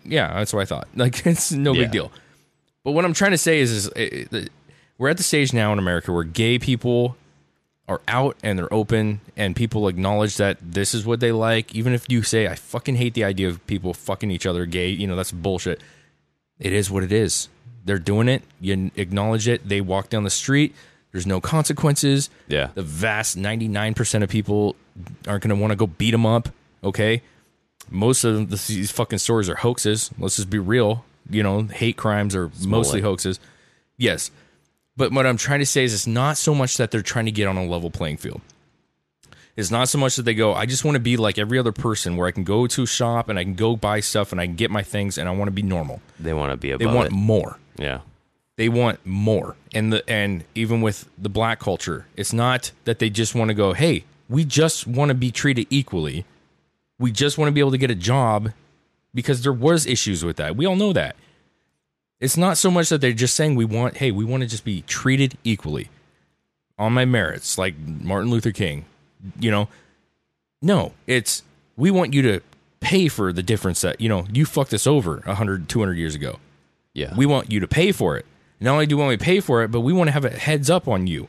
yeah, 0.03 0.33
that's 0.33 0.53
what 0.53 0.61
I 0.61 0.65
thought. 0.65 0.87
Like 0.95 1.25
it's 1.25 1.51
no 1.51 1.73
Yeah. 1.73 1.83
big 1.83 1.91
deal. 1.91 2.11
But 2.83 2.91
what 2.91 3.05
I'm 3.05 3.13
trying 3.13 3.31
to 3.31 3.37
say 3.39 3.59
is, 3.59 3.71
is 3.71 3.87
it, 3.95 4.31
it- 4.33 4.51
we're 4.97 5.09
at 5.09 5.17
the 5.17 5.23
stage 5.23 5.51
now 5.51 5.73
in 5.73 5.79
America 5.79 6.13
where 6.13 6.23
gay 6.23 6.57
people 6.59 7.17
are 7.87 7.99
out 8.07 8.37
and 8.43 8.57
they're 8.57 8.73
open 8.73 9.19
and 9.35 9.55
people 9.55 9.87
acknowledge 9.89 10.37
that 10.37 10.57
this 10.61 10.93
is 10.95 11.05
what 11.05 11.19
they 11.19 11.31
like, 11.33 11.75
even 11.75 11.91
if 11.93 12.05
you 12.09 12.23
say 12.23 12.47
I 12.47 12.55
fucking 12.55 12.95
hate 12.95 13.13
the 13.13 13.23
idea 13.25 13.49
of 13.49 13.65
people 13.67 13.93
fucking 13.93 14.31
each 14.31 14.45
other 14.45 14.65
gay, 14.65 14.89
you 14.89 15.05
know, 15.05 15.15
that's 15.17 15.31
bullshit. 15.33 15.81
It 16.59 16.71
is 16.71 16.89
what 16.89 17.03
it 17.03 17.11
is. 17.11 17.49
They're 17.85 17.99
doing 17.99 18.27
it. 18.27 18.43
You 18.59 18.91
acknowledge 18.95 19.47
it. 19.47 19.67
They 19.69 19.79
walk 19.79 20.09
down 20.09 20.23
the 20.23 20.29
street. 20.29 20.75
There's 21.11 21.27
no 21.27 21.39
consequences. 21.39 22.29
Yeah. 22.47 22.71
The 22.73 22.81
vast 22.81 23.37
99% 23.37 24.23
of 24.23 24.29
people 24.29 24.75
aren't 25.27 25.43
going 25.43 25.55
to 25.55 25.61
want 25.61 25.71
to 25.71 25.77
go 25.77 25.87
beat 25.87 26.11
them 26.11 26.25
up. 26.25 26.49
Okay. 26.83 27.21
Most 27.89 28.23
of 28.23 28.49
the, 28.49 28.55
these 28.67 28.91
fucking 28.91 29.19
stories 29.19 29.47
are 29.47 29.55
hoaxes. 29.55 30.09
Let's 30.19 30.35
just 30.35 30.49
be 30.49 30.59
real. 30.59 31.05
You 31.29 31.43
know, 31.43 31.61
hate 31.63 31.95
crimes 31.95 32.35
are 32.35 32.51
mostly 32.65 33.01
hoaxes. 33.01 33.39
Yes. 33.97 34.31
But 34.97 35.11
what 35.11 35.25
I'm 35.25 35.37
trying 35.37 35.59
to 35.59 35.65
say 35.65 35.83
is 35.83 35.93
it's 35.93 36.07
not 36.07 36.37
so 36.37 36.55
much 36.55 36.77
that 36.77 36.89
they're 36.91 37.01
trying 37.01 37.25
to 37.25 37.31
get 37.31 37.47
on 37.47 37.55
a 37.57 37.65
level 37.65 37.91
playing 37.91 38.17
field. 38.17 38.41
It's 39.55 39.71
not 39.71 39.87
so 39.87 39.97
much 39.97 40.17
that 40.17 40.23
they 40.23 40.33
go, 40.33 40.53
I 40.53 40.65
just 40.65 40.83
want 40.83 40.95
to 40.95 40.99
be 40.99 41.15
like 41.15 41.37
every 41.37 41.57
other 41.57 41.71
person 41.71 42.17
where 42.17 42.27
I 42.27 42.31
can 42.31 42.43
go 42.43 42.67
to 42.67 42.83
a 42.83 42.87
shop 42.87 43.29
and 43.29 43.39
I 43.39 43.43
can 43.45 43.53
go 43.55 43.75
buy 43.77 44.01
stuff 44.01 44.31
and 44.33 44.41
I 44.41 44.47
can 44.47 44.55
get 44.55 44.69
my 44.69 44.83
things 44.83 45.17
and 45.17 45.29
I 45.29 45.31
want 45.31 45.47
to 45.47 45.53
be 45.53 45.61
normal. 45.61 46.01
They 46.19 46.33
want 46.33 46.51
to 46.51 46.57
be 46.57 46.69
They 46.69 46.83
above 46.85 46.93
want 46.95 47.07
it. 47.07 47.11
more 47.13 47.57
Yeah. 47.77 48.01
they 48.57 48.69
want 48.69 49.05
more. 49.05 49.55
And 49.73 49.91
the 49.91 50.09
and 50.09 50.43
even 50.55 50.81
with 50.81 51.09
the 51.17 51.29
black 51.29 51.59
culture 51.59 52.07
it's 52.15 52.33
not 52.33 52.71
that 52.85 52.99
they 52.99 53.09
just 53.09 53.35
want 53.35 53.49
to 53.49 53.53
go 53.53 53.73
hey 53.73 54.05
we 54.29 54.43
just 54.43 54.87
want 54.87 55.09
to 55.09 55.15
be 55.15 55.31
treated 55.31 55.67
equally. 55.69 56.25
We 56.97 57.11
just 57.11 57.37
want 57.37 57.47
to 57.49 57.51
be 57.51 57.59
able 57.59 57.71
to 57.71 57.77
get 57.77 57.91
a 57.91 57.95
job 57.95 58.51
because 59.13 59.43
there 59.43 59.53
was 59.53 59.85
issues 59.85 60.25
with 60.25 60.37
that. 60.37 60.55
We 60.55 60.65
all 60.65 60.75
know 60.75 60.93
that. 60.93 61.15
It's 62.19 62.37
not 62.37 62.57
so 62.57 62.71
much 62.71 62.89
that 62.89 63.01
they're 63.01 63.13
just 63.13 63.35
saying 63.35 63.55
we 63.55 63.65
want 63.65 63.97
hey 63.97 64.11
we 64.11 64.23
want 64.25 64.41
to 64.41 64.47
just 64.47 64.63
be 64.63 64.81
treated 64.83 65.37
equally 65.43 65.89
on 66.77 66.93
my 66.93 67.05
merits 67.05 67.57
like 67.57 67.75
martin 67.77 68.31
luther 68.31 68.51
king 68.51 68.85
you 69.39 69.51
know? 69.51 69.67
No 70.61 70.93
it's 71.07 71.43
we 71.77 71.91
want 71.91 72.13
you 72.13 72.21
to 72.23 72.41
pay 72.79 73.07
for 73.07 73.33
the 73.33 73.43
difference 73.43 73.81
that 73.81 73.99
you 73.99 74.07
know 74.09 74.25
you 74.31 74.45
fucked 74.45 74.73
us 74.73 74.87
over 74.87 75.21
100 75.25 75.67
200 75.67 75.93
years 75.97 76.15
ago 76.15 76.39
Yeah. 76.95 77.13
we 77.15 77.27
want 77.27 77.51
you 77.51 77.59
to 77.59 77.67
pay 77.67 77.91
for 77.91 78.17
it. 78.17 78.25
Not 78.59 78.71
only 78.71 78.87
do 78.87 78.97
we 78.97 79.03
want 79.03 79.19
to 79.19 79.23
pay 79.23 79.39
for 79.41 79.63
it, 79.63 79.69
but 79.69 79.81
we 79.81 79.93
want 79.93 80.07
to 80.07 80.11
have 80.13 80.25
a 80.25 80.31
heads 80.31 80.69
up 80.69 80.87
on 80.87 81.05
you. 81.05 81.27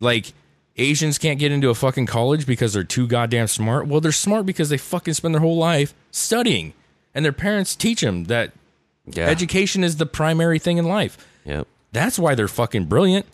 Like 0.00 0.34
Asians 0.76 1.16
can't 1.16 1.38
get 1.38 1.52
into 1.52 1.70
a 1.70 1.74
fucking 1.74 2.06
college 2.06 2.44
because 2.44 2.72
they're 2.72 2.84
too 2.84 3.06
goddamn 3.06 3.46
smart. 3.46 3.86
Well, 3.86 4.00
they're 4.00 4.12
smart 4.12 4.46
because 4.46 4.68
they 4.68 4.76
fucking 4.76 5.14
spend 5.14 5.34
their 5.34 5.40
whole 5.40 5.56
life 5.56 5.94
studying, 6.10 6.74
and 7.14 7.24
their 7.24 7.32
parents 7.32 7.76
teach 7.76 8.00
them 8.00 8.24
that 8.24 8.52
yeah. 9.06 9.26
education 9.26 9.84
is 9.84 9.96
the 9.96 10.06
primary 10.06 10.58
thing 10.58 10.76
in 10.76 10.84
life. 10.84 11.16
Yep. 11.44 11.66
That's 11.92 12.18
why 12.18 12.34
they're 12.34 12.48
fucking 12.48 12.86
brilliant. 12.86 13.26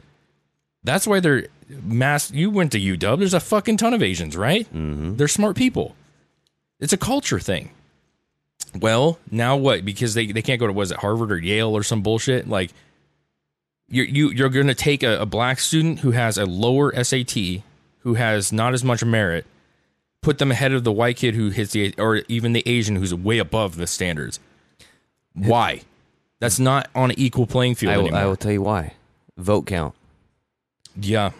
That's 0.85 1.07
why 1.07 1.21
they're 1.21 1.49
mass. 1.69 2.31
You 2.31 2.51
went 2.51 2.73
to 2.73 2.81
UW. 2.81 3.19
There's 3.19 3.35
a 3.35 3.41
fucking 3.41 3.79
ton 3.79 3.95
of 3.95 4.03
Asians, 4.03 4.37
right? 4.37 4.67
Mm-hmm. 4.67 5.17
They're 5.17 5.29
smart 5.29 5.57
people. 5.57 5.95
It's 6.81 6.93
a 6.93 6.99
culture 6.99 7.41
thing. 7.41 7.71
Well, 8.81 9.18
now 9.31 9.57
what? 9.57 9.85
Because 9.85 10.14
they, 10.14 10.27
they 10.33 10.43
can't 10.43 10.61
go 10.61 10.66
to 10.66 10.72
was 10.72 10.91
it 10.91 10.99
Harvard 10.99 11.33
or 11.33 11.39
Yale 11.39 11.77
or 11.77 11.83
some 11.83 12.03
bullshit. 12.03 12.49
Like 12.49 12.70
you 13.89 14.03
you 14.03 14.31
you're 14.31 14.49
going 14.49 14.66
to 14.66 14.74
take 14.74 15.03
a, 15.03 15.20
a 15.20 15.27
black 15.27 15.59
student 15.61 16.01
who 16.01 16.11
has 16.12 16.39
a 16.39 16.47
lower 16.47 16.93
SAT, 17.05 17.37
who 18.01 18.14
has 18.14 18.53
not 18.53 18.74
as 18.74 18.83
much 18.85 19.05
merit, 19.05 19.47
put 20.22 20.39
them 20.39 20.51
ahead 20.51 20.72
of 20.72 20.85
the 20.85 20.93
white 20.93 21.16
kid 21.16 21.35
who 21.35 21.51
hits 21.51 21.72
the 21.72 21.95
or 21.99 22.22
even 22.29 22.53
the 22.53 22.62
Asian 22.66 22.97
who's 22.97 23.14
way 23.14 23.39
above 23.39 23.77
the 23.77 23.87
standards. 23.87 24.41
Why? 25.35 25.83
That's 26.41 26.59
not 26.59 26.89
on 26.95 27.11
an 27.11 27.18
equal 27.18 27.47
playing 27.47 27.77
field 27.77 27.93
I 27.93 27.99
will. 27.99 28.14
I 28.14 28.27
will 28.27 28.37
tell 28.37 28.53
you 28.53 28.62
why. 28.62 28.95
Vote 29.37 29.66
count. 29.66 29.95
Yeah, 30.99 31.33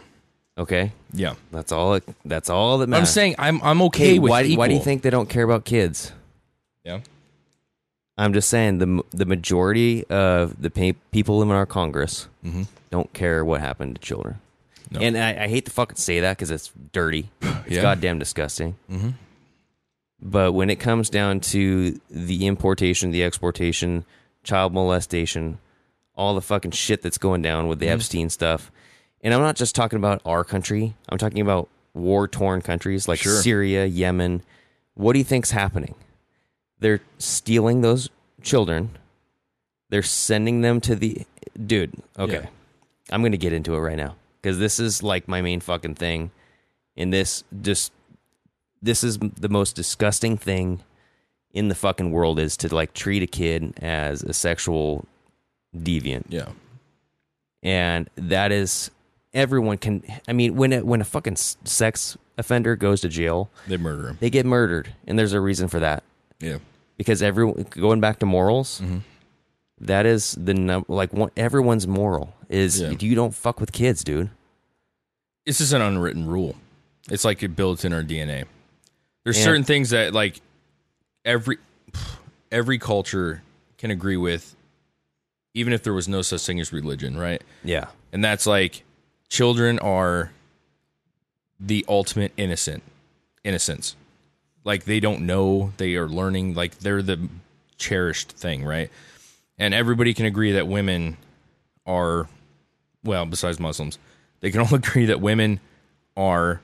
Okay. 0.59 0.93
yeah. 1.13 1.35
That's 1.53 1.73
all. 1.73 1.95
It, 1.95 2.05
that's 2.25 2.49
all 2.51 2.79
that 2.79 2.93
I'm 2.93 3.07
saying 3.07 3.37
I'm 3.39 3.61
I'm 3.63 3.83
okay 3.83 4.13
Hey, 4.13 4.19
with 4.19 4.31
why, 4.31 4.55
why 4.55 4.69
do 4.69 4.75
you 4.75 4.81
think 4.81 5.03
they 5.03 5.11
don't 5.11 5.29
care 5.29 5.43
about 5.45 5.65
kids? 5.65 6.13
Yeah. 6.85 7.01
I'm 8.19 8.33
just 8.33 8.49
saying 8.49 8.79
the 8.79 9.03
the 9.11 9.27
majority 9.27 10.05
of 10.07 10.61
the 10.61 10.71
pa- 10.71 10.99
people 11.11 11.43
in 11.43 11.51
our 11.51 11.67
Congress 11.67 12.29
don't 12.91 13.13
care 13.13 13.45
what 13.45 13.61
happened 13.61 13.97
to 13.97 14.01
children. 14.01 14.41
No. 14.91 15.01
And 15.01 15.19
I, 15.19 15.45
I 15.45 15.49
hate 15.49 15.65
to 15.67 15.71
fucking 15.73 15.97
say 15.97 16.21
that 16.21 16.37
because 16.37 16.51
it's 16.51 16.71
dirty. 16.93 17.29
It's 17.67 17.75
Yeah. 17.77 17.83
goddamn 17.83 18.19
disgusting. 18.21 18.77
Mm-hmm. 18.91 19.11
But 20.23 20.53
when 20.53 20.71
it 20.71 20.77
comes 20.77 21.11
down 21.11 21.41
to 21.41 22.01
the 22.11 22.47
importation, 22.47 23.11
the 23.11 23.25
exportation, 23.25 24.05
child 24.45 24.73
molestation, 24.73 25.59
all 26.15 26.35
the 26.35 26.41
fucking 26.41 26.71
shit 26.71 27.03
that's 27.03 27.19
going 27.19 27.43
down 27.43 27.67
with 27.69 27.81
the 27.81 27.89
Epstein 27.89 28.31
stuff, 28.31 28.71
and 29.23 29.35
I'm 29.35 29.41
not 29.41 29.57
just 29.57 29.75
talking 29.75 29.97
about 29.99 30.23
our 30.25 30.45
country. 30.45 30.95
I'm 31.09 31.19
talking 31.19 31.41
about 31.41 31.69
war 31.93 32.29
torn 32.29 32.63
countries 32.63 33.09
like 33.09 33.19
Sure. 33.19 33.43
Syria, 33.43 33.85
Yemen. 33.85 34.43
What 34.95 35.13
do 35.13 35.19
you 35.19 35.25
think's 35.25 35.51
happening? 35.51 35.95
They're 36.79 37.01
stealing 37.19 37.81
those 37.81 38.09
children. 38.43 38.91
They're 39.89 40.03
sending 40.03 40.61
them 40.61 40.81
to 40.83 40.95
the 40.95 41.23
dude. 41.67 41.95
Okay, 42.19 42.41
Yeah. 42.43 42.49
I'm 43.11 43.23
gonna 43.23 43.37
get 43.37 43.53
into 43.53 43.75
it 43.75 43.79
right 43.79 43.97
now 43.97 44.17
because 44.43 44.59
this 44.59 44.79
is 44.81 45.03
like 45.03 45.29
my 45.29 45.41
main 45.43 45.61
fucking 45.61 45.95
thing. 45.95 46.31
And 46.97 47.13
this 47.13 47.45
just 47.63 47.93
this 48.83 49.03
is 49.05 49.19
the 49.19 49.49
most 49.49 49.75
disgusting 49.77 50.37
thing 50.37 50.81
in 51.53 51.69
the 51.69 51.75
fucking 51.75 52.11
world 52.11 52.39
is 52.39 52.57
to 52.59 52.75
like 52.75 52.93
treat 52.95 53.23
a 53.23 53.27
kid 53.27 53.73
as 53.81 54.23
a 54.23 54.33
sexual 54.33 55.07
deviant 55.77 56.25
Yeah. 56.29 56.49
and 57.63 58.09
that 58.17 58.53
is 58.53 58.91
everyone 59.35 59.79
can 59.79 60.03
i 60.29 60.33
mean 60.33 60.55
when 60.57 60.73
a, 60.73 60.81
when 60.85 61.01
a 61.01 61.05
fucking 61.05 61.37
sex 61.37 62.17
offender 62.39 62.77
goes 62.77 63.01
to 63.01 63.09
jail 63.09 63.51
They 63.67 63.77
murder 63.79 64.09
him. 64.09 64.19
they 64.21 64.31
get 64.31 64.45
murdered 64.47 64.93
and 65.07 65.19
there's 65.19 65.33
a 65.33 65.41
reason 65.41 65.69
for 65.69 65.81
that 65.81 66.03
Yeah. 66.41 66.59
because 66.97 67.23
everyone 67.23 67.67
going 67.71 68.01
back 68.01 68.19
to 68.21 68.27
morals 68.27 68.81
Mm-hmm. 68.83 68.99
that 69.81 70.07
is 70.07 70.33
the 70.39 70.55
num- 70.55 70.85
like 70.89 71.13
one, 71.13 71.31
everyone's 71.37 71.87
moral 71.87 72.35
is 72.49 72.81
Yeah. 72.81 72.91
you 72.99 73.15
don't 73.15 73.35
fuck 73.35 73.61
with 73.61 73.73
kids 73.73 74.05
dude 74.05 74.31
It's 75.45 75.59
just 75.59 75.73
an 75.73 75.81
unwritten 75.83 76.27
rule. 76.27 76.57
It's 77.11 77.25
like 77.25 77.43
it 77.43 77.55
builds 77.55 77.85
in 77.85 77.93
our 77.93 78.03
DNA. 78.03 78.45
There's 79.25 79.37
And- 79.37 79.45
certain 79.45 79.65
things 79.65 79.91
that 79.91 80.13
like 80.13 80.41
every 81.25 81.59
every 82.53 82.79
culture 82.79 83.43
can 83.79 83.91
agree 83.91 84.17
with, 84.17 84.55
even 85.55 85.73
if 85.73 85.83
there 85.83 85.93
was 85.93 86.09
no 86.09 86.23
such 86.23 86.45
thing 86.47 86.59
as 86.61 86.73
religion, 86.73 87.17
right? 87.17 87.43
yeah 87.65 87.87
And 88.13 88.25
that's 88.25 88.47
like 88.47 88.83
children 89.29 89.79
are 89.81 90.33
the 91.61 91.85
ultimate 91.89 92.33
innocent 92.37 92.83
innocence. 93.45 93.97
Like 94.67 94.85
they 94.85 95.01
don't 95.01 95.23
know, 95.23 95.73
they 95.79 95.95
are 95.95 96.09
learning, 96.09 96.55
like 96.55 96.81
they're 96.81 97.01
the 97.01 97.29
cherished 97.79 98.33
thing, 98.33 98.65
right? 98.65 98.91
And 99.59 99.73
everybody 99.73 100.13
can 100.13 100.27
agree 100.27 100.53
that 100.53 100.67
women 100.67 101.17
are 101.87 102.29
well, 103.05 103.25
besides 103.25 103.59
Muslims, 103.61 103.99
they 104.41 104.51
can 104.51 104.61
all 104.63 104.75
agree 104.75 105.07
that 105.07 105.21
women 105.21 105.61
are 106.17 106.61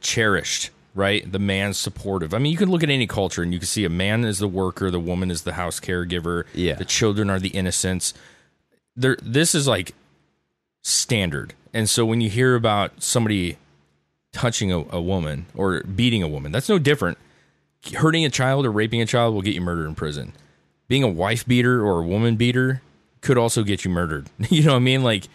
cherished, 0.00 0.70
right? 0.94 1.30
The 1.30 1.38
man's 1.38 1.78
supportive. 1.78 2.34
I 2.34 2.38
mean, 2.38 2.52
you 2.52 2.58
can 2.58 2.70
look 2.70 2.82
at 2.82 2.90
any 2.90 3.06
culture 3.06 3.42
and 3.42 3.52
you 3.54 3.58
can 3.58 3.66
see 3.66 3.84
a 3.86 3.88
man 3.90 4.24
is 4.24 4.38
the 4.38 4.48
worker, 4.48 4.90
the 4.90 5.00
woman 5.00 5.30
is 5.30 5.42
the 5.42 5.54
house 5.54 5.80
caregiver, 5.80 6.44
Yeah. 6.54 6.74
the 6.74 6.84
children 6.84 7.30
are 7.30 7.38
the 7.40 7.48
innocents. 7.48 8.12
There 8.94 9.16
this 9.22 9.54
is 9.54 9.66
like 9.66 9.94
standard. 10.82 11.54
And 11.72 11.88
so 11.88 12.04
when 12.04 12.20
you 12.20 12.28
hear 12.30 12.54
about 12.54 13.02
somebody 13.02 13.56
touching 14.38 14.72
a, 14.72 14.78
a 14.90 15.00
woman 15.00 15.46
or 15.54 15.82
beating 15.82 16.22
a 16.22 16.28
woman, 16.28 16.52
that's 16.52 16.68
no 16.68 16.78
different. 16.78 17.18
Hurting 17.94 18.24
a 18.24 18.30
child 18.30 18.66
or 18.66 18.72
raping 18.72 19.00
a 19.00 19.06
child 19.06 19.34
will 19.34 19.42
get 19.42 19.54
you 19.54 19.60
murdered 19.60 19.86
in 19.86 19.94
prison. 19.94 20.32
Being 20.88 21.02
a 21.02 21.08
wife 21.08 21.46
beater 21.46 21.84
or 21.84 22.00
a 22.02 22.06
woman 22.06 22.36
beater 22.36 22.82
could 23.20 23.38
also 23.38 23.62
get 23.62 23.84
you 23.84 23.90
murdered. 23.90 24.28
You 24.50 24.64
know 24.64 24.72
what 24.72 24.76
I 24.76 24.80
mean? 24.80 25.02
Like 25.02 25.28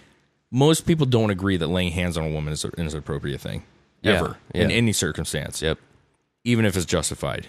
most 0.52 0.86
people 0.86 1.06
don't 1.06 1.30
agree 1.30 1.58
that 1.58 1.68
laying 1.68 1.92
hands 1.92 2.18
on 2.18 2.26
a 2.26 2.30
woman 2.30 2.54
is, 2.54 2.66
is 2.78 2.94
an 2.94 3.00
appropriate 3.00 3.42
thing 3.42 3.64
Yeah, 4.02 4.14
ever 4.14 4.38
in 4.54 4.72
any 4.72 4.94
circumstance, 4.94 5.62
yep 5.62 5.78
even 6.44 6.66
if 6.66 6.76
it's 6.76 6.86
justified. 6.86 7.48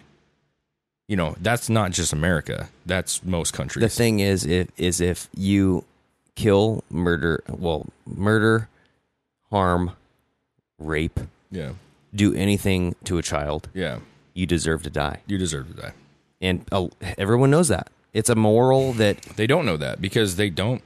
You 1.09 1.17
know, 1.17 1.35
that's 1.41 1.69
not 1.69 1.91
just 1.91 2.13
America. 2.13 2.69
That's 2.87 3.23
most 3.25 3.53
countries. 3.53 3.83
the 3.83 3.89
thing 3.89 4.21
is 4.21 4.47
if 4.47 4.69
is 4.79 5.01
if 5.01 5.29
you 5.35 5.85
kill 6.35 6.83
murder 6.91 7.43
well 7.49 7.87
murder 8.07 8.69
harm 9.51 9.93
rape 10.79 11.21
yeah. 11.55 11.73
do 12.15 12.35
anything 12.35 12.95
to 13.05 13.19
a 13.19 13.23
child 13.23 13.69
Yeah. 13.75 13.99
you 14.35 14.47
deserve 14.47 14.83
to 14.85 14.91
die 14.91 15.21
You 15.27 15.39
deserve 15.39 15.69
to 15.75 15.75
die. 15.83 15.93
and 16.41 16.65
uh, 16.73 16.89
everyone 17.19 17.51
knows 17.51 17.69
that 17.69 17.89
it's 18.13 18.29
a 18.29 18.35
moral 18.35 18.93
that 18.95 19.23
They 19.37 19.47
don't 19.47 19.67
know 19.67 19.77
that 19.77 20.01
because 20.01 20.37
they 20.37 20.51
don't 20.51 20.83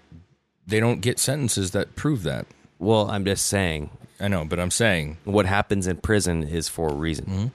they 0.67 0.81
don't 0.81 1.01
get 1.01 1.19
sentences 1.19 1.71
that 1.73 1.97
prove 1.97 2.23
that. 2.25 2.47
well 2.79 3.11
i'm 3.11 3.25
just 3.25 3.47
saying 3.47 3.91
I 4.21 4.27
know, 4.27 4.45
but 4.45 4.59
I'm 4.59 4.73
saying 4.73 5.19
what 5.25 5.47
happens 5.47 5.87
in 5.87 5.99
prison 5.99 6.43
is 6.43 6.69
for 6.69 6.89
a 6.89 6.95
reason 6.95 7.53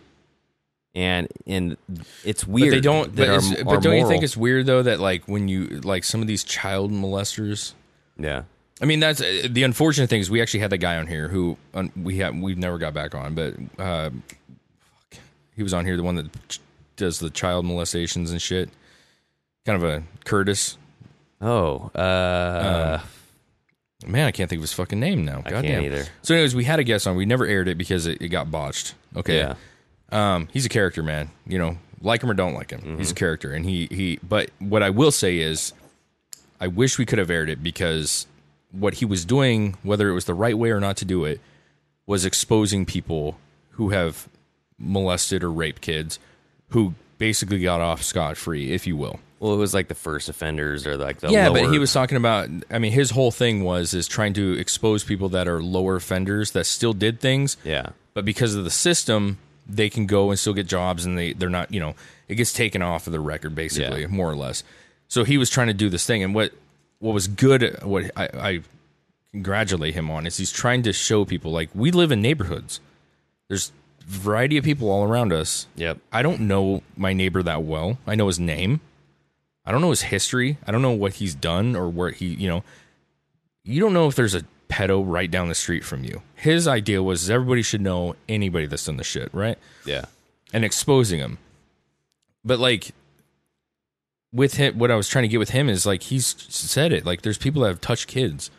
and 0.95 1.27
and 1.45 1.75
it's 2.23 2.43
but 2.45 2.53
weird 2.53 2.73
they 2.73 2.79
don't 2.81 3.15
that 3.17 3.27
but, 3.27 3.29
our- 3.29 3.37
it's- 3.39 3.63
our 3.67 3.79
don't 3.81 3.97
you 3.97 4.07
think 4.07 4.23
it's 4.23 4.37
weird 4.37 4.65
though 4.65 4.83
that 4.83 4.99
like 4.99 5.27
when 5.27 5.47
you 5.49 5.81
like 5.83 6.03
some 6.05 6.21
of 6.21 6.27
these 6.27 6.43
child 6.43 6.91
molesters 6.91 7.73
yeah 8.17 8.43
I 8.81 8.85
mean, 8.85 8.99
that's 8.99 9.21
uh, 9.21 9.47
the 9.49 9.63
unfortunate 9.63 10.09
thing 10.09 10.19
is 10.21 10.29
we 10.31 10.41
actually 10.41 10.59
had 10.61 10.71
that 10.71 10.79
guy 10.79 10.97
on 10.97 11.07
here 11.07 11.27
who 11.29 11.57
um, 11.73 11.91
we 11.95 12.17
have 12.17 12.35
we've 12.35 12.57
never 12.57 12.77
got 12.77 12.93
back 12.93 13.13
on, 13.15 13.33
but 13.35 13.53
uh, 13.79 14.09
fuck, 14.09 15.19
he 15.55 15.63
was 15.63 15.73
on 15.73 15.85
here, 15.85 15.95
the 15.95 16.03
one 16.03 16.15
that 16.15 16.49
ch- 16.49 16.59
does 16.95 17.19
the 17.19 17.29
child 17.29 17.65
molestations 17.65 18.31
and 18.31 18.41
shit. 18.41 18.69
Kind 19.65 19.81
of 19.81 19.89
a 19.89 20.03
Curtis. 20.25 20.77
Oh, 21.41 21.89
uh, 21.95 22.99
Man, 24.05 24.27
I 24.27 24.31
can't 24.31 24.49
think 24.49 24.57
of 24.59 24.63
his 24.63 24.73
fucking 24.73 24.99
name 24.99 25.23
now. 25.23 25.39
I 25.45 25.49
God 25.49 25.63
can't 25.63 25.67
damn. 25.67 25.83
either. 25.85 26.05
So, 26.21 26.33
anyways, 26.33 26.55
we 26.55 26.65
had 26.65 26.79
a 26.79 26.83
guest 26.83 27.07
on. 27.07 27.15
We 27.15 27.25
never 27.25 27.45
aired 27.45 27.69
it 27.69 27.77
because 27.77 28.05
it, 28.05 28.21
it 28.21 28.27
got 28.29 28.51
botched. 28.51 28.95
Okay. 29.15 29.37
Yeah. 29.37 29.55
Um, 30.11 30.49
he's 30.51 30.65
a 30.65 30.69
character, 30.69 31.01
man. 31.03 31.29
You 31.47 31.57
know, 31.57 31.77
like 32.01 32.21
him 32.21 32.29
or 32.29 32.33
don't 32.33 32.53
like 32.53 32.71
him, 32.71 32.81
Mm-hmm. 32.81 32.97
he's 32.97 33.11
a 33.11 33.15
character. 33.15 33.53
And 33.53 33.63
he 33.65 33.87
he. 33.89 34.19
But 34.21 34.49
what 34.59 34.83
I 34.83 34.89
will 34.89 35.11
say 35.11 35.37
is, 35.37 35.71
I 36.59 36.67
wish 36.67 36.97
we 36.97 37.05
could 37.05 37.19
have 37.19 37.29
aired 37.29 37.49
it 37.49 37.63
because 37.63 38.27
what 38.73 38.95
he 38.95 39.05
was 39.05 39.23
doing, 39.23 39.77
whether 39.83 40.09
it 40.09 40.13
was 40.13 40.25
the 40.25 40.33
right 40.33 40.57
way 40.57 40.71
or 40.71 40.79
not 40.81 40.97
to 40.97 41.05
do 41.05 41.23
it, 41.23 41.39
was 42.05 42.25
exposing 42.25 42.85
people 42.85 43.37
who 43.71 43.89
have 43.89 44.27
molested 44.77 45.43
or 45.43 45.51
raped 45.51 45.81
kids, 45.81 46.19
who 46.69 46.93
basically 47.17 47.59
got 47.59 47.79
off 47.81 48.03
scot 48.03 48.35
free, 48.35 48.71
if 48.73 48.85
you 48.85 48.97
will. 48.97 49.19
well, 49.39 49.53
it 49.53 49.57
was 49.57 49.73
like 49.73 49.87
the 49.87 49.95
first 49.95 50.27
offenders 50.29 50.85
or 50.87 50.97
like 50.97 51.19
the 51.19 51.29
yeah, 51.31 51.47
lower, 51.47 51.61
but 51.65 51.71
he 51.71 51.79
was 51.79 51.93
talking 51.93 52.17
about. 52.17 52.49
I 52.69 52.79
mean, 52.79 52.91
his 52.91 53.11
whole 53.11 53.31
thing 53.31 53.63
was 53.63 53.93
is 53.93 54.07
trying 54.07 54.33
to 54.33 54.53
expose 54.59 55.03
people 55.03 55.29
that 55.29 55.47
are 55.47 55.61
lower 55.61 55.95
offenders 55.95 56.51
that 56.51 56.65
still 56.65 56.93
did 56.93 57.19
things, 57.19 57.55
yeah, 57.63 57.89
but 58.13 58.25
because 58.25 58.55
of 58.55 58.63
the 58.63 58.69
system, 58.71 59.37
they 59.67 59.89
can 59.89 60.05
go 60.05 60.29
and 60.31 60.39
still 60.39 60.53
get 60.53 60.67
jobs, 60.67 61.05
and 61.05 61.17
they 61.17 61.33
they're 61.33 61.49
not. 61.49 61.71
You 61.71 61.79
know, 61.79 61.95
it 62.27 62.35
gets 62.35 62.51
taken 62.51 62.81
off 62.81 63.05
of 63.07 63.13
the 63.13 63.19
record 63.19 63.53
basically, 63.55 64.01
Yeah. 64.01 64.07
more 64.07 64.29
or 64.29 64.35
less. 64.35 64.63
So 65.07 65.23
he 65.23 65.37
was 65.37 65.49
trying 65.49 65.67
to 65.67 65.73
do 65.73 65.89
this 65.89 66.05
thing, 66.05 66.23
and 66.23 66.33
what 66.33 66.51
what 67.03 67.13
was 67.13 67.27
good, 67.27 67.79
what 67.83 68.09
I, 68.15 68.29
I 68.33 68.59
congratulate 69.33 69.93
him 69.93 70.09
on 70.09 70.25
is 70.25 70.37
he's 70.37 70.53
trying 70.53 70.83
to 70.83 70.93
show 70.93 71.25
people 71.25 71.51
like 71.51 71.69
we 71.75 71.91
live 71.91 72.13
in 72.13 72.21
neighborhoods. 72.21 72.79
There's 73.49 73.73
a 73.99 74.09
variety 74.09 74.55
of 74.55 74.63
people 74.63 74.89
all 74.89 75.03
around 75.03 75.33
us. 75.33 75.67
yep, 75.75 75.97
I 76.13 76.21
don't 76.21 76.39
know 76.41 76.81
my 76.95 77.11
neighbor 77.11 77.43
that 77.43 77.63
well. 77.63 77.97
I 78.07 78.15
know 78.15 78.27
his 78.27 78.39
name. 78.39 78.79
I 79.65 79.73
don't 79.73 79.81
know 79.81 79.89
his 79.89 80.03
history. 80.03 80.57
I 80.65 80.71
don't 80.71 80.81
know 80.81 80.91
what 80.91 81.15
he's 81.15 81.35
done 81.35 81.75
or 81.75 81.89
where 81.89 82.11
he, 82.11 82.27
you 82.27 82.47
know, 82.47 82.63
you 83.65 83.81
don't 83.81 83.93
know 83.93 84.07
if 84.07 84.15
there's 84.15 84.35
a 84.35 84.45
pedo 84.69 85.03
right 85.05 85.29
down 85.29 85.49
the 85.49 85.55
street 85.55 85.83
from 85.83 86.05
you. 86.05 86.21
His 86.35 86.69
idea 86.69 87.03
was 87.03 87.29
everybody 87.29 87.63
should 87.63 87.81
know 87.81 88.15
anybody 88.29 88.65
that's 88.65 88.85
done 88.85 88.95
the 88.95 89.03
shit, 89.03 89.29
right? 89.33 89.57
yeah, 89.85 90.05
And 90.53 90.63
exposing 90.63 91.19
him. 91.19 91.37
But 92.45 92.59
like 92.59 92.91
with 94.33 94.55
him, 94.55 94.77
what 94.77 94.91
I 94.91 94.95
was 94.95 95.07
trying 95.07 95.23
to 95.23 95.27
get 95.27 95.39
with 95.39 95.51
him 95.51 95.69
is 95.69 95.85
like 95.85 96.03
he's 96.03 96.35
said 96.49 96.91
it. 96.91 97.05
Like 97.05 97.21
there's 97.21 97.37
people 97.37 97.61
that 97.61 97.69
have 97.69 97.81
touched 97.81 98.07
kids, 98.07 98.49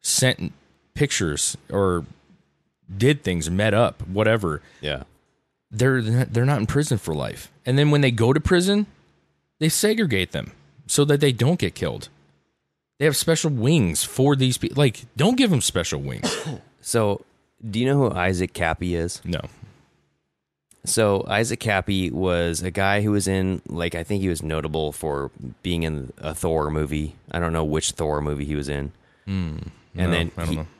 sent 0.00 0.52
pictures 0.94 1.56
or 1.70 2.04
did 2.96 3.22
things, 3.22 3.50
met 3.50 3.74
up, 3.74 4.06
whatever 4.08 4.62
yeah, 4.80 5.02
they're 5.70 6.00
they're 6.00 6.44
not 6.46 6.60
in 6.60 6.66
prison 6.66 6.98
for 6.98 7.14
life. 7.14 7.50
And 7.66 7.76
then 7.78 7.90
when 7.90 8.00
they 8.00 8.10
go 8.10 8.32
to 8.32 8.40
prison, 8.40 8.86
they 9.58 9.68
segregate 9.68 10.32
them 10.32 10.52
so 10.86 11.04
that 11.04 11.20
they 11.20 11.32
don't 11.32 11.58
get 11.58 11.74
killed. 11.74 12.08
They 12.98 13.04
have 13.04 13.16
special 13.16 13.50
wings 13.50 14.02
for 14.02 14.34
these 14.34 14.58
people. 14.58 14.80
Like, 14.80 15.04
don't 15.16 15.36
give 15.36 15.50
them 15.50 15.60
special 15.60 16.00
wings. 16.00 16.34
So, 16.80 17.22
do 17.68 17.78
you 17.78 17.84
know 17.84 17.98
who 17.98 18.16
Isaac 18.16 18.54
Kappy 18.54 18.94
is? 18.94 19.20
No. 19.22 19.40
So 20.84 21.24
Isaac 21.28 21.60
Kappy 21.60 22.10
was 22.10 22.62
a 22.62 22.70
guy 22.70 23.02
who 23.02 23.10
was 23.10 23.28
in 23.28 23.60
like 23.68 23.94
I 23.94 24.02
think 24.04 24.22
he 24.22 24.28
was 24.28 24.42
notable 24.42 24.92
for 24.92 25.30
being 25.62 25.82
in 25.82 26.12
a 26.18 26.34
Thor 26.34 26.70
movie. 26.70 27.16
I 27.30 27.38
don't 27.38 27.52
know 27.52 27.64
which 27.64 27.92
Thor 27.92 28.20
movie 28.20 28.44
he 28.44 28.54
was 28.54 28.68
in. 28.68 28.92
and 29.94 30.10
no, 30.10 30.10
then 30.10 30.30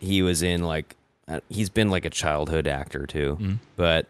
he, 0.00 0.06
he 0.06 0.22
was 0.22 0.42
in 0.42 0.62
like 0.62 0.96
uh, 1.26 1.40
he's 1.48 1.68
been 1.68 1.90
like 1.90 2.04
a 2.04 2.10
childhood 2.10 2.66
actor 2.66 3.06
too. 3.06 3.36
Mm-hmm. 3.40 3.54
But 3.76 4.06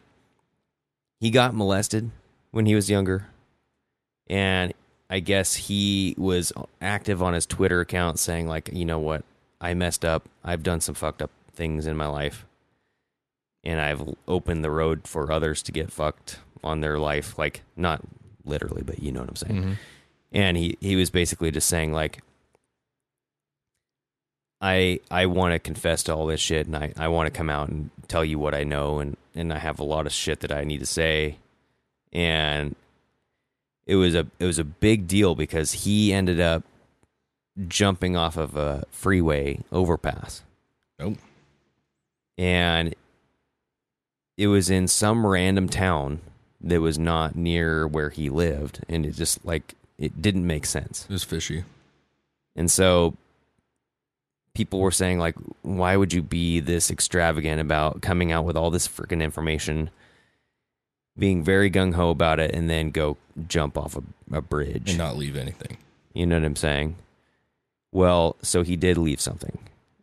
he 1.21 1.31
got 1.31 1.55
molested 1.55 2.11
when 2.51 2.67
he 2.67 2.75
was 2.75 2.89
younger. 2.89 3.27
And 4.29 4.75
I 5.11 5.21
guess 5.21 5.55
he 5.55 6.15
was 6.19 6.53
active 6.81 7.23
on 7.23 7.33
his 7.33 7.47
Twitter 7.47 7.81
account 7.81 8.19
saying 8.19 8.47
like, 8.47 8.71
you 8.73 8.85
know 8.85 8.99
what? 8.99 9.25
I 9.61 9.75
messed 9.75 10.05
up. 10.05 10.29
I've 10.45 10.63
done 10.63 10.81
some 10.81 10.95
fucked 10.95 11.23
up 11.23 11.31
things 11.53 11.87
in 11.87 11.97
my 11.97 12.07
life 12.07 12.45
and 13.69 13.79
I've 13.81 14.03
opened 14.27 14.65
the 14.65 14.71
road 14.71 15.07
for 15.07 15.31
others 15.31 15.63
to 15.65 15.73
get 15.73 15.93
fucked 15.93 16.39
on 16.65 16.81
their 16.81 16.99
life, 16.99 17.39
like 17.39 17.63
not 17.77 18.01
literally, 18.47 18.83
but 18.83 19.03
you 19.03 19.13
know 19.13 19.21
what 19.21 19.29
I'm 19.29 19.37
saying. 19.37 19.55
Mm-hmm. 19.57 19.73
And 20.33 20.57
he 20.57 20.79
he 20.81 20.97
was 20.97 21.11
basically 21.11 21.51
just 21.51 21.69
saying 21.69 21.93
like, 21.93 22.23
I 24.63 25.01
I 25.11 25.27
want 25.27 25.53
to 25.53 25.59
confess 25.59 26.03
to 26.05 26.15
all 26.15 26.27
this 26.27 26.41
shit, 26.41 26.67
and 26.67 26.77
I 26.77 26.95
I 26.97 27.09
want 27.09 27.27
to 27.27 27.31
come 27.31 27.51
out 27.51 27.69
and 27.69 27.91
tell 28.09 28.25
you 28.25 28.39
what 28.39 28.55
I 28.55 28.65
know, 28.65 29.01
and 29.01 29.19
and 29.35 29.53
I 29.53 29.59
have 29.59 29.79
a 29.79 29.85
lot 29.85 30.07
of 30.07 30.13
shit 30.13 30.41
that 30.41 30.51
I 30.51 30.65
need 30.65 30.81
to 30.81 30.87
say, 30.87 31.37
and 32.11 32.75
it 33.87 33.97
was 33.97 34.15
a 34.15 34.27
it 34.39 34.47
was 34.47 34.59
a 34.59 34.65
big 34.65 35.07
deal 35.07 35.35
because 35.35 35.73
he 35.73 36.11
ended 36.13 36.41
up 36.41 36.65
jumping 37.67 38.17
off 38.17 38.39
of 38.39 38.57
a 38.57 38.85
freeway 38.93 39.59
overpass 39.73 40.43
Nope. 40.99 41.19
and 42.39 42.95
it 44.39 44.47
was 44.47 44.71
in 44.71 44.89
some 44.89 45.27
random 45.27 45.69
town 45.69 46.21
that 46.63 46.81
was 46.81 46.99
not 46.99 47.37
near 47.37 47.87
where 47.87 48.09
he 48.11 48.31
lived 48.31 48.81
and 48.89 49.05
it 49.05 49.13
just 49.15 49.45
like 49.45 49.75
it 49.99 50.23
didn't 50.23 50.47
make 50.47 50.65
sense 50.65 51.05
It 51.05 51.13
was 51.13 51.25
fishy. 51.25 51.65
and 52.57 52.71
so 52.71 53.15
people 54.55 54.81
were 54.81 54.91
saying 54.91 55.19
like 55.19 55.35
why 55.63 55.97
would 55.97 56.13
you 56.13 56.23
be 56.23 56.59
this 56.61 56.91
extravagant 56.91 57.61
about 57.61 58.01
coming 58.01 58.33
out 58.33 58.45
with 58.45 58.57
all 58.57 58.71
this 58.71 58.89
freaking 58.89 59.23
information 59.23 59.91
being 61.17 61.43
very 61.45 61.69
gung-ho 61.71 62.11
about 62.11 62.39
it 62.41 62.55
and 62.55 62.71
then 62.71 62.91
go 62.91 63.17
jump 63.49 63.77
off 63.77 63.97
a, 63.97 64.03
a 64.37 64.41
bridge 64.41 64.91
And 64.91 64.99
not 64.99 65.17
leave 65.17 65.37
anything. 65.37 65.77
you 66.15 66.27
know 66.27 66.37
what 66.39 66.45
I'm 66.45 66.57
saying? 66.57 66.95
Well, 67.93 68.37
so 68.43 68.63
he 68.63 68.77
did 68.77 68.97
leave 68.99 69.21
something. 69.21 69.59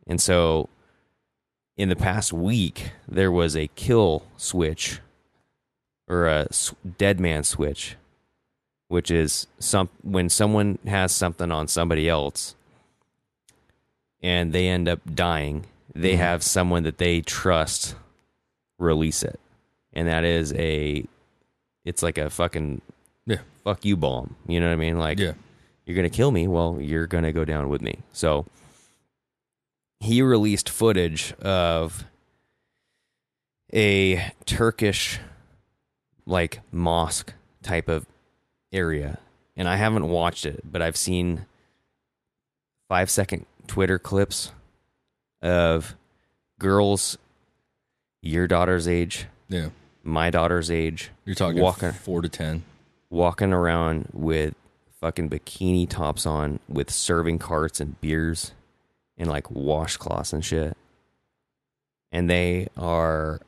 And 0.07 0.19
so 0.19 0.67
in 1.77 1.89
the 1.89 1.95
past 1.95 2.31
week, 2.31 2.91
there 3.07 3.31
was 3.31 3.55
a 3.55 3.67
kill 3.67 4.23
switch 4.37 4.99
or 6.07 6.27
a 6.27 6.47
dead 6.97 7.19
man 7.19 7.43
switch, 7.43 7.95
which 8.87 9.11
is 9.11 9.47
some 9.59 9.89
when 10.01 10.29
someone 10.29 10.79
has 10.85 11.11
something 11.11 11.51
on 11.51 11.67
somebody 11.67 12.07
else 12.07 12.55
and 14.21 14.53
they 14.53 14.67
end 14.67 14.87
up 14.87 14.99
dying, 15.13 15.65
they 15.93 16.13
mm-hmm. 16.13 16.21
have 16.21 16.43
someone 16.43 16.83
that 16.83 16.97
they 16.97 17.21
trust 17.21 17.95
release 18.77 19.23
it. 19.23 19.39
And 19.93 20.07
that 20.07 20.23
is 20.23 20.53
a 20.53 21.05
it's 21.83 22.01
like 22.03 22.17
a 22.17 22.29
fucking 22.29 22.81
Yeah. 23.25 23.39
fuck 23.63 23.85
you 23.85 23.97
bomb. 23.97 24.35
You 24.47 24.59
know 24.59 24.67
what 24.67 24.73
I 24.73 24.77
mean? 24.77 24.97
Like 24.97 25.19
Yeah. 25.19 25.33
you're 25.85 25.95
going 25.95 26.09
to 26.09 26.15
kill 26.15 26.31
me. 26.31 26.47
Well, 26.47 26.77
you're 26.79 27.07
going 27.07 27.23
to 27.23 27.31
go 27.33 27.45
down 27.45 27.69
with 27.69 27.81
me. 27.81 27.99
So 28.13 28.45
he 30.05 30.21
released 30.21 30.69
footage 30.69 31.33
of 31.41 32.05
a 33.73 34.31
Turkish, 34.45 35.19
like, 36.25 36.61
mosque 36.71 37.33
type 37.63 37.87
of 37.89 38.05
area. 38.71 39.19
And 39.57 39.67
I 39.67 39.75
haven't 39.77 40.07
watched 40.09 40.45
it, 40.45 40.61
but 40.69 40.81
I've 40.81 40.97
seen 40.97 41.45
five 42.87 43.09
second 43.09 43.45
Twitter 43.67 43.97
clips 43.97 44.51
of 45.41 45.95
girls 46.59 47.17
your 48.21 48.47
daughter's 48.47 48.87
age, 48.87 49.25
Yeah. 49.49 49.69
my 50.03 50.29
daughter's 50.29 50.69
age, 50.71 51.11
You're 51.25 51.35
talking 51.35 51.61
Walker. 51.61 51.91
four 51.91 52.21
to 52.21 52.29
ten. 52.29 52.63
walking 53.09 53.53
around 53.53 54.09
with 54.13 54.55
fucking 54.99 55.29
bikini 55.29 55.87
tops 55.87 56.25
on 56.25 56.59
with 56.67 56.89
serving 56.89 57.37
carts 57.39 57.79
and 57.79 57.99
beers 58.01 58.51
and 59.17 59.29
like 59.29 59.45
washcloths 59.45 60.33
and 60.33 60.43
shit. 60.43 60.75
And 62.11 62.29
they 62.29 62.67
are 62.77 63.41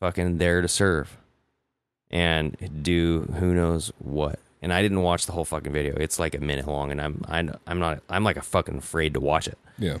fucking 0.00 0.38
there 0.38 0.62
to 0.62 0.68
serve 0.68 1.16
and 2.10 2.56
do 2.82 3.22
who 3.38 3.54
knows 3.54 3.92
what. 3.98 4.38
And 4.62 4.72
I 4.72 4.80
didn't 4.80 5.02
watch 5.02 5.26
the 5.26 5.32
whole 5.32 5.44
fucking 5.44 5.72
video. 5.72 5.94
It's 5.96 6.18
like 6.18 6.34
a 6.34 6.40
minute 6.40 6.66
long 6.66 6.90
and 6.90 7.00
I'm 7.00 7.22
I'm 7.28 7.54
I'm 7.66 7.78
not 7.78 8.02
I'm 8.08 8.24
like 8.24 8.36
a 8.36 8.42
fucking 8.42 8.78
afraid 8.78 9.14
to 9.14 9.20
watch 9.20 9.46
it. 9.46 9.58
Yeah. 9.78 9.98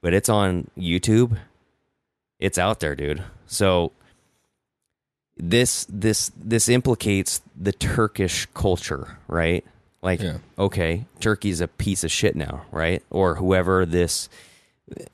But 0.00 0.12
it's 0.12 0.28
on 0.28 0.68
YouTube. 0.76 1.38
It's 2.38 2.58
out 2.58 2.80
there, 2.80 2.94
dude. 2.96 3.22
So 3.46 3.92
this 5.36 5.86
this 5.88 6.30
this 6.36 6.68
implicates 6.68 7.40
the 7.58 7.72
Turkish 7.72 8.46
culture, 8.54 9.18
right? 9.28 9.64
Like, 10.02 10.20
Yeah. 10.20 10.38
okay, 10.58 11.04
Turkey's 11.20 11.60
a 11.60 11.68
piece 11.68 12.02
of 12.04 12.10
shit 12.10 12.34
now, 12.34 12.66
right? 12.72 13.02
Or 13.10 13.36
whoever 13.36 13.86
this. 13.86 14.28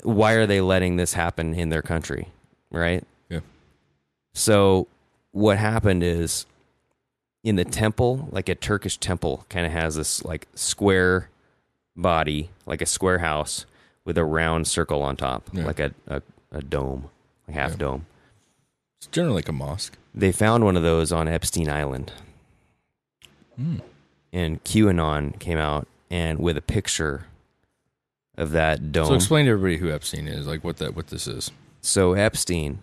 Why 0.03 0.33
are 0.33 0.47
they 0.47 0.61
letting 0.61 0.97
this 0.97 1.13
happen 1.13 1.55
in 1.55 1.69
their 1.69 1.83
country, 1.83 2.29
right? 2.71 3.05
Yeah. 3.29 3.41
So 4.33 4.87
what 5.33 5.59
happened 5.59 6.03
is 6.03 6.47
in 7.45 7.57
the 7.57 7.65
temple, 7.67 8.29
like 8.33 8.49
a 8.49 8.55
Turkish 8.55 8.97
temple 8.97 9.45
kind 9.51 9.67
of 9.67 9.73
has 9.73 9.95
this 9.97 10.25
like 10.25 10.49
square 10.55 11.29
body, 11.95 12.49
like 12.67 12.81
a 12.81 12.87
square 12.87 13.19
house 13.19 13.67
with 14.05 14.17
a 14.17 14.25
round 14.25 14.67
circle 14.67 15.03
on 15.03 15.17
top, 15.17 15.49
Yeah. 15.53 15.67
like 15.67 15.81
a, 15.81 15.93
a, 16.07 16.23
a 16.51 16.63
dome, 16.63 17.11
a 17.47 17.53
half 17.53 17.73
Yeah. 17.73 17.77
dome. 17.77 18.07
It's 18.99 19.07
generally 19.09 19.37
like 19.37 19.49
a 19.49 19.53
mosque. 19.53 19.97
They 20.15 20.33
found 20.33 20.65
one 20.65 20.77
of 20.77 20.83
those 20.83 21.13
on 21.13 21.29
Epstein 21.29 21.69
Island. 21.69 22.11
Hmm. 23.55 23.77
And 24.33 24.63
QAnon 24.65 25.39
came 25.39 25.59
out 25.59 25.89
and 26.11 26.39
with 26.39 26.57
a 26.57 26.63
picture 26.63 27.27
of 28.37 28.53
that 28.53 28.93
dome. 28.93 29.07
So 29.07 29.15
explain 29.15 29.47
to 29.47 29.53
everybody 29.53 29.79
who 29.79 29.91
Epstein 29.91 30.29
is, 30.29 30.47
like 30.47 30.65
what 30.65 30.79
that 30.79 30.95
what 30.95 31.09
this 31.09 31.27
is. 31.27 31.51
So 31.81 32.13
Epstein, 32.13 32.79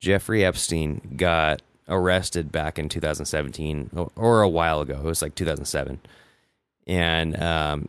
Jeffrey 0.00 0.44
Epstein, 0.44 1.16
got 1.16 1.62
arrested 1.88 2.52
back 2.52 2.78
in 2.78 2.88
2017 2.88 3.90
or, 3.94 4.10
or 4.16 4.42
a 4.42 4.48
while 4.48 4.80
ago. 4.80 4.98
It 4.98 5.04
was 5.04 5.20
like 5.22 5.34
2007, 5.34 6.00
and 6.86 7.42
um, 7.42 7.88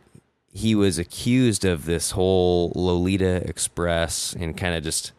he 0.52 0.74
was 0.74 0.98
accused 0.98 1.64
of 1.64 1.84
this 1.84 2.12
whole 2.12 2.72
Lolita 2.74 3.48
Express 3.48 4.34
and 4.38 4.56
kind 4.56 4.74
of 4.74 4.82
just 4.82 5.12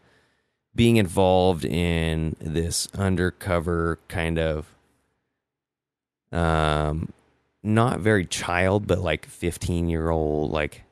being 0.76 0.98
involved 0.98 1.64
in 1.64 2.36
this 2.40 2.90
undercover 2.98 3.98
kind 4.10 4.38
of 4.38 4.68
um 6.32 7.14
not 7.66 8.00
very 8.00 8.26
child 8.26 8.86
but 8.88 9.00
like 9.00 9.26
15 9.26 9.90
year 9.90 10.10
old 10.12 10.52
like 10.52 10.84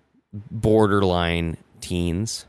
borderline 0.51 1.57
teens 1.81 2.45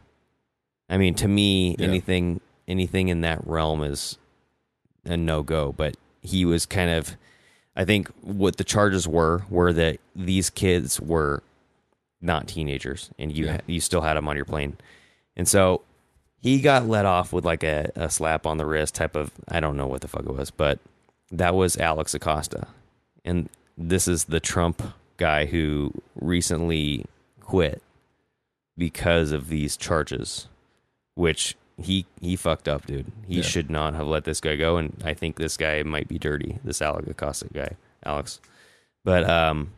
i 0.88 0.96
mean 0.96 1.14
to 1.14 1.28
me 1.28 1.76
Yeah. 1.78 1.86
anything 1.88 2.40
anything 2.66 3.08
in 3.08 3.20
that 3.20 3.46
realm 3.46 3.82
is 3.82 4.16
a 5.04 5.16
no 5.16 5.42
go 5.42 5.72
but 5.72 5.96
he 6.22 6.44
was 6.44 6.64
kind 6.64 6.90
of 6.90 7.16
i 7.76 7.84
think 7.84 8.08
what 8.22 8.56
the 8.56 8.64
charges 8.64 9.06
were 9.06 9.42
were 9.50 9.72
that 9.72 9.98
these 10.16 10.48
kids 10.48 11.00
were 11.00 11.42
not 12.22 12.48
teenagers 12.48 13.10
and 13.18 13.30
you 13.36 13.46
Yeah. 13.46 13.60
you 13.66 13.80
still 13.80 14.00
had 14.00 14.14
them 14.14 14.28
on 14.28 14.36
your 14.36 14.46
plane 14.46 14.78
and 15.36 15.46
so 15.46 15.82
he 16.40 16.60
got 16.60 16.86
let 16.86 17.04
off 17.06 17.32
with 17.32 17.44
like 17.44 17.62
a, 17.64 17.90
a 17.96 18.08
slap 18.10 18.46
on 18.46 18.56
the 18.58 18.66
wrist 18.66 18.94
type 18.94 19.16
of 19.16 19.30
I 19.48 19.60
don't 19.60 19.76
know 19.78 19.86
what 19.86 20.02
the 20.02 20.08
fuck 20.08 20.26
it 20.26 20.34
was, 20.34 20.50
but 20.50 20.78
that 21.32 21.54
was 21.54 21.78
Alex 21.78 22.12
Acosta. 22.14 22.66
And 23.24 23.48
this 23.76 24.06
is 24.08 24.24
the 24.24 24.40
Trump 24.40 24.82
guy 25.16 25.46
who 25.46 25.92
recently 26.14 27.04
quit 27.40 27.82
because 28.76 29.32
of 29.32 29.48
these 29.48 29.76
charges, 29.76 30.48
which 31.14 31.56
he 31.76 32.06
he 32.20 32.36
fucked 32.36 32.68
up, 32.68 32.86
dude. 32.86 33.10
He 33.26 33.36
Yeah. 33.36 33.42
should 33.42 33.70
not 33.70 33.94
have 33.94 34.06
let 34.06 34.24
this 34.24 34.40
guy 34.40 34.56
go 34.56 34.76
and 34.76 35.00
I 35.04 35.14
think 35.14 35.36
this 35.36 35.56
guy 35.56 35.82
might 35.82 36.08
be 36.08 36.18
dirty, 36.18 36.58
this 36.64 36.80
Alex 36.82 37.08
Acosta 37.08 37.48
guy, 37.52 37.76
Alex. 38.04 38.40
But 39.04 39.28
um 39.28 39.72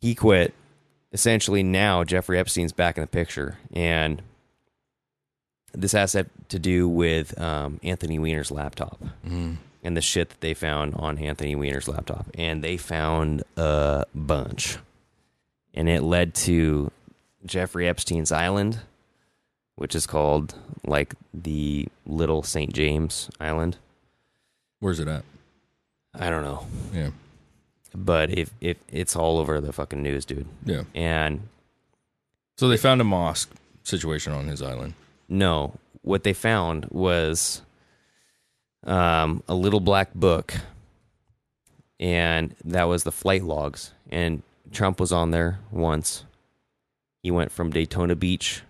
he 0.00 0.14
quit 0.14 0.54
essentially 1.12 1.62
now 1.62 2.04
Jeffrey 2.04 2.38
Epstein's 2.38 2.72
back 2.72 2.98
in 2.98 3.00
the 3.02 3.06
picture, 3.08 3.58
and 3.72 4.22
this 5.72 5.92
has 5.92 6.12
to- 6.12 6.26
to 6.48 6.58
do 6.58 6.88
with 6.88 7.38
um, 7.40 7.80
Anthony 7.82 8.18
Weiner's 8.18 8.50
laptop 8.50 9.00
Mm. 9.26 9.56
And 9.86 9.96
the 9.96 10.00
shit 10.02 10.30
that 10.30 10.40
they 10.40 10.52
found 10.52 10.94
on 10.96 11.16
Anthony 11.16 11.54
Weiner's 11.54 11.86
laptop, 11.86 12.26
and 12.34 12.62
they 12.64 12.76
found 12.76 13.44
a 13.56 14.04
bunch, 14.14 14.78
and 15.74 15.88
it 15.88 16.02
led 16.02 16.34
to 16.34 16.90
Jeffrey 17.44 17.86
Epstein's 17.88 18.32
island, 18.32 18.80
which 19.76 19.94
is 19.94 20.04
called 20.06 20.56
like 20.84 21.14
the 21.32 21.86
Little 22.04 22.42
Saint 22.42 22.72
James 22.72 23.30
Island. 23.40 23.76
Where's 24.80 24.98
it 24.98 25.06
at? 25.06 25.22
I 26.12 26.30
don't 26.30 26.42
know, 26.42 26.66
Yeah. 26.92 27.10
but 27.94 28.30
if 28.36 28.50
if 28.60 28.76
it's 28.88 29.14
all 29.14 29.38
over 29.38 29.60
the 29.60 29.72
fucking 29.72 30.02
news, 30.02 30.24
dude, 30.24 30.48
Yeah. 30.64 30.82
and 30.96 31.48
So 32.58 32.68
they 32.68 32.76
found 32.76 33.00
a 33.00 33.04
mosque 33.04 33.50
situation 33.84 34.32
on 34.32 34.48
his 34.48 34.62
island. 34.62 34.94
No, 35.28 35.74
what 36.02 36.24
they 36.24 36.32
found 36.32 36.86
was 36.90 37.62
um, 38.86 39.42
a 39.48 39.54
little 39.54 39.80
black 39.80 40.14
book, 40.14 40.54
and 42.00 42.54
that 42.64 42.84
was 42.84 43.02
the 43.04 43.12
flight 43.12 43.42
logs. 43.42 43.92
And 44.10 44.42
Trump 44.72 45.00
was 45.00 45.12
on 45.12 45.30
there 45.30 45.58
once. 45.70 46.24
He 47.22 47.30
went 47.30 47.50
from 47.52 47.70
Daytona 47.70 48.14
Beach, 48.14 48.62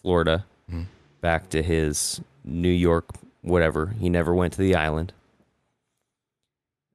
Florida, 0.00 0.44
Mhm. 0.70 0.86
back 1.20 1.50
to 1.50 1.62
his 1.62 2.20
New 2.44 2.70
York, 2.70 3.10
whatever. 3.42 3.94
He 3.98 4.08
never 4.08 4.34
went 4.34 4.52
to 4.54 4.60
the 4.62 4.74
island. 4.74 5.12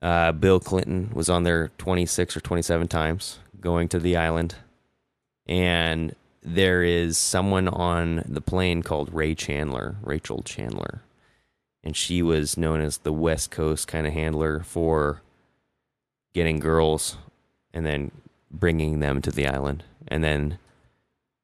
Uh, 0.01 0.31
Bill 0.33 0.59
Clinton 0.59 1.11
was 1.13 1.29
on 1.29 1.43
there 1.43 1.69
26 1.77 2.35
or 2.35 2.41
27 2.41 2.87
times 2.87 3.39
going 3.61 3.87
to 3.89 3.99
the 3.99 4.17
island. 4.17 4.55
And 5.47 6.15
there 6.41 6.83
is 6.83 7.17
someone 7.17 7.67
on 7.69 8.23
the 8.27 8.41
plane 8.41 8.83
called 8.83 9.13
Ray 9.13 9.33
Chandler, 9.35 9.95
Rachel 10.01 10.41
Chandler. 10.43 11.01
And 11.83 11.95
she 11.95 12.21
was 12.21 12.57
known 12.57 12.81
as 12.81 12.99
the 12.99 13.11
West 13.11 13.51
Coast 13.51 13.87
kind 13.87 14.07
of 14.07 14.13
handler 14.13 14.61
for 14.61 15.21
getting 16.33 16.59
girls 16.59 17.17
and 17.73 17.85
then 17.85 18.11
bringing 18.49 18.99
them 18.99 19.21
to 19.21 19.31
the 19.31 19.47
island. 19.47 19.83
And 20.07 20.23
then 20.23 20.59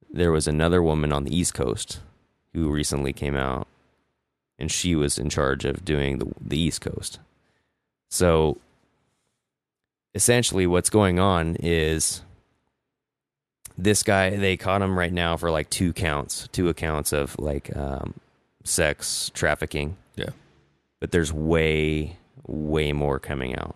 there 0.10 0.32
was 0.32 0.48
another 0.48 0.82
woman 0.82 1.12
on 1.12 1.24
the 1.24 1.36
East 1.36 1.54
Coast 1.54 2.00
who 2.54 2.72
recently 2.72 3.14
came 3.14 3.36
out, 3.36 3.68
and 4.58 4.72
she 4.72 4.96
was 4.96 5.20
in 5.20 5.30
charge 5.30 5.66
of 5.66 5.86
doing 5.86 6.20
the, 6.20 6.28
the 6.42 6.60
East 6.60 6.82
Coast. 6.82 7.20
So 8.10 8.58
essentially, 10.16 10.66
what's 10.66 10.90
going 10.90 11.20
on 11.20 11.56
is 11.60 12.22
this 13.78 14.04
guy 14.04 14.32
they 14.32 14.58
caught 14.58 14.82
him 14.82 14.98
right 14.98 15.14
now 15.14 15.38
for 15.38 15.52
like 15.52 15.70
two 15.70 15.94
counts 15.94 16.50
two 16.52 16.68
accounts 16.68 17.14
of 17.14 17.38
like 17.40 17.76
um, 17.76 18.14
sex 18.64 19.32
trafficking. 19.34 19.96
But 21.00 21.12
there's 21.12 21.32
way 21.34 22.18
way 22.48 22.92
more 22.94 23.20
coming 23.20 23.56
out 23.56 23.76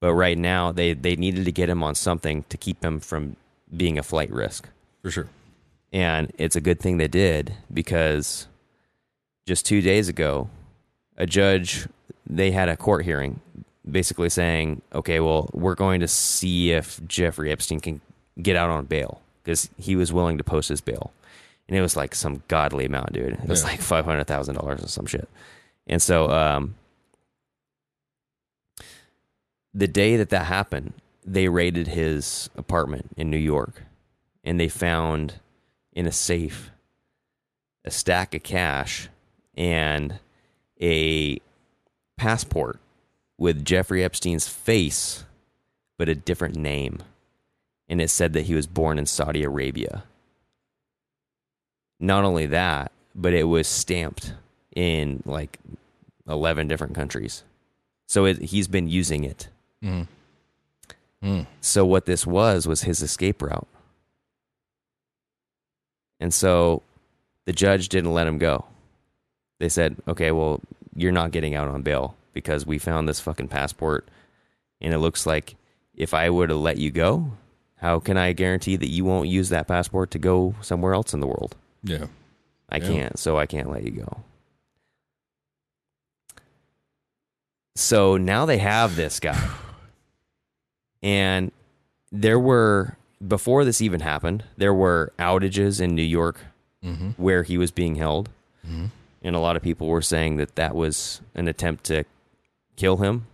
but 0.00 0.14
right 0.14 0.38
now 0.38 0.72
they 0.72 0.92
they 0.94 1.16
needed 1.16 1.44
to 1.44 1.52
get 1.52 1.68
him 1.68 1.82
on 1.82 1.94
something 1.94 2.44
to 2.48 2.56
keep 2.56 2.82
him 2.84 3.00
from 3.00 3.36
being 3.76 3.98
a 3.98 4.02
flight 4.02 4.30
risk 4.30 4.68
For 5.02 5.10
sure. 5.10 5.28
and 5.92 6.32
it's 6.38 6.56
a 6.56 6.60
good 6.60 6.80
thing 6.80 6.96
they 6.98 7.08
did 7.08 7.54
because 7.72 8.46
just 9.46 9.64
two 9.64 9.80
days 9.80 10.08
ago, 10.10 10.50
a 11.16 11.24
judge, 11.24 11.88
they 12.26 12.50
had 12.50 12.68
a 12.68 12.76
court 12.76 13.02
hearing 13.06 13.40
basically 13.90 14.28
saying, 14.28 14.82
okay, 14.94 15.20
well, 15.20 15.48
we're 15.54 15.74
going 15.74 16.00
to 16.00 16.08
see 16.08 16.72
if 16.72 17.00
Jeffrey 17.08 17.50
Epstein 17.50 17.80
can 17.80 18.02
get 18.42 18.56
out 18.56 18.68
on 18.68 18.84
bail 18.84 19.22
because 19.42 19.70
he 19.78 19.96
was 19.96 20.12
willing 20.12 20.36
to 20.36 20.44
post 20.44 20.68
his 20.68 20.82
bail. 20.82 21.12
And 21.66 21.78
it 21.78 21.80
was 21.80 21.96
like 21.96 22.14
some 22.14 22.42
godly 22.48 22.84
amount, 22.84 23.14
dude. 23.14 23.32
It 23.42 23.48
was 23.48 23.62
Yeah. 23.62 23.68
like 23.68 23.80
$500,000 23.80 24.84
or 24.84 24.86
some 24.86 25.06
shit. 25.06 25.26
And 25.88 26.02
so, 26.02 26.30
um, 26.30 26.74
the 29.72 29.88
day 29.88 30.16
that 30.16 30.30
that 30.30 30.46
happened, 30.46 30.92
they 31.24 31.48
raided 31.48 31.88
his 31.88 32.50
apartment 32.56 33.10
in 33.16 33.30
New 33.30 33.38
York 33.38 33.82
and 34.44 34.58
they 34.58 34.68
found 34.68 35.34
in 35.92 36.06
a 36.06 36.12
safe 36.12 36.70
a 37.84 37.90
stack 37.90 38.34
of 38.34 38.42
cash 38.42 39.08
and 39.56 40.18
a 40.80 41.38
passport 42.16 42.78
with 43.38 43.64
Jeffrey 43.64 44.04
Epstein's 44.04 44.48
face 44.48 45.24
but 45.96 46.08
a 46.08 46.14
different 46.14 46.56
name. 46.56 46.98
And 47.88 48.00
it 48.00 48.10
said 48.10 48.32
that 48.34 48.46
he 48.46 48.54
was 48.54 48.66
born 48.66 48.98
in 48.98 49.06
Saudi 49.06 49.42
Arabia. 49.42 50.04
Not 52.00 52.24
only 52.24 52.46
that 52.46 52.92
but 53.14 53.32
it 53.32 53.44
was 53.44 53.66
stamped 53.66 54.34
in 54.78 55.22
like 55.26 55.58
11 56.28 56.68
different 56.68 56.94
countries 56.94 57.42
so 58.06 58.24
it, 58.26 58.38
he's 58.40 58.68
been 58.68 58.88
using 58.88 59.24
it 59.24 59.48
Mm. 59.82 60.06
Mm. 61.22 61.46
so 61.60 61.84
what 61.84 62.06
this 62.06 62.26
was 62.26 62.66
was 62.66 62.82
his 62.82 63.02
escape 63.02 63.42
route. 63.42 63.66
And 66.20 66.34
so 66.34 66.82
the 67.44 67.52
judge 67.52 67.88
didn't 67.88 68.12
let 68.12 68.26
him 68.26 68.38
go. 68.38 68.64
They 69.60 69.68
said, 69.68 69.96
"Okay, 70.08 70.30
well, 70.32 70.60
you're 70.94 71.12
not 71.12 71.30
getting 71.30 71.54
out 71.54 71.68
on 71.68 71.82
bail 71.82 72.16
because 72.32 72.66
we 72.66 72.78
found 72.78 73.08
this 73.08 73.20
fucking 73.20 73.48
passport 73.48 74.08
and 74.80 74.92
it 74.94 74.98
looks 74.98 75.26
like 75.26 75.56
if 75.96 76.14
I 76.14 76.30
were 76.30 76.46
to 76.46 76.54
let 76.54 76.78
you 76.78 76.90
go, 76.90 77.32
how 77.76 77.98
can 78.00 78.16
I 78.16 78.32
guarantee 78.32 78.76
that 78.76 78.88
you 78.90 79.04
won't 79.04 79.28
use 79.28 79.48
that 79.50 79.66
passport 79.68 80.10
to 80.12 80.18
go 80.18 80.54
somewhere 80.60 80.94
else 80.94 81.14
in 81.14 81.20
the 81.20 81.26
world? 81.26 81.56
Yeah. 81.82 82.06
I 82.68 82.76
Yeah. 82.78 82.86
can't, 82.88 83.18
so 83.18 83.36
I 83.38 83.46
can't 83.46 83.70
let 83.70 83.84
you 83.84 83.90
go." 83.92 84.22
So 87.78 88.16
now 88.16 88.44
they 88.44 88.58
have 88.58 88.96
this 88.96 89.20
guy. 89.20 89.38
And 91.02 91.52
there 92.10 92.38
were 92.38 92.96
before 93.26 93.64
this 93.64 93.80
even 93.80 94.00
happened, 94.00 94.44
there 94.56 94.74
were 94.74 95.12
outages 95.18 95.80
in 95.80 95.94
New 95.94 96.02
York 96.02 96.40
Mm-hmm. 96.84 97.10
where 97.20 97.42
he 97.42 97.58
was 97.58 97.72
being 97.72 97.96
held, 97.96 98.28
Mm-hmm. 98.64 98.86
and 99.22 99.34
a 99.34 99.40
lot 99.40 99.56
of 99.56 99.62
people 99.62 99.88
were 99.88 100.00
saying 100.00 100.36
that 100.36 100.54
that 100.54 100.76
was 100.76 101.20
an 101.34 101.48
attempt 101.48 101.82
to 101.86 102.04
kill 102.76 102.98
him, 102.98 103.26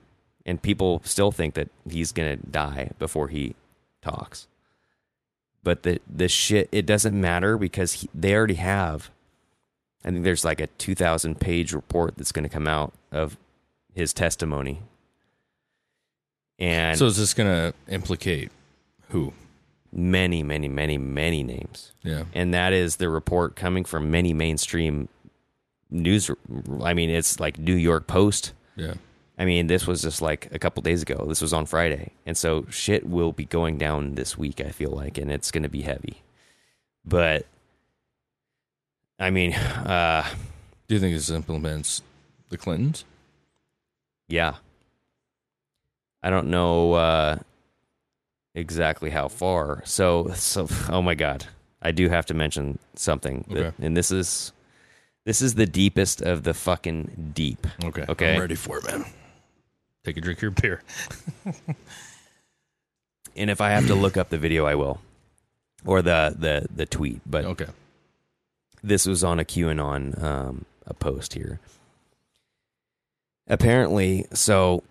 and 0.46 0.62
people 0.62 1.02
still 1.04 1.30
think 1.30 1.52
that 1.52 1.68
he's 1.86 2.10
going 2.10 2.38
to 2.38 2.46
die 2.46 2.90
before 2.98 3.28
he 3.28 3.54
talks. 4.00 4.46
but 5.62 5.82
the 5.82 6.00
the 6.10 6.28
shit 6.28 6.70
it 6.72 6.86
doesn't 6.86 7.18
matter 7.20 7.58
because 7.58 7.92
he, 7.94 8.08
they 8.14 8.34
already 8.34 8.54
have. 8.54 9.10
I 10.04 10.10
think 10.10 10.24
there's 10.24 10.44
like 10.44 10.60
a 10.60 10.66
two 10.78 10.94
thousand 10.94 11.38
page 11.38 11.74
report 11.74 12.16
that's 12.16 12.32
going 12.32 12.44
to 12.44 12.48
come 12.48 12.66
out 12.66 12.94
of 13.12 13.36
his 13.94 14.12
testimony, 14.12 14.82
and 16.58 16.98
So 16.98 17.06
is 17.06 17.16
this 17.16 17.34
going 17.34 17.48
to 17.48 17.74
implicate 17.92 18.50
who? 19.10 19.32
many, 19.96 20.42
many, 20.42 20.66
many, 20.66 20.98
many 20.98 21.44
names. 21.44 21.92
Yeah. 22.02 22.24
and 22.34 22.52
that 22.52 22.72
is 22.72 22.96
the 22.96 23.08
report 23.08 23.54
coming 23.54 23.84
from 23.84 24.10
many 24.10 24.32
mainstream 24.32 25.08
news. 25.88 26.28
I 26.82 26.94
mean, 26.94 27.10
it's 27.10 27.38
like 27.38 27.58
New 27.60 27.76
York 27.76 28.08
Post. 28.08 28.52
Yeah. 28.74 28.94
I 29.38 29.44
mean, 29.44 29.68
this 29.68 29.86
was 29.86 30.02
just 30.02 30.20
like 30.20 30.48
a 30.52 30.58
couple 30.58 30.82
days 30.82 31.02
ago. 31.02 31.26
This 31.28 31.40
was 31.40 31.52
on 31.52 31.66
Friday, 31.66 32.10
and 32.26 32.36
so 32.36 32.66
shit 32.70 33.06
will 33.08 33.30
be 33.32 33.44
going 33.44 33.78
down 33.78 34.16
this 34.16 34.36
week. 34.36 34.60
I 34.60 34.70
feel 34.70 34.90
like, 34.90 35.16
and 35.16 35.30
it's 35.30 35.50
going 35.52 35.62
to 35.62 35.68
be 35.68 35.82
heavy. 35.82 36.22
But 37.04 37.46
I 39.18 39.30
mean, 39.30 39.52
uh, 39.54 40.28
Do 40.88 40.94
you 40.96 41.00
think 41.00 41.14
this 41.14 41.30
implements 41.30 42.02
the 42.48 42.58
Clintons? 42.58 43.04
Yeah, 44.28 44.54
I 46.22 46.30
don't 46.30 46.48
know 46.48 46.92
uh, 46.94 47.38
exactly 48.54 49.10
how 49.10 49.28
far. 49.28 49.82
So, 49.84 50.30
so 50.34 50.68
oh 50.88 51.02
my 51.02 51.14
god, 51.14 51.46
I 51.82 51.90
do 51.92 52.08
have 52.08 52.26
to 52.26 52.34
mention 52.34 52.78
something, 52.94 53.44
that- 53.50 53.58
Okay. 53.58 53.86
and 53.86 53.96
this 53.96 54.10
is 54.10 54.52
this 55.24 55.40
is 55.40 55.54
the 55.54 55.66
deepest 55.66 56.20
of 56.20 56.42
the 56.42 56.52
fucking 56.54 57.32
deep. 57.34 57.66
Okay. 57.82 58.04
Okay. 58.08 58.34
I'm 58.34 58.40
ready 58.40 58.54
for 58.56 58.78
it, 58.78 58.84
man. 58.86 59.04
Take 60.04 60.18
a 60.18 60.20
drink 60.20 60.38
of 60.38 60.42
your 60.42 60.50
beer. 60.50 60.82
And 63.36 63.50
if 63.50 63.60
I 63.60 63.70
have 63.70 63.88
to 63.88 63.94
look 63.96 64.16
up 64.16 64.28
the 64.28 64.38
video, 64.38 64.64
I 64.64 64.76
will, 64.76 65.00
or 65.84 66.02
the 66.02 66.34
the 66.38 66.68
the 66.72 66.86
tweet. 66.86 67.20
But 67.26 67.44
Okay. 67.44 67.66
this 68.82 69.06
was 69.06 69.24
on 69.24 69.40
a 69.40 69.44
QAnon 69.44 70.22
um, 70.22 70.64
a 70.86 70.94
post 70.94 71.34
here. 71.34 71.58
Apparently, 73.46 74.26
so 74.32 74.82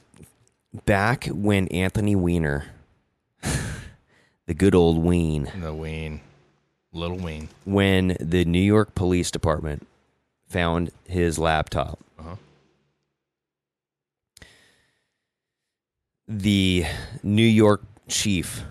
back 0.85 1.25
when 1.25 1.67
Anthony 1.69 2.15
Weiner, 2.15 2.65
the 4.45 4.53
good 4.53 4.75
old 4.75 4.97
Ween, 5.03 5.51
The 5.59 5.73
Wayne. 5.73 6.21
Little 6.95 7.17
Wayne. 7.17 7.49
when 7.65 8.15
the 8.19 8.45
New 8.45 8.61
York 8.61 8.93
Police 8.93 9.31
Department 9.31 9.87
found 10.47 10.91
his 11.07 11.39
laptop, 11.39 11.97
Uh-huh. 12.19 12.35
the 16.27 16.85
New 17.23 17.41
York 17.45 17.81
chief 18.07 18.63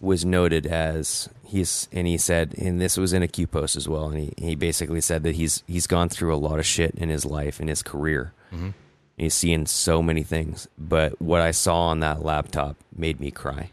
was 0.00 0.24
noted 0.24 0.66
as 0.66 1.28
he's 1.44 1.86
and 1.92 2.08
he 2.08 2.18
said 2.18 2.54
and 2.58 2.80
this 2.80 2.96
was 2.96 3.12
in 3.12 3.22
a 3.22 3.28
Q 3.28 3.46
post 3.46 3.76
as 3.76 3.88
well 3.88 4.08
and 4.08 4.18
he, 4.18 4.32
he 4.36 4.54
basically 4.56 5.00
said 5.00 5.22
that 5.22 5.36
he's 5.36 5.62
he's 5.68 5.86
gone 5.86 6.08
through 6.08 6.34
a 6.34 6.36
lot 6.36 6.58
of 6.58 6.66
shit 6.66 6.92
in 6.96 7.08
his 7.08 7.24
life 7.24 7.60
in 7.60 7.68
his 7.68 7.82
career 7.84 8.32
Mhm. 8.52 8.74
He's 9.16 9.34
seeing 9.34 9.66
so 9.66 10.02
many 10.02 10.22
things 10.22 10.68
but 10.78 11.20
what 11.20 11.40
I 11.40 11.50
saw 11.50 11.86
on 11.88 12.00
that 12.00 12.24
laptop 12.24 12.76
made 12.94 13.20
me 13.20 13.30
cry. 13.30 13.70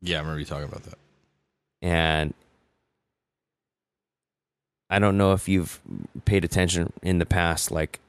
Yeah, 0.00 0.16
I 0.16 0.20
remember 0.20 0.38
you 0.40 0.44
talking 0.46 0.68
about 0.68 0.84
that. 0.84 0.98
and 1.82 2.34
I 4.90 4.98
don't 4.98 5.18
know 5.18 5.32
if 5.34 5.48
you've 5.48 5.80
paid 6.24 6.44
attention 6.44 6.92
in 7.02 7.18
the 7.18 7.26
past 7.26 7.70
like 7.70 8.00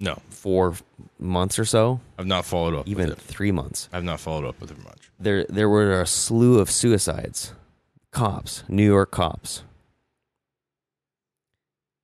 No, 0.00 0.20
four 0.28 0.74
months 1.18 1.58
or 1.58 1.64
so? 1.64 2.00
I've 2.18 2.26
not 2.26 2.44
followed 2.44 2.74
up 2.74 2.86
even 2.88 3.10
three 3.14 3.52
months. 3.52 3.88
I've 3.92 4.04
not 4.04 4.20
followed 4.20 4.44
up 4.44 4.60
with 4.60 4.70
it 4.70 4.82
much. 4.84 5.10
there 5.18 5.44
there 5.48 5.68
were 5.68 6.00
a 6.00 6.06
slew 6.06 6.58
of 6.58 6.70
suicides. 6.70 7.52
Cops 8.10 8.64
new 8.68 8.84
york 8.84 9.10
cops 9.10 9.62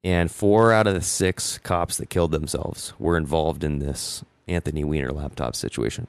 and 0.05 0.31
four 0.31 0.73
out 0.73 0.87
of 0.87 0.95
the 0.95 1.01
six 1.01 1.59
cops 1.59 1.97
that 1.97 2.11
killed 2.11 2.33
themselves 2.33 2.93
were 2.99 3.17
involved 3.17 3.63
in 3.65 3.79
this 3.79 4.25
anthony 4.49 4.85
weiner 4.85 5.13
laptop 5.13 5.55
situation 5.55 6.07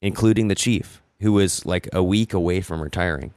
including 0.00 0.48
the 0.48 0.54
chief 0.54 1.02
who 1.20 1.32
was 1.32 1.64
like 1.66 1.88
a 1.92 2.02
week 2.02 2.32
away 2.32 2.60
from 2.60 2.80
retiring 2.80 3.32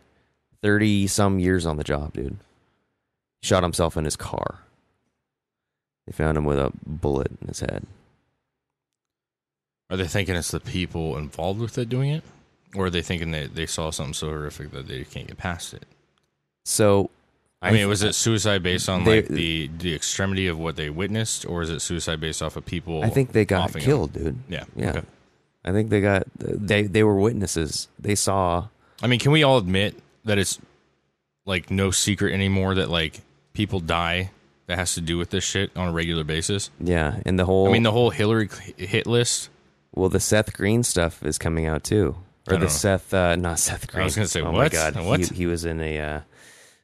30 0.62 1.08
some 1.08 1.40
years 1.40 1.66
on 1.66 1.78
the 1.78 1.84
job 1.84 2.14
dude 2.14 2.38
shot 3.42 3.64
himself 3.64 3.98
in 3.98 4.06
his 4.06 4.16
car 4.16 4.60
they 6.06 6.14
found 6.14 6.38
him 6.38 6.46
with 6.46 6.58
a 6.58 6.72
bullet 6.86 7.32
in 7.42 7.48
his 7.48 7.60
head 7.60 7.86
Are 9.90 9.98
they 9.98 10.08
thinking 10.08 10.36
it's 10.36 10.52
the 10.52 10.60
people 10.60 11.18
involved 11.18 11.60
with 11.60 11.78
it 11.78 11.90
doing 11.90 12.12
it? 12.12 12.24
Or 12.76 12.86
are 12.86 12.90
they 12.90 13.02
thinking 13.02 13.32
that 13.32 13.56
they 13.56 13.66
saw 13.66 13.92
something 13.92 14.14
so 14.14 14.28
horrific 14.28 14.72
that 14.72 14.88
they 14.88 15.04
can't 15.06 15.28
get 15.28 15.38
past 15.38 15.74
it? 15.74 15.86
so 16.66 17.10
I, 17.62 17.72
mean, 17.72 17.88
was 17.88 18.04
it 18.04 18.14
suicide 18.14 18.62
based 18.62 18.88
on 18.88 19.04
They- 19.04 19.22
like 19.22 19.28
the 19.30 19.70
the 19.80 19.96
extremity 19.96 20.48
of 20.48 20.60
what 20.60 20.76
they 20.76 20.90
witnessed, 20.90 21.46
or 21.46 21.62
is 21.64 21.70
it 21.70 21.80
suicide 21.82 22.20
based 22.20 22.42
off 22.42 22.56
of 22.56 22.66
people? 22.66 23.04
i 23.04 23.10
think 23.10 23.32
they 23.32 23.46
got 23.46 23.74
killed 23.74 24.14
dude? 24.14 24.38
Yeah, 24.48 24.66
Yeah. 24.76 24.90
Okay. 24.90 25.02
I 25.66 25.72
think 25.72 25.90
they 25.90 26.00
got 26.00 26.28
they 26.38 26.84
they 26.84 27.04
were 27.04 27.16
witnesses. 27.16 27.88
They 28.00 28.16
saw 28.16 28.68
I 29.02 29.08
mean, 29.08 29.20
can 29.20 29.32
we 29.32 29.44
all 29.44 29.58
admit 29.58 29.96
that 30.24 30.38
it's 30.38 30.60
like 31.46 31.70
no 31.72 31.92
secret 31.92 32.34
anymore 32.34 32.76
that 32.76 32.90
like 32.90 33.22
people 33.54 33.80
die 33.80 34.32
that 34.68 34.78
has 34.78 34.94
to 34.96 35.02
do 35.02 35.18
with 35.18 35.30
this 35.30 35.44
shit 35.44 35.72
on 35.76 35.90
a 35.90 35.92
regular 35.92 36.24
basis? 36.24 36.70
yeah, 36.80 37.20
and 37.26 37.38
the 37.40 37.46
whole 37.46 37.68
I 37.68 37.72
mean, 37.72 37.84
the 37.84 37.92
whole 37.92 38.12
Hillary 38.12 38.50
hit 38.78 39.08
list. 39.08 39.50
well 39.94 40.10
the 40.10 40.20
Seth 40.20 40.54
Green 40.54 40.84
stuff 40.84 41.24
is 41.24 41.38
coming 41.38 41.66
out 41.66 41.84
too. 41.84 42.16
Or 42.50 42.54
the 42.54 42.60
know. 42.60 42.68
Seth 42.68 43.14
uh 43.14 43.36
not 43.36 43.60
Seth 43.60 43.88
Green. 43.88 44.04
I 44.04 44.06
was 44.06 44.16
gonna 44.16 44.28
say, 44.28 44.42
oh 44.42 44.52
my 44.54 44.70
god. 44.70 44.96
What? 45.04 45.20
He, 45.20 45.36
he 45.36 45.46
was 45.48 45.66
in 45.66 45.82
a 45.82 46.00
uh 46.00 46.22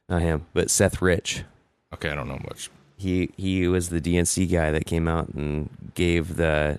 not 0.08 0.22
him, 0.22 0.46
but 0.52 0.70
Seth 0.70 1.00
Rich. 1.02 1.44
Okay, 1.92 2.10
I 2.10 2.14
don't 2.14 2.28
know 2.28 2.40
much. 2.44 2.70
He 2.96 3.30
he 3.36 3.66
was 3.68 3.88
the 3.88 4.00
DNC 4.00 4.50
guy 4.50 4.70
that 4.70 4.86
came 4.86 5.08
out 5.08 5.28
and 5.28 5.68
gave 5.94 6.36
the 6.36 6.78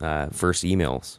uh 0.00 0.28
first 0.28 0.64
emails. 0.64 1.18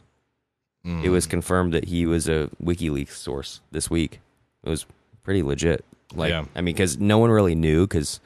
Mm. 0.86 1.04
It 1.04 1.10
was 1.10 1.26
confirmed 1.26 1.72
that 1.74 1.86
he 1.86 2.06
was 2.06 2.28
a 2.28 2.48
WikiLeaks 2.62 3.10
source 3.10 3.60
this 3.72 3.90
week. 3.90 4.20
It 4.64 4.70
was 4.70 4.86
pretty 5.24 5.42
legit. 5.42 5.84
Like, 6.14 6.30
Yeah. 6.30 6.44
I 6.54 6.60
mean, 6.60 6.74
because 6.74 6.98
no 6.98 7.18
one 7.18 7.30
really 7.30 7.54
knew 7.56 7.86
because 7.86 8.20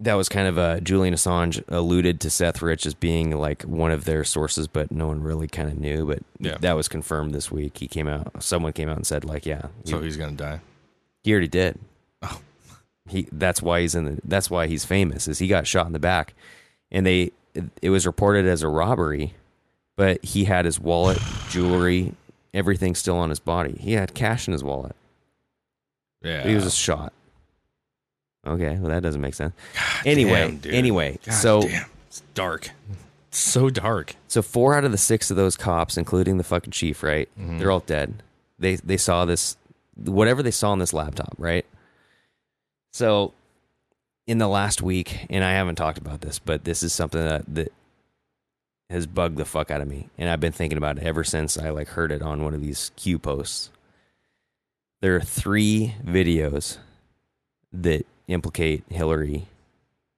that 0.00 0.14
was 0.14 0.28
kind 0.28 0.48
of 0.48 0.58
uh, 0.58 0.80
Julian 0.80 1.14
Assange 1.14 1.62
alluded 1.68 2.20
to 2.20 2.30
Seth 2.30 2.62
Rich 2.62 2.86
as 2.86 2.94
being 2.94 3.30
like 3.36 3.62
one 3.62 3.90
of 3.92 4.04
their 4.06 4.24
sources, 4.24 4.66
but 4.66 4.90
no 4.90 5.06
one 5.06 5.22
really 5.22 5.46
kind 5.46 5.68
of 5.70 5.78
knew. 5.78 6.06
But 6.06 6.20
Yeah. 6.38 6.56
that 6.60 6.72
was 6.72 6.88
confirmed 6.88 7.34
this 7.34 7.50
week. 7.52 7.78
He 7.78 7.86
came 7.86 8.08
out. 8.08 8.42
Someone 8.42 8.72
came 8.72 8.88
out 8.88 8.96
and 8.96 9.06
said 9.06 9.24
like, 9.24 9.44
yeah, 9.46 9.66
he, 9.84 9.90
so 9.90 10.00
he's 10.00 10.16
gonna 10.16 10.32
die. 10.32 10.60
He 11.22 11.32
already 11.32 11.48
did. 11.48 11.78
Oh. 12.22 12.40
He 13.08 13.26
that's 13.32 13.60
why 13.62 13.80
he's 13.80 13.94
in 13.94 14.04
the 14.04 14.20
that's 14.24 14.50
why 14.50 14.66
he's 14.66 14.84
famous 14.84 15.26
is 15.28 15.38
he 15.38 15.48
got 15.48 15.66
shot 15.66 15.86
in 15.86 15.92
the 15.92 15.98
back, 15.98 16.34
and 16.90 17.04
they 17.06 17.32
it, 17.82 17.90
was 17.90 18.06
reported 18.06 18.46
as 18.46 18.62
a 18.62 18.68
robbery, 18.68 19.34
but 19.96 20.24
he 20.24 20.44
had 20.44 20.64
his 20.64 20.78
wallet, 20.78 21.18
jewelry, 21.48 22.14
everything 22.54 22.94
still 22.94 23.16
on 23.16 23.28
his 23.30 23.40
body. 23.40 23.76
He 23.80 23.92
had 23.94 24.14
cash 24.14 24.46
in 24.46 24.52
his 24.52 24.62
wallet. 24.62 24.94
Yeah, 26.22 26.42
But 26.42 26.48
he 26.50 26.54
was 26.54 26.64
just 26.64 26.78
shot. 26.78 27.12
Okay, 28.46 28.78
well 28.78 28.90
that 28.90 29.02
doesn't 29.02 29.20
make 29.20 29.34
sense. 29.34 29.54
anyway, 30.06 30.56
damn, 30.60 30.72
anyway, 30.74 31.18
God 31.26 31.34
so 31.34 31.62
damn. 31.62 31.86
it's 32.06 32.22
dark. 32.34 32.70
It's 33.28 33.38
so 33.38 33.70
dark. 33.70 34.14
so 34.28 34.42
four 34.42 34.74
out 34.76 34.84
of 34.84 34.92
the 34.92 34.98
six 34.98 35.30
of 35.30 35.36
those 35.36 35.56
cops, 35.56 35.96
including 35.96 36.38
the 36.38 36.44
fucking 36.44 36.70
chief, 36.72 37.02
right? 37.02 37.28
Mhm. 37.38 37.58
They're 37.58 37.70
all 37.70 37.80
dead. 37.80 38.22
They 38.58 38.76
they 38.76 38.96
saw 38.96 39.24
this 39.24 39.56
whatever 40.04 40.42
they 40.42 40.50
saw 40.50 40.72
on 40.72 40.78
this 40.78 40.92
laptop, 40.92 41.34
right? 41.38 41.66
So 42.92 43.32
in 44.26 44.38
the 44.38 44.48
last 44.48 44.82
week, 44.82 45.26
and 45.28 45.44
I 45.44 45.52
haven't 45.52 45.76
talked 45.76 45.98
about 45.98 46.20
this, 46.20 46.38
but 46.38 46.64
this 46.64 46.82
is 46.82 46.92
something 46.92 47.22
that 47.22 47.44
that 47.54 47.72
has 48.88 49.06
bugged 49.06 49.36
the 49.36 49.44
fuck 49.44 49.70
out 49.70 49.80
of 49.80 49.88
me, 49.88 50.08
and 50.18 50.28
I've 50.28 50.40
been 50.40 50.52
thinking 50.52 50.78
about 50.78 50.98
it 50.98 51.04
ever 51.04 51.22
since 51.22 51.56
I 51.56 51.70
like 51.70 51.88
heard 51.88 52.10
it 52.10 52.22
on 52.22 52.42
one 52.42 52.54
of 52.54 52.60
these 52.60 52.90
Q 52.96 53.18
posts. 53.18 53.70
There 55.00 55.16
are 55.16 55.20
three 55.20 55.94
videos 56.04 56.78
that 57.72 58.04
implicate 58.28 58.84
Hillary. 58.90 59.46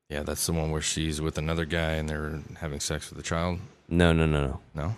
Yeah, 0.09 0.23
that's 0.23 0.45
the 0.47 0.53
one 0.53 0.71
where 0.71 0.83
she's 0.83 1.21
with 1.21 1.39
another 1.39 1.65
guy 1.65 1.93
and 1.93 2.09
they're 2.09 2.41
having 2.59 2.81
sex 2.81 3.09
with 3.11 3.19
a 3.19 3.23
child. 3.23 3.61
No, 3.89 4.13
no, 4.13 4.27
no, 4.27 4.43
no. 4.43 4.61
No. 4.75 4.97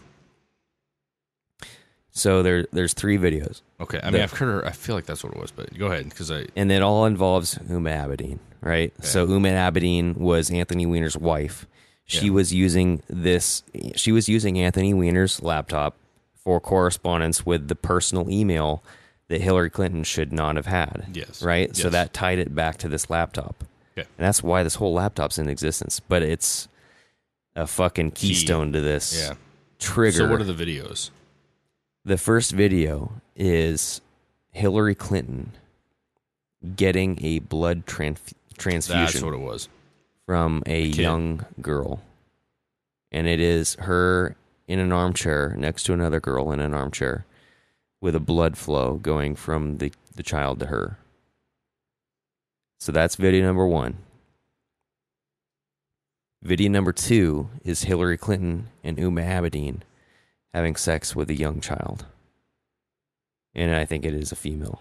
So 2.17 2.45
there, 2.45 2.67
there's 2.73 2.95
three 2.95 3.19
videos, 3.19 3.61
Okay. 3.81 3.99
I 4.01 4.05
mean, 4.05 4.13
The- 4.15 4.23
I've 4.23 4.33
heard 4.33 4.47
her. 4.63 4.67
I 4.67 4.71
feel 4.71 4.95
like 4.95 5.05
that's 5.05 5.25
what 5.25 5.33
it 5.35 5.39
was, 5.41 5.51
but 5.51 5.77
go 5.77 5.87
ahead 5.87 6.09
because 6.09 6.31
I. 6.31 6.47
and 6.55 6.71
it 6.71 6.81
all 6.81 7.07
involves 7.07 7.59
Uma 7.69 7.91
Abedin, 7.91 8.39
right? 8.61 8.93
So 9.05 9.27
Uma 9.27 9.49
Abedin 9.49 10.17
was 10.17 10.49
Anthony 10.51 10.87
Weiner's 10.87 11.17
wife. 11.17 11.67
She 12.07 12.27
Yeah. 12.27 12.33
was 12.33 12.55
using 12.55 13.03
this. 13.09 13.65
She 13.97 14.13
was 14.13 14.29
using 14.29 14.61
Anthony 14.61 14.95
Weiner's 14.95 15.43
laptop 15.43 15.97
for 16.37 16.61
correspondence 16.61 17.45
with 17.45 17.67
the 17.67 17.75
personal 17.75 18.31
email 18.31 18.85
that 19.29 19.41
Hillary 19.41 19.71
Clinton 19.71 20.05
should 20.05 20.33
not 20.33 20.55
have 20.55 20.67
had. 20.67 21.07
Yes. 21.15 21.43
Right. 21.43 21.75
So 21.75 21.85
Yes. 21.85 21.93
that 21.93 22.13
tied 22.13 22.39
it 22.39 22.55
back 22.55 22.77
to 22.79 22.89
this 22.89 23.11
laptop. 23.11 23.65
Okay. 23.99 24.07
And 24.19 24.27
that's 24.27 24.43
why 24.43 24.63
this 24.63 24.77
whole 24.77 24.93
laptop's 24.93 25.39
in 25.39 25.49
existence. 25.49 25.99
But 25.99 26.23
it's 26.23 26.69
a 27.57 27.67
fucking 27.67 28.13
Key. 28.13 28.29
keystone 28.29 28.73
to 28.73 28.81
this 28.81 29.17
Yeah. 29.19 29.35
trigger. 29.81 30.19
So 30.19 30.29
what 30.31 30.41
are 30.41 30.45
the 30.45 30.53
videos? 30.55 31.11
The 32.05 32.19
first 32.19 32.53
video 32.53 33.13
is 33.35 34.01
Hillary 34.53 34.95
Clinton 34.95 35.53
getting 36.77 37.19
a 37.25 37.39
blood 37.41 37.87
tran- 37.87 38.19
transfusion 38.59 39.05
That's 39.05 39.23
what 39.23 39.35
it 39.35 39.39
was. 39.39 39.69
from 40.27 40.63
a 40.67 40.91
kid. 40.91 40.97
young 40.97 41.47
girl. 41.61 42.03
And 43.11 43.27
it 43.27 43.41
is 43.41 43.75
her 43.81 44.37
in 44.67 44.79
an 44.79 44.93
armchair 44.93 45.55
next 45.59 45.85
to 45.85 45.93
another 45.93 46.21
girl 46.21 46.53
in 46.53 46.61
an 46.61 46.75
armchair 46.75 47.27
with 48.01 48.15
a 48.15 48.21
blood 48.21 48.57
flow 48.57 48.95
going 48.97 49.35
from 49.35 49.79
the, 49.79 49.93
the 50.15 50.23
child 50.23 50.61
to 50.61 50.67
her. 50.67 50.99
So 52.81 52.93
that's 52.93 53.17
video 53.17 53.45
number 53.47 53.67
one. 53.67 53.99
Video 56.43 56.69
number 56.71 56.93
two 56.93 57.49
is 57.65 57.85
Hillary 57.85 58.19
Clinton 58.19 58.69
and 58.83 58.99
Uma 58.99 59.23
Abedin 59.23 59.81
having 60.55 60.77
sex 60.77 61.17
with 61.17 61.29
a 61.29 61.35
young 61.35 61.61
child. 61.61 62.07
And 63.55 63.75
I 63.75 63.85
think 63.85 64.05
it 64.05 64.15
is 64.15 64.33
a 64.33 64.37
female. 64.37 64.81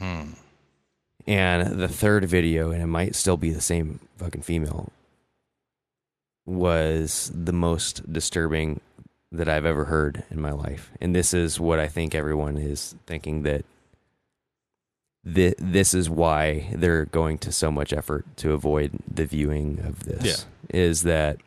Hmm. 0.00 0.32
And 1.26 1.78
the 1.78 1.88
third 1.88 2.24
video, 2.24 2.72
and 2.72 2.82
it 2.82 2.86
might 2.86 3.14
still 3.14 3.36
be 3.36 3.50
the 3.50 3.60
same 3.60 4.00
fucking 4.16 4.42
female, 4.42 4.90
was 6.44 7.30
the 7.32 7.52
most 7.52 8.12
disturbing 8.12 8.80
that 9.30 9.48
I've 9.48 9.64
ever 9.64 9.84
heard 9.84 10.24
in 10.30 10.40
my 10.40 10.50
life. 10.50 10.90
And 11.00 11.14
this 11.14 11.32
is 11.32 11.60
what 11.60 11.78
I 11.78 11.86
think 11.86 12.14
everyone 12.14 12.56
is 12.56 12.94
thinking 13.06 13.42
that 13.44 13.64
thi- 15.24 15.54
this 15.58 15.94
is 15.94 16.10
why 16.10 16.68
they're 16.74 17.04
going 17.04 17.38
to 17.38 17.52
so 17.52 17.70
much 17.70 17.92
effort 17.92 18.24
to 18.38 18.52
avoid 18.52 18.92
the 19.08 19.24
viewing 19.24 19.80
of 19.84 20.04
this. 20.04 20.24
Is 20.70 21.02
that 21.02 21.38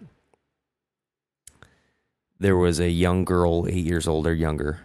there 2.46 2.56
was 2.56 2.80
a 2.80 2.92
young 2.92 3.26
girl, 3.26 3.66
eight 3.68 3.84
years 3.84 4.08
old 4.08 4.28
or 4.28 4.34
younger, 4.34 4.82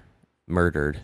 murdered 0.49 0.99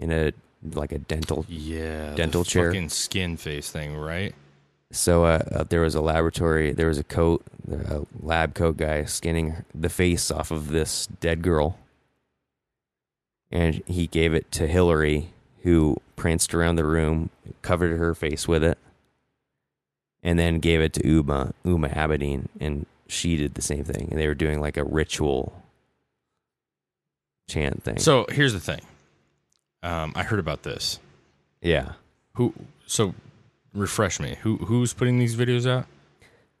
in 0.00 0.10
a 0.10 0.32
like 0.72 0.90
a 0.90 0.98
dental 0.98 1.44
Yeah. 1.48 2.14
Dental 2.14 2.44
chair. 2.44 2.70
Fucking 2.70 2.88
skin 2.88 3.36
face 3.36 3.70
thing, 3.70 3.94
right? 3.94 4.34
So 4.90 5.24
uh, 5.26 5.42
uh, 5.52 5.64
there 5.68 5.82
was 5.82 5.94
a 5.94 6.00
laboratory, 6.00 6.72
there 6.72 6.88
was 6.88 6.96
a 6.96 7.04
coat, 7.04 7.44
a 7.70 8.06
lab 8.22 8.54
coat 8.54 8.78
guy 8.78 9.04
skinning 9.04 9.56
the 9.74 9.90
face 9.90 10.30
off 10.30 10.50
of 10.50 10.68
this 10.68 11.06
dead 11.20 11.42
girl. 11.42 11.78
And 13.50 13.82
he 13.84 14.06
gave 14.06 14.32
it 14.32 14.50
to 14.52 14.66
Hillary, 14.66 15.34
who 15.62 15.98
pranced 16.16 16.54
around 16.54 16.76
the 16.76 16.86
room, 16.86 17.28
covered 17.60 17.98
her 17.98 18.14
face 18.14 18.48
with 18.48 18.64
it, 18.64 18.78
and 20.22 20.38
then 20.38 20.58
gave 20.58 20.80
it 20.80 20.94
to 20.94 21.06
Uma, 21.06 21.52
Uma 21.64 21.90
Abedin, 21.90 22.46
and 22.58 22.86
she 23.08 23.36
did 23.36 23.56
the 23.56 23.62
same 23.62 23.84
thing. 23.84 24.08
And 24.10 24.18
they 24.18 24.26
were 24.26 24.34
doing 24.34 24.58
like 24.58 24.78
a 24.78 24.84
ritual 24.84 25.57
chant 27.48 27.82
thing. 27.82 27.98
So 27.98 28.26
here's 28.30 28.52
the 28.52 28.60
thing. 28.60 28.80
Um, 29.82 30.12
I 30.14 30.22
heard 30.22 30.38
about 30.38 30.62
this. 30.62 30.98
yeah. 31.60 31.92
Who? 32.34 32.52
So 32.86 33.14
refresh 33.74 34.20
me. 34.20 34.36
Who? 34.42 34.58
Who's 34.58 34.92
putting 34.92 35.18
these 35.18 35.34
videos 35.34 35.68
out? 35.68 35.86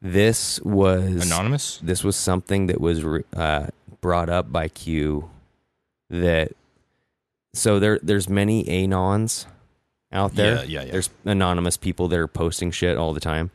This 0.02 0.60
was 0.62 1.24
Anonymous. 1.26 1.78
this 1.82 2.02
was 2.04 2.16
something 2.16 2.66
that 2.66 2.80
was 2.80 3.04
uh, 3.36 3.68
brought 4.00 4.28
up 4.28 4.50
by 4.52 4.68
Q 4.68 5.30
that 6.10 6.52
so 7.54 7.78
there 7.80 7.98
there's 8.02 8.28
many 8.28 8.64
anons 8.64 9.46
out 10.12 10.34
there. 10.34 10.56
Yeah, 10.56 10.62
yeah, 10.62 10.82
yeah. 10.84 10.92
There's 10.92 11.10
anonymous 11.24 11.76
people 11.76 12.08
that 12.08 12.18
are 12.18 12.28
posting 12.28 12.70
shit 12.70 12.96
all 12.96 13.12
the 13.12 13.20
time, 13.20 13.50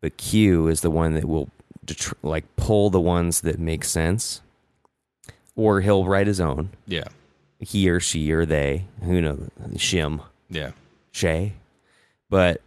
but 0.00 0.16
Q 0.16 0.68
is 0.68 0.80
the 0.82 0.90
one 0.90 1.14
that 1.14 1.24
will 1.26 1.48
detr- 1.84 2.14
like 2.22 2.44
pull 2.56 2.90
the 2.90 3.00
ones 3.00 3.40
that 3.42 3.58
make 3.58 3.84
sense, 3.84 4.40
or 5.56 5.80
he'll 5.80 6.04
write 6.04 6.26
his 6.26 6.40
own. 6.40 6.70
Yeah. 6.86 7.08
He 7.58 7.88
or 7.88 7.98
she 7.98 8.30
or 8.30 8.44
they, 8.44 8.84
who 9.02 9.20
knows, 9.20 9.48
shim. 9.74 10.20
Yeah. 10.48 10.72
Shay, 11.10 11.54
but 12.28 12.60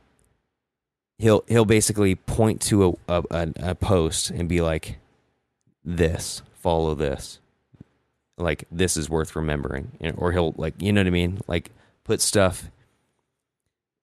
he'll 1.20 1.44
he'll 1.48 1.66
basically 1.66 2.16
point 2.16 2.60
to 2.62 2.98
a, 3.08 3.14
a 3.20 3.24
a 3.30 3.54
a 3.60 3.76
post 3.76 4.32
and 4.32 4.50
be 4.50 4.62
like, 4.62 4.98
"This, 5.86 6.42
follow 6.56 6.96
this." 6.96 7.40
Like 8.38 8.64
this 8.72 8.98
is 8.98 9.10
worth 9.10 9.36
remembering, 9.36 9.92
or 10.18 10.32
he'll 10.32 10.56
like 10.58 10.82
you 10.82 10.92
know 10.92 11.02
what 11.02 11.08
I 11.08 11.12
mean, 11.12 11.40
like 11.48 11.70
put 12.04 12.22
stuff 12.22 12.72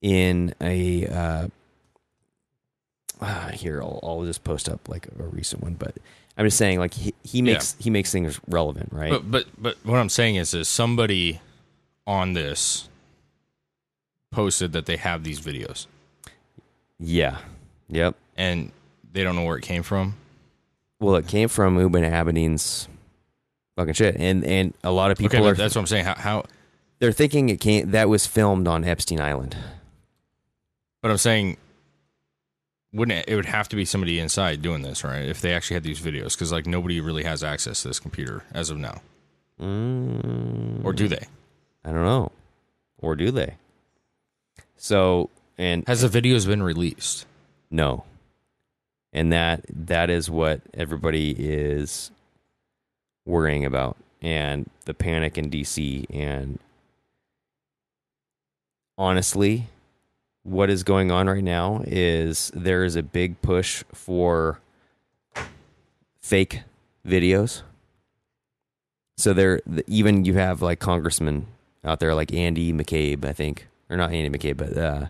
in 0.01 0.55
a. 0.61 1.07
Uh, 1.07 1.49
ah, 3.21 3.51
here, 3.55 3.83
I'll, 3.83 3.99
I'll 4.03 4.25
just 4.25 4.45
post 4.45 4.69
up 4.69 4.89
like 4.89 5.09
a 5.19 5.25
recent 5.25 5.63
one, 5.63 5.75
but 5.75 5.97
I'm 6.37 6.47
just 6.47 6.59
saying, 6.59 6.79
like 6.79 6.95
he, 6.95 7.15
he 7.25 7.43
makes 7.43 7.77
he 7.79 7.91
makes 7.91 8.13
things 8.13 8.41
relevant, 8.49 8.93
right? 8.93 9.11
But 9.11 9.31
but 9.31 9.47
but 9.59 9.77
what 9.85 9.99
I'm 9.99 10.09
saying 10.09 10.37
is, 10.37 10.53
is 10.55 10.69
somebody 10.69 11.41
on 12.07 12.35
this 12.35 12.89
posted 14.31 14.73
that 14.73 14.87
they 14.87 14.97
have 14.97 15.25
these 15.25 15.41
videos 15.41 15.87
yeah, 16.99 17.39
yep. 17.89 18.15
and 18.37 18.73
they 19.13 19.23
don't 19.23 19.37
know 19.37 19.45
where 19.45 19.57
it 19.57 19.63
came 19.63 19.83
from. 19.83 20.15
Well, 20.99 21.17
it 21.17 21.27
came 21.27 21.49
from 21.49 21.77
Ubin 21.77 22.05
Aberdeen's 22.05 22.89
fucking 23.77 23.95
shit, 23.95 24.17
and 24.17 24.45
and 24.45 24.75
a 24.83 24.91
lot 24.91 25.11
of 25.11 25.19
people 25.19 25.39
okay, 25.39 25.49
are 25.49 25.55
that's 25.55 25.75
what 25.75 25.83
I'm 25.83 25.87
saying. 25.87 26.05
How, 26.05 26.15
how? 26.15 26.45
they're 26.99 27.13
thinking 27.13 27.49
it 27.51 27.61
came 27.61 27.91
that 27.91 28.09
was 28.09 28.27
filmed 28.27 28.67
on 28.67 28.85
Epstein 28.85 29.21
Island. 29.21 29.57
But 31.03 31.11
I'm 31.11 31.19
saying, 31.19 31.59
wouldn't 32.97 33.19
it? 33.19 33.25
It 33.29 33.37
would 33.37 33.47
have 33.47 33.69
to 33.69 33.77
be 33.77 33.85
somebody 33.85 34.19
inside 34.19 34.63
doing 34.63 34.83
this, 34.83 35.05
right? 35.05 35.25
If 35.29 35.41
they 35.41 35.53
actually 35.55 35.75
had 35.75 35.85
these 35.85 36.01
videos, 36.01 36.33
because 36.35 36.51
like 36.51 36.67
nobody 36.67 37.01
really 37.01 37.25
has 37.25 37.45
access 37.45 37.83
to 37.83 37.89
this 37.89 38.01
computer 38.01 38.43
as 38.53 38.71
of 38.71 38.79
now, 38.79 39.01
Mm, 39.61 40.85
or 40.85 40.93
do 40.93 41.07
they? 41.09 41.27
I 41.85 41.91
don't 41.93 42.05
know, 42.05 42.33
or 42.99 43.15
do 43.17 43.31
they? 43.31 43.55
So 44.77 45.31
and 45.57 45.87
Has 45.87 46.03
the 46.03 46.09
videos 46.21 46.47
been 46.47 46.63
released? 46.63 47.27
no, 47.71 48.05
and 49.13 49.33
that 49.33 49.65
that 49.69 50.11
is 50.11 50.29
what 50.31 50.61
everybody 50.75 51.31
is 51.39 52.11
worrying 53.25 53.65
about, 53.65 53.97
and 54.23 54.69
the 54.85 54.95
panic 54.95 55.37
in 55.39 55.51
DC, 55.51 56.05
and 56.11 56.59
honestly, 58.99 59.69
what 60.47 60.71
is 60.71 60.85
going 60.85 61.11
on 61.11 61.29
right 61.29 61.43
now 61.43 61.83
is 61.89 62.53
there 62.55 62.85
is 62.85 62.95
a 62.95 63.03
big 63.03 63.43
push 63.43 63.83
for 63.93 64.61
fake 66.21 66.63
videos. 67.05 67.63
So 69.17 69.33
there, 69.33 69.61
even 69.89 70.25
you 70.25 70.35
have 70.35 70.63
like 70.63 70.79
congressmen 70.79 71.47
out 71.85 71.99
there, 71.99 72.15
like 72.15 72.33
Andy 72.33 72.73
McCabe, 72.73 73.25
I 73.25 73.33
think, 73.33 73.67
or 73.91 73.97
not 73.97 74.13
Andy 74.13 74.39
McCabe, 74.39 74.57
but 74.57 74.79
uh, 74.79 75.07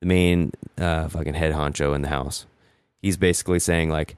the 0.00 0.06
main 0.06 0.52
uh, 0.76 1.08
fucking 1.08 1.34
head 1.34 1.54
honcho 1.54 1.94
in 1.94 2.02
the 2.02 2.08
House. 2.08 2.44
He's 3.00 3.16
basically 3.16 3.60
saying 3.60 3.88
like, 3.88 4.16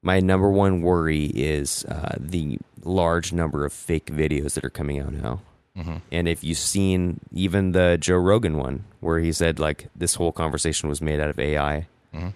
my 0.00 0.20
number 0.20 0.50
one 0.50 0.80
worry 0.80 1.26
is 1.26 1.84
uh, 1.84 2.16
the 2.18 2.58
large 2.82 3.32
number 3.32 3.66
of 3.66 3.74
fake 3.74 4.06
videos 4.06 4.54
that 4.54 4.64
are 4.64 4.70
coming 4.70 4.98
out 4.98 5.12
now. 5.12 5.42
Mm-hmm. 5.76 5.96
And 6.10 6.28
if 6.28 6.44
you've 6.44 6.58
seen 6.58 7.20
even 7.32 7.72
the 7.72 7.96
Joe 8.00 8.16
Rogan 8.16 8.58
one, 8.58 8.84
where 9.00 9.20
he 9.20 9.32
said 9.32 9.58
like 9.58 9.88
this 9.96 10.16
whole 10.16 10.32
conversation 10.32 10.88
was 10.88 11.00
made 11.00 11.18
out 11.20 11.30
of 11.30 11.38
AI, 11.38 11.86
Mhm. 12.14 12.34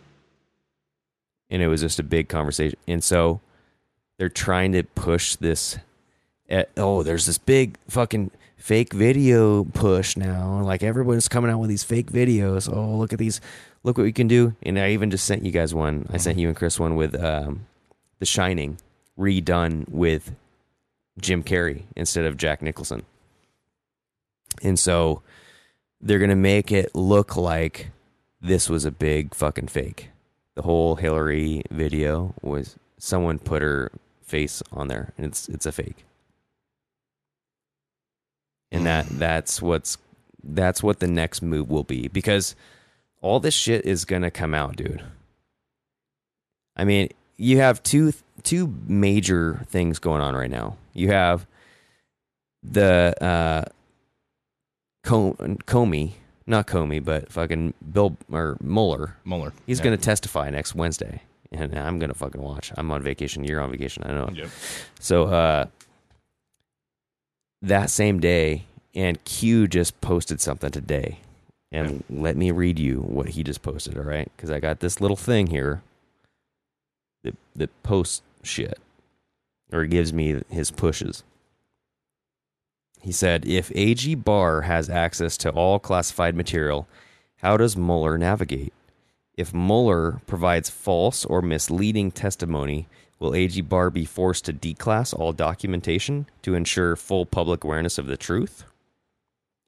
and 1.51 1.63
it 1.63 1.69
was 1.69 1.83
just 1.83 1.99
a 1.99 2.03
big 2.03 2.29
conversation, 2.29 2.79
and 2.89 3.05
so 3.05 3.41
they're 4.19 4.29
trying 4.31 4.73
to 4.73 4.83
push 4.83 5.37
this. 5.37 5.77
At, 6.49 6.71
oh, 6.77 7.03
there's 7.03 7.27
this 7.27 7.39
big 7.39 7.77
fucking 7.89 8.31
fake 8.57 8.93
video 8.95 9.65
push 9.65 10.17
now. 10.17 10.63
Like 10.63 10.83
everyone's 10.83 11.29
coming 11.29 11.51
out 11.51 11.59
with 11.59 11.69
these 11.69 11.83
fake 11.85 12.11
videos. 12.11 12.73
Oh, 12.73 12.97
look 12.97 13.13
at 13.13 13.19
these! 13.19 13.41
Look 13.83 13.99
what 13.99 14.05
we 14.05 14.13
can 14.13 14.29
do. 14.29 14.55
And 14.63 14.79
I 14.79 14.91
even 14.93 15.11
just 15.11 15.25
sent 15.27 15.45
you 15.45 15.53
guys 15.53 15.75
one. 15.75 16.07
I 16.11 16.17
sent 16.17 16.39
you 16.39 16.49
and 16.49 16.57
Chris 16.57 16.81
one 16.81 16.97
with 16.97 17.15
um, 17.23 17.67
The 18.19 18.27
Shining 18.27 18.79
redone 19.19 19.89
with 19.89 20.35
Jim 21.21 21.43
Carrey 21.43 21.83
instead 21.95 22.25
of 22.25 22.37
Jack 22.37 22.63
Nicholson. 22.63 23.03
And 24.63 24.79
so 24.79 25.23
they're 26.01 26.19
going 26.19 26.31
to 26.31 26.37
make 26.37 26.73
it 26.73 26.95
look 26.95 27.37
like 27.37 27.91
this 28.41 28.69
was 28.69 28.85
a 28.85 28.91
big 28.91 29.35
fucking 29.35 29.69
fake. 29.69 30.11
The 30.55 30.63
whole 30.63 30.97
Hillary 30.97 31.63
video 31.71 32.35
was 32.43 32.77
someone 32.99 33.39
put 33.39 33.63
her 33.63 33.91
face 34.23 34.63
on 34.73 34.89
there 34.89 35.13
and 35.17 35.27
it's 35.27 35.49
it's 35.49 35.67
a 35.67 35.73
fake. 35.73 36.05
And 38.73 38.85
that 38.87 39.07
that's 39.09 39.63
what's 39.63 39.99
that's 40.43 40.83
what 40.83 41.01
the 41.01 41.07
next 41.07 41.43
move 41.43 41.71
will 41.71 41.85
be 41.85 42.09
because 42.09 42.55
all 43.21 43.41
this 43.41 43.55
shit 43.55 43.85
is 43.85 44.05
going 44.05 44.23
to 44.23 44.31
come 44.31 44.55
out, 44.55 44.77
dude. 44.77 45.03
I 46.77 46.85
mean, 46.85 47.09
you 47.37 47.59
have 47.59 47.83
two 47.83 48.13
two 48.43 48.75
major 48.87 49.65
things 49.69 49.99
going 49.99 50.21
on 50.21 50.35
right 50.35 50.51
now. 50.51 50.77
You 50.93 51.11
have 51.11 51.47
the 52.63 53.15
uh 53.23 53.65
Comey, 55.07 56.13
not 56.47 56.67
Comey, 56.67 57.03
but 57.05 57.31
fucking 57.33 57.75
Bill 57.93 58.17
or 58.31 58.57
Mueller. 58.61 59.17
Mueller. 59.25 59.53
He's 59.67 59.79
Yeah. 59.79 59.85
going 59.85 59.97
to 59.99 60.03
testify 60.05 60.51
next 60.51 60.75
Wednesday, 60.75 61.23
and 61.53 61.79
I'm 61.79 61.99
going 61.99 62.11
to 62.11 62.19
fucking 62.19 62.43
watch. 62.43 62.73
I'm 62.77 62.91
on 62.91 63.03
vacation. 63.03 63.45
You're 63.45 63.61
on 63.61 63.71
vacation. 63.71 64.03
I 64.05 64.13
know. 64.13 64.31
Yep. 64.33 64.49
So 65.01 65.25
uh, 65.25 65.67
that 67.63 67.91
same 67.91 68.21
day, 68.21 68.65
And 68.95 69.23
Q 69.25 69.69
just 69.69 70.01
posted 70.01 70.41
something 70.41 70.71
today. 70.71 71.19
And 71.71 72.03
let 72.09 72.35
me 72.37 72.51
read 72.51 72.79
you 72.79 73.01
what 73.01 73.29
he 73.31 73.43
just 73.43 73.61
posted, 73.61 73.99
all 73.99 74.05
right? 74.05 74.31
Because 74.35 74.51
I 74.51 74.59
got 74.59 74.81
this 74.81 75.01
little 75.03 75.17
thing 75.19 75.49
here 75.49 75.83
that, 77.25 77.37
that 77.55 77.83
posts 77.83 78.23
shit 78.43 78.79
or 79.71 79.85
gives 79.85 80.13
me 80.15 80.41
his 80.49 80.71
pushes. 80.71 81.25
He 83.07 83.13
said, 83.13 83.47
if 83.47 83.71
AG 83.77 84.17
Barr 84.17 84.63
has 84.63 84.91
access 84.91 85.37
to 85.37 85.51
all 85.51 85.79
classified 85.79 86.35
material, 86.35 86.89
how 87.37 87.57
does 87.57 87.77
Mueller 87.77 88.19
navigate? 88.19 88.73
If 89.37 89.55
Mueller 89.55 90.21
provides 90.27 90.71
false 90.71 91.25
or 91.25 91.41
misleading 91.41 92.11
testimony, 92.11 92.89
will 93.21 93.33
AG 93.33 93.61
Barr 93.61 93.91
be 93.91 94.05
forced 94.05 94.45
to 94.47 94.53
declass 94.53 95.17
all 95.17 95.33
documentation 95.33 96.27
to 96.43 96.57
ensure 96.57 96.97
full 96.97 97.27
public 97.27 97.63
awareness 97.63 97.97
of 97.97 98.09
the 98.09 98.17
truth? 98.17 98.65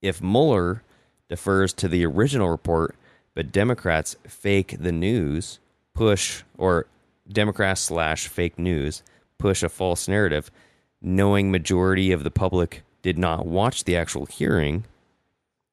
If 0.02 0.20
Mueller 0.20 0.82
defers 1.28 1.72
to 1.74 1.86
the 1.86 2.04
original 2.04 2.48
report, 2.48 2.96
but 3.36 3.52
Democrats 3.52 4.16
fake 4.26 4.74
the 4.80 4.90
news, 4.90 5.60
push, 5.94 6.42
or 6.56 6.86
Democrats 7.28 7.82
slash 7.82 8.26
fake 8.26 8.58
news 8.58 9.04
push 9.38 9.62
a 9.62 9.68
false 9.68 10.08
narrative, 10.08 10.50
knowing 11.00 11.52
majority 11.52 12.10
of 12.10 12.24
the 12.24 12.32
public 12.32 12.82
did 13.08 13.16
not 13.16 13.46
watch 13.46 13.84
the 13.84 13.96
actual 13.96 14.26
hearing, 14.26 14.84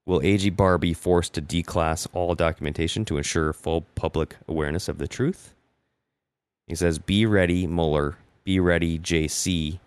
will 0.06 0.22
AG 0.24 0.50
Barr 0.52 0.78
be 0.78 0.94
forced 0.94 1.34
to 1.34 1.42
declass 1.42 2.08
all 2.14 2.34
documentation 2.34 3.04
to 3.04 3.18
ensure 3.18 3.52
full 3.52 3.82
public 3.96 4.38
awareness 4.48 4.88
of 4.88 5.00
the 5.00 5.08
truth? 5.10 5.54
He 6.66 6.76
says, 6.76 6.98
Be 6.98 7.26
ready, 7.26 7.68
Mueller. 7.68 8.16
Be 8.46 8.62
ready, 8.62 8.98
JC. 8.98 9.80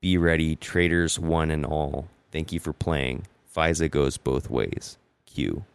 Be 0.00 0.16
ready, 0.16 0.56
traitors 0.56 1.18
one 1.18 1.50
and 1.50 1.66
all. 1.66 2.08
Thank 2.32 2.50
you 2.50 2.60
for 2.60 2.72
playing. 2.72 3.26
FISA 3.54 3.90
goes 3.90 4.16
both 4.16 4.48
ways. 4.48 4.96
Q. 5.26 5.66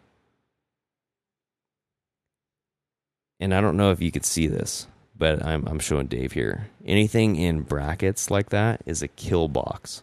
And 3.40 3.54
I 3.54 3.62
don't 3.62 3.78
know 3.78 3.92
if 3.92 4.02
you 4.02 4.12
could 4.12 4.26
see 4.26 4.48
this, 4.48 4.88
but 5.16 5.46
I'm, 5.46 5.68
I'm 5.68 5.80
showing 5.80 6.08
Dave 6.08 6.32
here. 6.32 6.70
Anything 6.84 7.36
in 7.36 7.62
brackets 7.62 8.32
like 8.32 8.50
that 8.50 8.82
is 8.88 9.04
a 9.04 9.08
kill 9.08 9.48
box. 9.48 10.02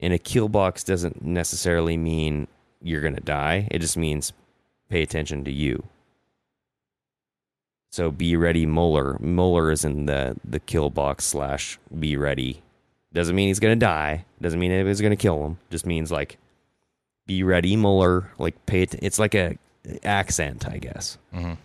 And 0.00 0.12
a 0.12 0.18
kill 0.18 0.48
box 0.48 0.82
doesn't 0.82 1.22
necessarily 1.22 1.96
mean 1.96 2.48
you're 2.82 3.02
going 3.02 3.14
to 3.14 3.20
die, 3.20 3.68
it 3.70 3.80
just 3.80 3.96
means 3.96 4.32
pay 4.88 5.02
attention 5.02 5.44
to 5.44 5.52
you. 5.52 5.84
So 7.92 8.10
be 8.10 8.36
ready, 8.36 8.66
Mueller. 8.66 9.18
Mueller 9.20 9.70
is 9.70 9.84
in 9.84 10.06
the, 10.06 10.36
the 10.44 10.60
kill 10.60 10.90
box 10.90 11.24
slash 11.24 11.78
be 11.98 12.16
ready. 12.16 12.62
Doesn't 13.12 13.34
mean 13.34 13.48
he's 13.48 13.58
going 13.58 13.78
to 13.78 13.84
die. 13.84 14.24
Doesn't 14.40 14.60
mean 14.60 14.70
anybody's 14.70 15.00
going 15.00 15.10
to 15.10 15.16
kill 15.16 15.44
him. 15.44 15.58
Just 15.70 15.84
means 15.84 16.12
like 16.12 16.38
be 17.26 17.42
ready, 17.42 17.76
Mueller. 17.76 18.30
Like 18.38 18.64
pay 18.66 18.82
it. 18.82 18.94
It's 19.02 19.18
like 19.18 19.34
a 19.34 19.58
accent, 20.04 20.68
I 20.68 20.78
guess. 20.78 21.18
Mhm. 21.34 21.56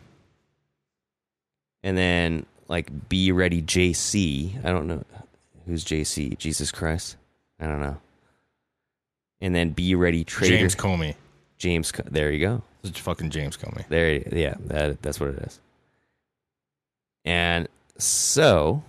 And 1.83 1.97
then 1.97 2.45
like 2.67 3.07
be 3.07 3.31
ready, 3.31 3.61
JC. 3.61 4.57
I 4.65 4.71
don't 4.71 4.87
know 4.87 5.03
who's 5.67 5.85
JC. 5.85 6.35
Jesus 6.39 6.71
Christ. 6.71 7.17
I 7.59 7.67
don't 7.67 7.79
know. 7.81 7.97
And 9.41 9.53
then 9.53 9.71
be 9.71 9.95
ready, 9.95 10.23
traitor. 10.23 10.57
James 10.57 10.75
Comey. 10.75 11.15
James. 11.57 11.91
There 12.05 12.31
you 12.31 12.39
go. 12.45 12.61
It's 12.83 12.99
fucking 12.99 13.29
James 13.31 13.57
Comey. 13.57 13.87
There. 13.89 14.13
Yeah. 14.33 14.55
That. 14.65 15.01
That's 15.01 15.19
what 15.19 15.29
it 15.29 15.39
is. 15.39 15.59
And 17.25 17.67
so 17.97 18.83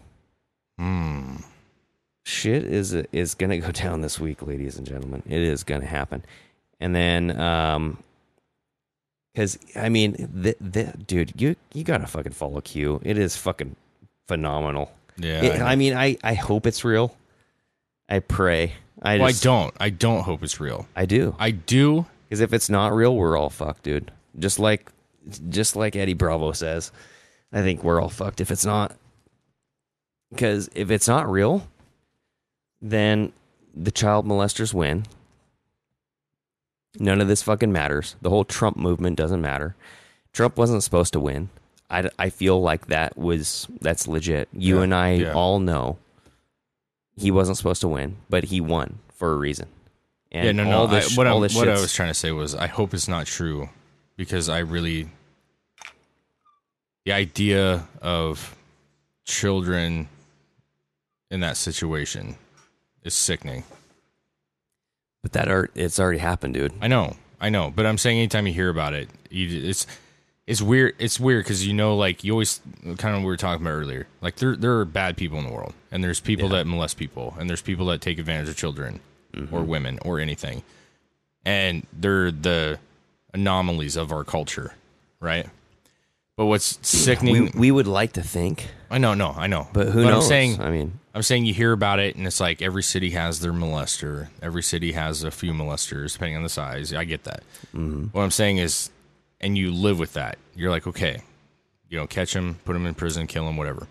Hmm. 0.79 1.37
shit 2.25 2.65
is 2.65 2.93
is 3.13 3.35
gonna 3.35 3.59
go 3.59 3.71
down 3.73 4.01
this 4.03 4.21
week, 4.21 4.43
ladies 4.43 4.77
and 4.77 4.87
gentlemen. 4.87 5.23
It 5.27 5.41
is 5.41 5.65
gonna 5.65 5.87
happen, 5.87 6.23
and 6.81 6.95
then 6.95 7.39
um, 7.41 8.03
because 9.33 9.59
I 9.75 9.89
mean, 9.89 10.13
the, 10.33 10.57
the, 10.61 10.85
dude, 11.07 11.41
you 11.41 11.57
you 11.73 11.83
gotta 11.85 12.07
fucking 12.07 12.33
follow 12.33 12.61
Q. 12.61 13.01
It 13.05 13.17
is 13.19 13.37
fucking 13.37 13.75
phenomenal. 14.29 14.93
Yeah. 15.17 15.43
It- 15.45 15.61
I, 15.63 15.73
I 15.73 15.77
mean, 15.77 15.95
I 15.95 16.17
I 16.23 16.35
hope 16.35 16.67
it's 16.67 16.85
real. 16.85 17.17
I 18.09 18.19
pray. 18.21 18.75
I 19.03 19.19
well, 19.19 19.29
I 19.29 19.33
don't. 19.33 19.75
I 19.79 19.91
don't 19.91 20.23
hope 20.23 20.43
it's 20.43 20.61
real. 20.61 20.87
I 20.97 21.07
do. 21.07 21.35
I 21.39 21.51
do. 21.51 22.07
Because 22.29 22.41
if 22.41 22.53
it's 22.53 22.69
not 22.71 22.93
real, 22.93 23.15
we're 23.15 23.37
all 23.37 23.51
fucked, 23.51 23.85
dude. 23.85 24.11
Just 24.39 24.59
like, 24.59 24.91
just 25.49 25.77
like 25.77 25.95
Eddie 25.95 26.15
Bravo 26.15 26.53
says, 26.53 26.91
I 27.53 27.63
think 27.63 27.85
we're 27.85 28.01
all 28.01 28.09
fucked 28.09 28.41
if 28.41 28.51
it's 28.51 28.65
not. 28.65 28.97
Because 30.31 30.69
if 30.75 30.91
it's 30.91 31.07
not 31.07 31.31
real, 31.31 31.69
then 32.83 33.33
the 33.75 33.93
child 33.93 34.27
molesters 34.27 34.75
win. 34.75 35.05
None 36.99 37.21
of 37.21 37.29
this 37.29 37.43
fucking 37.43 37.73
matters. 37.73 38.17
The 38.23 38.31
whole 38.31 38.45
Trump 38.45 38.77
movement 38.77 39.17
doesn't 39.17 39.41
matter. 39.41 39.77
Trump 40.33 40.57
wasn't 40.57 40.83
supposed 40.83 41.13
to 41.13 41.21
win. 41.21 41.51
I, 41.89 42.11
I 42.19 42.31
feel 42.31 42.61
like 42.61 42.87
that 42.87 43.17
was 43.17 43.69
that's 43.81 44.09
legit. 44.09 44.49
You 44.53 44.79
Yeah, 44.79 44.83
and 44.83 44.95
I 44.95 45.13
yeah. 45.13 45.33
all 45.33 45.61
know 45.61 45.99
he 47.17 47.31
wasn't 47.31 47.57
supposed 47.57 47.81
to 47.81 47.89
win, 47.89 48.17
but 48.29 48.45
he 48.45 48.61
won 48.61 48.99
for 49.15 49.33
a 49.33 49.37
reason. 49.37 49.69
And 50.33 50.45
yeah, 50.45 50.53
no, 50.53 50.65
no. 50.65 50.79
all 50.79 50.89
I, 50.89 51.01
this, 51.01 51.17
what 51.17 51.27
I, 51.27 51.39
this 51.41 51.55
what 51.55 51.69
I 51.69 51.81
was 51.81 51.93
trying 51.93 52.11
to 52.11 52.15
say 52.15 52.33
was, 52.33 52.55
I 52.55 52.67
hope 52.67 52.93
it's 52.93 53.09
not 53.09 53.27
true, 53.27 53.69
because 54.17 54.49
I 54.49 54.59
really, 54.59 55.09
the 57.05 57.13
idea 57.13 57.87
of 58.03 58.55
children 59.25 60.09
in 61.31 61.41
that 61.41 61.57
situation 61.57 62.37
is 63.03 63.15
sickening. 63.15 63.65
But 65.23 65.33
that 65.33 65.49
art, 65.49 65.73
it's 65.75 65.99
already 65.99 66.19
happened, 66.19 66.55
dude. 66.55 66.73
I 66.81 66.89
know, 66.89 67.17
I 67.41 67.49
know, 67.49 67.73
but 67.75 67.87
I'm 67.87 67.99
saying 67.99 68.19
anytime 68.19 68.47
you 68.47 68.53
hear 68.53 68.69
about 68.69 68.93
it, 68.93 69.09
you, 69.31 69.69
it's 69.69 69.87
it's 70.47 70.63
weird. 70.63 70.95
It's 70.99 71.19
weird 71.19 71.45
because 71.45 71.67
you 71.67 71.73
know, 71.73 71.97
like 71.97 72.23
you 72.23 72.33
always 72.33 72.61
kind 72.99 73.17
of 73.17 73.23
we 73.23 73.27
were 73.27 73.37
talking 73.37 73.67
about 73.67 73.73
earlier. 73.73 74.07
Like 74.21 74.37
there 74.37 74.55
there 74.57 74.79
are 74.79 74.85
bad 74.85 75.17
people 75.17 75.39
in 75.39 75.45
the 75.45 75.53
world, 75.53 75.75
and 75.91 76.05
there's 76.05 76.21
people 76.21 76.49
that 76.51 76.67
molest 76.67 76.97
people, 76.97 77.35
and 77.39 77.51
there's 77.51 77.63
people 77.63 77.87
that 77.87 78.01
take 78.01 78.19
advantage 78.19 78.49
of 78.49 78.57
children 78.57 79.01
mm-hmm. 79.33 79.55
or 79.55 79.63
women 79.63 79.99
or 80.03 80.21
anything, 80.21 80.63
and 81.45 81.87
they're 81.93 82.31
the 82.31 82.79
anomalies 83.35 83.97
of 83.97 84.13
our 84.13 84.23
culture, 84.23 84.75
right? 85.21 85.47
But 86.37 86.47
what's 86.47 86.79
sickening? 86.87 87.45
We, 87.47 87.51
we 87.55 87.71
would 87.71 87.87
like 87.87 88.13
to 88.13 88.23
think, 88.23 88.69
I 88.91 88.99
know, 88.99 89.15
no, 89.15 89.31
I 89.31 89.47
know, 89.47 89.69
but 89.73 89.89
who 89.89 90.05
knows? 90.05 90.25
I'm 90.25 90.29
saying 90.29 90.61
I 90.61 90.71
mean, 90.71 91.01
I'm 91.13 91.23
saying 91.23 91.47
you 91.47 91.55
hear 91.55 91.73
about 91.73 91.99
it, 91.99 92.15
and 92.15 92.27
it's 92.27 92.41
like 92.41 92.63
every 92.63 92.83
city 92.83 93.11
has 93.11 93.41
their 93.41 93.53
molester. 93.53 94.29
Every 94.43 94.63
city 94.63 94.93
has 94.93 95.25
a 95.25 95.31
few 95.31 95.53
molesters, 95.53 96.13
depending 96.13 96.37
on 96.37 96.43
the 96.45 96.51
size. 96.51 96.93
I 96.93 97.05
get 97.05 97.25
that. 97.25 97.43
Mm-hmm. 97.75 98.09
What 98.13 98.23
I'm 98.23 98.31
saying 98.31 98.59
is, 98.59 98.91
and 99.41 99.57
you 99.57 99.73
live 99.73 99.99
with 99.99 100.15
that. 100.15 100.39
You're 100.55 100.71
like, 100.71 100.87
okay, 100.87 101.23
you 101.89 101.99
know, 101.99 102.07
catch 102.07 102.35
him, 102.35 102.59
put 102.65 102.77
him 102.77 102.87
in 102.87 102.95
prison, 102.95 103.27
kill 103.27 103.49
him, 103.49 103.57
whatever. 103.57 103.87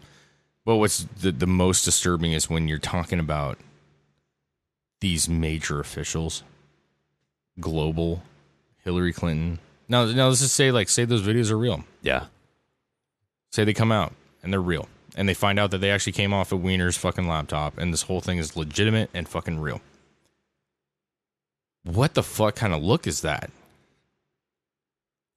But 0.66 0.78
what's 0.78 1.04
the, 1.04 1.32
the 1.32 1.48
most 1.48 1.86
disturbing 1.86 2.34
is 2.34 2.50
when 2.50 2.68
you're 2.68 2.80
talking 2.80 3.20
about 3.20 3.60
these 5.02 5.30
major 5.30 5.80
officials, 5.80 6.44
global, 7.60 8.24
Hillary 8.84 9.14
Clinton. 9.14 9.60
Now, 9.88 10.06
now 10.06 10.28
let's 10.28 10.42
just 10.42 10.56
say, 10.56 10.72
like, 10.72 10.90
say 10.90 11.06
those 11.06 11.22
videos 11.22 11.52
are 11.52 11.58
real 11.58 11.84
yeah, 12.06 12.26
say 13.52 13.64
they 13.64 13.74
come 13.74 13.92
out 13.92 14.14
and 14.44 14.54
they're 14.54 14.62
real 14.62 14.88
and 15.16 15.28
they 15.28 15.34
find 15.34 15.58
out 15.58 15.72
that 15.72 15.80
they 15.80 15.90
actually 15.90 16.14
came 16.14 16.34
off 16.34 16.52
of 16.52 16.62
Weiner's 16.62 16.98
fucking 16.98 17.28
laptop 17.28 17.78
and 17.78 17.92
this 17.92 18.04
whole 18.04 18.22
thing 18.22 18.38
is 18.38 18.56
legitimate 18.56 19.10
and 19.14 19.28
fucking 19.28 19.60
real. 19.60 19.82
What 21.84 22.14
the 22.14 22.24
fuck 22.24 22.56
kind 22.56 22.74
of 22.74 22.84
look 22.84 23.08
is 23.08 23.22
that? 23.22 23.50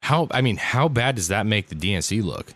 How 0.03 0.29
I 0.31 0.41
mean, 0.41 0.57
how 0.57 0.89
bad 0.89 1.17
does 1.17 1.29
that 1.29 1.47
make 1.47 1.69
the 1.69 1.75
DNC 1.75 2.23
look? 2.23 2.55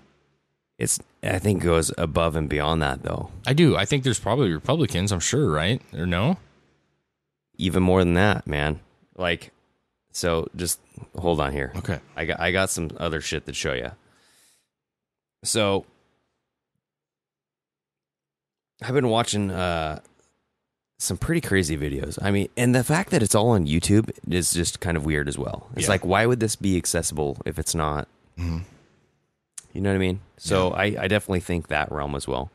it's. 0.82 0.98
I 1.22 1.38
think 1.38 1.62
goes 1.62 1.92
above 1.96 2.34
and 2.34 2.48
beyond 2.48 2.82
that, 2.82 3.04
though. 3.04 3.30
I 3.46 3.52
do. 3.52 3.76
I 3.76 3.84
think 3.84 4.02
there's 4.02 4.18
probably 4.18 4.52
Republicans, 4.52 5.12
I'm 5.12 5.20
sure, 5.20 5.48
right? 5.48 5.80
Or 5.94 6.04
no? 6.04 6.36
Even 7.56 7.84
more 7.84 8.00
than 8.02 8.14
that, 8.14 8.48
man. 8.48 8.80
Like, 9.16 9.52
so 10.10 10.48
just 10.56 10.80
hold 11.16 11.40
on 11.40 11.52
here. 11.52 11.72
Okay. 11.76 12.00
I 12.16 12.24
got 12.24 12.40
I 12.40 12.50
got 12.50 12.70
some 12.70 12.90
other 12.96 13.20
shit 13.20 13.46
to 13.46 13.52
show 13.52 13.72
you. 13.72 13.92
So 15.44 15.86
I've 18.82 18.94
been 18.94 19.08
watching 19.08 19.52
uh 19.52 20.00
some 21.02 21.16
pretty 21.16 21.40
crazy 21.40 21.76
videos. 21.76 22.18
I 22.22 22.30
mean, 22.30 22.48
and 22.56 22.74
the 22.74 22.84
fact 22.84 23.10
that 23.10 23.22
it's 23.22 23.34
all 23.34 23.50
on 23.50 23.66
YouTube 23.66 24.10
is 24.30 24.52
just 24.52 24.80
kind 24.80 24.96
of 24.96 25.04
weird 25.04 25.28
as 25.28 25.36
well. 25.38 25.66
It's 25.74 25.82
Yeah. 25.84 25.88
like 25.90 26.04
why 26.04 26.26
would 26.26 26.40
this 26.40 26.56
be 26.56 26.76
accessible 26.76 27.38
if 27.44 27.58
it's 27.58 27.74
not? 27.74 28.08
Mhm. 28.38 28.62
You 29.72 29.80
know 29.80 29.90
what 29.90 29.96
I 29.96 29.98
mean? 29.98 30.20
So 30.36 30.70
I, 30.72 30.84
I 30.84 31.08
definitely 31.08 31.40
think 31.40 31.68
that 31.68 31.90
realm 31.90 32.14
as 32.14 32.28
well. 32.28 32.50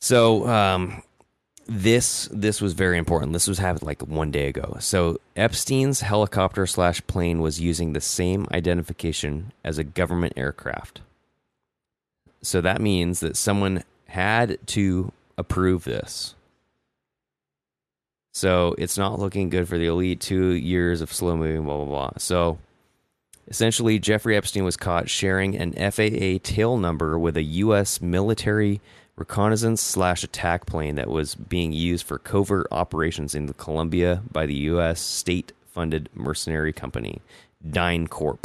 So 0.00 0.46
um 0.46 1.02
this 1.68 2.28
this 2.32 2.60
was 2.60 2.74
very 2.74 2.96
important. 2.98 3.32
This 3.32 3.48
was 3.48 3.58
happened 3.58 3.82
like 3.82 4.02
one 4.02 4.30
day 4.30 4.46
ago. 4.46 4.76
So 4.80 5.18
Epstein's 5.34 6.00
helicopter 6.02 6.64
slash 6.66 7.04
plane 7.08 7.40
was 7.40 7.60
using 7.60 7.92
the 7.92 8.00
same 8.00 8.46
identification 8.52 9.52
as 9.64 9.76
a 9.78 9.84
government 9.84 10.34
aircraft. 10.36 11.00
So 12.42 12.60
that 12.60 12.80
means 12.80 13.18
that 13.20 13.36
someone 13.36 13.82
had 14.08 14.58
to 14.68 15.10
approve 15.36 15.82
this. 15.84 16.35
So 18.36 18.74
it's 18.76 18.98
not 18.98 19.18
looking 19.18 19.48
good 19.48 19.66
for 19.66 19.78
the 19.78 19.86
elite. 19.86 20.20
Two 20.20 20.48
years 20.48 21.00
of 21.00 21.10
slow 21.10 21.38
moving, 21.38 21.64
blah, 21.64 21.76
blah, 21.76 21.86
blah. 21.86 22.10
So 22.18 22.58
essentially, 23.48 23.98
Jeffrey 23.98 24.36
Epstein 24.36 24.62
was 24.62 24.76
caught 24.76 25.08
sharing 25.08 25.56
an 25.56 25.72
FAA 25.72 26.38
tail 26.42 26.76
number 26.76 27.18
with 27.18 27.38
a 27.38 27.42
U.S. 27.42 28.02
military 28.02 28.82
reconnaissance 29.16 29.80
slash 29.80 30.22
attack 30.22 30.66
plane 30.66 30.96
that 30.96 31.08
was 31.08 31.34
being 31.34 31.72
used 31.72 32.04
for 32.04 32.18
covert 32.18 32.66
operations 32.70 33.34
in 33.34 33.50
Colombia 33.54 34.20
by 34.30 34.44
the 34.44 34.56
U.S. 34.68 35.00
state 35.00 35.52
funded 35.64 36.10
mercenary 36.12 36.74
company, 36.74 37.22
DynCorp 37.66 38.40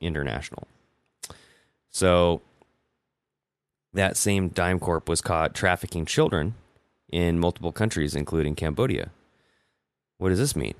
International. 0.00 0.68
So 1.90 2.42
that 3.92 4.16
same 4.16 4.50
DynCorp 4.50 5.08
was 5.08 5.20
caught 5.20 5.52
trafficking 5.52 6.04
children 6.04 6.54
in 7.10 7.38
multiple 7.38 7.72
countries, 7.72 8.14
including 8.14 8.54
Cambodia. 8.54 9.10
What 10.18 10.30
does 10.30 10.38
this 10.38 10.56
mean? 10.56 10.74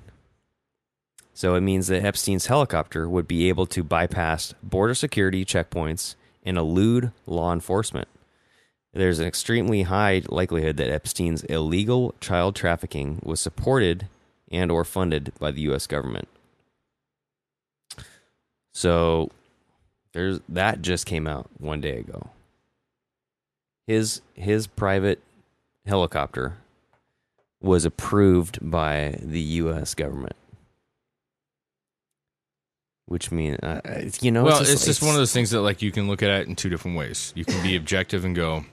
So 1.33 1.53
it 1.55 1.61
means 1.61 1.87
that 1.87 2.03
Epstein's 2.03 2.47
helicopter 2.47 3.07
would 3.07 3.27
be 3.27 3.47
able 3.47 3.67
to 3.67 3.83
bypass 3.83 4.53
border 4.63 4.95
security 4.95 5.45
checkpoints 5.45 6.15
and 6.43 6.57
elude 6.57 7.11
law 7.27 7.53
enforcement. 7.53 8.07
There's 8.93 9.19
an 9.19 9.27
extremely 9.27 9.83
high 9.83 10.23
likelihood 10.27 10.77
that 10.77 10.89
Epstein's 10.89 11.43
illegal 11.43 12.15
child 12.19 12.55
trafficking 12.55 13.19
was 13.21 13.39
supported 13.39 14.07
and 14.51 14.71
or 14.71 14.83
funded 14.83 15.31
by 15.39 15.51
the 15.51 15.61
US 15.69 15.85
government. 15.85 16.27
So 18.73 19.29
there's 20.13 20.39
that 20.49 20.81
just 20.81 21.05
came 21.05 21.27
out 21.27 21.49
one 21.59 21.81
day 21.81 21.97
ago. 21.99 22.31
His 23.85 24.21
his 24.33 24.65
private 24.65 25.21
helicopter 25.87 26.57
was 27.61 27.85
approved 27.85 28.59
by 28.61 29.17
the 29.21 29.39
U.S. 29.41 29.95
government, 29.95 30.35
which 33.05 33.31
means 33.31 33.57
uh, 33.63 34.09
you 34.21 34.31
know. 34.31 34.43
well, 34.43 34.59
just- 34.59 34.71
it's 34.73 34.85
just 34.85 35.01
one 35.01 35.11
of 35.11 35.17
those 35.17 35.33
things 35.33 35.51
that 35.51 35.61
like 35.61 35.81
you 35.81 35.91
can 35.91 36.07
look 36.07 36.21
at 36.21 36.29
it 36.29 36.47
in 36.47 36.55
two 36.55 36.69
different 36.69 36.97
ways. 36.97 37.31
You 37.35 37.45
can 37.45 37.61
be 37.63 37.75
objective 37.75 38.25
and 38.25 38.35
go, 38.35 38.65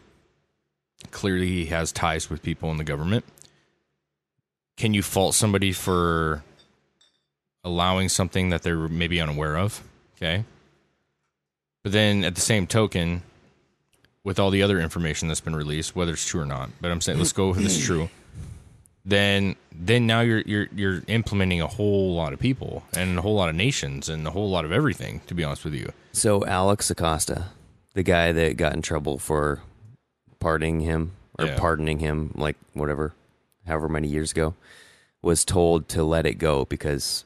clearly 1.11 1.49
he 1.49 1.67
has 1.67 1.93
ties 1.93 2.29
with 2.29 2.43
people 2.43 2.71
in 2.71 2.77
the 2.77 2.85
government. 2.85 3.25
Can 4.77 4.93
you 4.93 5.03
fault 5.03 5.35
somebody 5.35 5.73
for 5.73 6.43
allowing 7.63 8.09
something 8.09 8.51
that 8.51 8.63
they're 8.63 8.89
maybe 8.89 9.21
unaware 9.21 9.57
of? 9.57 9.83
Okay. 10.17 10.45
But 11.85 11.93
then 11.93 12.25
at 12.25 12.35
the 12.35 12.41
same 12.41 12.67
token, 12.67 13.23
with 14.25 14.39
all 14.39 14.51
the 14.51 14.63
other 14.63 14.81
information 14.81 15.29
that's 15.29 15.41
been 15.41 15.55
released, 15.55 15.95
whether 15.95 16.13
it's 16.13 16.27
true 16.27 16.41
or 16.41 16.47
not, 16.47 16.71
but 16.81 16.91
I'm 16.91 17.01
saying 17.01 17.19
let's 17.19 17.33
go 17.33 17.49
with 17.51 17.65
it's 17.65 17.79
true. 17.79 18.09
Then 19.05 19.55
then 19.71 20.07
now 20.07 20.23
you're 20.23 20.41
you're 20.47 20.67
you're 20.75 21.03
implementing 21.09 21.61
a 21.61 21.67
whole 21.67 22.15
lot 22.15 22.33
of 22.33 22.39
people 22.39 22.85
and 22.95 23.19
a 23.19 23.23
whole 23.23 23.35
lot 23.35 23.51
of 23.51 23.55
nations 23.55 24.09
and 24.09 24.27
a 24.27 24.31
whole 24.31 24.49
lot 24.51 24.65
of 24.65 24.73
everything, 24.73 25.21
to 25.27 25.35
be 25.35 25.45
honest 25.45 25.65
with 25.65 25.75
you. 25.75 25.93
So 26.13 26.45
Alex 26.47 26.91
Acosta, 26.91 27.49
the 27.93 28.03
guy 28.03 28.33
that 28.33 28.57
got 28.57 28.73
in 28.73 28.81
trouble 28.81 29.19
for 29.19 29.61
pardoning 30.41 30.81
him 30.81 31.13
or 31.39 31.47
Yeah. 31.47 31.59
pardoning 31.59 31.99
him, 31.99 32.33
like 32.35 32.57
whatever, 32.73 33.13
however 33.67 33.89
many 33.91 34.09
years 34.09 34.33
ago, 34.33 34.55
was 35.21 35.45
told 35.45 35.87
to 35.91 36.03
let 36.03 36.25
it 36.25 36.35
go 36.39 36.65
because 36.65 37.25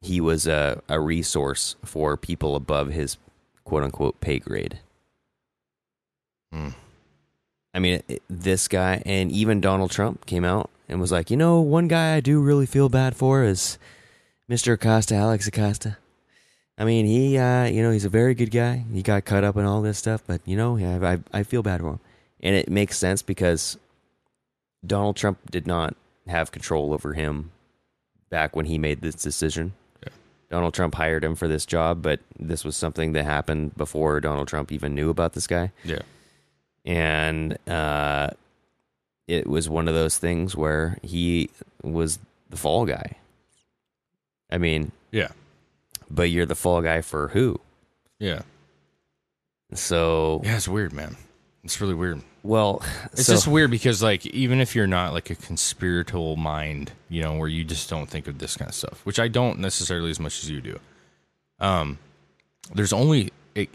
he 0.00 0.20
was 0.22 0.46
a, 0.46 0.82
a 0.88 1.00
resource 1.00 1.76
for 1.84 2.16
people 2.16 2.56
above 2.56 2.88
his 2.88 3.18
quote 3.64 3.82
unquote 3.82 4.20
pay 4.22 4.38
grade. 4.38 4.78
Hmm. 6.54 6.68
I 7.74 7.80
mean, 7.80 8.02
it, 8.06 8.22
this 8.30 8.68
guy 8.68 9.02
and 9.04 9.32
even 9.32 9.60
Donald 9.60 9.90
Trump 9.90 10.24
came 10.26 10.44
out 10.44 10.70
and 10.88 11.00
was 11.00 11.10
like, 11.10 11.30
you 11.30 11.36
know, 11.36 11.60
one 11.60 11.88
guy 11.88 12.14
I 12.14 12.20
do 12.20 12.40
really 12.40 12.66
feel 12.66 12.88
bad 12.88 13.16
for 13.16 13.42
is 13.42 13.76
Mr. 14.48 14.74
Acosta, 14.74 15.16
Alex 15.16 15.48
Acosta. 15.48 15.96
I 16.78 16.84
mean, 16.84 17.06
he, 17.06 17.36
uh, 17.36 17.64
you 17.64 17.82
know, 17.82 17.90
he's 17.90 18.04
a 18.04 18.10
very 18.10 18.34
good 18.34 18.52
guy. 18.52 18.84
He 18.92 19.02
got 19.02 19.24
caught 19.24 19.42
up 19.42 19.56
in 19.56 19.64
all 19.64 19.82
this 19.82 19.98
stuff, 19.98 20.22
but 20.26 20.40
you 20.44 20.56
know, 20.56 20.78
I, 20.78 21.14
I, 21.14 21.18
I 21.32 21.42
feel 21.42 21.62
bad 21.62 21.80
for 21.80 21.90
him, 21.90 22.00
and 22.40 22.54
it 22.54 22.68
makes 22.68 22.96
sense 22.96 23.22
because 23.22 23.76
Donald 24.86 25.16
Trump 25.16 25.38
did 25.50 25.66
not 25.66 25.96
have 26.28 26.52
control 26.52 26.92
over 26.92 27.14
him 27.14 27.50
back 28.30 28.54
when 28.54 28.66
he 28.66 28.78
made 28.78 29.00
this 29.00 29.14
decision. 29.16 29.72
Yeah. 30.02 30.12
Donald 30.50 30.74
Trump 30.74 30.94
hired 30.94 31.24
him 31.24 31.34
for 31.34 31.48
this 31.48 31.66
job, 31.66 32.02
but 32.02 32.20
this 32.38 32.64
was 32.64 32.76
something 32.76 33.12
that 33.12 33.24
happened 33.24 33.76
before 33.76 34.20
Donald 34.20 34.48
Trump 34.48 34.70
even 34.70 34.94
knew 34.94 35.10
about 35.10 35.32
this 35.32 35.46
guy 35.46 35.72
Yeah. 35.84 36.02
And 36.84 37.56
uh, 37.68 38.30
it 39.26 39.46
was 39.46 39.68
one 39.68 39.88
of 39.88 39.94
those 39.94 40.18
things 40.18 40.54
where 40.56 40.98
he 41.02 41.50
was 41.82 42.18
the 42.50 42.56
fall 42.56 42.84
guy. 42.86 43.16
I 44.50 44.58
mean, 44.58 44.92
Yeah. 45.10 45.28
but 46.10 46.30
you're 46.30 46.46
the 46.46 46.54
fall 46.54 46.82
guy 46.82 47.00
for 47.00 47.28
who? 47.28 47.58
Yeah. 48.18 48.42
So, 49.72 50.40
Yeah, 50.44 50.56
it's 50.56 50.68
weird, 50.68 50.92
man. 50.92 51.16
It's 51.64 51.80
really 51.80 51.94
weird. 51.94 52.20
well, 52.42 52.82
It's 53.12 53.24
so- 53.26 53.32
just 53.32 53.46
weird 53.48 53.70
because 53.70 54.02
like 54.02 54.26
even 54.26 54.60
if 54.60 54.74
you're 54.76 54.86
not 54.86 55.14
like 55.14 55.30
a 55.30 55.34
conspiratorial 55.34 56.36
mind, 56.36 56.92
you 57.08 57.22
know, 57.22 57.34
where 57.38 57.48
you 57.48 57.64
just 57.64 57.88
don't 57.88 58.08
think 58.08 58.28
of 58.28 58.38
this 58.38 58.56
kind 58.56 58.68
of 58.68 58.74
stuff, 58.74 59.00
which 59.06 59.18
I 59.18 59.28
don't 59.28 59.58
necessarily 59.60 60.10
as 60.10 60.20
much 60.20 60.42
as 60.42 60.50
you 60.50 60.60
do. 60.60 60.78
Um 61.58 61.98
there's 62.74 62.92
only 62.92 63.32
it 63.54 63.70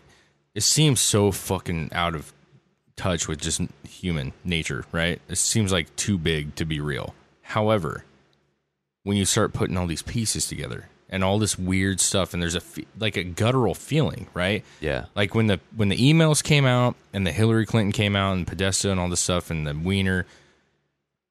it 0.54 0.62
seems 0.62 1.00
so 1.02 1.32
fucking 1.32 1.90
out 1.94 2.14
of 2.16 2.32
touch 3.00 3.28
with 3.28 3.40
just 3.40 3.62
human 3.88 4.34
nature, 4.44 4.84
right? 4.92 5.22
It 5.30 5.38
seems 5.38 5.72
like 5.72 5.96
too 5.96 6.18
big 6.18 6.56
to 6.56 6.66
be 6.66 6.82
real. 6.82 7.16
However, 7.42 8.04
when 9.04 9.16
you 9.16 9.26
start 9.26 9.54
putting 9.54 9.78
all 9.78 9.88
these 9.88 10.02
pieces 10.02 10.48
together 10.48 10.90
and 11.10 11.24
all 11.24 11.40
this 11.40 11.58
weird 11.58 12.00
stuff 12.02 12.34
and 12.34 12.44
there's 12.44 12.56
a 12.56 12.62
like 13.00 13.16
a 13.16 13.24
guttural 13.24 13.74
feeling, 13.74 14.28
right? 14.34 14.64
yeah, 14.82 15.06
like 15.16 15.34
when 15.34 15.48
the 15.48 15.60
when 15.76 15.90
the 15.90 15.98
emails 15.98 16.44
came 16.44 16.66
out 16.66 16.96
and 17.14 17.26
the 17.26 17.32
Hillary 17.32 17.66
Clinton 17.66 17.94
came 17.94 18.16
out 18.16 18.34
and 18.34 18.46
Podesta 18.46 18.92
and 18.92 19.00
all 19.00 19.10
this 19.10 19.22
stuff 19.22 19.50
and 19.50 19.66
the 19.66 19.74
Weiner, 19.74 20.26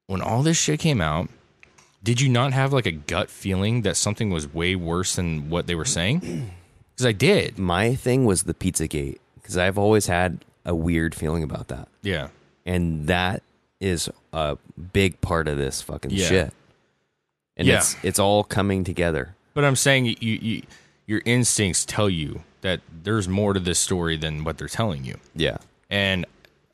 when 0.06 0.22
all 0.22 0.42
this 0.42 0.56
shit 0.56 0.80
came 0.80 1.00
out, 1.02 1.28
did 2.02 2.20
you 2.20 2.28
not 2.30 2.52
have 2.54 2.72
like 2.72 2.86
a 2.86 2.92
gut 2.92 3.28
feeling 3.30 3.82
that 3.82 3.96
something 3.96 4.30
was 4.30 4.52
way 4.52 4.74
worse 4.74 5.16
than 5.16 5.50
what 5.50 5.66
they 5.66 5.74
were 5.74 5.84
saying? 5.84 6.50
Because 6.98 7.06
I 7.06 7.12
did. 7.12 7.60
my 7.60 7.94
thing 7.94 8.24
was 8.24 8.42
the 8.42 8.54
Pizzagate 8.54 9.18
because 9.36 9.56
I've 9.56 9.78
always 9.78 10.08
had 10.08 10.44
a 10.68 10.74
weird 10.74 11.14
feeling 11.14 11.42
about 11.42 11.66
that, 11.68 11.88
Yeah. 12.02 12.28
and 12.66 13.06
that 13.08 13.42
is 13.80 14.08
a 14.32 14.56
big 14.92 15.20
part 15.20 15.48
of 15.48 15.56
this 15.56 15.80
fucking 15.82 16.10
Yeah. 16.12 16.26
shit. 16.28 16.52
And 17.56 17.66
Yeah. 17.66 17.78
it's 17.78 17.96
it's 18.04 18.18
all 18.20 18.44
coming 18.44 18.84
together. 18.84 19.34
But 19.54 19.64
I'm 19.64 19.74
saying 19.76 20.04
you, 20.06 20.14
you 20.20 20.62
your 21.06 21.22
instincts 21.24 21.84
tell 21.84 22.08
you 22.10 22.42
that 22.60 22.80
there's 23.02 23.28
more 23.28 23.52
to 23.54 23.60
this 23.60 23.78
story 23.78 24.16
than 24.16 24.44
what 24.44 24.58
they're 24.58 24.68
telling 24.68 25.04
you. 25.04 25.16
Yeah, 25.34 25.56
And 25.90 26.26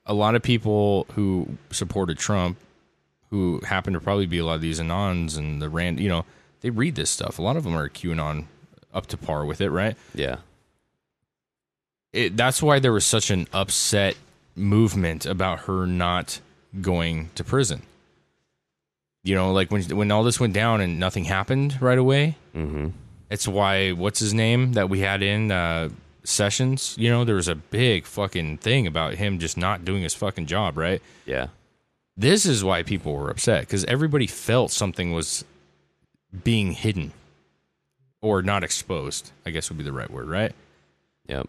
a 0.07 0.12
lot 0.12 0.35
of 0.35 0.43
people 0.43 1.07
who 1.12 1.57
supported 1.71 2.19
Trump, 2.19 2.59
who 3.31 3.61
happen 3.65 3.93
to 3.95 4.01
probably 4.01 4.27
be 4.27 4.39
a 4.39 4.45
lot 4.45 4.55
of 4.57 4.61
these 4.61 4.81
Anons 4.81 5.39
and 5.39 5.62
the 5.62 5.69
Rand, 5.69 6.01
you 6.01 6.09
know, 6.09 6.25
they 6.62 6.71
read 6.71 6.95
this 6.97 7.11
stuff. 7.11 7.39
A 7.39 7.43
lot 7.43 7.57
of 7.57 7.65
them 7.65 7.77
are 7.77 7.89
QAnon 7.89 8.47
up 8.93 9.07
to 9.09 9.16
par 9.16 9.45
with 9.47 9.61
it, 9.61 9.71
right? 9.71 9.97
yeah, 10.15 10.37
It, 12.15 12.36
that's 12.36 12.62
why 12.62 12.78
there 12.78 12.93
was 12.93 13.05
such 13.05 13.31
an 13.31 13.49
upset 13.53 14.16
movement 14.55 15.27
about 15.27 15.61
her 15.61 15.85
not 15.85 16.41
going 16.81 17.31
to 17.35 17.43
prison. 17.43 17.82
You 19.24 19.35
know, 19.35 19.53
like 19.53 19.70
when 19.70 19.82
when 19.97 20.11
all 20.12 20.23
this 20.23 20.39
went 20.39 20.53
down 20.55 20.81
and 20.81 21.01
nothing 21.01 21.24
happened 21.24 21.81
right 21.81 21.99
away. 21.99 22.36
mm-hmm. 22.55 22.89
It's 23.31 23.49
why 23.49 23.91
what's 23.91 24.20
his 24.20 24.32
name 24.32 24.74
that 24.74 24.89
we 24.89 25.01
had 25.01 25.23
in 25.23 25.51
uh, 25.51 25.89
sessions. 26.24 26.95
You 26.99 27.11
know, 27.11 27.24
there 27.24 27.35
was 27.35 27.49
a 27.49 27.55
big 27.55 28.07
fucking 28.07 28.59
thing 28.59 28.86
about 28.86 29.15
him 29.15 29.39
just 29.39 29.57
not 29.57 29.85
doing 29.85 30.03
his 30.03 30.15
fucking 30.15 30.47
job, 30.47 30.77
right? 30.77 31.03
yeah, 31.27 31.49
This 32.16 32.47
is 32.47 32.62
why 32.62 32.82
people 32.82 33.15
were 33.15 33.31
upset 33.31 33.62
because 33.62 33.85
everybody 33.86 34.27
felt 34.27 34.70
something 34.70 35.12
was 35.12 35.45
being 36.45 36.73
hidden 36.73 37.12
or 38.20 38.43
not 38.43 38.62
exposed. 38.62 39.32
I 39.45 39.51
guess 39.51 39.69
would 39.69 39.78
be 39.78 39.85
the 39.85 39.93
right 39.93 40.11
word, 40.11 40.28
right? 40.28 40.53
yep. 41.27 41.49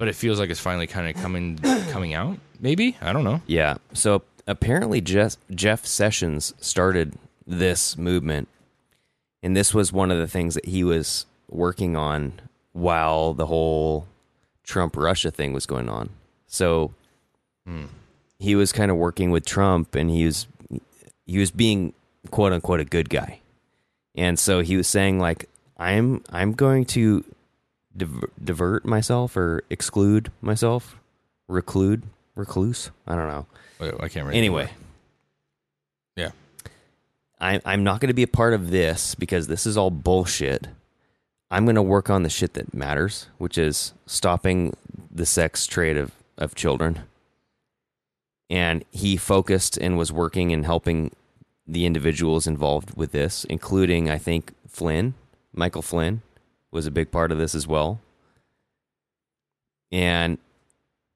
But 0.00 0.08
it 0.08 0.14
feels 0.14 0.38
like 0.40 0.48
it's 0.48 0.58
finally 0.58 0.86
kind 0.86 1.14
of 1.14 1.22
coming 1.22 1.58
coming 1.90 2.14
out. 2.14 2.38
Maybe 2.58 2.96
I 3.02 3.12
don't 3.12 3.22
know. 3.22 3.42
Yeah. 3.46 3.76
So 3.92 4.22
apparently 4.46 5.02
Jeff 5.02 5.36
Jeff 5.54 5.84
Sessions 5.84 6.54
started 6.58 7.16
this 7.46 7.98
movement 7.98 8.48
and 9.42 9.54
this 9.54 9.74
was 9.74 9.92
one 9.92 10.10
of 10.10 10.16
the 10.16 10.26
things 10.26 10.54
that 10.54 10.64
he 10.64 10.82
was 10.82 11.26
working 11.50 11.96
on 11.96 12.32
while 12.72 13.34
the 13.34 13.44
whole 13.44 14.06
Trump 14.64 14.96
Russia 14.96 15.30
thing 15.30 15.52
was 15.52 15.66
going 15.66 15.90
on. 15.90 16.08
So 16.46 16.94
hmm. 17.66 17.86
he 18.38 18.54
was 18.54 18.72
kind 18.72 18.90
of 18.90 18.96
working 18.96 19.30
with 19.30 19.44
Trump 19.44 19.94
and 19.94 20.08
he 20.08 20.24
was 20.24 20.46
he 21.26 21.38
was 21.38 21.50
being 21.50 21.92
quote 22.30 22.54
unquote 22.54 22.80
a 22.80 22.86
good 22.86 23.10
guy. 23.10 23.40
And 24.14 24.38
so 24.38 24.60
he 24.60 24.78
was 24.78 24.88
saying 24.88 25.18
like 25.18 25.46
I'm 25.76 26.24
I'm 26.30 26.52
going 26.52 26.84
to 26.86 27.22
diver- 27.96 28.30
divert 28.42 28.84
myself 28.84 29.36
or 29.36 29.62
exclude 29.70 30.30
myself, 30.40 30.96
reclude, 31.48 32.02
recluse, 32.34 32.90
I 33.06 33.14
don't 33.16 33.28
know. 33.28 33.46
Wait, 33.78 33.94
I 33.94 33.98
can't 34.08 34.14
remember. 34.26 34.32
Anyway, 34.34 34.70
Yeah. 36.16 36.30
I, 37.40 37.60
I'm 37.64 37.82
not 37.84 38.00
going 38.00 38.08
to 38.08 38.14
be 38.14 38.22
a 38.22 38.28
part 38.28 38.52
of 38.52 38.70
this 38.70 39.14
because 39.14 39.46
this 39.46 39.64
is 39.66 39.76
all 39.76 39.90
bullshit. 39.90 40.66
I'm 41.50 41.64
going 41.64 41.74
to 41.76 41.82
work 41.82 42.10
on 42.10 42.22
the 42.22 42.28
shit 42.28 42.52
that 42.54 42.74
matters, 42.74 43.26
which 43.38 43.56
is 43.56 43.94
stopping 44.06 44.76
the 45.10 45.24
sex 45.26 45.66
trade 45.66 45.96
of, 45.96 46.12
of 46.36 46.54
children. 46.54 47.00
And 48.50 48.84
he 48.90 49.16
focused 49.16 49.76
and 49.78 49.96
was 49.96 50.12
working 50.12 50.52
and 50.52 50.64
helping 50.66 51.12
the 51.66 51.86
individuals 51.86 52.46
involved 52.46 52.96
with 52.96 53.12
this, 53.12 53.44
including, 53.44 54.10
I 54.10 54.18
think, 54.18 54.52
Flynn, 54.68 55.14
Michael 55.54 55.82
Flynn 55.82 56.22
was 56.70 56.86
a 56.86 56.90
big 56.90 57.10
part 57.10 57.32
of 57.32 57.38
this 57.38 57.54
as 57.54 57.66
well. 57.66 58.00
And 59.92 60.38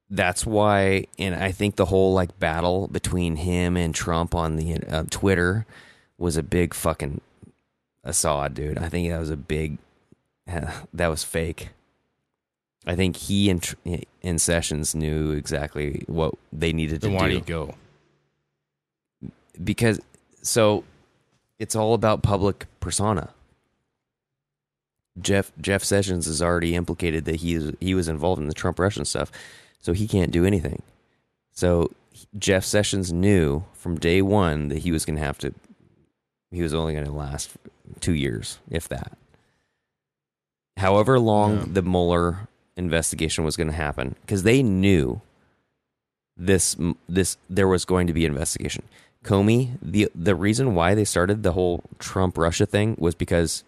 that's 0.09 0.45
why, 0.45 1.05
and 1.17 1.33
I 1.35 1.51
think 1.51 1.75
the 1.77 1.85
whole 1.85 2.13
like 2.13 2.37
battle 2.39 2.87
between 2.87 3.37
him 3.37 3.77
and 3.77 3.95
Trump 3.95 4.35
on 4.35 4.57
the 4.57 4.77
uh, 4.83 5.05
Twitter 5.09 5.65
was 6.17 6.37
a 6.37 6.43
big 6.43 6.73
fucking 6.73 7.21
Assad, 8.03 8.53
dude. 8.53 8.77
I 8.77 8.89
think 8.89 9.09
that 9.09 9.19
was 9.19 9.31
a 9.31 9.37
big, 9.37 9.77
that 10.47 11.07
was 11.07 11.23
fake. 11.23 11.69
I 12.85 12.95
think 12.95 13.15
he 13.15 13.49
and 13.49 13.75
in 14.21 14.37
Sessions 14.37 14.93
knew 14.93 15.31
exactly 15.31 16.03
what 16.05 16.35
they 16.53 16.71
needed 16.71 17.01
Then 17.01 17.11
to 17.11 17.17
why 17.17 17.23
do 17.23 17.29
do 17.29 17.35
you 17.37 17.41
go? 17.41 17.73
because 19.63 19.99
so 20.41 20.83
it's 21.57 21.75
all 21.75 21.93
about 21.93 22.21
public 22.21 22.67
persona. 22.79 23.29
Jeff 25.21 25.51
Jeff 25.61 25.83
Sessions 25.83 26.27
is 26.27 26.41
already 26.41 26.75
implicated 26.75 27.25
that 27.25 27.37
he 27.37 27.73
he 27.79 27.93
was 27.95 28.07
involved 28.07 28.41
in 28.41 28.47
the 28.47 28.53
Trump 28.53 28.79
Russian 28.79 29.05
stuff, 29.05 29.31
so 29.79 29.93
he 29.93 30.07
can't 30.07 30.31
do 30.31 30.45
anything. 30.45 30.81
So 31.53 31.91
Jeff 32.37 32.65
Sessions 32.65 33.13
knew 33.13 33.63
from 33.73 33.97
day 33.97 34.21
one 34.21 34.67
that 34.69 34.79
he 34.79 34.91
was 34.91 35.05
going 35.05 35.17
to 35.17 35.23
have 35.23 35.37
to. 35.39 35.53
He 36.51 36.61
was 36.61 36.73
only 36.73 36.93
going 36.93 37.05
to 37.05 37.11
last 37.11 37.51
two 38.01 38.13
years, 38.13 38.59
if 38.69 38.87
that. 38.89 39.13
However 40.77 41.19
long 41.19 41.57
Yeah. 41.57 41.65
the 41.73 41.81
Mueller 41.81 42.47
investigation 42.75 43.43
was 43.45 43.55
going 43.55 43.67
to 43.69 43.73
happen, 43.75 44.15
because 44.21 44.43
they 44.43 44.61
knew 44.61 45.21
this 46.37 46.75
this 47.07 47.37
there 47.49 47.67
was 47.67 47.85
going 47.85 48.07
to 48.07 48.13
be 48.13 48.25
investigation. 48.25 48.83
Comey, 49.23 49.77
the 49.81 50.09
the 50.13 50.35
reason 50.35 50.75
why 50.75 50.93
they 50.93 51.05
started 51.05 51.41
the 51.43 51.53
whole 51.53 51.83
Trump 51.99 52.37
Russia 52.37 52.65
thing 52.65 52.95
was 52.99 53.15
because 53.15 53.63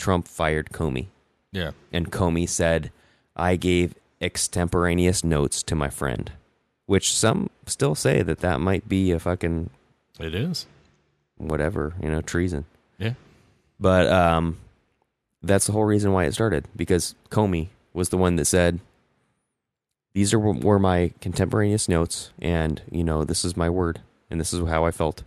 Trump 0.00 0.26
fired 0.26 0.70
Comey, 0.72 1.06
Yeah. 1.52 1.72
and 1.92 2.10
Comey 2.10 2.48
said, 2.48 2.90
"I 3.36 3.56
gave 3.56 3.94
extemporaneous 4.20 5.22
notes 5.22 5.62
to 5.64 5.74
my 5.74 5.88
friend," 5.90 6.32
which 6.86 7.14
some 7.14 7.50
still 7.66 7.94
say 7.94 8.22
that 8.22 8.38
that 8.40 8.60
might 8.60 8.88
be 8.88 9.12
a 9.12 9.20
fucking 9.20 9.70
It 10.18 10.34
is. 10.34 10.66
whatever, 11.36 11.94
you 12.02 12.10
know, 12.10 12.20
treason. 12.22 12.64
Yeah. 12.98 13.14
But 13.78 14.06
um, 14.08 14.58
that's 15.42 15.66
the 15.66 15.72
whole 15.72 15.84
reason 15.84 16.12
why 16.12 16.24
it 16.24 16.34
started 16.34 16.66
because 16.74 17.14
Comey 17.30 17.68
was 17.92 18.08
the 18.08 18.16
one 18.18 18.36
that 18.36 18.44
said, 18.46 18.80
"These 20.14 20.32
are 20.34 20.38
were 20.38 20.78
my 20.78 21.12
contemporaneous 21.20 21.88
notes, 21.88 22.30
and 22.40 22.82
you 22.90 23.04
know, 23.04 23.24
this 23.24 23.44
is 23.44 23.56
my 23.56 23.68
word, 23.70 24.00
and 24.30 24.40
this 24.40 24.52
is 24.52 24.66
how 24.68 24.84
I 24.84 24.90
felt." 24.90 25.22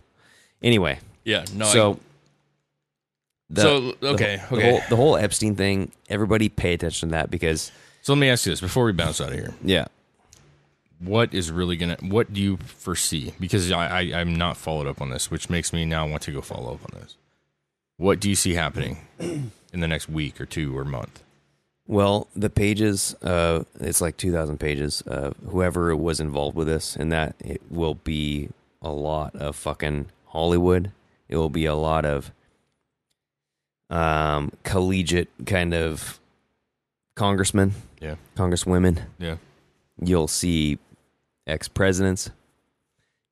Anyway, 0.62 0.98
Yeah. 1.24 1.44
No. 1.54 1.64
so. 1.66 2.00
The- 3.54 3.62
So, 3.62 3.92
the 4.00 4.08
okay, 4.14 4.42
the 4.50 4.56
okay. 4.56 4.70
whole, 4.70 4.80
the 4.88 4.96
whole 4.96 5.16
Epstein 5.16 5.54
thing. 5.56 5.92
Everybody 6.08 6.48
pay 6.48 6.74
attention 6.74 7.08
to 7.10 7.12
that 7.14 7.30
because, 7.30 7.70
so 8.02 8.12
let 8.12 8.18
me 8.20 8.28
ask 8.28 8.46
you 8.46 8.52
this 8.52 8.60
before 8.60 8.84
we 8.84 8.92
bounce 8.92 9.20
out 9.20 9.28
of 9.28 9.34
here. 9.34 9.54
yeah, 9.64 9.86
What 11.00 11.34
is 11.34 11.50
really 11.50 11.76
gonna? 11.76 11.96
What 12.00 12.32
do 12.32 12.40
you 12.40 12.56
foresee? 12.58 13.34
Because 13.40 13.70
I, 13.70 13.86
I 13.86 14.20
I'm 14.20 14.34
not 14.36 14.56
followed 14.56 14.86
up 14.86 15.00
on 15.00 15.10
this, 15.10 15.30
which 15.30 15.50
makes 15.50 15.72
me 15.72 15.84
now 15.84 16.06
want 16.06 16.22
to 16.22 16.32
go 16.32 16.40
follow 16.40 16.74
up 16.74 16.80
on 16.94 17.00
this. 17.00 17.16
What 17.96 18.20
do 18.20 18.28
you 18.28 18.34
see 18.36 18.54
happening 18.54 18.98
in 19.18 19.80
the 19.80 19.88
next 19.88 20.08
week 20.08 20.40
or 20.40 20.46
two 20.46 20.76
or 20.76 20.84
month? 20.84 21.22
Well, 21.86 22.28
the 22.34 22.48
pages, 22.48 23.14
uh, 23.22 23.64
it's 23.78 24.00
like 24.00 24.16
2,000 24.16 24.58
pages 24.58 25.02
Uh, 25.06 25.32
whoever 25.50 25.94
was 25.94 26.18
involved 26.18 26.56
with 26.56 26.66
this, 26.66 26.96
and 26.96 27.12
that 27.12 27.36
it 27.40 27.60
will 27.70 27.94
be 27.96 28.48
a 28.80 28.90
lot 28.90 29.36
of 29.36 29.54
fucking 29.54 30.06
Hollywood. 30.28 30.92
It 31.28 31.36
will 31.36 31.50
be 31.50 31.66
a 31.66 31.74
lot 31.74 32.04
of 32.06 32.32
um, 33.94 34.52
collegiate 34.64 35.28
kind 35.46 35.72
of 35.74 36.18
congressmen, 37.14 37.74
Yeah. 38.00 38.16
congresswomen. 38.36 39.02
Yeah. 39.18 39.36
You'll 40.02 40.28
see 40.28 40.78
ex 41.46 41.68
presidents. 41.68 42.30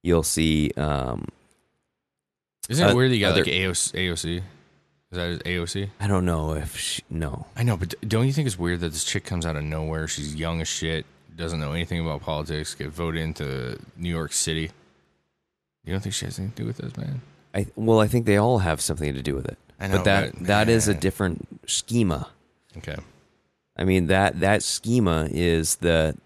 You'll 0.02 0.22
see, 0.22 0.70
um, 0.76 1.26
Isn't 2.68 2.86
it 2.86 2.92
Uh, 2.92 2.94
weird 2.96 3.10
that 3.10 3.16
you 3.16 3.20
got 3.22 3.32
other- 3.32 3.44
like 3.44 3.52
AOC, 3.52 3.92
AOC? 3.98 4.36
Is 4.38 4.42
that 5.10 5.42
AOC? 5.44 5.90
I 6.00 6.06
don't 6.06 6.24
know 6.24 6.54
if 6.54 6.78
she, 6.78 7.02
no. 7.10 7.46
I 7.56 7.64
know, 7.64 7.76
but 7.76 7.94
don't 8.08 8.26
you 8.26 8.32
think 8.32 8.46
it's 8.46 8.58
weird 8.58 8.80
that 8.80 8.92
this 8.92 9.04
chick 9.04 9.24
comes 9.24 9.44
out 9.44 9.56
of 9.56 9.64
nowhere? 9.64 10.06
She's 10.08 10.34
young 10.36 10.60
as 10.60 10.68
shit, 10.68 11.04
doesn't 11.36 11.58
know 11.60 11.72
anything 11.72 12.00
about 12.00 12.22
politics, 12.22 12.74
get 12.74 12.88
voted 12.90 13.20
into 13.20 13.78
New 13.96 14.08
York 14.08 14.32
City. 14.32 14.70
You 15.84 15.92
don't 15.92 16.00
think 16.00 16.14
she 16.14 16.24
has 16.24 16.38
anything 16.38 16.54
to 16.54 16.62
do 16.62 16.66
with 16.68 16.76
this, 16.78 16.96
man? 16.96 17.20
I 17.52 17.66
well, 17.76 17.98
I 18.00 18.06
think 18.06 18.24
they 18.26 18.36
all 18.36 18.58
have 18.60 18.80
something 18.80 19.12
to 19.12 19.22
do 19.22 19.34
with 19.34 19.46
it. 19.46 19.58
I 19.82 19.88
know, 19.88 19.96
but 19.96 20.04
that 20.04 20.32
but, 20.32 20.46
that 20.46 20.68
is 20.68 20.88
a 20.88 20.94
different 20.94 21.46
schema. 21.66 22.28
Okay. 22.78 22.96
I 23.76 23.84
mean 23.84 24.06
that 24.06 24.40
that 24.40 24.62
schema 24.62 25.28
is 25.30 25.76
the 25.76 26.16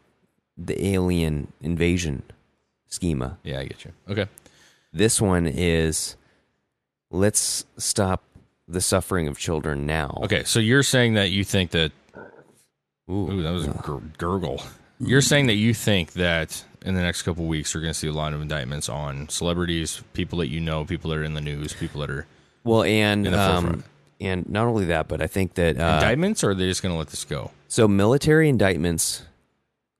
the 0.57 0.87
alien 0.87 1.53
invasion 1.61 2.23
schema. 2.87 3.39
Yeah, 3.43 3.61
I 3.61 3.65
get 3.65 3.85
you. 3.85 3.93
Okay. 4.09 4.27
This 4.93 5.21
one 5.21 5.47
is 5.47 6.17
let's 7.11 7.65
stop 7.79 8.23
the 8.69 8.81
suffering 8.81 9.29
of 9.29 9.39
children 9.39 9.87
now. 9.87 10.21
Okay, 10.25 10.45
so 10.45 10.59
you're 10.59 10.83
saying 10.83 11.15
that 11.15 11.31
you 11.31 11.45
think 11.45 11.71
that. 11.71 11.93
Ooh, 13.09 13.43
that 13.43 13.53
was 13.53 13.67
a 13.67 13.71
gur- 13.71 14.03
gurgle. 14.19 14.61
You're 14.99 15.23
saying 15.23 15.47
that 15.47 15.55
you 15.55 15.73
think 15.75 16.15
that 16.15 16.65
in 16.85 16.95
the 16.95 17.03
next 17.03 17.23
couple 17.23 17.47
weeks 17.47 17.73
you're 17.73 17.83
going 17.83 17.93
to 17.93 17.99
see 17.99 18.09
a 18.09 18.13
lot 18.13 18.33
of 18.33 18.41
indictments 18.41 18.89
on 18.89 19.29
celebrities, 19.29 20.03
people 20.13 20.39
that 20.39 20.49
you 20.49 20.61
know, 20.61 20.85
people 20.85 21.11
that 21.11 21.19
are 21.19 21.25
in 21.25 21.35
the 21.35 21.41
news, 21.41 21.73
people 21.73 22.01
that 22.01 22.11
are 22.11 22.27
Well, 22.67 22.83
and 22.83 23.27
In 23.27 23.33
the 23.33 23.41
um, 23.41 23.63
forefront. 23.65 23.85
and 24.21 24.49
not 24.51 24.67
only 24.67 24.85
that, 24.87 25.09
but 25.09 25.23
I 25.23 25.27
think 25.27 25.55
that 25.55 25.79
uh, 25.81 25.95
indictments, 26.01 26.43
or 26.45 26.51
are 26.51 26.55
they 26.55 26.67
just 26.67 26.83
going 26.83 26.93
to 26.93 26.99
let 26.99 27.09
this 27.09 27.25
go? 27.25 27.51
So 27.69 27.87
military 27.89 28.49
indictments 28.49 29.23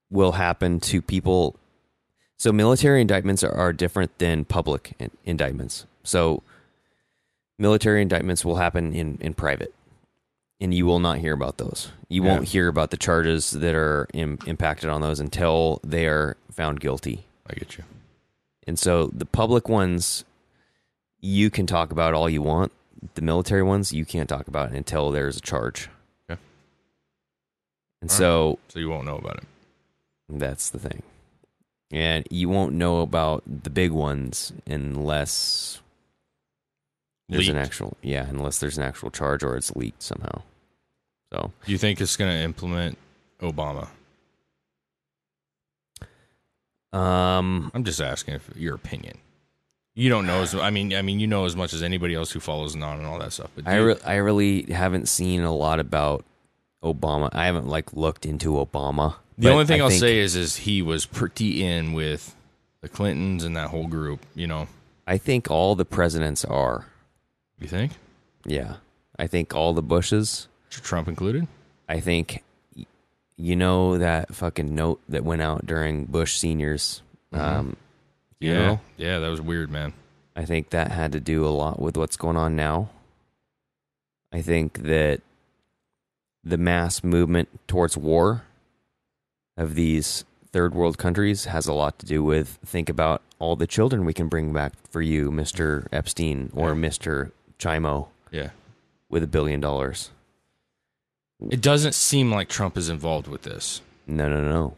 will 0.09 0.33
happen 0.33 0.79
to 0.81 1.01
people. 1.01 1.55
So 2.37 2.51
military 2.51 3.01
indictments 3.01 3.43
are, 3.43 3.51
are 3.51 3.73
different 3.73 4.17
than 4.19 4.45
public 4.45 4.93
in, 4.99 5.11
indictments. 5.25 5.85
So 6.03 6.43
military 7.59 8.01
indictments 8.01 8.45
will 8.45 8.57
happen 8.57 8.93
in, 8.93 9.17
in 9.21 9.33
private, 9.33 9.73
and 10.61 10.73
you 10.73 10.85
will 10.85 10.99
not 10.99 11.17
hear 11.19 11.33
about 11.33 11.57
those. 11.57 11.91
You 12.09 12.23
Yeah. 12.23 12.31
won't 12.33 12.45
hear 12.49 12.67
about 12.67 12.91
the 12.91 12.97
charges 12.97 13.51
that 13.51 13.75
are 13.75 14.07
Im- 14.13 14.39
impacted 14.45 14.89
on 14.89 15.01
those 15.01 15.19
until 15.19 15.79
they 15.83 16.05
are 16.07 16.37
found 16.51 16.79
guilty. 16.79 17.25
I 17.49 17.53
get 17.53 17.77
you. 17.77 17.83
And 18.65 18.77
so 18.77 19.07
the 19.13 19.25
public 19.25 19.69
ones, 19.69 20.23
you 21.19 21.49
can 21.49 21.65
talk 21.67 21.91
about 21.91 22.13
all 22.13 22.29
you 22.29 22.41
want. 22.41 22.71
The 23.15 23.21
military 23.21 23.63
ones, 23.63 23.93
you 23.93 24.05
can't 24.05 24.27
talk 24.27 24.47
about 24.47 24.71
until 24.71 25.11
there's 25.11 25.37
a 25.37 25.41
charge. 25.41 25.89
Okay. 26.29 26.39
And 28.01 28.09
All 28.09 28.15
right. 28.15 28.17
so 28.17 28.59
So 28.69 28.79
you 28.79 28.89
won't 28.89 29.05
know 29.05 29.17
about 29.17 29.37
it. 29.37 29.43
that's 30.29 30.69
the 30.69 30.79
thing. 30.79 31.03
And 31.91 32.27
you 32.29 32.49
won't 32.49 32.73
know 32.73 33.01
about 33.01 33.43
the 33.45 33.69
big 33.69 33.91
ones 33.91 34.51
unless 34.65 35.79
there's 37.29 37.47
an 37.49 37.57
actual 37.57 37.95
yeah, 38.01 38.25
unless 38.27 38.59
there's 38.59 38.77
an 38.77 38.83
actual 38.83 39.09
charge 39.11 39.43
or 39.43 39.55
it's 39.55 39.75
leaked 39.75 40.01
somehow. 40.03 40.41
So 41.31 41.51
Do 41.65 41.71
you 41.71 41.77
think 41.77 42.01
it's 42.01 42.15
going 42.17 42.31
to 42.31 42.37
implement 42.43 42.97
Obama? 43.41 43.89
um 46.93 47.69
I'm 47.73 47.83
just 47.83 48.01
asking 48.01 48.35
if 48.35 48.49
your 48.55 48.75
opinion. 48.75 49.17
You 49.99 50.09
don't 50.09 50.27
know 50.27 50.43
as 50.43 50.53
I 50.53 50.69
mean 50.69 50.93
I 50.93 51.01
mean 51.01 51.19
you 51.19 51.25
know 51.25 51.45
as 51.45 51.55
much 51.55 51.73
as 51.73 51.81
anybody 51.81 52.13
else 52.13 52.31
who 52.31 52.39
follows 52.39 52.75
non 52.75 52.97
and 52.99 53.07
all 53.07 53.17
that 53.19 53.33
stuff. 53.33 53.49
But 53.55 53.67
I 53.67 53.77
re- 53.77 53.99
I 54.05 54.15
really 54.17 54.63
haven't 54.71 55.07
seen 55.09 55.41
a 55.41 55.53
lot 55.53 55.79
about 55.79 56.23
Obama. 56.83 57.29
I 57.33 57.45
haven't 57.47 57.67
like 57.67 57.93
looked 57.93 58.23
into 58.25 58.51
Obama. 58.51 59.15
the 59.39 59.49
only 59.49 59.65
thing 59.65 59.81
I 59.81 59.85
I'll 59.85 59.89
think- 59.89 59.99
say 59.99 60.19
is 60.19 60.35
is 60.35 60.57
he 60.57 60.81
was 60.83 61.07
pretty 61.07 61.63
in 61.65 61.93
with 61.93 62.35
the 62.81 62.87
Clintons 62.87 63.43
and 63.43 63.55
that 63.57 63.69
whole 63.71 63.87
group. 63.87 64.23
You 64.35 64.45
know, 64.45 64.67
I 65.07 65.17
think 65.17 65.49
all 65.49 65.73
the 65.73 65.85
presidents 65.85 66.45
are. 66.45 66.85
you 67.59 67.67
think 67.67 67.93
Yeah. 68.45 68.75
I 69.17 69.25
think 69.25 69.55
all 69.55 69.73
the 69.73 69.81
Bushes. 69.81 70.47
Trump 70.69 71.07
included? 71.07 71.47
I 71.89 71.99
think 72.01 72.43
you 73.35 73.55
know 73.55 73.97
that 73.97 74.35
fucking 74.35 74.75
note 74.75 75.01
that 75.09 75.23
went 75.23 75.41
out 75.41 75.65
during 75.65 76.05
Bush 76.05 76.37
seniors 76.37 77.01
um 77.33 77.75
you 78.39 78.51
Yeah, 78.53 78.65
know? 78.65 78.79
yeah, 78.97 79.19
that 79.19 79.27
was 79.29 79.41
weird, 79.41 79.69
man. 79.69 79.93
I 80.35 80.45
think 80.45 80.69
that 80.69 80.91
had 80.91 81.11
to 81.13 81.19
do 81.19 81.45
a 81.45 81.49
lot 81.49 81.79
with 81.79 81.97
what's 81.97 82.17
going 82.17 82.37
on 82.37 82.55
now. 82.55 82.89
I 84.31 84.41
think 84.41 84.79
that 84.83 85.21
the 86.43 86.57
mass 86.57 87.03
movement 87.03 87.49
towards 87.67 87.97
war 87.97 88.43
of 89.57 89.75
these 89.75 90.23
third 90.51 90.73
world 90.75 90.97
countries 90.97 91.45
has 91.45 91.67
a 91.67 91.73
lot 91.73 91.97
to 91.99 92.05
do 92.05 92.23
with 92.23 92.59
think 92.65 92.89
about 92.89 93.21
all 93.39 93.55
the 93.55 93.67
children 93.67 94.05
we 94.05 94.13
can 94.13 94.27
bring 94.27 94.53
back 94.53 94.73
for 94.89 95.01
you, 95.01 95.31
Mister 95.31 95.87
Epstein 95.91 96.51
or 96.53 96.75
Mister 96.75 97.31
Chimo, 97.59 98.07
Yeah. 98.31 98.49
with 99.09 99.23
a 99.23 99.27
billion 99.27 99.59
dollars. 99.59 100.11
It 101.49 101.61
doesn't 101.61 101.93
seem 101.95 102.31
like 102.31 102.49
Trump 102.49 102.77
is 102.77 102.89
involved 102.89 103.27
with 103.27 103.43
this. 103.43 103.81
No, 104.07 104.27
no, 104.29 104.41
no. 104.43 104.75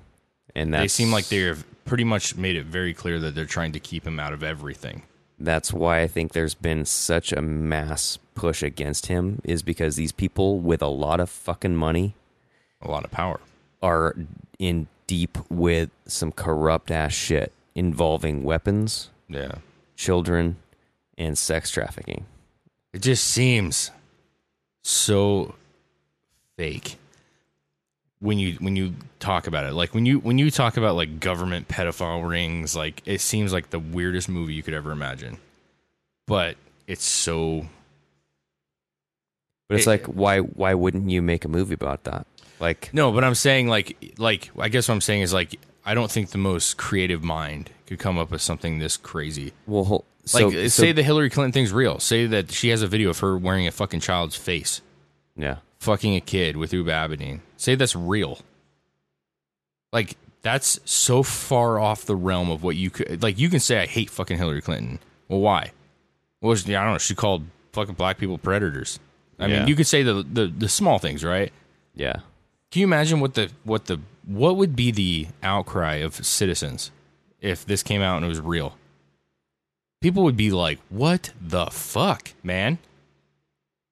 And 0.55 0.73
They 0.73 0.87
seem 0.87 1.11
like 1.11 1.27
they've 1.27 1.63
pretty 1.85 2.03
much 2.03 2.35
made 2.35 2.55
it 2.55 2.65
very 2.65 2.93
clear 2.93 3.19
that 3.19 3.35
they're 3.35 3.45
trying 3.45 3.71
to 3.73 3.79
keep 3.79 4.05
him 4.05 4.19
out 4.19 4.33
of 4.33 4.43
everything. 4.43 5.03
that's 5.41 5.71
why 5.71 6.01
I 6.01 6.07
think 6.07 6.33
there's 6.33 6.53
been 6.53 6.83
such 6.85 7.31
a 7.31 7.41
mass 7.41 8.17
push 8.35 8.61
against 8.61 9.05
him 9.07 9.41
is 9.45 9.63
because 9.63 9.95
these 9.95 10.11
people 10.11 10.59
with 10.59 10.81
a 10.81 10.87
lot 10.87 11.19
of 11.21 11.29
fucking 11.29 11.75
money 11.77 12.13
A 12.81 12.91
lot 12.91 13.05
of 13.05 13.11
power. 13.11 13.39
are 13.81 14.15
in 14.59 14.87
deep 15.07 15.37
with 15.49 15.89
some 16.05 16.31
corrupt 16.33 16.91
ass 16.91 17.13
shit 17.13 17.53
involving 17.73 18.43
weapons, 18.43 19.09
Yeah. 19.29 19.55
children, 19.95 20.57
and 21.17 21.37
sex 21.37 21.71
trafficking. 21.71 22.25
It 22.93 23.01
just 23.01 23.23
seems 23.23 23.91
so 24.83 25.55
fake 26.57 26.97
when 28.21 28.37
you 28.39 28.53
when 28.59 28.75
you 28.75 28.93
talk 29.19 29.47
about 29.47 29.65
it. 29.65 29.73
Like 29.73 29.93
when 29.93 30.05
you 30.05 30.19
when 30.19 30.37
you 30.37 30.51
talk 30.51 30.77
about 30.77 30.95
like 30.95 31.19
government 31.19 31.67
pedophile 31.67 32.27
rings, 32.27 32.75
like 32.75 33.01
it 33.05 33.21
seems 33.21 33.53
like 33.53 33.69
the 33.69 33.79
weirdest 33.79 34.29
movie 34.29 34.53
you 34.53 34.63
could 34.63 34.73
ever 34.73 34.91
imagine. 34.91 35.37
But 36.27 36.57
it's 36.87 37.05
so 37.05 37.65
But 39.67 39.75
it's 39.77 39.87
It- 39.87 39.89
like 39.89 40.05
why 40.07 40.39
why 40.39 40.73
wouldn't 40.73 41.09
you 41.09 41.21
make 41.21 41.45
a 41.45 41.47
movie 41.49 41.73
about 41.75 42.03
that? 42.05 42.25
Like 42.59 42.89
No, 42.93 43.11
but 43.11 43.23
I'm 43.23 43.35
saying 43.35 43.67
like 43.67 44.13
like 44.17 44.51
I 44.57 44.69
guess 44.69 44.87
what 44.87 44.95
I'm 44.95 45.01
saying 45.01 45.21
is 45.21 45.33
like 45.33 45.59
I 45.85 45.93
don't 45.93 46.11
think 46.11 46.31
the 46.31 46.37
most 46.37 46.77
creative 46.77 47.23
mind 47.23 47.69
could 47.87 47.99
come 47.99 48.17
up 48.19 48.31
with 48.31 48.41
something 48.41 48.79
this 48.79 48.97
crazy. 48.97 49.53
well 49.65 50.03
so, 50.25 50.47
Like 50.47 50.53
so- 50.53 50.67
say 50.67 50.91
the 50.91 51.01
Hillary 51.03 51.29
Clinton 51.29 51.51
thing's 51.53 51.71
real. 51.71 51.99
Say 51.99 52.25
that 52.27 52.51
she 52.51 52.69
has 52.69 52.81
a 52.81 52.87
video 52.87 53.09
of 53.09 53.19
her 53.19 53.37
wearing 53.37 53.65
a 53.65 53.71
fucking 53.71 54.01
child's 54.01 54.35
face, 54.35 54.81
yeah. 55.35 55.57
Fucking 55.79 56.15
a 56.15 56.21
kid 56.21 56.57
with 56.57 56.71
Huma 56.71 57.07
Abedin. 57.07 57.39
Say 57.57 57.75
that's 57.75 57.95
real. 57.95 58.39
Like 59.91 60.17
that's 60.41 60.79
so 60.85 61.23
far 61.23 61.79
off 61.79 62.05
the 62.05 62.15
realm 62.15 62.49
of 62.49 62.63
what 62.63 62.75
you 62.75 62.89
could 62.89 63.21
like 63.23 63.37
you 63.39 63.49
can 63.49 63.59
say 63.59 63.81
I 63.81 63.85
hate 63.85 64.09
fucking 64.09 64.37
Hillary 64.37 64.61
Clinton. 64.61 64.99
Well 65.27 65.39
why? 65.41 65.71
Well, 66.41 66.55
she- 66.55 66.75
I 66.75 66.83
don't 66.83 66.93
know, 66.93 66.97
she 66.97 67.15
called 67.15 67.45
fucking 67.73 67.95
black 67.95 68.17
people 68.17 68.37
predators. 68.37 68.99
I 69.39 69.47
Yeah. 69.47 69.59
mean, 69.59 69.67
you 69.67 69.75
could 69.75 69.87
say 69.87 70.03
the, 70.03 70.23
the 70.23 70.47
the 70.47 70.69
small 70.69 70.99
things, 70.99 71.23
right? 71.23 71.51
Yeah. 71.95 72.17
Can 72.71 72.81
you 72.81 72.85
imagine 72.87 73.19
what 73.19 73.33
the 73.33 73.49
what 73.63 73.85
the 73.85 73.99
what 74.25 74.57
would 74.57 74.75
be 74.75 74.91
the 74.91 75.27
outcry 75.41 75.95
of 75.95 76.13
citizens 76.25 76.91
if 77.41 77.65
this 77.65 77.81
came 77.83 78.01
out 78.01 78.17
and 78.17 78.25
it 78.25 78.29
was 78.29 78.39
real? 78.41 78.77
People 80.01 80.23
would 80.23 80.37
be 80.37 80.51
like, 80.51 80.79
"What 80.89 81.31
the 81.41 81.65
fuck, 81.67 82.31
man? 82.43 82.77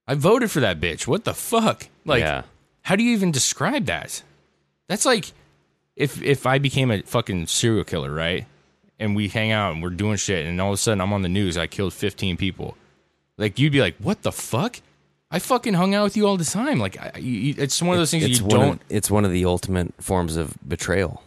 I 0.07 0.15
voted 0.15 0.51
for 0.51 0.61
that 0.61 0.79
bitch. 0.79 1.05
What 1.07 1.25
the 1.25 1.33
fuck? 1.33 1.87
Like, 2.05 2.21
yeah. 2.21 2.43
how 2.83 2.95
do 2.95 3.03
you 3.03 3.11
even 3.11 3.31
describe 3.31 3.85
that? 3.85 4.23
That's 4.87 5.05
like 5.05 5.33
if 5.95 6.21
if 6.21 6.45
I 6.45 6.59
became 6.59 6.91
a 6.91 7.01
fucking 7.01 7.47
serial 7.47 7.83
killer, 7.83 8.13
right? 8.13 8.45
And 8.99 9.15
we 9.15 9.27
hang 9.27 9.51
out 9.51 9.73
and 9.73 9.83
we're 9.83 9.89
doing 9.89 10.17
shit, 10.17 10.45
and 10.45 10.59
all 10.61 10.69
of 10.69 10.75
a 10.75 10.77
sudden 10.77 11.01
I'm 11.01 11.13
on 11.13 11.21
the 11.23 11.29
news. 11.29 11.57
I 11.57 11.67
killed 11.67 11.93
15 11.93 12.37
people. 12.37 12.77
Like 13.37 13.59
you'd 13.59 13.73
be 13.73 13.81
like, 13.81 13.95
"What 13.97 14.23
the 14.23 14.31
fuck?" 14.31 14.79
I 15.29 15.39
fucking 15.39 15.73
hung 15.73 15.93
out 15.93 16.05
with 16.05 16.15
you 16.15 16.25
all 16.25 16.37
the 16.37 16.45
time. 16.45 16.79
Like 16.79 16.97
I, 16.99 17.17
you, 17.19 17.53
it's 17.57 17.81
one 17.81 17.95
of 17.95 17.99
those 17.99 18.11
things 18.11 18.23
it's 18.23 18.39
you 18.39 18.47
don't 18.47 18.75
of, 18.75 18.79
it's 18.89 19.11
one 19.11 19.25
of 19.25 19.31
the 19.31 19.45
ultimate 19.45 19.93
forms 20.01 20.37
of 20.37 20.55
betrayal. 20.67 21.21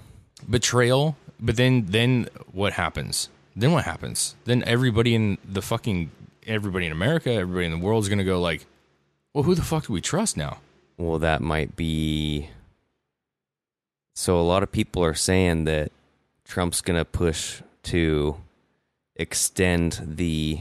betrayal. 0.49 1.17
But 1.39 1.57
then 1.57 1.87
then 1.87 2.29
what 2.53 2.73
happens? 2.73 3.29
Then 3.55 3.73
what 3.73 3.85
happens? 3.85 4.37
Then 4.45 4.65
everybody 4.67 5.15
in 5.15 5.39
the 5.45 5.63
fucking 5.63 6.11
everybody 6.47 6.87
in 6.87 6.93
America, 6.93 7.31
everybody 7.33 7.67
in 7.67 7.73
the 7.73 7.79
world 7.79 8.03
is 8.03 8.09
gonna 8.09 8.25
go 8.25 8.41
like, 8.41 8.67
"Well, 9.35 9.45
who 9.45 9.55
the 9.55 9.63
fuck 9.63 9.87
do 9.87 9.93
we 9.93 10.01
trust 10.01 10.37
now?" 10.37 10.59
Well, 10.97 11.19
that 11.19 11.41
might 11.41 11.77
be. 11.77 12.51
So 14.15 14.39
a 14.39 14.43
lot 14.43 14.63
of 14.63 14.71
people 14.71 15.03
are 15.05 15.15
saying 15.15 15.65
that 15.65 15.93
Trump's 16.45 16.81
going 16.81 16.99
to 16.99 17.05
push 17.05 17.63
to 17.85 18.37
extend 19.17 20.01
the 20.03 20.61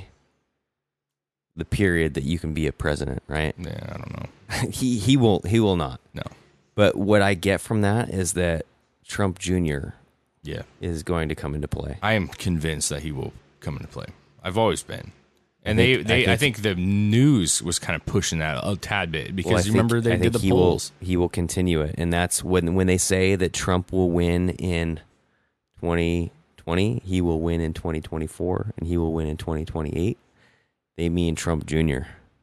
the 1.55 1.65
period 1.65 2.13
that 2.13 2.23
you 2.23 2.39
can 2.39 2.53
be 2.53 2.67
a 2.67 2.71
president, 2.71 3.21
right? 3.27 3.53
Yeah, 3.57 3.89
I 3.93 3.97
don't 3.97 4.13
know. 4.17 4.69
he 4.71 4.97
he 4.97 5.17
will 5.17 5.41
he 5.41 5.59
will 5.59 5.75
not. 5.75 5.99
No. 6.13 6.23
But 6.75 6.95
what 6.95 7.21
I 7.21 7.33
get 7.33 7.59
from 7.59 7.81
that 7.81 8.09
is 8.09 8.33
that 8.33 8.65
Trump 9.05 9.39
Jr. 9.39 9.89
Yeah. 10.43 10.61
is 10.79 11.03
going 11.03 11.27
to 11.27 11.35
come 11.35 11.53
into 11.53 11.67
play. 11.67 11.97
I 12.01 12.13
am 12.13 12.29
convinced 12.29 12.89
that 12.89 13.01
he 13.01 13.11
will 13.11 13.33
come 13.59 13.75
into 13.75 13.89
play. 13.89 14.05
I've 14.41 14.57
always 14.57 14.83
been. 14.83 15.11
And 15.65 15.77
I 15.79 15.83
they, 15.83 15.95
think- 15.95 16.07
they 16.07 16.27
I 16.27 16.31
I, 16.33 16.35
think, 16.37 16.61
the 16.61 16.75
news 16.75 17.61
was 17.61 17.79
kind 17.79 17.95
of 17.95 18.05
pushing 18.05 18.39
that 18.39 18.59
a 18.63 18.75
tad 18.77 19.11
bit 19.11 19.35
because 19.35 19.51
Well, 19.51 19.57
you 19.59 19.63
think- 19.63 19.73
remember 19.75 20.01
they 20.01 20.11
I 20.11 20.15
did 20.15 20.21
think 20.21 20.33
the 20.33 20.39
he 20.39 20.49
polls. 20.51 20.91
Will, 21.01 21.07
he 21.07 21.17
will 21.17 21.29
continue 21.29 21.81
it, 21.81 21.95
and 21.97 22.13
that's 22.13 22.43
when 22.43 22.75
when 22.75 22.87
they 22.87 22.97
say 22.97 23.35
that 23.35 23.51
Trump 23.53 23.91
will 23.91 24.09
win 24.09 24.51
in 24.51 25.01
2020, 25.81 27.01
he 27.05 27.21
will 27.21 27.39
win 27.39 27.61
in 27.61 27.73
2024, 27.73 28.73
and 28.77 28.87
he 28.87 28.97
will 28.97 29.13
win 29.13 29.27
in 29.27 29.37
2028. 29.37 30.17
They 30.97 31.09
mean 31.09 31.35
Trump 31.35 31.65
Jr. 31.65 31.99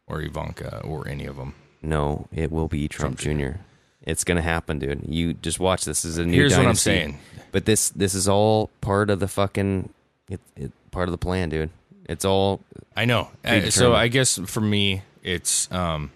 or 0.06 0.20
Ivanka 0.22 0.80
or 0.84 1.06
any 1.08 1.26
of 1.26 1.36
them. 1.36 1.54
No, 1.82 2.26
it 2.32 2.50
will 2.50 2.68
be 2.68 2.88
Trump, 2.88 3.18
Trump 3.18 3.38
Jr. 3.40 3.58
It's 4.02 4.24
gonna 4.24 4.42
happen, 4.42 4.78
dude. 4.78 5.02
You 5.08 5.34
just 5.34 5.60
watch. 5.60 5.84
This 5.84 6.04
is 6.04 6.18
a 6.18 6.24
new. 6.24 6.32
Here's 6.36 6.56
what 6.56 6.66
I'm 6.66 6.74
saying. 6.74 7.18
But 7.52 7.64
this 7.64 7.90
this 7.90 8.14
is 8.14 8.28
all 8.28 8.70
part 8.80 9.10
of 9.10 9.20
the 9.20 9.28
fucking 9.28 9.90
it, 10.30 10.40
it 10.56 10.72
part 10.90 11.08
of 11.08 11.12
the 11.12 11.18
plan, 11.18 11.48
dude. 11.48 11.70
It's 12.08 12.24
all 12.24 12.60
I 12.96 13.04
know. 13.04 13.28
So 13.70 13.94
I 13.94 14.08
guess 14.08 14.38
for 14.46 14.60
me, 14.60 15.02
it's 15.22 15.70
um, 15.72 16.10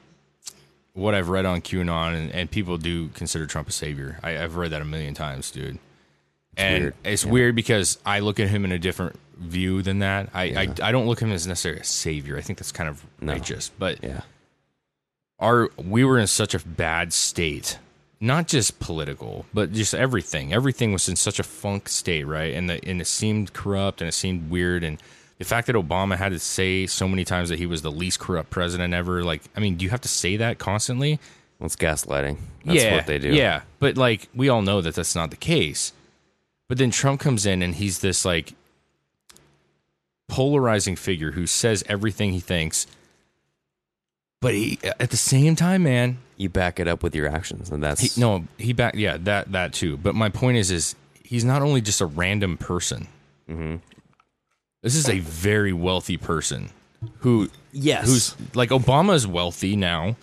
what 0.94 1.14
I've 1.14 1.28
read 1.28 1.46
on 1.46 1.60
QAnon, 1.60 2.14
and, 2.14 2.30
and 2.32 2.50
people 2.50 2.78
do 2.78 3.08
consider 3.08 3.46
Trump 3.46 3.68
a 3.68 3.72
savior. 3.72 4.18
I, 4.22 4.42
I've 4.42 4.56
read 4.56 4.70
that 4.72 4.82
a 4.82 4.84
million 4.84 5.14
times, 5.14 5.50
dude. 5.50 5.78
and 6.56 6.84
weird. 6.84 6.94
it's 7.04 7.24
Yeah. 7.24 7.30
weird 7.30 7.54
because 7.56 7.98
I 8.06 8.20
look 8.20 8.38
at 8.40 8.48
him 8.48 8.64
in 8.64 8.72
a 8.72 8.78
different 8.78 9.18
view 9.38 9.82
than 9.82 10.00
that. 10.00 10.28
I, 10.34 10.44
I 10.44 10.88
I 10.88 10.92
don't 10.92 11.06
look 11.06 11.18
at 11.22 11.26
him 11.28 11.32
as 11.32 11.46
necessarily 11.46 11.80
a 11.80 11.84
savior. 11.84 12.36
I 12.36 12.40
think 12.40 12.58
that's 12.58 12.72
kind 12.72 12.88
of 12.88 13.04
No. 13.20 13.32
righteous, 13.32 13.70
but 13.78 14.02
yeah. 14.02 14.20
our 15.38 15.70
we 15.76 16.04
were 16.04 16.18
in 16.18 16.26
such 16.26 16.54
a 16.54 16.58
bad 16.60 17.12
state 17.12 17.78
not 18.22 18.46
just 18.46 18.78
political 18.80 19.46
but 19.54 19.72
just 19.72 19.94
everything 19.94 20.52
everything 20.52 20.92
was 20.92 21.08
in 21.08 21.16
such 21.16 21.38
a 21.38 21.42
funk 21.42 21.88
state 21.88 22.24
right 22.24 22.52
and 22.52 22.68
the 22.68 22.78
and 22.86 23.00
it 23.00 23.06
seemed 23.06 23.54
corrupt 23.54 24.02
and 24.02 24.08
it 24.08 24.12
seemed 24.12 24.50
weird 24.50 24.84
and 24.84 25.00
the 25.40 25.44
fact 25.44 25.66
that 25.66 25.74
obama 25.74 26.16
had 26.16 26.28
to 26.30 26.38
say 26.38 26.86
so 26.86 27.08
many 27.08 27.24
times 27.24 27.48
that 27.48 27.58
he 27.58 27.66
was 27.66 27.82
the 27.82 27.90
least 27.90 28.20
corrupt 28.20 28.50
president 28.50 28.94
ever 28.94 29.24
like 29.24 29.42
i 29.56 29.60
mean 29.60 29.74
do 29.74 29.84
you 29.84 29.90
have 29.90 30.00
to 30.00 30.08
say 30.08 30.36
that 30.36 30.58
constantly 30.60 31.18
Well, 31.58 31.66
it's 31.66 31.74
gaslighting. 31.76 32.36
That's 32.64 32.82
yeah 32.84 32.94
what 32.94 33.06
they 33.06 33.18
do. 33.18 33.30
yeah 33.34 33.62
but 33.80 33.96
like 33.96 34.28
we 34.34 34.48
all 34.48 34.62
know 34.62 34.80
that 34.80 34.94
that's 34.94 35.14
not 35.16 35.30
the 35.30 35.36
case 35.36 35.92
but 36.68 36.78
then 36.78 36.92
trump 36.92 37.20
comes 37.20 37.44
in 37.44 37.60
and 37.62 37.74
he's 37.74 37.98
this 37.98 38.24
like 38.24 38.54
polarizing 40.28 40.94
figure 40.96 41.32
who 41.32 41.46
says 41.46 41.82
everything 41.88 42.32
he 42.32 42.40
thinks 42.40 42.86
but 44.40 44.54
he 44.54 44.78
at 44.84 45.10
the 45.10 45.16
same 45.16 45.56
time 45.56 45.82
man 45.82 46.18
You 46.38 46.48
back 46.48 46.78
it 46.80 46.88
up 46.88 47.02
with 47.02 47.14
your 47.14 47.28
actions, 47.28 47.68
and 47.70 47.82
that's 47.82 48.00
he, 48.14 48.20
no, 48.20 48.44
he 48.56 48.72
back. 48.72 48.94
Yeah, 48.94 49.18
that 49.28 49.52
that 49.52 49.74
too. 49.74 49.98
But 49.98 50.14
my 50.14 50.30
point 50.30 50.56
is, 50.56 50.70
is 50.70 50.94
he's 51.22 51.44
not 51.44 51.60
only 51.60 51.82
just 51.82 52.00
a 52.00 52.06
random 52.06 52.56
person. 52.56 53.08
Mm-hmm. 53.46 53.76
This 54.82 54.94
is 54.94 55.08
a 55.08 55.18
very 55.20 55.72
wealthy 55.72 56.16
person 56.16 56.70
who, 57.18 57.50
Yes. 57.72 58.06
who's 58.06 58.36
like 58.54 58.70
Obama's 58.70 59.26
wealthy 59.26 59.76
now. 59.76 60.16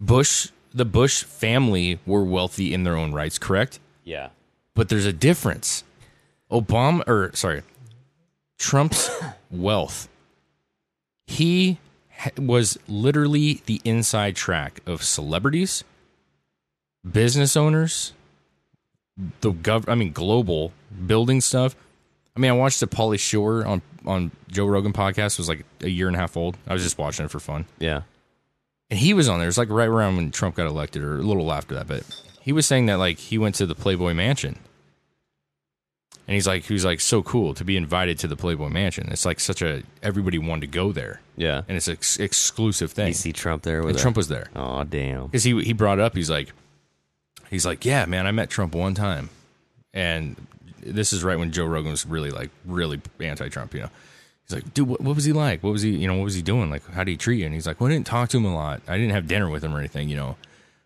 Bush, 0.00 0.48
the 0.74 0.84
Bush 0.84 1.22
family 1.22 1.98
were 2.06 2.24
wealthy 2.24 2.74
in 2.74 2.84
their 2.84 2.96
own 2.96 3.12
rights, 3.12 3.38
correct? 3.38 3.78
yeah. 4.04 4.28
But 4.74 4.90
there's 4.90 5.06
a 5.06 5.12
difference. 5.12 5.84
Obama, 6.50 7.02
or 7.08 7.30
sorry, 7.34 7.62
Trump's 8.58 9.08
wealth. 9.50 10.06
He 11.26 11.78
was 12.36 12.78
literally 12.86 13.62
the 13.64 13.80
inside 13.86 14.36
track 14.36 14.80
of 14.86 15.02
celebrities, 15.02 15.82
business 17.10 17.56
owners, 17.56 18.12
the 19.40 19.52
gov. 19.52 19.88
I 19.88 19.94
mean, 19.94 20.12
global 20.12 20.72
building 21.06 21.40
stuff. 21.40 21.74
I 22.36 22.38
mean, 22.40 22.50
I 22.50 22.54
watched 22.54 22.80
the 22.80 22.86
Pauly 22.86 23.18
Shore 23.18 23.64
on 23.66 23.82
on 24.04 24.30
Joe 24.48 24.66
Rogan 24.66 24.92
podcast. 24.92 25.32
It 25.32 25.38
was 25.38 25.48
like 25.48 25.64
a 25.80 25.88
year 25.88 26.06
and 26.06 26.16
a 26.16 26.18
half 26.20 26.36
old. 26.36 26.56
I 26.66 26.72
was 26.74 26.82
just 26.82 26.98
watching 26.98 27.24
it 27.24 27.30
for 27.30 27.40
fun 27.40 27.64
Yeah. 27.78 28.02
and 28.90 28.98
he 29.00 29.14
was 29.14 29.28
on 29.28 29.38
there. 29.40 29.48
It's 29.48 29.58
like 29.58 29.70
right 29.70 29.88
around 29.88 30.16
when 30.16 30.30
Trump 30.30 30.54
got 30.56 30.66
elected, 30.66 31.02
or 31.02 31.16
a 31.18 31.22
little 31.22 31.50
after 31.52 31.74
that. 31.74 31.86
But 31.88 32.04
he 32.40 32.52
was 32.52 32.66
saying 32.66 32.86
that 32.86 32.98
like 32.98 33.18
he 33.18 33.38
went 33.38 33.54
to 33.56 33.66
the 33.66 33.74
Playboy 33.74 34.12
Mansion, 34.14 34.58
and 36.28 36.34
he's 36.34 36.46
like 36.46 36.64
he 36.64 36.72
was 36.74 36.84
like 36.84 37.00
so 37.00 37.22
cool 37.22 37.54
to 37.54 37.64
be 37.64 37.76
invited 37.76 38.18
to 38.20 38.28
the 38.28 38.36
Playboy 38.36 38.68
Mansion. 38.68 39.08
It's 39.10 39.24
like 39.24 39.40
such 39.40 39.62
a 39.62 39.82
everybody 40.02 40.38
wanted 40.38 40.60
to 40.62 40.66
go 40.68 40.92
there, 40.92 41.20
Yeah. 41.36 41.62
and 41.68 41.76
it's 41.76 41.88
an 41.88 41.94
ex- 41.94 42.18
exclusive 42.18 42.92
thing. 42.92 43.08
You 43.08 43.14
see 43.14 43.32
Trump 43.32 43.62
there 43.62 43.80
with 43.82 43.90
and 43.90 43.98
Trump 43.98 44.16
was 44.16 44.28
there 44.28 44.48
Oh 44.54 44.84
damn. 44.84 45.26
because 45.26 45.44
he 45.44 45.60
he 45.62 45.72
brought 45.72 45.98
up 45.98 46.14
he's 46.14 46.30
like 46.30 46.52
he's 47.50 47.64
like 47.66 47.84
yeah 47.84 48.04
man 48.06 48.26
I 48.26 48.30
met 48.32 48.50
Trump 48.50 48.74
one 48.74 48.94
time, 48.94 49.30
and 49.94 50.36
this 50.94 51.12
is 51.12 51.22
right 51.24 51.38
when 51.38 51.52
Joe 51.52 51.66
Rogan 51.66 51.90
was 51.90 52.06
really 52.06 52.30
like 52.30 52.50
really 52.64 53.00
anti-Trump. 53.20 53.74
You 53.74 53.80
know, 53.82 53.90
he's 54.48 54.54
like, 54.54 54.74
dude, 54.74 54.88
what, 54.88 55.00
what 55.00 55.14
was 55.14 55.24
he 55.24 55.32
like? 55.32 55.62
What 55.62 55.72
was 55.72 55.82
he? 55.82 55.90
You 55.90 56.08
know, 56.08 56.14
what 56.16 56.24
was 56.24 56.34
he 56.34 56.42
doing? 56.42 56.70
Like, 56.70 56.86
how 56.90 57.04
did 57.04 57.10
he 57.10 57.16
treat 57.16 57.38
you? 57.40 57.46
And 57.46 57.54
he's 57.54 57.66
like, 57.66 57.80
well, 57.80 57.88
I 57.88 57.92
didn't 57.92 58.06
talk 58.06 58.28
to 58.30 58.36
him 58.38 58.44
a 58.44 58.54
lot. 58.54 58.80
I 58.88 58.96
didn't 58.96 59.12
have 59.12 59.26
dinner 59.26 59.48
with 59.50 59.62
him 59.64 59.74
or 59.74 59.78
anything. 59.78 60.08
You 60.08 60.16
know, 60.16 60.36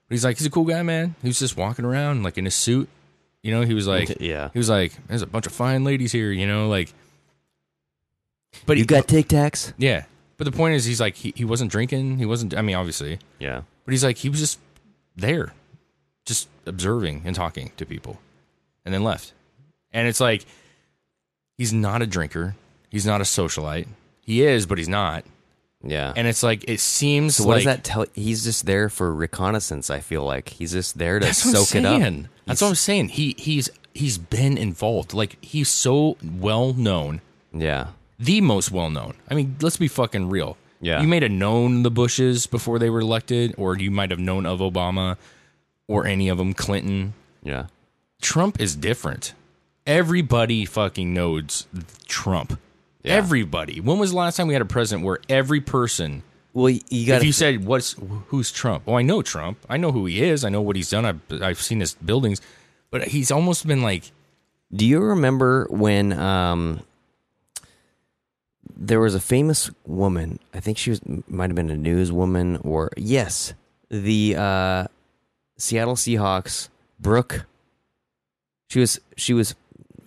but 0.08 0.14
he's 0.14 0.24
like, 0.24 0.38
he's 0.38 0.46
a 0.46 0.50
cool 0.50 0.64
guy, 0.64 0.82
man. 0.82 1.14
He 1.22 1.28
was 1.28 1.38
just 1.38 1.56
walking 1.56 1.84
around 1.84 2.22
like 2.22 2.36
in 2.38 2.44
his 2.44 2.54
suit. 2.54 2.88
You 3.42 3.52
know, 3.52 3.62
he 3.62 3.72
was 3.74 3.86
like, 3.86 4.20
Yeah. 4.20 4.50
he 4.52 4.58
was 4.58 4.68
like, 4.68 4.92
there's 5.06 5.22
a 5.22 5.26
bunch 5.26 5.46
of 5.46 5.52
fine 5.52 5.82
ladies 5.84 6.12
here. 6.12 6.30
You 6.30 6.46
know, 6.46 6.68
like, 6.68 6.92
but 8.66 8.76
you 8.76 8.82
he 8.82 8.86
got 8.86 9.08
Tic 9.08 9.28
Tacs? 9.28 9.72
yeah. 9.78 10.04
But 10.36 10.44
the 10.44 10.52
point 10.52 10.74
is, 10.74 10.86
he's 10.86 11.00
like, 11.02 11.16
he, 11.16 11.34
he 11.36 11.44
wasn't 11.44 11.70
drinking. 11.70 12.16
He 12.18 12.24
wasn't. 12.24 12.56
I 12.56 12.62
mean, 12.62 12.74
obviously, 12.74 13.18
Yeah. 13.38 13.60
but 13.84 13.92
he's 13.92 14.02
like, 14.02 14.16
he 14.16 14.30
was 14.30 14.40
just 14.40 14.58
there, 15.14 15.52
just 16.24 16.48
observing 16.64 17.22
and 17.26 17.36
talking 17.36 17.72
to 17.76 17.84
people, 17.84 18.18
and 18.86 18.94
then 18.94 19.04
left. 19.04 19.34
And 19.92 20.06
it's 20.08 20.20
like, 20.20 20.44
he's 21.58 21.72
not 21.72 22.02
a 22.02 22.06
drinker. 22.06 22.54
He's 22.90 23.06
not 23.06 23.20
a 23.20 23.24
socialite. 23.24 23.86
He 24.22 24.42
is, 24.42 24.66
but 24.66 24.78
he's 24.78 24.88
not. 24.88 25.24
Yeah. 25.82 26.12
And 26.14 26.26
it's 26.28 26.42
like, 26.42 26.64
it 26.68 26.80
seems 26.80 27.36
so 27.36 27.44
what 27.44 27.54
like 27.54 27.64
does 27.64 27.64
that 27.76 27.84
tell? 27.84 28.06
He's 28.14 28.44
just 28.44 28.66
there 28.66 28.88
for 28.88 29.12
reconnaissance. 29.14 29.88
I 29.90 30.00
feel 30.00 30.22
like 30.24 30.50
he's 30.50 30.72
just 30.72 30.98
there 30.98 31.18
to 31.18 31.24
that's 31.26 31.44
what 31.44 31.56
I'm 31.56 31.64
soak 31.64 31.76
it 31.76 31.84
up. 31.86 32.00
saying. 32.00 32.28
That's 32.46 32.60
what 32.60 32.68
I'm 32.68 32.74
saying. 32.74 33.08
He 33.10 33.34
he's 33.38 33.70
he's 33.94 34.18
been 34.18 34.58
involved. 34.58 35.14
Like 35.14 35.42
he's 35.42 35.68
so 35.70 36.16
well 36.22 36.72
known, 36.74 37.22
Yeah. 37.52 37.88
the 38.18 38.40
most 38.42 38.70
well 38.70 38.90
known. 38.90 39.14
I 39.30 39.34
mean, 39.34 39.56
let's 39.62 39.78
be 39.78 39.88
fucking 39.88 40.28
real. 40.28 40.56
Yeah. 40.82 41.00
You 41.00 41.08
might 41.08 41.22
have 41.22 41.30
known 41.32 41.82
the 41.82 41.90
Bushes 41.90 42.46
before 42.46 42.78
they 42.78 42.90
were 42.90 43.00
elected, 43.00 43.54
or 43.56 43.76
you 43.78 43.90
might 43.90 44.10
have 44.10 44.20
known 44.20 44.44
of 44.46 44.60
Obama, 44.60 45.16
or 45.88 46.06
any 46.06 46.28
of 46.28 46.36
them, 46.38 46.52
Clinton. 46.54 47.14
Yeah. 47.42 47.66
Trump 48.20 48.60
is 48.60 48.76
different. 48.76 49.32
Everybody 49.90 50.66
fucking 50.66 51.12
knows 51.12 51.66
Trump. 52.06 52.60
Yeah. 53.02 53.14
Everybody. 53.14 53.80
When 53.80 53.98
was 53.98 54.12
the 54.12 54.16
last 54.18 54.36
time 54.36 54.46
we 54.46 54.52
had 54.52 54.62
a 54.62 54.66
president 54.66 55.04
where 55.04 55.18
every 55.28 55.60
person, 55.60 56.22
Well, 56.52 56.68
you 56.70 56.80
if 56.90 57.06
got 57.08 57.24
you 57.24 57.32
said, 57.32 57.64
"What's 57.64 57.96
who's 58.28 58.52
Trump?" 58.52 58.84
Oh, 58.86 58.94
I 58.94 59.02
know 59.02 59.20
Trump. 59.20 59.58
I 59.68 59.78
know 59.78 59.90
who 59.90 60.06
he 60.06 60.22
is. 60.22 60.44
I 60.44 60.48
know 60.48 60.60
what 60.60 60.76
he's 60.76 60.90
done. 60.90 61.04
I've 61.04 61.20
I've 61.42 61.60
seen 61.60 61.80
his 61.80 61.94
buildings, 61.94 62.40
but 62.92 63.08
he's 63.08 63.32
almost 63.32 63.66
been 63.66 63.82
like, 63.82 64.12
Do 64.72 64.86
you 64.86 65.00
remember 65.00 65.66
when 65.70 66.12
um, 66.12 66.82
there 68.76 69.00
was 69.00 69.16
a 69.16 69.20
famous 69.20 69.72
woman? 69.86 70.38
I 70.54 70.60
think 70.60 70.78
she 70.78 70.90
was 70.90 71.00
might 71.26 71.50
have 71.50 71.56
been 71.56 71.68
a 71.68 71.74
newswoman 71.74 72.64
or 72.64 72.90
yes, 72.96 73.54
the 73.88 74.36
uh, 74.36 74.86
Seattle 75.56 75.96
Seahawks 75.96 76.68
Brooke. 77.00 77.44
She 78.68 78.78
was 78.78 79.00
she 79.16 79.34
was 79.34 79.56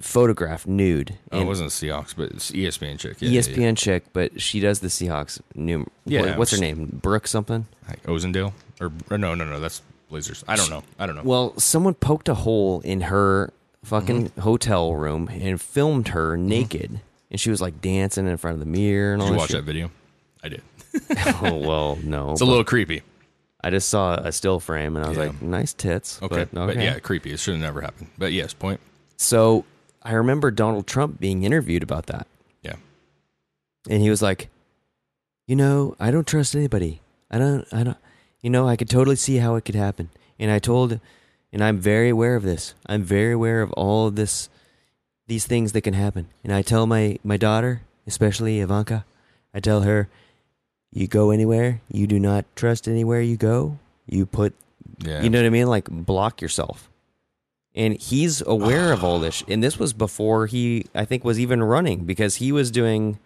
photographed 0.04 0.68
nude. 0.68 1.18
oh, 1.32 1.42
it 1.42 1.46
wasn't 1.46 1.72
the 1.72 1.88
Seahawks, 1.88 2.14
but 2.16 2.32
it's 2.32 2.52
ESPN 2.52 3.00
chick. 3.00 3.18
Yeah, 3.20 3.40
ESPN 3.40 3.58
yeah, 3.58 3.72
chick, 3.74 4.04
but 4.14 4.42
she 4.42 4.60
does 4.60 4.80
the 4.82 4.88
Seahawks. 4.90 5.40
New, 5.56 5.90
Yeah, 6.06 6.22
what- 6.22 6.38
what's 6.40 6.52
her 6.52 6.58
name? 6.58 7.00
Brooke 7.02 7.28
something. 7.28 7.66
yeah. 7.84 7.90
Like 7.90 8.04
Ozendale 8.04 8.54
or, 8.82 8.92
or 9.10 9.18
no, 9.18 9.34
no, 9.36 9.46
no. 9.46 9.60
That's 9.60 9.82
Blazers. 10.10 10.44
I 10.48 10.56
don't 10.56 10.70
know. 10.70 10.84
I 11.00 11.06
don't 11.06 11.16
know. 11.16 11.24
Well, 11.24 11.58
someone 11.60 11.94
poked 11.96 12.30
a 12.30 12.34
hole 12.36 12.82
in 12.82 13.02
her 13.02 13.52
fucking 13.84 14.28
Mm-hmm. 14.30 14.42
hotel 14.42 14.94
room 14.94 15.28
and 15.32 15.60
filmed 15.60 16.10
her 16.10 16.38
naked, 16.38 17.00
and 17.32 17.40
she 17.40 17.50
was 17.50 17.62
like 17.62 17.82
dancing 17.82 18.28
in 18.28 18.38
front 18.38 18.54
of 18.56 18.60
the 18.60 18.66
mirror 18.66 19.14
and 19.14 19.22
Did 19.22 19.24
all 19.26 19.30
you 19.30 19.34
that 19.36 19.40
watch 19.40 19.50
shit. 19.50 19.58
that 19.58 19.64
video? 19.64 19.90
I 20.44 20.50
did. 20.50 20.62
oh 21.42 21.56
well, 21.58 21.98
no. 22.04 22.32
It's 22.34 22.42
a 22.42 22.46
little 22.46 22.64
creepy. 22.64 23.02
I 23.66 23.70
just 23.70 23.88
saw 23.90 24.16
a 24.16 24.32
still 24.34 24.60
frame 24.60 24.96
and 24.98 25.06
I 25.06 25.10
was 25.10 25.18
Yeah. 25.18 25.24
like, 25.28 25.42
nice 25.42 25.74
tits. 25.74 26.22
Okay. 26.22 26.46
but, 26.52 26.70
okay. 26.72 26.84
yeah, 26.84 27.00
creepy. 27.00 27.32
It 27.32 27.40
should 27.40 27.54
have 27.54 27.62
never 27.62 27.80
happened. 27.82 28.10
But 28.18 28.34
yes, 28.34 28.54
point. 28.54 28.82
So 29.18 29.64
I 30.04 30.14
remember 30.14 30.52
Donald 30.52 30.86
Trump 30.88 31.20
being 31.20 31.44
interviewed 31.44 31.84
about 31.84 32.08
that, 32.08 32.28
Yeah. 32.62 32.76
and 33.90 34.02
he 34.02 34.10
was 34.10 34.22
like, 34.22 34.50
you 35.48 35.56
know, 35.56 35.96
I 36.00 36.12
don't 36.12 36.28
trust 36.28 36.56
anybody. 36.56 37.02
I 37.32 37.38
don't. 37.40 37.66
I 37.74 37.84
don't. 37.84 37.98
You 38.42 38.50
know, 38.50 38.68
I 38.68 38.76
could 38.76 38.90
totally 38.90 39.16
see 39.16 39.38
how 39.38 39.56
it 39.56 39.64
could 39.66 39.76
happen, 39.76 40.10
and 40.38 40.52
I 40.52 40.60
told, 40.60 41.00
and 41.52 41.64
I'm 41.64 41.80
very 41.80 42.10
aware 42.10 42.36
of 42.36 42.44
this. 42.44 42.74
I'm 42.86 43.04
very 43.04 43.32
aware 43.34 43.62
of 43.62 43.72
all 43.74 44.08
of 44.08 44.16
this, 44.16 44.50
these 45.28 45.46
things 45.46 45.72
that 45.72 45.82
can 45.82 45.94
happen, 45.94 46.28
and 46.44 46.54
I 46.54 46.62
tell 46.62 46.86
my 46.86 47.18
my 47.24 47.38
daughter, 47.38 47.82
especially 48.06 48.60
Ivanka, 48.60 49.06
I 49.54 49.60
tell 49.62 49.82
her, 49.82 50.10
you 50.92 51.08
go 51.08 51.32
anywhere, 51.32 51.82
you 51.92 52.06
do 52.08 52.20
not 52.20 52.46
trust 52.56 52.88
anywhere 52.88 53.22
you 53.22 53.38
go. 53.38 53.80
You 54.08 54.26
put 54.26 54.54
Yeah. 55.00 55.24
you 55.24 55.30
know 55.30 55.40
what 55.40 55.46
I 55.48 55.50
mean? 55.50 55.68
Like 55.68 55.90
block 55.90 56.42
yourself. 56.42 56.90
And 57.76 58.00
he's 58.00 58.42
aware 58.46 58.94
of 58.94 59.04
all 59.04 59.20
this. 59.20 59.44
And 59.48 59.64
this 59.64 59.80
was 59.80 59.94
before 59.94 60.46
he, 60.46 60.86
I 60.94 61.06
think, 61.06 61.24
was 61.24 61.40
even 61.40 61.64
running 61.64 62.06
because 62.06 62.36
he 62.36 62.52
was 62.52 62.70
doing 62.70 63.18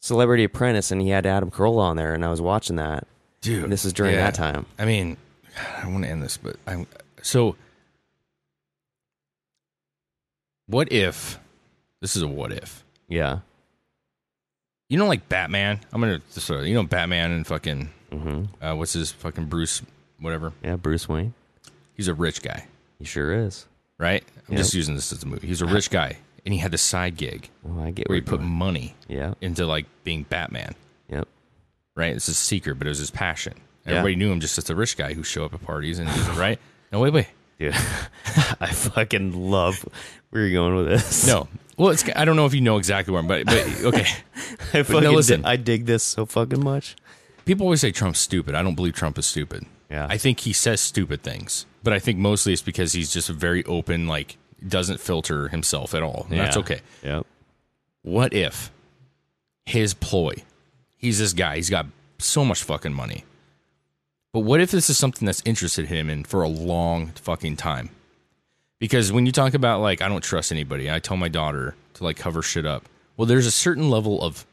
Celebrity 0.00 0.44
Apprentice 0.44 0.90
and 0.90 1.02
he 1.02 1.10
had 1.10 1.26
Adam 1.26 1.50
Carolla 1.50 1.82
on 1.82 1.96
there. 1.96 2.14
And 2.14 2.24
I 2.24 2.30
was 2.30 2.40
watching 2.40 2.76
that. 2.76 3.06
Dude, 3.42 3.64
And 3.64 3.72
this 3.72 3.84
is 3.84 3.92
during 3.92 4.14
yeah. 4.14 4.24
that 4.24 4.34
time. 4.34 4.66
I 4.78 4.86
mean, 4.86 5.18
I 5.82 5.88
want 5.88 6.04
to 6.04 6.10
end 6.10 6.22
this, 6.22 6.36
but 6.36 6.56
I'm 6.66 6.86
so 7.22 7.56
what 10.66 10.90
if 10.92 11.38
this 12.00 12.16
is 12.16 12.22
a 12.22 12.28
what 12.28 12.52
if? 12.52 12.84
Yeah. 13.08 13.40
You 14.88 14.98
know, 14.98 15.06
like 15.06 15.28
Batman. 15.28 15.80
I'm 15.92 16.00
gonna 16.00 16.20
of, 16.30 16.66
you 16.66 16.74
know 16.74 16.84
Batman 16.84 17.30
and 17.32 17.46
fucking 17.46 17.90
hmm 18.12 18.44
uh, 18.60 18.74
what's 18.74 18.92
his 18.92 19.12
fucking 19.12 19.46
Bruce 19.46 19.82
whatever. 20.20 20.52
Yeah. 20.62 20.76
Bruce 20.76 21.08
Wayne. 21.08 21.34
He's 21.94 22.08
a 22.08 22.14
rich 22.14 22.42
guy, 22.42 22.66
He 22.98 23.04
sure 23.04 23.32
is. 23.32 23.66
right? 23.98 24.22
I'm 24.48 24.54
Yeah. 24.54 24.58
just 24.58 24.74
using 24.74 24.94
this 24.94 25.12
as 25.12 25.22
a 25.22 25.26
movie. 25.26 25.46
He's 25.46 25.62
a 25.62 25.66
rich 25.66 25.90
guy, 25.90 26.18
and 26.44 26.52
he 26.52 26.60
had 26.60 26.70
this 26.70 26.82
side 26.82 27.16
gig 27.16 27.48
Oh, 27.66 27.82
I 27.82 27.90
get 27.90 28.08
where 28.08 28.16
he 28.16 28.20
put 28.22 28.40
going. 28.40 28.50
money 28.50 28.94
Yeah. 29.08 29.34
into 29.40 29.66
like 29.66 29.86
being 30.04 30.24
Batman. 30.24 30.74
Yep. 31.10 31.26
right? 31.94 32.14
It's 32.14 32.26
his 32.26 32.36
secret, 32.38 32.78
but 32.78 32.86
it 32.86 32.90
was 32.90 32.98
his 32.98 33.10
passion. 33.10 33.54
Yeah. 33.86 33.92
Everybody 33.92 34.16
knew 34.16 34.30
him 34.32 34.40
just 34.40 34.58
as 34.58 34.68
a 34.68 34.74
rich 34.74 34.96
guy 34.98 35.14
who 35.14 35.22
show 35.22 35.44
up 35.46 35.54
at 35.54 35.62
parties 35.64 35.98
and 35.98 36.08
he's 36.10 36.28
right. 36.30 36.58
No, 36.92 37.00
wait, 37.00 37.12
wait, 37.12 37.26
Dude, 37.58 37.74
I 38.60 38.66
fucking 38.72 39.32
love 39.50 39.84
where 40.30 40.42
you're 40.46 40.52
going 40.52 40.76
with 40.76 40.86
this. 40.88 41.26
no. 41.26 41.48
Well, 41.78 41.90
it's 41.90 42.04
I 42.14 42.24
don't 42.24 42.36
know 42.36 42.46
if 42.46 42.54
you 42.54 42.60
know 42.60 42.76
exactly 42.78 43.12
where, 43.12 43.20
I'm, 43.20 43.26
but 43.28 43.44
but 43.46 43.56
okay. 43.84 44.06
I 44.72 44.82
fucking 44.82 45.02
no, 45.02 45.12
listen. 45.12 45.42
di- 45.42 45.48
I 45.48 45.56
dig 45.56 45.86
this 45.86 46.02
so 46.02 46.24
fucking 46.26 46.62
much. 46.62 46.96
People 47.44 47.64
always 47.66 47.80
say 47.80 47.90
Trump's 47.92 48.18
stupid. 48.20 48.54
I 48.54 48.62
don't 48.62 48.74
believe 48.76 48.94
Trump 48.94 49.18
is 49.18 49.26
stupid. 49.26 49.64
Yeah. 49.90 50.06
I 50.08 50.16
think 50.18 50.40
he 50.40 50.52
says 50.52 50.80
stupid 50.80 51.22
things, 51.22 51.64
but 51.86 51.92
I 51.92 52.00
think 52.00 52.18
mostly 52.18 52.52
it's 52.52 52.62
because 52.62 52.92
he's 52.92 53.12
just 53.12 53.30
a 53.30 53.32
very 53.32 53.64
open, 53.64 54.08
like 54.08 54.38
doesn't 54.66 54.98
filter 54.98 55.46
himself 55.46 55.94
at 55.94 56.02
all. 56.02 56.26
And 56.28 56.40
That's 56.40 56.56
okay. 56.56 56.80
Yep. 57.04 57.24
What 58.02 58.34
if 58.34 58.72
his 59.66 59.94
ploy? 59.94 60.34
He's 60.96 61.20
this 61.20 61.32
guy. 61.32 61.54
He's 61.54 61.70
got 61.70 61.86
so 62.18 62.44
much 62.44 62.64
fucking 62.64 62.92
money. 62.92 63.22
But 64.32 64.40
what 64.40 64.60
if 64.60 64.72
this 64.72 64.90
is 64.90 64.98
something 64.98 65.26
that's 65.26 65.42
interested 65.44 65.86
him 65.86 66.10
in 66.10 66.24
for 66.24 66.42
a 66.42 66.48
long 66.48 67.12
fucking 67.14 67.54
time? 67.56 67.90
Because 68.80 69.12
when 69.12 69.24
you 69.24 69.30
talk 69.30 69.54
about 69.54 69.80
like 69.80 70.02
I 70.02 70.08
don't 70.08 70.24
trust 70.24 70.50
anybody, 70.50 70.90
I 70.90 70.98
tell 70.98 71.16
my 71.16 71.28
daughter 71.28 71.76
to 71.94 72.02
like 72.02 72.16
cover 72.16 72.42
shit 72.42 72.66
up. 72.66 72.88
Well, 73.16 73.26
there's 73.26 73.46
a 73.46 73.52
certain 73.52 73.90
level 73.90 74.20
of 74.20 74.44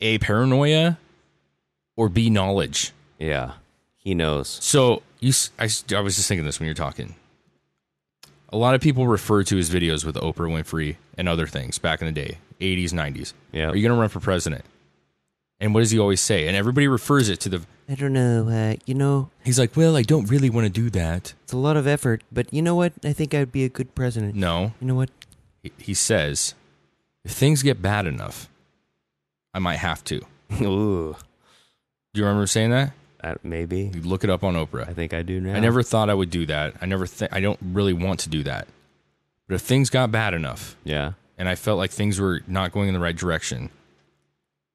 a 0.00 0.16
paranoia 0.16 0.96
or 1.94 2.08
b 2.08 2.30
knowledge. 2.30 2.92
Yeah. 3.18 3.52
He 3.98 4.14
knows. 4.14 4.48
So 4.62 5.02
you, 5.24 5.30
s- 5.30 5.50
I, 5.58 5.64
s- 5.64 5.84
I 5.94 6.00
was 6.00 6.16
just 6.16 6.28
thinking 6.28 6.44
this 6.44 6.58
when 6.60 6.66
you're 6.66 6.74
talking. 6.74 7.14
A 8.50 8.56
lot 8.56 8.74
of 8.74 8.80
people 8.80 9.06
refer 9.08 9.42
to 9.44 9.56
his 9.56 9.70
videos 9.70 10.04
with 10.04 10.14
Oprah 10.16 10.48
Winfrey 10.48 10.96
and 11.18 11.28
other 11.28 11.46
things 11.46 11.78
back 11.78 12.00
in 12.00 12.06
the 12.06 12.12
day, 12.12 12.38
80s, 12.60 12.90
90s. 12.92 13.32
Yeah. 13.52 13.70
Are 13.70 13.76
you 13.76 13.82
going 13.82 13.94
to 13.96 14.00
run 14.00 14.08
for 14.08 14.20
president? 14.20 14.64
And 15.60 15.72
what 15.74 15.80
does 15.80 15.90
he 15.90 15.98
always 15.98 16.20
say? 16.20 16.46
And 16.46 16.56
everybody 16.56 16.86
refers 16.86 17.28
it 17.28 17.40
to 17.40 17.48
the. 17.48 17.62
I 17.88 17.94
don't 17.94 18.12
know. 18.12 18.48
Uh, 18.48 18.76
you 18.86 18.94
know, 18.94 19.30
He's 19.44 19.58
like, 19.58 19.76
well, 19.76 19.96
I 19.96 20.02
don't 20.02 20.28
really 20.30 20.50
want 20.50 20.66
to 20.66 20.70
do 20.72 20.90
that. 20.90 21.34
It's 21.44 21.52
a 21.52 21.56
lot 21.56 21.76
of 21.76 21.86
effort, 21.86 22.22
but 22.30 22.52
you 22.52 22.60
know 22.62 22.74
what? 22.74 22.92
I 23.04 23.12
think 23.12 23.34
I'd 23.34 23.50
be 23.52 23.64
a 23.64 23.68
good 23.68 23.94
president. 23.94 24.34
No, 24.34 24.72
You 24.80 24.86
know 24.88 24.94
what? 24.94 25.10
he, 25.62 25.72
he 25.78 25.94
says, 25.94 26.54
if 27.24 27.32
things 27.32 27.62
get 27.62 27.80
bad 27.82 28.06
enough, 28.06 28.48
I 29.54 29.58
might 29.58 29.76
have 29.78 30.04
to. 30.04 30.20
Ooh. 30.62 31.16
Do 32.12 32.20
you 32.20 32.24
remember 32.26 32.46
saying 32.46 32.70
that? 32.70 32.92
Uh, 33.24 33.34
maybe. 33.42 33.90
You 33.94 34.02
look 34.02 34.22
it 34.22 34.30
up 34.30 34.44
on 34.44 34.54
Oprah. 34.54 34.88
I 34.88 34.92
think 34.94 35.12
I 35.14 35.22
do 35.22 35.40
now. 35.40 35.54
I 35.54 35.60
never 35.60 35.82
thought 35.82 36.08
I 36.10 36.14
would 36.14 36.30
do 36.30 36.46
that. 36.46 36.74
I 36.80 36.86
never. 36.86 37.06
Th- 37.06 37.30
I 37.32 37.40
don't 37.40 37.58
really 37.62 37.92
want 37.92 38.20
to 38.20 38.28
do 38.28 38.42
that. 38.44 38.68
But 39.48 39.54
if 39.56 39.62
things 39.62 39.90
got 39.90 40.10
bad 40.12 40.32
enough, 40.34 40.76
Yeah. 40.84 41.12
and 41.36 41.48
I 41.48 41.54
felt 41.54 41.78
like 41.78 41.90
things 41.90 42.20
were 42.20 42.42
not 42.46 42.70
going 42.72 42.88
in 42.88 42.94
the 42.94 43.00
right 43.00 43.16
direction, 43.16 43.70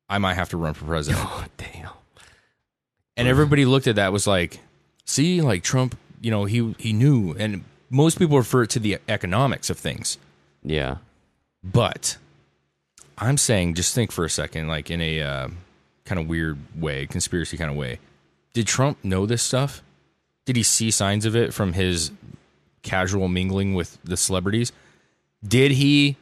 I 0.09 0.17
might 0.17 0.33
have 0.35 0.49
to 0.49 0.57
run 0.57 0.73
for 0.73 0.85
president. 0.85 1.23
Oh 1.29 1.45
damn. 1.57 1.89
and 3.17 3.27
everybody 3.27 3.65
looked 3.65 3.87
at 3.87 3.95
that 3.95 4.11
was 4.13 4.25
like, 4.27 4.59
see, 5.05 5.41
like 5.41 5.63
Trump, 5.63 5.97
you 6.21 6.31
know, 6.31 6.45
he 6.45 6.75
he 6.77 6.93
knew, 6.93 7.35
and 7.39 7.63
most 7.89 8.19
people 8.19 8.37
refer 8.37 8.65
to 8.67 8.79
the 8.79 8.97
economics 9.07 9.69
of 9.69 9.77
things, 9.79 10.17
Yeah. 10.63 10.97
but 11.63 12.17
I'm 13.17 13.37
saying, 13.37 13.73
just 13.75 13.93
think 13.95 14.11
for 14.11 14.23
a 14.25 14.29
second, 14.29 14.67
like 14.67 14.89
in 14.91 15.01
a 15.01 15.21
uh, 15.21 15.47
kind 16.05 16.19
of 16.19 16.27
weird 16.27 16.57
way, 16.75 17.05
conspiracy 17.07 17.57
kind 17.57 17.69
of 17.71 17.75
way. 17.77 17.99
Did 18.59 18.67
Trump 18.67 18.97
know 19.05 19.25
this 19.25 19.41
stuff? 19.41 19.81
Did 20.43 20.57
he 20.57 20.63
see 20.63 20.91
signs 20.91 21.25
of 21.25 21.33
it 21.33 21.53
from 21.53 21.71
his 21.71 22.11
casual 22.81 23.29
mingling 23.29 23.73
with 23.73 23.97
the 24.03 24.17
celebrities? 24.17 24.73
Did 25.41 25.71
he? 25.71 26.17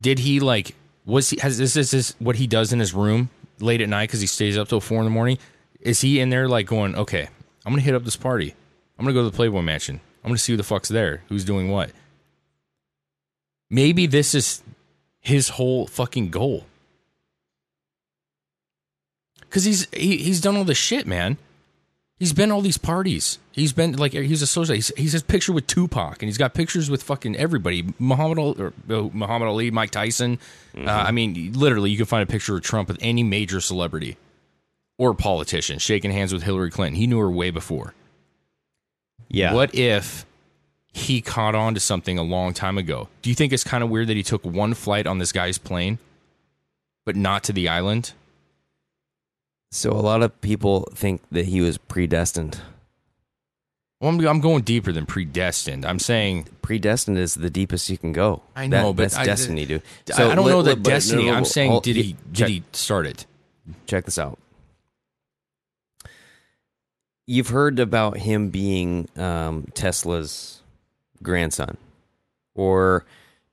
Did 0.00 0.20
he 0.20 0.38
like? 0.38 0.76
Was 1.04 1.30
he? 1.30 1.40
Has 1.40 1.58
this 1.58 1.92
is 1.92 2.14
what 2.20 2.36
he 2.36 2.46
does 2.46 2.72
in 2.72 2.78
his 2.78 2.94
room 2.94 3.30
late 3.58 3.80
at 3.80 3.88
night 3.88 4.10
because 4.10 4.20
he 4.20 4.28
stays 4.28 4.56
up 4.56 4.68
till 4.68 4.80
four 4.80 4.98
in 4.98 5.04
the 5.06 5.10
morning? 5.10 5.38
Is 5.80 6.02
he 6.02 6.20
in 6.20 6.30
there 6.30 6.46
like 6.46 6.68
going? 6.68 6.94
Okay, 6.94 7.28
I'm 7.66 7.72
gonna 7.72 7.82
hit 7.82 7.96
up 7.96 8.04
this 8.04 8.14
party. 8.14 8.54
I'm 8.96 9.04
gonna 9.04 9.12
go 9.12 9.24
to 9.24 9.30
the 9.30 9.36
Playboy 9.36 9.62
Mansion. 9.62 10.00
I'm 10.22 10.28
gonna 10.30 10.38
see 10.38 10.52
who 10.52 10.56
the 10.56 10.62
fuck's 10.62 10.88
there. 10.88 11.24
Who's 11.28 11.44
doing 11.44 11.68
what? 11.68 11.90
Maybe 13.68 14.06
this 14.06 14.36
is 14.36 14.62
his 15.20 15.48
whole 15.48 15.88
fucking 15.88 16.30
goal. 16.30 16.64
Cause 19.54 19.62
he's 19.62 19.86
he, 19.92 20.16
he's 20.16 20.40
done 20.40 20.56
all 20.56 20.64
this 20.64 20.76
shit, 20.76 21.06
man. 21.06 21.38
He's 22.18 22.32
been 22.32 22.50
all 22.50 22.60
these 22.60 22.76
parties. 22.76 23.38
He's 23.52 23.72
been 23.72 23.96
like 23.96 24.12
he's 24.12 24.42
associated. 24.42 24.74
He's, 24.74 24.92
he's 24.96 25.12
his 25.12 25.22
picture 25.22 25.52
with 25.52 25.68
Tupac, 25.68 26.22
and 26.22 26.28
he's 26.28 26.38
got 26.38 26.54
pictures 26.54 26.90
with 26.90 27.04
fucking 27.04 27.36
everybody. 27.36 27.94
Muhammad 28.00 28.38
Ali, 28.38 28.60
or, 28.60 28.72
uh, 28.90 29.08
Muhammad 29.12 29.46
Ali, 29.46 29.70
Mike 29.70 29.90
Tyson. 29.90 30.40
Uh, 30.76 30.90
I 30.90 31.12
mean, 31.12 31.52
literally, 31.52 31.92
you 31.92 31.96
can 31.96 32.06
find 32.06 32.22
a 32.24 32.26
picture 32.26 32.56
of 32.56 32.62
Trump 32.62 32.88
with 32.88 32.98
any 33.00 33.22
major 33.22 33.60
celebrity 33.60 34.16
or 34.98 35.14
politician 35.14 35.78
shaking 35.78 36.10
hands 36.10 36.32
with 36.32 36.42
Hillary 36.42 36.72
Clinton. 36.72 36.96
He 36.96 37.06
knew 37.06 37.20
her 37.20 37.30
way 37.30 37.50
before. 37.50 37.94
Yeah. 39.28 39.54
What 39.54 39.72
if 39.72 40.26
he 40.92 41.20
caught 41.20 41.54
on 41.54 41.74
to 41.74 41.80
something 41.80 42.18
a 42.18 42.24
long 42.24 42.54
time 42.54 42.76
ago? 42.76 43.08
Do 43.22 43.30
you 43.30 43.36
think 43.36 43.52
it's 43.52 43.64
kind 43.64 43.84
of 43.84 43.90
weird 43.90 44.08
that 44.08 44.16
he 44.16 44.24
took 44.24 44.44
one 44.44 44.74
flight 44.74 45.06
on 45.06 45.18
this 45.18 45.30
guy's 45.30 45.58
plane, 45.58 46.00
but 47.04 47.14
not 47.14 47.44
to 47.44 47.52
the 47.52 47.68
island? 47.68 48.14
So 49.74 49.90
a 49.90 49.98
lot 49.98 50.22
of 50.22 50.40
people 50.40 50.88
think 50.94 51.20
that 51.32 51.46
he 51.46 51.60
was 51.60 51.78
predestined. 51.78 52.60
Well, 54.00 54.10
I'm, 54.12 54.24
I'm 54.24 54.40
going 54.40 54.62
deeper 54.62 54.92
than 54.92 55.04
predestined. 55.04 55.84
I'm 55.84 55.98
saying 55.98 56.46
Predestined 56.62 57.18
is 57.18 57.34
the 57.34 57.50
deepest 57.50 57.90
you 57.90 57.98
can 57.98 58.12
go. 58.12 58.42
I 58.54 58.68
know, 58.68 58.92
That- 58.92 58.96
but 58.96 59.02
that's 59.02 59.16
I- 59.16 59.24
destiny, 59.26 59.66
dude. 59.66 59.82
I- 60.16 60.30
I 60.30 60.34
don't 60.36 60.44
let- 60.46 60.52
know 60.52 60.62
that 60.62 60.82
destiny. 60.84 61.28
I'm 61.28 61.44
saying, 61.44 61.72
hold- 61.72 61.82
did 61.82 61.96
he 61.96 62.16
did 62.30 62.48
he 62.48 62.62
start 62.72 63.04
it? 63.06 63.26
check 63.88 64.04
this 64.04 64.16
out? 64.18 64.38
You've 67.26 67.48
heard 67.48 67.80
about 67.80 68.18
him 68.18 68.50
being 68.50 69.08
um, 69.16 69.66
Tesla's 69.74 70.60
grandson, 71.22 71.78
or 72.54 73.04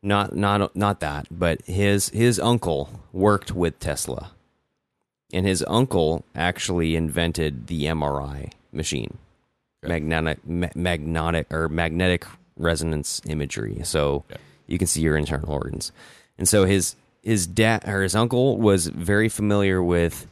not? 0.03 0.35
Not 0.35 0.75
not 0.75 0.99
that, 0.99 1.27
but 1.31 1.61
his 1.65 2.09
his 2.09 2.39
uncle 2.39 3.01
worked 3.13 3.53
with 3.53 3.79
Tesla, 3.79 4.31
and 5.33 5.45
his 5.45 5.63
uncle 5.67 6.23
actually 6.35 6.95
invented 6.95 7.67
the 7.67 7.85
MRI 7.85 8.51
machine, 8.71 9.17
magnetic 9.83 10.45
ma- 10.45 10.67
magnetic 10.75 11.51
or 11.53 11.69
magnetic 11.69 12.25
resonance 12.57 13.21
imagery. 13.27 13.79
So 13.83 14.23
Okay. 14.29 14.41
you 14.67 14.77
can 14.77 14.87
see 14.87 15.01
your 15.01 15.17
internal 15.17 15.51
organs, 15.51 15.91
and 16.37 16.47
so 16.47 16.65
his 16.65 16.95
his 17.23 17.45
dad 17.47 17.87
or 17.87 18.01
his 18.01 18.15
uncle 18.15 18.57
was 18.57 18.87
very 18.87 19.29
familiar 19.29 19.81
with 19.83 20.27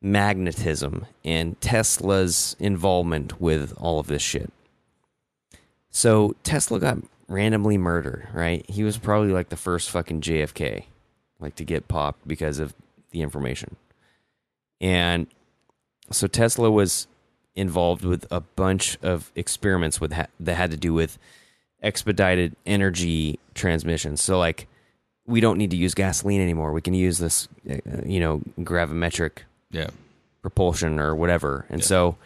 magnetism 0.00 1.06
and 1.24 1.60
Tesla's 1.60 2.56
involvement 2.58 3.40
with 3.40 3.72
all 3.78 4.00
of 4.00 4.06
this 4.08 4.22
shit. 4.22 4.50
So 5.90 6.34
Tesla 6.42 6.80
got 6.80 6.98
randomly 7.28 7.76
murdered, 7.78 8.28
right? 8.32 8.68
He 8.68 8.82
was 8.82 8.98
probably 8.98 9.30
like 9.32 9.50
the 9.50 9.56
first 9.56 9.90
fucking 9.90 10.22
JFK, 10.22 10.84
like 11.38 11.54
to 11.56 11.64
get 11.64 11.86
popped 11.88 12.26
because 12.26 12.58
of 12.58 12.74
the 13.10 13.20
information. 13.22 13.76
And 14.82 15.26
so 16.10 16.26
Tesla 16.26 16.70
was 16.70 17.06
involved 17.54 18.04
with 18.04 18.26
a 18.30 18.40
bunch 18.40 18.98
of 19.02 19.30
experiments 19.36 20.00
with 20.00 20.12
ha- 20.12 20.26
that 20.40 20.56
had 20.56 20.70
to 20.72 20.76
do 20.76 20.92
with 20.92 21.18
expedited 21.82 22.54
energy 22.66 23.38
transmission. 23.54 24.16
So 24.16 24.38
like 24.38 24.68
we 25.26 25.40
don't 25.40 25.56
need 25.58 25.70
to 25.70 25.76
use 25.76 25.94
gasoline 25.94 26.40
anymore. 26.40 26.72
We 26.72 26.80
can 26.82 26.94
use 26.94 27.18
this, 27.18 27.48
uh, 27.70 27.76
you 28.04 28.18
know, 28.20 28.42
gravimetric 28.58 29.38
Yeah. 29.70 29.88
propulsion 30.42 30.98
or 30.98 31.14
whatever. 31.14 31.64
And 31.68 31.80
Yeah. 31.80 31.86
so 31.86 32.16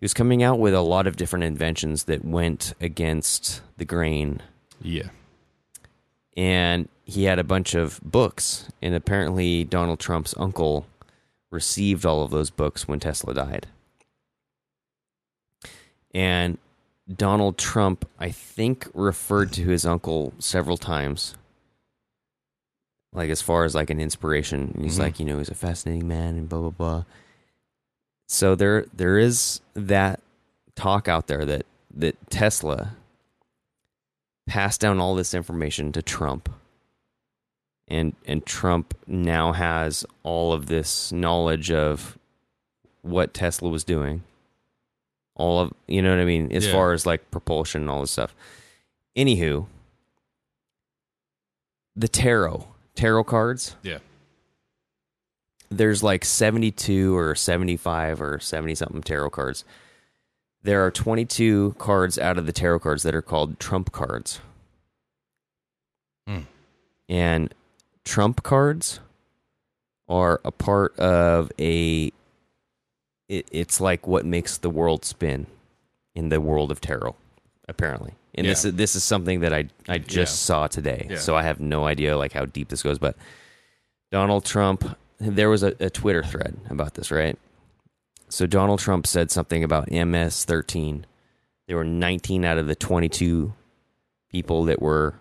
he 0.00 0.04
was 0.04 0.12
coming 0.14 0.42
out 0.42 0.58
with 0.58 0.74
a 0.74 0.80
lot 0.80 1.06
of 1.06 1.16
different 1.16 1.44
inventions 1.44 2.04
that 2.04 2.24
went 2.24 2.74
against 2.80 3.60
the 3.76 3.84
grain. 3.84 4.42
Yeah. 4.80 5.08
And 6.36 6.88
he 7.04 7.24
had 7.24 7.38
a 7.38 7.44
bunch 7.44 7.74
of 7.74 8.00
books. 8.02 8.68
And 8.80 8.94
apparently, 8.94 9.64
Donald 9.64 10.00
Trump's 10.00 10.34
uncle 10.38 10.86
received 11.52 12.04
all 12.04 12.22
of 12.22 12.30
those 12.32 12.50
books 12.50 12.88
when 12.88 12.98
Tesla 12.98 13.34
died. 13.34 13.68
And 16.14 16.58
Donald 17.14 17.58
Trump, 17.58 18.08
I 18.18 18.30
think, 18.30 18.88
referred 18.94 19.52
to 19.54 19.62
his 19.64 19.84
uncle 19.86 20.32
several 20.38 20.76
times. 20.76 21.36
Like 23.12 23.30
as 23.30 23.42
far 23.42 23.64
as 23.64 23.74
like 23.74 23.90
an 23.90 24.00
inspiration, 24.00 24.78
he's 24.82 24.96
Mhm. 24.96 25.00
like, 25.00 25.20
you 25.20 25.26
know, 25.26 25.38
he's 25.38 25.50
a 25.50 25.54
fascinating 25.54 26.08
man 26.08 26.36
and 26.36 26.48
blah 26.48 26.60
blah 26.60 26.70
blah. 26.70 27.04
So 28.28 28.54
there 28.54 28.86
there 28.94 29.18
is 29.18 29.60
that 29.74 30.20
talk 30.74 31.08
out 31.08 31.26
there 31.26 31.44
that 31.44 31.66
that 31.94 32.16
Tesla 32.30 32.96
passed 34.46 34.80
down 34.80 34.98
all 34.98 35.14
this 35.14 35.34
information 35.34 35.92
to 35.92 36.00
Trump. 36.00 36.48
And 37.88 38.14
and 38.26 38.44
Trump 38.46 38.94
now 39.06 39.52
has 39.52 40.06
all 40.22 40.52
of 40.52 40.66
this 40.66 41.12
knowledge 41.12 41.70
of 41.70 42.16
what 43.02 43.34
Tesla 43.34 43.68
was 43.68 43.84
doing. 43.84 44.22
All 45.34 45.60
of 45.60 45.72
you 45.86 46.00
know 46.02 46.10
what 46.10 46.20
I 46.20 46.24
mean, 46.24 46.52
as 46.52 46.66
Yeah. 46.66 46.72
far 46.72 46.92
as 46.92 47.04
like 47.06 47.30
propulsion 47.30 47.82
and 47.82 47.90
all 47.90 48.00
this 48.00 48.12
stuff. 48.12 48.34
Anywho, 49.16 49.66
the 51.94 52.08
tarot, 52.08 52.68
tarot 52.94 53.24
cards, 53.24 53.76
Yeah. 53.82 53.98
there's 55.70 56.02
like 56.02 56.24
72 56.24 57.16
or 57.16 57.34
75 57.34 58.22
or 58.22 58.38
70 58.38 58.74
something 58.74 59.02
tarot 59.02 59.30
cards. 59.30 59.64
There 60.62 60.84
are 60.86 60.90
22 60.90 61.74
cards 61.78 62.18
out 62.18 62.38
of 62.38 62.46
the 62.46 62.52
tarot 62.52 62.78
cards 62.80 63.02
that 63.02 63.14
are 63.14 63.22
called 63.22 63.58
trump 63.58 63.90
cards. 63.92 64.40
Hmm. 66.26 66.42
And 67.08 67.52
trump 68.04 68.42
cards 68.42 69.00
are 70.08 70.40
a 70.44 70.50
part 70.50 70.98
of 70.98 71.50
a 71.58 72.12
it, 73.28 73.48
it's 73.50 73.80
like 73.80 74.06
what 74.06 74.26
makes 74.26 74.58
the 74.58 74.70
world 74.70 75.04
spin 75.04 75.46
in 76.14 76.28
the 76.28 76.40
world 76.40 76.70
of 76.70 76.80
tarot 76.80 77.16
apparently. 77.68 78.14
And 78.34 78.46
this 78.46 78.64
Yeah. 78.64 78.70
is 78.70 78.74
this 78.76 78.96
is 78.96 79.04
something 79.04 79.40
that 79.40 79.52
I 79.54 79.68
I 79.88 79.98
just 79.98 80.34
Yeah. 80.42 80.46
saw 80.46 80.66
today. 80.66 81.06
Yeah. 81.10 81.16
So 81.18 81.36
I 81.36 81.42
have 81.42 81.60
no 81.60 81.84
idea 81.86 82.16
like 82.18 82.32
how 82.32 82.44
deep 82.44 82.68
this 82.68 82.82
goes 82.82 82.98
but 82.98 83.16
Donald 84.10 84.44
Trump, 84.44 84.96
there 85.18 85.48
was 85.48 85.62
a, 85.62 85.74
a 85.80 85.88
Twitter 85.88 86.22
thread 86.22 86.58
about 86.68 86.94
this, 86.94 87.10
right? 87.10 87.38
So 88.28 88.46
Donald 88.46 88.78
Trump 88.80 89.06
said 89.06 89.30
something 89.30 89.62
about 89.64 89.90
MS 89.90 90.44
13. 90.44 91.06
There 91.66 91.76
were 91.76 91.84
19 91.84 92.44
out 92.44 92.58
of 92.58 92.66
the 92.66 92.74
22 92.74 93.54
people 94.30 94.64
that 94.64 94.82
were 94.82 95.14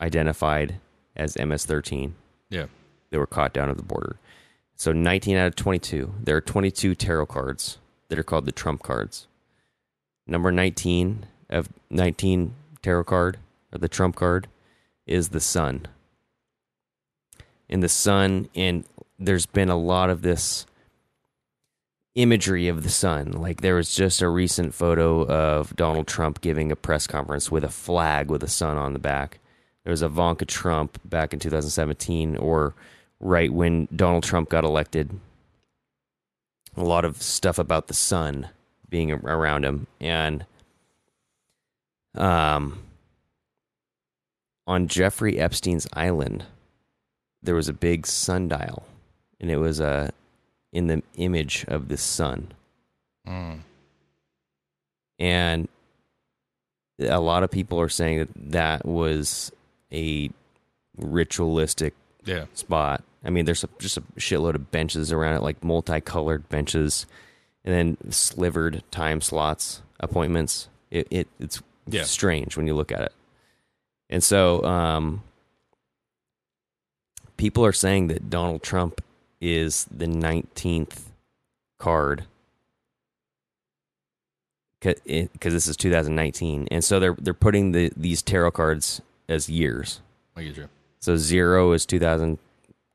identified 0.00 0.80
as 1.16 1.36
MS 1.36 1.66
13 1.66 2.14
Yeah. 2.50 2.66
They 3.10 3.18
were 3.18 3.26
caught 3.26 3.52
down 3.52 3.70
at 3.70 3.76
the 3.76 3.82
border. 3.82 4.18
So 4.76 4.92
19 4.92 5.36
out 5.36 5.46
of 5.46 5.56
22. 5.56 6.14
There 6.22 6.36
are 6.36 6.40
22 6.40 6.94
tarot 6.94 7.26
cards 7.26 7.78
that 8.08 8.18
are 8.18 8.22
called 8.22 8.46
the 8.46 8.52
Trump 8.52 8.82
cards. 8.82 9.26
Number 10.26 10.52
19 10.52 11.26
of 11.48 11.68
19 11.90 12.54
tarot 12.82 13.04
card 13.04 13.38
or 13.72 13.78
the 13.78 13.88
Trump 13.88 14.16
card 14.16 14.48
is 15.06 15.30
the 15.30 15.40
sun. 15.40 15.86
In 17.68 17.80
the 17.80 17.88
sun, 17.88 18.48
and 18.54 18.84
there's 19.18 19.46
been 19.46 19.68
a 19.68 19.76
lot 19.76 20.10
of 20.10 20.22
this 20.22 20.66
imagery 22.14 22.68
of 22.68 22.82
the 22.82 22.90
sun. 22.90 23.32
Like 23.32 23.60
there 23.60 23.74
was 23.74 23.94
just 23.94 24.22
a 24.22 24.28
recent 24.28 24.74
photo 24.74 25.26
of 25.26 25.76
Donald 25.76 26.06
Trump 26.06 26.40
giving 26.40 26.72
a 26.72 26.76
press 26.76 27.06
conference 27.06 27.50
with 27.50 27.64
a 27.64 27.68
flag 27.68 28.30
with 28.30 28.42
a 28.42 28.48
sun 28.48 28.76
on 28.76 28.92
the 28.92 28.98
back. 28.98 29.39
There 29.84 29.90
was 29.90 30.02
Ivanka 30.02 30.44
Trump 30.44 30.98
back 31.04 31.32
in 31.32 31.38
2017, 31.38 32.36
or 32.36 32.74
right 33.18 33.52
when 33.52 33.88
Donald 33.94 34.24
Trump 34.24 34.48
got 34.48 34.64
elected. 34.64 35.18
A 36.76 36.84
lot 36.84 37.04
of 37.04 37.20
stuff 37.20 37.58
about 37.58 37.88
the 37.88 37.94
sun 37.94 38.48
being 38.88 39.10
around 39.12 39.64
him, 39.64 39.86
and 40.00 40.44
um, 42.14 42.80
on 44.66 44.88
Jeffrey 44.88 45.38
Epstein's 45.38 45.86
island, 45.92 46.44
there 47.42 47.54
was 47.54 47.68
a 47.68 47.72
big 47.72 48.06
sundial, 48.06 48.84
and 49.40 49.50
it 49.50 49.56
was 49.56 49.80
a 49.80 50.12
in 50.72 50.86
the 50.86 51.02
image 51.16 51.64
of 51.68 51.88
the 51.88 51.96
sun. 51.96 52.52
Mm. 53.26 53.60
and 55.18 55.68
a 56.98 57.20
lot 57.20 57.42
of 57.42 57.50
people 57.50 57.78
are 57.78 57.88
saying 57.88 58.18
that 58.18 58.28
that 58.52 58.86
was 58.86 59.52
a 59.92 60.30
ritualistic 60.96 61.94
Yeah. 62.24 62.46
spot. 62.54 63.02
I 63.24 63.30
mean, 63.30 63.44
there's 63.44 63.64
a, 63.64 63.68
just 63.78 63.96
a 63.96 64.02
shitload 64.18 64.54
of 64.54 64.70
benches 64.70 65.12
around 65.12 65.34
it, 65.34 65.42
like 65.42 65.62
multicolored 65.64 66.48
benches, 66.48 67.06
and 67.64 67.74
then 68.00 68.12
slivered 68.12 68.82
time 68.90 69.20
slots, 69.20 69.82
appointments. 70.00 70.68
It, 70.90 71.06
it 71.10 71.28
it's 71.38 71.62
Yeah. 71.86 72.04
strange 72.04 72.56
when 72.56 72.66
you 72.66 72.74
look 72.74 72.90
at 72.92 73.00
it. 73.00 73.12
And 74.08 74.22
so, 74.24 74.64
um, 74.64 75.22
people 77.36 77.64
are 77.64 77.72
saying 77.72 78.08
that 78.08 78.28
Donald 78.30 78.62
Trump 78.62 79.02
is 79.40 79.86
the 79.90 80.06
19th 80.06 81.04
card 81.78 82.24
because 84.80 85.52
this 85.52 85.66
is 85.66 85.76
2019, 85.76 86.66
and 86.70 86.82
so 86.82 86.98
they're 86.98 87.14
they're 87.18 87.34
putting 87.34 87.72
the 87.72 87.92
these 87.96 88.22
tarot 88.22 88.52
cards 88.52 89.02
as 89.30 89.48
years. 89.48 90.00
I 90.36 90.42
get 90.42 90.56
you. 90.56 90.68
So 90.98 91.16
zero 91.16 91.72
is 91.72 91.86
2000, 91.86 92.38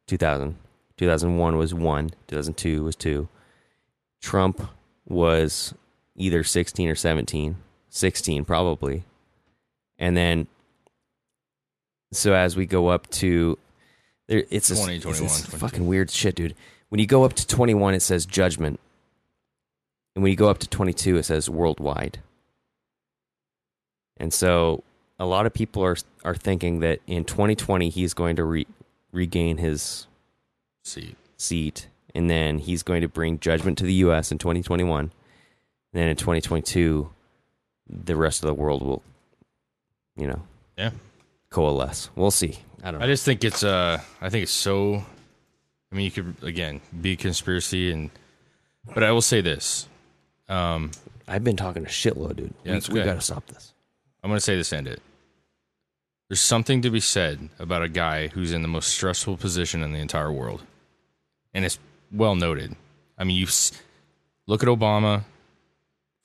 2000. 0.08 0.56
2001 0.98 1.58
was 1.58 1.74
one. 1.74 2.12
2002 2.28 2.84
was 2.84 2.96
two. 2.96 3.28
Trump 4.22 4.70
was 5.08 5.74
either 6.16 6.44
16 6.44 6.90
or 6.90 6.96
17. 6.96 7.56
16 7.90 8.46
probably. 8.46 9.04
And 9.98 10.16
then, 10.16 10.48
so 12.12 12.34
as 12.34 12.56
we 12.56 12.66
go 12.66 12.88
up 12.88 13.10
to, 13.12 13.58
there, 14.28 14.44
it's 14.50 14.70
a, 14.70 14.76
20, 14.76 14.96
it's 14.96 15.04
21, 15.04 15.24
this 15.24 15.46
fucking 15.46 15.88
weird 15.88 16.12
shit, 16.12 16.36
dude. 16.36 16.56
When 16.90 17.00
you 17.00 17.08
go 17.08 17.24
up 17.24 17.34
to 17.34 17.48
21, 17.48 17.94
it 17.94 18.02
says 18.02 18.26
judgment. 18.26 18.80
And 20.16 20.24
when 20.24 20.32
you 20.32 20.38
go 20.38 20.50
up 20.50 20.60
to 20.60 20.70
22, 20.70 21.18
it 21.18 21.24
says 21.24 21.50
worldwide. 21.50 22.20
And 24.18 24.34
so 24.34 24.84
a 25.20 25.26
lot 25.26 25.46
of 25.46 25.54
people 25.54 25.84
are 25.84 25.98
are 26.24 26.36
thinking 26.36 26.80
that 26.80 27.00
in 27.08 27.24
2020 27.26 27.90
he's 27.90 28.14
going 28.14 28.36
to 28.36 28.44
re, 28.44 28.68
regain 29.12 29.58
his 29.58 30.08
See, 30.84 31.16
seat, 31.38 31.88
and 32.14 32.30
then 32.30 32.60
he's 32.60 32.84
going 32.84 33.02
to 33.02 33.08
bring 33.08 33.40
judgment 33.40 33.78
to 33.80 33.86
the 33.86 33.94
U.S. 33.94 34.32
in 34.32 34.38
2021. 34.38 35.00
And 35.00 35.12
then 35.94 36.08
in 36.10 36.16
2022, 36.16 37.10
the 37.88 38.16
rest 38.16 38.44
of 38.44 38.48
the 38.48 38.54
world 38.54 38.84
will, 38.84 39.02
you 40.18 40.28
know, 40.28 40.42
yeah. 40.78 40.92
coalesce. 41.50 42.10
We'll 42.16 42.32
see. 42.32 42.60
I 42.84 42.92
don't 42.92 43.00
know. 43.00 43.06
I 43.06 43.10
just 43.10 43.26
think 43.26 43.44
it's 43.44 43.64
uh 43.64 44.00
I 44.22 44.30
think 44.30 44.44
it's 44.44 44.52
so 44.52 45.04
I 45.92 45.96
mean 45.96 46.06
you 46.06 46.12
could 46.12 46.36
again 46.44 46.82
be 47.02 47.14
a 47.14 47.16
conspiracy 47.16 47.92
and 47.92 48.12
but 48.94 49.04
I 49.04 49.12
will 49.12 49.22
say 49.22 49.42
this. 49.42 49.88
Um 50.48 50.92
I've 51.28 51.44
been 51.44 51.56
talking 51.56 51.84
a 51.84 51.88
shitload, 51.90 52.36
dude. 52.36 52.54
Yeah, 52.64 52.80
we, 52.90 53.00
we 53.00 53.04
got 53.04 53.16
to 53.16 53.22
stop 53.22 53.48
this. 53.48 53.74
I'm 54.26 54.32
gonna 54.32 54.40
say 54.40 54.56
this 54.56 54.72
and 54.72 54.88
end 54.88 54.98
it. 54.98 55.04
There's 56.30 56.42
something 56.42 56.82
to 56.82 56.90
be 56.90 57.00
said 57.00 57.50
about 57.60 57.84
a 57.84 57.88
guy 57.88 58.30
who's 58.30 58.52
in 58.54 58.64
the 58.64 58.68
most 58.68 58.88
stressful 58.88 59.38
position 59.38 59.84
in 59.84 59.92
the 59.94 60.00
entire 60.00 60.32
world. 60.32 60.64
And 61.54 61.64
it's 61.64 61.78
well 62.12 62.34
noted. 62.34 62.76
I 63.20 63.24
mean 63.24 63.38
you 63.38 63.46
look 64.48 64.64
at 64.64 64.68
Obama 64.68 65.26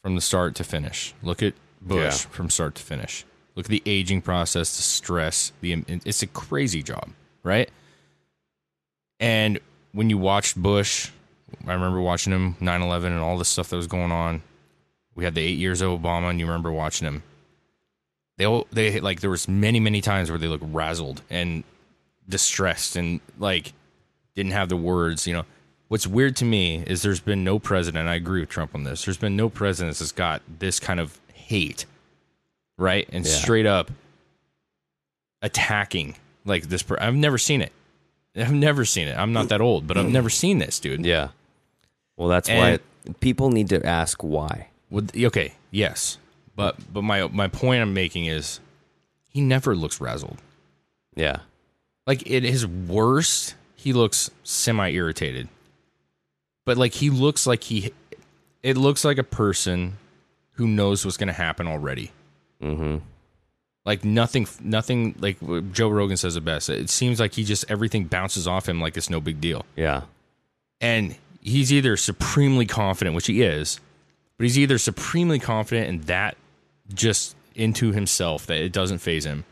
from 0.02 0.14
the 0.14 0.22
start 0.22 0.54
to 0.54 0.64
finish. 0.64 1.12
Look 1.22 1.42
at 1.42 1.52
Bush 1.82 2.24
Yeah. 2.24 2.30
from 2.30 2.48
start 2.48 2.74
to 2.76 2.82
finish. 2.82 3.26
Look 3.54 3.66
at 3.66 3.70
the 3.70 3.82
aging 3.84 4.22
process, 4.22 4.74
the 4.78 4.82
stress, 4.82 5.52
the 5.60 5.84
it's 6.06 6.22
a 6.22 6.26
crazy 6.26 6.82
job, 6.82 7.10
right? 7.42 7.68
And 9.18 9.60
when 9.92 10.08
you 10.08 10.16
watched 10.16 10.56
Bush, 10.56 11.10
I 11.66 11.74
remember 11.74 12.00
watching 12.00 12.32
him 12.32 12.56
9/11 12.60 13.12
and 13.12 13.20
all 13.20 13.36
the 13.36 13.44
stuff 13.44 13.68
that 13.68 13.76
was 13.76 13.86
going 13.86 14.10
on. 14.10 14.40
We 15.14 15.24
had 15.24 15.34
the 15.34 15.42
8 15.42 15.58
years 15.58 15.82
of 15.82 15.90
Obama 16.00 16.30
and 16.30 16.40
you 16.40 16.46
remember 16.46 16.72
watching 16.72 17.06
him. 17.06 17.24
They 18.40 18.46
all, 18.46 18.66
they 18.72 19.00
like 19.00 19.20
there 19.20 19.28
was 19.28 19.48
many 19.48 19.80
many 19.80 20.00
times 20.00 20.30
where 20.30 20.38
they 20.38 20.46
looked 20.46 20.64
razzled 20.72 21.18
and 21.28 21.62
distressed 22.26 22.96
and 22.96 23.20
like 23.38 23.74
didn't 24.34 24.52
have 24.52 24.70
the 24.70 24.78
words, 24.78 25.26
you 25.26 25.34
know. 25.34 25.44
What's 25.88 26.06
weird 26.06 26.36
to 26.36 26.46
me 26.46 26.82
is 26.86 27.02
there's 27.02 27.20
been 27.20 27.44
no 27.44 27.58
president. 27.58 28.08
I 28.08 28.14
agree 28.14 28.40
with 28.40 28.48
Trump 28.48 28.74
on 28.74 28.84
this. 28.84 29.04
There's 29.04 29.18
been 29.18 29.36
no 29.36 29.50
president 29.50 29.98
that's 29.98 30.12
got 30.12 30.40
this 30.58 30.80
kind 30.80 31.00
of 31.00 31.20
hate, 31.34 31.84
right? 32.78 33.06
And 33.12 33.26
Yeah. 33.26 33.30
straight 33.30 33.66
up 33.66 33.90
attacking 35.42 36.16
like 36.46 36.70
this. 36.70 36.82
Per- 36.82 36.96
I've 36.98 37.14
never 37.14 37.36
seen 37.36 37.60
it. 37.60 37.72
I've 38.34 38.54
never 38.54 38.86
seen 38.86 39.06
it. 39.06 39.18
I'm 39.18 39.34
not 39.34 39.50
that 39.50 39.60
old, 39.60 39.86
but 39.86 39.98
I've 39.98 40.06
mm. 40.06 40.12
never 40.12 40.30
seen 40.30 40.60
this, 40.60 40.80
dude. 40.80 41.04
Yeah. 41.04 41.28
Well, 42.16 42.28
that's 42.30 42.48
And- 42.48 42.80
why 43.04 43.12
people 43.20 43.50
need 43.50 43.68
to 43.68 43.84
ask 43.84 44.22
why. 44.22 44.68
Would 44.88 45.12
okay, 45.14 45.52
yes, 45.70 46.16
but 46.60 46.92
but 46.92 47.02
my 47.02 47.26
my 47.28 47.48
point 47.48 47.80
I'm 47.80 47.94
making 47.94 48.26
is 48.26 48.60
he 49.30 49.40
never 49.40 49.74
looks 49.74 49.98
razzled. 49.98 50.36
Yeah. 51.14 51.38
Like 52.06 52.30
at 52.30 52.42
his 52.42 52.66
worst, 52.66 53.54
he 53.76 53.94
looks 53.94 54.30
semi 54.42 54.90
irritated. 54.90 55.48
But 56.66 56.76
like 56.76 56.92
he 56.92 57.08
looks 57.08 57.46
like 57.46 57.64
he 57.64 57.92
it 58.62 58.76
looks 58.76 59.06
like 59.06 59.16
a 59.16 59.24
person 59.24 59.96
who 60.52 60.66
knows 60.66 61.04
what's 61.04 61.16
going 61.16 61.28
to 61.28 61.32
happen 61.32 61.66
already. 61.66 62.12
Mm-hmm. 62.62 62.98
Like 63.86 64.04
nothing 64.04 64.46
nothing 64.62 65.14
like 65.18 65.38
Joe 65.72 65.88
Rogan 65.88 66.18
says 66.18 66.36
it 66.36 66.44
best. 66.44 66.68
It 66.68 66.90
seems 66.90 67.18
like 67.18 67.34
he 67.34 67.44
just 67.44 67.64
everything 67.70 68.04
bounces 68.04 68.46
off 68.46 68.68
him 68.68 68.82
like 68.82 68.98
it's 68.98 69.08
no 69.08 69.20
big 69.20 69.40
deal. 69.40 69.64
Yeah. 69.76 70.02
And 70.78 71.16
he's 71.40 71.72
either 71.72 71.96
supremely 71.96 72.66
confident, 72.66 73.16
which 73.16 73.26
he 73.28 73.40
is, 73.40 73.80
but 74.36 74.44
he's 74.44 74.58
either 74.58 74.76
supremely 74.76 75.38
confident 75.38 75.88
in 75.88 76.00
that 76.02 76.36
just 76.94 77.36
into 77.54 77.92
himself 77.92 78.46
that 78.46 78.58
it 78.58 78.72
doesn't 78.72 78.98
phase 78.98 79.24
him, 79.26 79.44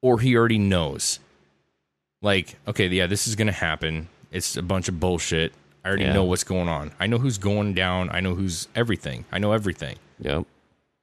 or 0.00 0.18
he 0.20 0.36
already 0.36 0.58
knows. 0.58 1.18
Like, 2.20 2.56
okay, 2.68 2.86
yeah, 2.88 3.06
this 3.06 3.26
is 3.26 3.34
to 3.48 3.52
happen. 3.52 4.08
It's 4.30 4.56
a 4.56 4.62
bunch 4.62 4.88
of 4.88 5.00
bullshit. 5.00 5.52
I 5.84 5.88
already 5.88 6.04
Yeah. 6.04 6.12
know 6.12 6.24
what's 6.24 6.44
going 6.44 6.68
on. 6.68 6.92
I 7.00 7.06
know 7.06 7.18
who's 7.18 7.38
going 7.38 7.74
down. 7.74 8.08
I 8.10 8.20
know 8.20 8.34
who's 8.34 8.68
everything. 8.74 9.24
I 9.32 9.38
know 9.38 9.52
everything. 9.52 9.96
Yep. 10.20 10.44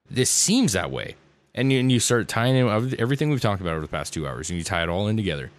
This 0.10 0.30
seems 0.30 0.74
that 0.74 0.90
way. 0.92 1.16
And 1.54 1.74
you, 1.74 1.80
and 1.80 1.92
you 1.92 2.00
start 2.00 2.28
tying 2.30 2.56
in 2.56 2.96
everything 3.00 3.30
we've 3.30 3.42
talked 3.42 3.60
about 3.62 3.72
over 3.74 3.82
the 3.82 3.88
past 3.90 4.14
two 4.14 4.26
hours, 4.28 4.50
and 4.50 4.58
you 4.58 4.64
tie 4.64 4.84
it 4.84 4.90
all 4.90 5.08
in 5.08 5.18
together. 5.18 5.52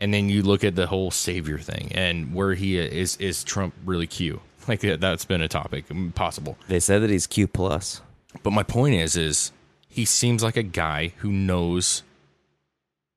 And 0.00 0.12
then 0.12 0.28
you 0.28 0.42
look 0.42 0.64
at 0.64 0.74
the 0.74 0.88
whole 0.88 1.12
savior 1.12 1.58
thing 1.58 1.92
and 1.94 2.34
where 2.34 2.54
he 2.54 2.76
is. 2.78 3.16
Is 3.18 3.44
Trump 3.44 3.74
really 3.84 4.06
Q? 4.06 4.40
Like 4.66 4.80
that- 4.80 5.00
that's 5.00 5.26
been 5.26 5.42
a 5.42 5.48
topic, 5.48 5.86
mm, 5.88 6.14
possible. 6.14 6.56
They 6.68 6.80
said 6.80 7.02
that 7.02 7.10
he's 7.10 7.26
Q 7.26 7.46
plus. 7.46 8.00
But 8.42 8.52
my 8.52 8.62
point 8.62 8.94
is, 8.94 9.16
is 9.16 9.52
he 9.88 10.04
seems 10.04 10.42
like 10.42 10.56
a 10.56 10.62
guy 10.62 11.12
who 11.18 11.30
knows 11.30 12.02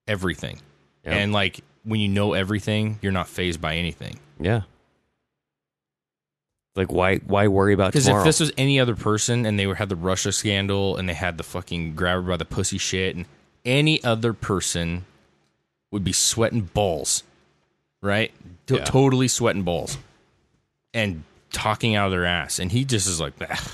everything. 0.07 0.61
Yep. 1.05 1.13
And 1.13 1.33
like 1.33 1.61
when 1.83 1.99
you 1.99 2.07
know 2.07 2.33
everything, 2.33 2.99
you're 3.01 3.11
not 3.11 3.27
phased 3.27 3.61
by 3.61 3.75
anything. 3.75 4.19
Yeah. 4.39 4.61
Like 6.75 6.91
why 6.91 7.17
why 7.17 7.47
worry 7.47 7.73
about 7.73 7.91
Because 7.91 8.07
if 8.07 8.23
this 8.23 8.39
was 8.39 8.51
any 8.57 8.79
other 8.79 8.95
person 8.95 9.45
and 9.45 9.57
they 9.57 9.65
were, 9.65 9.75
had 9.75 9.89
the 9.89 9.95
Russia 9.95 10.31
scandal 10.31 10.97
and 10.97 11.09
they 11.09 11.15
had 11.15 11.37
the 11.37 11.43
fucking 11.43 11.95
grab 11.95 12.23
her 12.23 12.29
by 12.29 12.37
the 12.37 12.45
pussy 12.45 12.77
shit, 12.77 13.15
and 13.15 13.25
any 13.65 14.03
other 14.03 14.31
person 14.31 15.05
would 15.91 16.03
be 16.03 16.13
sweating 16.13 16.61
balls, 16.61 17.23
right? 18.01 18.31
Yeah. 18.67 18.83
Totally 18.83 19.27
sweating 19.27 19.63
balls 19.63 19.97
and 20.93 21.23
talking 21.51 21.95
out 21.95 22.05
of 22.07 22.11
their 22.11 22.25
ass. 22.25 22.59
And 22.59 22.71
he 22.71 22.85
just 22.85 23.07
is 23.07 23.19
like, 23.19 23.33
"Ah, 23.41 23.73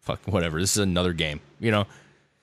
fuck, 0.00 0.20
whatever. 0.26 0.60
This 0.60 0.72
is 0.76 0.82
another 0.82 1.12
game, 1.12 1.40
you 1.58 1.70
know? 1.70 1.86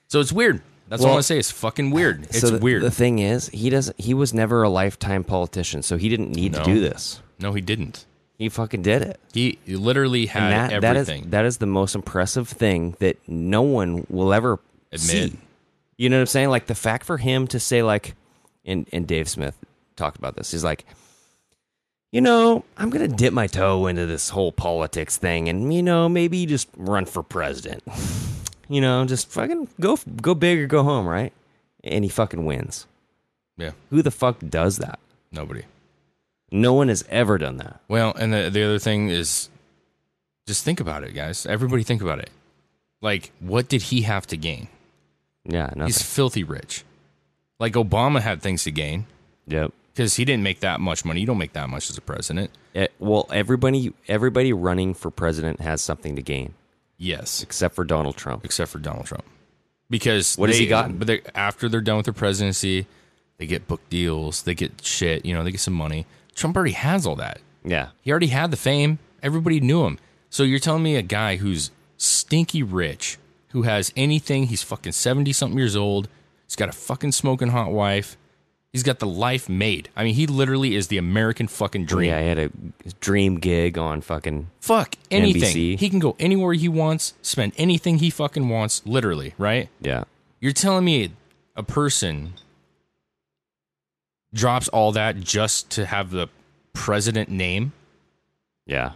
So 0.07 0.19
it's 0.19 0.31
weird. 0.31 0.61
That's 0.89 1.03
all 1.03 1.17
I 1.17 1.21
say. 1.21 1.37
It's 1.37 1.51
fucking 1.51 1.91
weird. 1.91 2.23
It's 2.25 2.39
so 2.39 2.51
the, 2.51 2.59
weird. 2.59 2.81
The 2.81 2.91
thing 2.91 3.19
is, 3.19 3.49
he 3.49 3.69
doesn't. 3.69 3.99
He 3.99 4.13
was 4.13 4.33
never 4.33 4.63
a 4.63 4.69
lifetime 4.69 5.25
politician, 5.25 5.81
so 5.83 5.97
he 5.97 6.07
didn't 6.07 6.31
need 6.31 6.53
No. 6.53 6.59
to 6.59 6.63
do 6.63 6.79
this. 6.79 7.21
no, 7.39 7.51
he 7.53 7.59
didn't. 7.61 8.05
He 8.37 8.47
fucking 8.49 8.83
did 8.83 9.01
it. 9.01 9.19
He 9.33 9.57
literally 9.67 10.27
had 10.27 10.51
that, 10.71 10.81
that 10.81 10.95
is 10.95 11.09
everything. 11.09 11.31
that 11.31 11.43
is 11.43 11.57
the 11.57 11.65
most 11.65 11.93
impressive 11.95 12.47
thing 12.47 12.95
that 12.99 13.17
no 13.27 13.63
one 13.63 14.05
will 14.09 14.31
ever 14.31 14.59
Admit. 14.91 14.99
see. 15.01 15.37
You 15.97 16.09
know 16.09 16.17
what 16.17 16.21
I'm 16.21 16.27
saying? 16.27 16.49
Like 16.49 16.67
the 16.67 16.75
fact 16.75 17.05
for 17.05 17.17
him 17.17 17.47
to 17.47 17.59
say 17.59 17.81
like, 17.83 18.13
and 18.63 18.87
and 18.93 19.07
Dave 19.07 19.27
Smith 19.27 19.57
talked 19.95 20.17
about 20.17 20.35
this. 20.35 20.51
He's 20.51 20.63
like, 20.63 20.85
you 22.11 22.21
know, 22.21 22.63
I'm 22.77 22.89
gonna 22.89 23.07
dip 23.07 23.33
my 23.33 23.47
toe 23.47 23.87
into 23.87 24.05
this 24.05 24.29
whole 24.29 24.51
politics 24.51 25.17
thing, 25.17 25.49
and 25.49 25.73
you 25.73 25.83
know, 25.83 26.07
maybe 26.09 26.45
just 26.45 26.69
run 26.77 27.05
for 27.05 27.23
president. 27.23 27.83
you 28.69 28.81
know, 28.81 29.05
just 29.05 29.29
fucking 29.29 29.67
go 29.79 29.97
go 30.21 30.33
big 30.33 30.59
or 30.59 30.67
go 30.67 30.83
home, 30.83 31.07
right? 31.07 31.33
And 31.83 32.03
he 32.03 32.09
fucking 32.09 32.43
wins. 32.45 32.85
yeah, 33.57 33.71
Who 33.89 34.01
the 34.01 34.11
fuck 34.11 34.39
does 34.47 34.77
that? 34.77 34.99
nobody. 35.31 35.63
No 36.49 36.73
one 36.73 36.87
has 36.87 37.03
ever 37.09 37.37
done 37.37 37.57
that. 37.57 37.81
Well, 37.87 38.13
and 38.17 38.31
the 38.33 38.49
the 38.49 38.63
other 38.63 38.79
thing 38.79 39.09
is, 39.09 39.49
just 40.47 40.63
think 40.63 40.79
about 40.79 41.03
it, 41.03 41.13
guys. 41.13 41.45
Everybody 41.45 41.83
think 41.83 42.01
about 42.01 42.19
it. 42.19 42.29
Like, 43.01 43.31
what 43.39 43.67
did 43.67 43.83
he 43.83 44.01
have 44.03 44.25
to 44.27 44.37
gain? 44.37 44.69
Yeah, 45.43 45.67
nothing. 45.75 45.85
He's 45.87 46.01
filthy 46.01 46.43
rich. 46.43 46.83
Like 47.59 47.73
Obama 47.73 48.21
had 48.21 48.41
things 48.41 48.63
to 48.63 48.71
gain 48.71 49.05
yep. 49.47 49.71
Because 49.97 50.15
he 50.15 50.25
didn't 50.25 50.43
make 50.43 50.59
that 50.59 50.79
much 50.79 51.03
money. 51.03 51.19
You 51.21 51.25
don't 51.25 51.39
make 51.39 51.53
that 51.53 51.69
much 51.69 51.89
as 51.89 51.97
a 51.97 52.01
president. 52.01 52.51
Eh, 52.75 52.85
well, 52.99 53.25
everybody 53.31 53.91
everybody 54.07 54.53
running 54.53 54.93
for 54.93 55.09
president 55.09 55.59
has 55.59 55.81
something 55.81 56.15
to 56.15 56.21
gain, 56.21 56.53
Yes, 56.97 57.41
except 57.41 57.73
for 57.73 57.83
Donald 57.83 58.15
Trump. 58.15 58.45
except 58.45 58.69
for 58.69 58.77
Donald 58.77 59.07
Trump, 59.07 59.25
because 59.89 60.35
What 60.37 60.49
has 60.49 60.59
he 60.59 60.67
gotten? 60.67 60.97
But 60.99 61.07
they, 61.07 61.21
after 61.33 61.67
they're 61.67 61.81
done 61.81 61.97
with 61.97 62.05
their 62.05 62.13
presidency, 62.13 62.85
they 63.39 63.47
get 63.47 63.67
book 63.67 63.81
deals, 63.89 64.43
they 64.43 64.53
get 64.53 64.83
shit. 64.85 65.25
You 65.25 65.33
know, 65.33 65.43
they 65.43 65.49
get 65.51 65.59
some 65.61 65.73
money. 65.73 66.05
Trump 66.35 66.55
already 66.55 66.73
has 66.73 67.07
all 67.07 67.15
that. 67.15 67.39
Yeah, 67.65 67.89
He 68.01 68.11
already 68.11 68.27
had 68.27 68.51
the 68.51 68.57
fame. 68.57 68.99
Everybody 69.23 69.59
knew 69.59 69.83
him. 69.85 69.97
So 70.29 70.43
you're 70.43 70.59
telling 70.59 70.83
me 70.83 70.95
a 70.95 71.01
guy 71.01 71.37
who's 71.37 71.71
stinky 71.97 72.61
rich, 72.61 73.17
who 73.49 73.63
has 73.63 73.91
anything, 73.97 74.45
he's 74.47 74.61
fucking 74.61 74.91
70 74.91 75.33
something 75.33 75.57
years 75.57 75.75
old, 75.75 76.07
He's 76.45 76.55
got 76.55 76.69
a 76.69 76.71
fucking 76.71 77.11
smoking 77.13 77.49
hot 77.49 77.71
wife. 77.71 78.15
He's 78.77 78.83
got 78.83 78.99
the 78.99 79.07
life 79.07 79.49
made. 79.49 79.89
I 79.95 80.03
mean, 80.03 80.13
he 80.13 80.27
literally 80.27 80.75
is 80.75 80.87
the 80.89 80.99
American 80.99 81.47
fucking 81.47 81.85
dream. 81.85 82.11
Yeah, 82.11 82.21
he 82.21 82.27
had 82.27 82.37
a 82.37 82.51
dream 82.99 83.39
gig 83.39 83.75
on 83.75 84.01
fucking. 84.01 84.51
Fuck 84.59 84.95
anything. 85.09 85.41
NBC. 85.41 85.79
He 85.79 85.89
can 85.89 85.97
go 85.97 86.15
anywhere 86.19 86.53
he 86.53 86.69
wants, 86.69 87.15
spend 87.23 87.53
anything 87.57 87.97
he 87.97 88.11
fucking 88.11 88.47
wants, 88.49 88.85
literally, 88.85 89.33
right? 89.39 89.69
Yeah. 89.81 90.03
You're 90.39 90.53
telling 90.53 90.85
me 90.85 91.11
a 91.55 91.63
person 91.63 92.33
drops 94.33 94.67
all 94.67 94.91
that 94.91 95.19
just 95.21 95.71
to 95.71 95.87
have 95.87 96.11
the 96.11 96.27
president 96.73 97.29
name? 97.29 97.73
Yeah. 98.67 98.91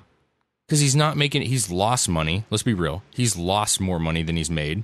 Because 0.67 0.79
he's 0.79 0.95
not 0.95 1.17
making 1.17 1.41
he's 1.41 1.71
lost 1.71 2.07
money. 2.07 2.43
Let's 2.51 2.61
be 2.61 2.75
real. 2.75 3.01
He's 3.09 3.35
lost 3.35 3.81
more 3.81 3.97
money 3.99 4.21
than 4.21 4.35
he's 4.35 4.51
made. 4.51 4.83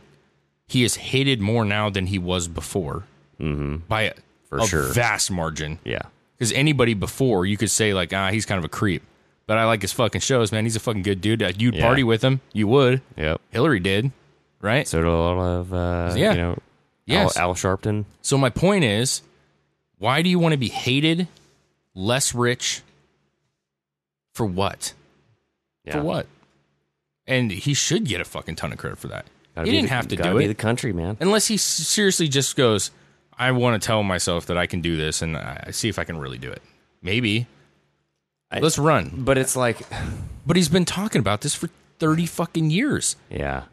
He 0.68 0.84
is 0.84 0.96
hated 0.96 1.40
more 1.40 1.64
now 1.64 1.92
than 1.92 2.08
he 2.08 2.18
was 2.18 2.48
before 2.48 3.04
Mm-hmm. 3.40 3.76
by 3.88 4.02
a, 4.02 4.14
For 4.50 4.60
a 4.60 4.66
sure. 4.66 4.84
vast 4.94 5.30
margin. 5.32 5.80
Yeah. 5.84 6.02
Because 6.38 6.52
anybody 6.54 6.94
before, 6.94 7.46
you 7.46 7.58
could 7.58 7.72
say, 7.72 7.94
like, 7.94 8.14
ah, 8.14 8.30
he's 8.32 8.46
kind 8.46 8.60
of 8.60 8.66
a 8.66 8.70
creep. 8.70 9.04
But 9.48 9.58
I 9.58 9.66
like 9.66 9.82
his 9.82 9.92
fucking 9.94 10.22
shows, 10.22 10.52
man. 10.52 10.66
He's 10.66 10.76
a 10.76 10.80
fucking 10.80 11.04
good 11.04 11.22
dude. 11.22 11.42
You'd 11.62 11.76
Yeah. 11.76 11.82
party 11.82 12.04
with 12.04 12.22
him. 12.24 12.42
You 12.54 12.68
would. 12.68 13.02
Yep. 13.18 13.42
Hillary 13.52 13.80
did, 13.80 14.12
right? 14.62 14.88
So 14.88 15.00
did 15.00 15.08
a 15.08 15.12
lot 15.12 15.38
of, 15.40 15.74
uh, 15.74 16.14
Yeah. 16.18 16.32
you 16.32 16.38
know, 16.38 16.58
Yes. 17.06 17.38
Al, 17.38 17.50
Al 17.50 17.56
Sharpton. 17.56 18.06
So 18.22 18.38
my 18.38 18.50
point 18.50 18.84
is, 18.84 19.22
why 19.98 20.22
do 20.22 20.30
you 20.30 20.38
want 20.40 20.52
to 20.54 20.58
be 20.58 20.70
hated, 20.70 21.28
less 21.96 22.36
rich? 22.36 22.82
For 24.34 24.46
what? 24.46 24.94
Yeah. 25.86 25.94
For 25.94 26.02
what? 26.04 26.28
And 27.26 27.52
he 27.52 27.74
should 27.74 28.06
get 28.06 28.22
a 28.22 28.26
fucking 28.26 28.56
ton 28.56 28.72
of 28.72 28.78
credit 28.78 29.00
for 29.00 29.08
that. 29.08 29.26
Gotta 29.56 29.66
he 29.70 29.76
didn't 29.76 29.90
the- 29.90 29.96
have 29.96 30.08
to 30.10 30.16
do 30.16 30.38
be 30.38 30.46
it 30.46 30.48
the 30.50 30.54
country, 30.56 30.94
man. 30.94 31.18
unless 31.20 31.48
he 31.48 31.58
seriously 31.58 32.28
just 32.28 32.56
goes, 32.56 32.92
"I 33.38 33.52
want 33.52 33.82
to 33.82 33.86
tell 33.86 34.04
myself 34.04 34.46
that 34.48 34.58
I 34.58 34.66
can 34.68 34.82
do 34.82 34.98
this, 34.98 35.22
and 35.22 35.38
I 35.38 35.70
see 35.72 35.90
if 35.90 36.00
I 36.00 36.04
can 36.04 36.18
really 36.18 36.38
do 36.38 36.52
it." 36.52 36.62
Maybe. 37.02 37.48
I- 38.52 38.60
Let's 38.60 38.78
run. 38.78 39.12
But 39.18 39.38
it's 39.38 39.56
like, 39.56 39.80
But 40.46 40.56
he's 40.56 40.70
been 40.70 40.86
talking 40.86 41.20
about 41.20 41.42
this 41.42 41.54
for 41.56 41.70
thirty 42.00 42.26
fucking 42.26 42.70
years. 42.72 43.16
yeah. 43.30 43.64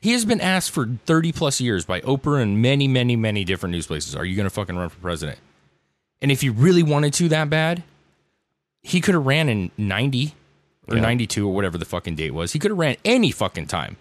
He 0.00 0.12
has 0.12 0.26
been 0.26 0.40
asked 0.42 0.70
for 0.70 0.86
30 1.06 1.32
plus 1.32 1.62
years 1.62 1.86
by 1.86 2.02
Oprah 2.02 2.42
and 2.42 2.60
many, 2.60 2.86
many, 2.86 3.16
many 3.16 3.42
different 3.42 3.70
news 3.72 3.86
places, 3.86 4.14
are 4.14 4.22
you 4.26 4.36
going 4.36 4.44
to 4.44 4.50
fucking 4.50 4.76
run 4.76 4.90
for 4.90 4.98
president? 4.98 5.38
And 6.20 6.30
if 6.30 6.42
he 6.42 6.50
really 6.50 6.82
wanted 6.82 7.14
to 7.14 7.28
that 7.30 7.48
bad, 7.48 7.82
he 8.82 9.00
could 9.00 9.14
have 9.14 9.24
ran 9.24 9.48
in 9.48 9.70
90 9.78 10.34
or 10.88 10.96
Yeah. 10.96 11.00
92 11.00 11.48
or 11.48 11.54
whatever 11.54 11.78
the 11.78 11.86
fucking 11.86 12.16
date 12.16 12.32
was. 12.34 12.52
He 12.52 12.58
could 12.58 12.70
have 12.70 12.76
ran 12.76 12.96
any 13.02 13.30
fucking 13.30 13.66
time. 13.68 13.96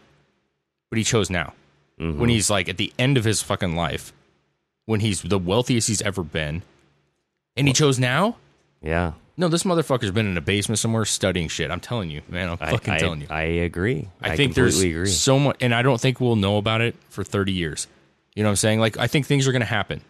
But 0.89 0.97
he 0.97 1.05
chose 1.05 1.29
now. 1.29 1.53
Mm-hmm. 1.97 2.19
When 2.19 2.29
he's 2.29 2.49
like 2.49 2.67
at 2.67 2.75
the 2.75 2.91
end 2.99 3.17
of 3.17 3.23
his 3.23 3.41
fucking 3.41 3.73
life, 3.77 4.11
when 4.85 4.99
he's 4.99 5.21
the 5.21 5.39
wealthiest 5.39 5.87
he's 5.87 6.01
ever 6.01 6.23
been. 6.23 6.63
And 7.55 7.67
he 7.67 7.73
chose 7.73 7.99
now? 7.99 8.37
Yeah. 8.81 9.13
No, 9.35 9.47
this 9.47 9.63
motherfucker's 9.63 10.11
been 10.11 10.27
in 10.27 10.37
a 10.37 10.41
basement 10.41 10.79
somewhere 10.79 11.05
studying 11.05 11.47
shit. 11.47 11.71
I'm 11.71 11.79
telling 11.79 12.11
you, 12.11 12.21
man. 12.27 12.49
I'm 12.49 12.57
I, 12.61 12.71
fucking 12.71 12.93
I, 12.93 12.97
telling 12.99 13.21
you. 13.21 13.27
I 13.29 13.41
agree. 13.41 14.09
I, 14.21 14.35
think 14.35 14.53
there's 14.53 14.75
completely 14.75 14.99
agree. 14.99 15.09
so 15.09 15.39
much, 15.39 15.57
and 15.59 15.73
I 15.73 15.81
don't 15.81 15.99
think 15.99 16.19
we'll 16.19 16.35
know 16.35 16.57
about 16.57 16.81
it 16.81 16.95
for 17.09 17.23
30 17.23 17.51
years. 17.51 17.87
You 18.35 18.43
know 18.43 18.49
what 18.49 18.51
I'm 18.51 18.57
saying? 18.57 18.79
Like, 18.79 18.97
I 18.97 19.07
think 19.07 19.25
things 19.25 19.47
are 19.47 19.51
going 19.51 19.61
to 19.61 19.65
happen. 19.65 20.01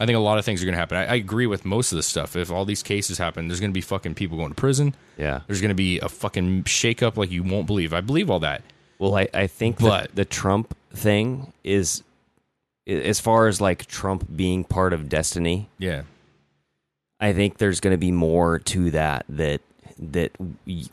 I 0.00 0.06
think 0.06 0.16
a 0.16 0.20
lot 0.20 0.38
of 0.38 0.44
things 0.44 0.62
are 0.62 0.64
going 0.64 0.74
to 0.74 0.78
happen. 0.78 0.96
I, 0.96 1.06
I 1.06 1.14
agree 1.14 1.46
with 1.46 1.64
most 1.64 1.92
of 1.92 1.96
this 1.96 2.06
stuff. 2.06 2.36
If 2.36 2.50
all 2.50 2.64
these 2.64 2.82
cases 2.82 3.18
happen, 3.18 3.48
there's 3.48 3.60
going 3.60 3.70
to 3.70 3.74
be 3.74 3.80
fucking 3.80 4.14
people 4.14 4.36
going 4.38 4.50
to 4.50 4.54
prison. 4.54 4.94
Yeah. 5.16 5.40
There's 5.46 5.60
going 5.60 5.70
to 5.70 5.74
be 5.74 5.98
a 6.00 6.08
fucking 6.08 6.64
shakeup 6.64 7.16
like 7.16 7.30
you 7.30 7.42
won't 7.42 7.66
believe. 7.66 7.92
I 7.92 8.00
believe 8.00 8.30
all 8.30 8.40
that. 8.40 8.62
Well, 8.98 9.16
I, 9.16 9.28
I 9.34 9.46
think 9.46 9.78
But- 9.78 10.14
the 10.14 10.24
Trump 10.24 10.76
thing 10.92 11.52
is, 11.64 12.02
as 12.88 13.20
far 13.20 13.46
as 13.48 13.60
like 13.60 13.86
Trump 13.86 14.26
being 14.34 14.64
part 14.64 14.92
of 14.92 15.08
destiny, 15.08 15.68
Yeah. 15.78 16.02
I 17.20 17.32
think 17.32 17.58
there's 17.58 17.80
going 17.80 17.92
to 17.94 17.98
be 17.98 18.12
more 18.12 18.58
to 18.60 18.90
that 18.92 19.24
that 19.28 19.60
that 20.00 20.30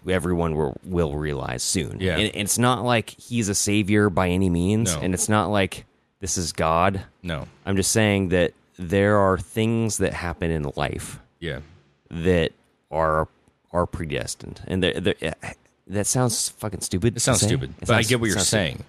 everyone 0.08 0.56
will, 0.56 0.76
will 0.84 1.14
realize 1.16 1.62
soon. 1.62 2.00
Yeah. 2.00 2.18
and 2.18 2.32
it's 2.34 2.58
not 2.58 2.84
like 2.84 3.12
he's 3.12 3.50
a 3.50 3.56
savior 3.56 4.10
by 4.10 4.30
any 4.30 4.50
means, 4.50 4.96
No. 4.96 5.02
and 5.02 5.14
it's 5.14 5.30
not 5.30 5.52
like 5.52 5.86
this 6.22 6.38
is 6.40 6.52
God. 6.52 7.04
No. 7.22 7.48
I'm 7.68 7.76
just 7.76 7.92
saying 7.92 8.30
that 8.30 8.54
there 8.80 9.18
are 9.18 9.38
things 9.38 10.00
that 10.00 10.14
happen 10.14 10.50
in 10.50 10.64
life 10.76 11.20
Yeah. 11.40 11.60
that 12.10 12.52
are 12.92 13.28
are 13.72 13.86
predestined, 13.86 14.62
and 14.68 14.82
they're, 14.82 15.00
they're, 15.02 15.16
eh, 15.22 15.34
that 15.88 16.08
sounds 16.08 16.50
fucking 16.50 16.80
stupid. 16.82 17.18
It 17.18 17.20
sounds 17.20 17.42
stupid, 17.42 17.72
It 17.82 17.88
but 17.88 17.96
I 17.98 18.02
get 18.04 18.20
what 18.22 18.30
you're 18.30 18.40
saying. 18.40 18.76
stupid. 18.76 18.86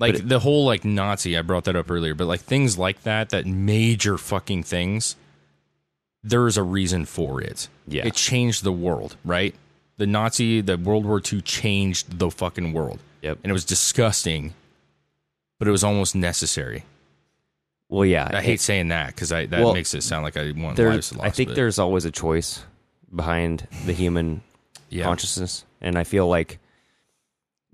Like 0.00 0.14
it- 0.16 0.28
the 0.28 0.40
whole 0.40 0.64
like 0.64 0.84
Nazi, 0.84 1.36
I 1.38 1.42
brought 1.42 1.64
that 1.64 1.76
up 1.76 1.90
earlier, 1.90 2.14
but 2.14 2.26
like 2.26 2.40
things 2.40 2.76
like 2.78 3.02
that, 3.02 3.30
that 3.30 3.46
major 3.46 4.18
fucking 4.18 4.64
things, 4.64 5.16
there 6.22 6.46
is 6.46 6.56
a 6.56 6.62
reason 6.62 7.04
for 7.04 7.40
it. 7.40 7.68
Yeah. 7.86 8.06
It 8.06 8.14
changed 8.14 8.64
the 8.64 8.72
world, 8.72 9.16
right? 9.24 9.54
The 9.96 10.06
Nazi, 10.06 10.60
the 10.60 10.76
World 10.76 11.04
War 11.06 11.20
II 11.32 11.40
changed 11.42 12.18
the 12.18 12.30
fucking 12.30 12.72
world. 12.72 12.98
Yep. 13.22 13.38
And 13.44 13.50
it 13.50 13.52
was 13.52 13.64
disgusting, 13.64 14.54
but 15.58 15.68
it 15.68 15.70
was 15.70 15.84
almost 15.84 16.14
necessary. 16.16 16.84
Well, 17.88 18.04
yeah, 18.04 18.28
I 18.32 18.42
hate 18.42 18.60
saying 18.60 18.88
that 18.88 19.08
because 19.08 19.30
I 19.30 19.46
that 19.46 19.62
Well, 19.62 19.74
makes 19.74 19.94
it 19.94 20.02
sound 20.02 20.24
like 20.24 20.36
I 20.36 20.50
want 20.56 20.76
there, 20.76 20.90
lives 20.92 21.12
lost. 21.14 21.24
I 21.24 21.30
think 21.30 21.50
but- 21.50 21.56
there's 21.56 21.78
always 21.78 22.04
a 22.04 22.10
choice 22.10 22.64
behind 23.14 23.68
the 23.86 23.92
human 23.92 24.42
yeah. 24.88 25.04
consciousness, 25.04 25.64
and 25.80 25.96
I 25.96 26.02
feel 26.04 26.26
like 26.26 26.58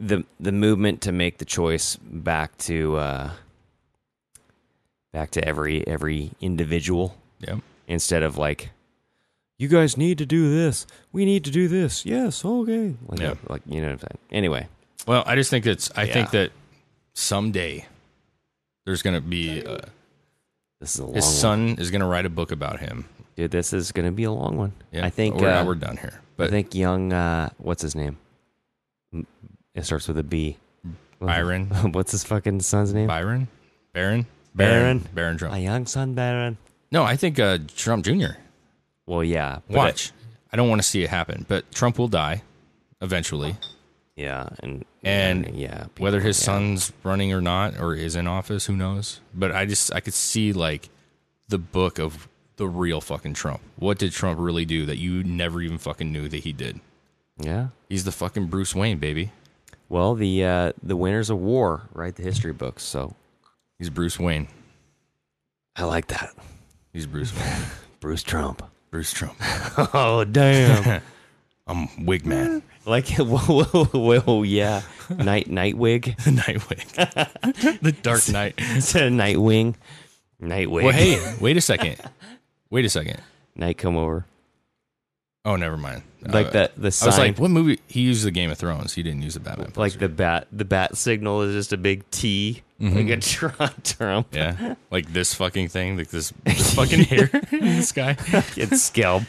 the 0.01 0.25
the 0.41 0.53
movement 0.53 1.01
to 1.03 1.13
make 1.13 1.39
the 1.39 1.45
choice 1.45 1.97
back 1.97 2.57
to 2.59 2.97
uh, 2.97 3.31
back 5.13 5.31
to 5.33 5.45
every 5.47 5.87
every 5.87 6.31
individual 6.41 7.17
Yeah. 7.39 7.57
instead 7.87 8.23
of 8.23 8.37
like 8.39 8.71
you 9.59 9.69
guys 9.69 9.97
need 9.99 10.17
to 10.19 10.27
do 10.27 10.51
this 10.55 10.87
we 11.13 11.25
need 11.27 11.45
to 11.45 11.51
do 11.51 11.69
this 11.69 12.07
yes 12.07 12.45
okay 12.45 12.95
like, 13.09 13.21
Yeah. 13.21 13.35
like 13.49 13.63
you 13.67 13.81
know 13.81 13.89
what 13.89 13.93
I'm 13.93 13.99
saying 13.99 14.19
anyway 14.31 14.69
Well, 15.07 15.23
I 15.27 15.35
just 15.35 15.51
think 15.51 15.67
it's. 15.67 15.91
I 15.97 16.07
think 16.07 16.31
that 16.31 16.51
someday 17.15 17.87
there's 18.87 19.03
going 19.03 19.17
to 19.17 19.21
be 19.27 19.65
uh, 19.65 19.79
this 20.81 20.95
is 20.95 21.01
a 21.01 21.05
long 21.05 21.15
his 21.15 21.25
one. 21.25 21.33
son 21.35 21.61
is 21.79 21.91
going 21.91 22.01
to 22.01 22.07
write 22.07 22.25
a 22.27 22.31
book 22.31 22.53
about 22.53 22.81
him. 22.81 23.05
dude 23.37 23.51
this 23.51 23.73
is 23.73 23.93
gonna 23.93 24.13
be 24.13 24.25
a 24.25 24.33
long 24.33 24.57
one 24.57 24.73
Yeah, 24.93 25.05
I 25.07 25.11
think 25.11 25.37
we're, 25.37 25.51
uh, 25.51 25.65
we're 25.65 25.75
done 25.75 25.97
here. 25.99 26.21
But 26.37 26.47
I 26.49 26.51
think 26.51 26.75
young 26.75 27.13
uh, 27.13 27.51
what's 27.59 27.83
his 27.83 27.95
name 27.95 28.17
it 29.75 29.85
starts 29.85 30.09
with 30.09 30.19
a 30.19 30.23
B 30.23 30.57
Byron, 31.21 31.67
what's 31.93 32.13
his 32.13 32.25
fucking 32.25 32.61
son's 32.61 32.95
name 32.95 33.07
Byron, 33.07 33.49
Baron, 33.93 34.27
Barron. 34.55 35.07
Baron 35.15 35.37
Trump. 35.39 35.53
my 35.53 35.59
young 35.59 35.87
son 35.87 36.15
Barron 36.15 36.57
No, 36.91 37.05
I 37.05 37.17
think 37.17 37.39
uh, 37.39 37.59
Trump 37.77 38.05
Jr. 38.05 38.33
well 39.07 39.23
yeah 39.25 39.59
but 39.69 39.77
Watch. 39.77 40.13
I 40.53 40.57
don't 40.57 40.69
want 40.69 40.81
to 40.83 40.89
see 40.89 41.03
it 41.05 41.11
happen, 41.11 41.45
but 41.47 41.71
Trump 41.73 41.97
will 41.99 42.09
die 42.09 42.43
eventually. 43.01 43.55
Yeah, 44.17 44.49
and 44.63 44.85
And 45.05 45.55
yeah, 45.55 45.85
people- 45.85 46.03
Whether 46.03 46.21
his 46.21 46.41
yeah. 46.41 46.45
son's 46.47 46.93
running 47.05 47.33
or 47.33 47.41
not, 47.41 47.79
or 47.79 47.95
is 47.95 48.17
in 48.17 48.27
office, 48.27 48.67
who 48.67 48.75
knows? 48.77 49.21
But 49.33 49.53
I 49.53 49.65
just 49.65 49.95
I 49.95 50.01
could 50.01 50.13
see 50.13 50.53
like 50.53 50.89
the 51.49 51.57
book 51.59 51.99
of 52.01 52.29
the 52.57 52.67
real 52.67 53.01
fucking 53.01 53.35
Trump. 53.35 53.61
What 53.77 53.99
did 53.99 54.11
Trump 54.13 54.39
really 54.41 54.65
do 54.65 54.85
that 54.87 54.99
you 54.99 55.23
never 55.23 55.63
even 55.63 55.79
fucking 55.79 56.11
knew 56.13 56.29
that 56.29 56.39
he 56.39 56.53
did? 56.53 56.81
Yeah. 57.39 57.69
He's 57.89 58.03
the 58.05 58.13
fucking 58.13 58.47
Bruce 58.49 58.75
Wayne, 58.75 58.99
baby. 58.99 59.31
Well, 59.91 60.15
the 60.15 60.45
uh, 60.45 60.73
the 60.83 60.97
winners 60.97 61.31
of 61.31 61.39
war 61.39 61.83
write 61.93 62.15
the 62.15 62.23
history 62.23 62.53
books, 62.53 62.85
so 62.85 63.17
He's 63.77 63.91
Bruce 63.91 64.21
Wayne. 64.21 64.47
I 65.75 65.85
like 65.85 66.07
that. 66.09 66.31
He's 66.93 67.07
Bruce 67.07 67.37
Wayne. 67.37 67.63
Bruce 68.01 68.23
Trump. 68.23 68.63
Bruce 68.91 69.13
Trump. 69.13 69.37
Oh 69.95 70.25
damn! 70.25 71.03
I'm 71.67 72.07
Wig 72.07 72.25
Man. 72.25 72.63
like 72.87 73.09
whoa, 73.17 73.65
whoa, 73.65 73.85
whoa, 74.21 74.43
yeah. 74.45 74.83
Night 75.11 75.51
Nightwig. 75.51 76.17
Nightwing. 76.19 77.81
the 77.81 77.93
Dark 77.93 78.29
Knight. 78.29 78.55
It's 78.59 78.95
a 78.95 79.09
Nightwing. 79.09 79.75
Nightwig. 80.39 80.85
Well, 80.85 80.95
hey, 80.95 81.37
wait 81.41 81.57
a 81.57 81.61
second. 81.61 81.97
Wait 82.71 82.85
a 82.85 82.89
second. 82.89 83.21
Night 83.57 83.77
come 83.77 83.97
over. 83.97 84.25
Oh, 85.45 85.57
never 85.57 85.77
mind. 85.77 86.03
Like 86.23 86.49
Uh, 86.49 86.51
that. 86.51 86.77
The 86.77 86.99
I 87.03 87.07
was 87.07 87.19
like, 87.19 87.39
what 87.39 87.51
movie? 87.51 87.81
He 87.89 88.01
used 88.03 88.25
the 88.25 88.31
Game 88.31 88.51
of 88.51 88.59
Thrones. 88.59 88.93
He 88.95 89.03
didn't 89.03 89.23
use 89.23 89.35
the 89.35 89.41
Batman. 89.41 89.73
like 89.77 89.99
the 89.99 90.09
bat. 90.09 90.47
The 90.53 90.67
bat 90.67 90.97
signal 90.99 91.43
is 91.43 91.55
just 91.55 91.73
a 91.73 91.79
big 91.79 92.09
T, 92.11 92.63
like 92.79 93.09
a 93.09 93.17
Trump. 93.17 93.83
Trump. 93.85 94.29
yeah, 94.33 94.75
like 94.91 95.13
this 95.15 95.33
fucking 95.35 95.69
thing, 95.69 95.97
like 95.97 96.09
this, 96.11 96.33
this 96.45 96.75
fucking 96.75 97.05
hair 97.05 97.31
in 97.53 97.61
this 97.61 97.93
guy. 97.93 98.17
It's 98.57 98.83
scalp. 98.83 99.23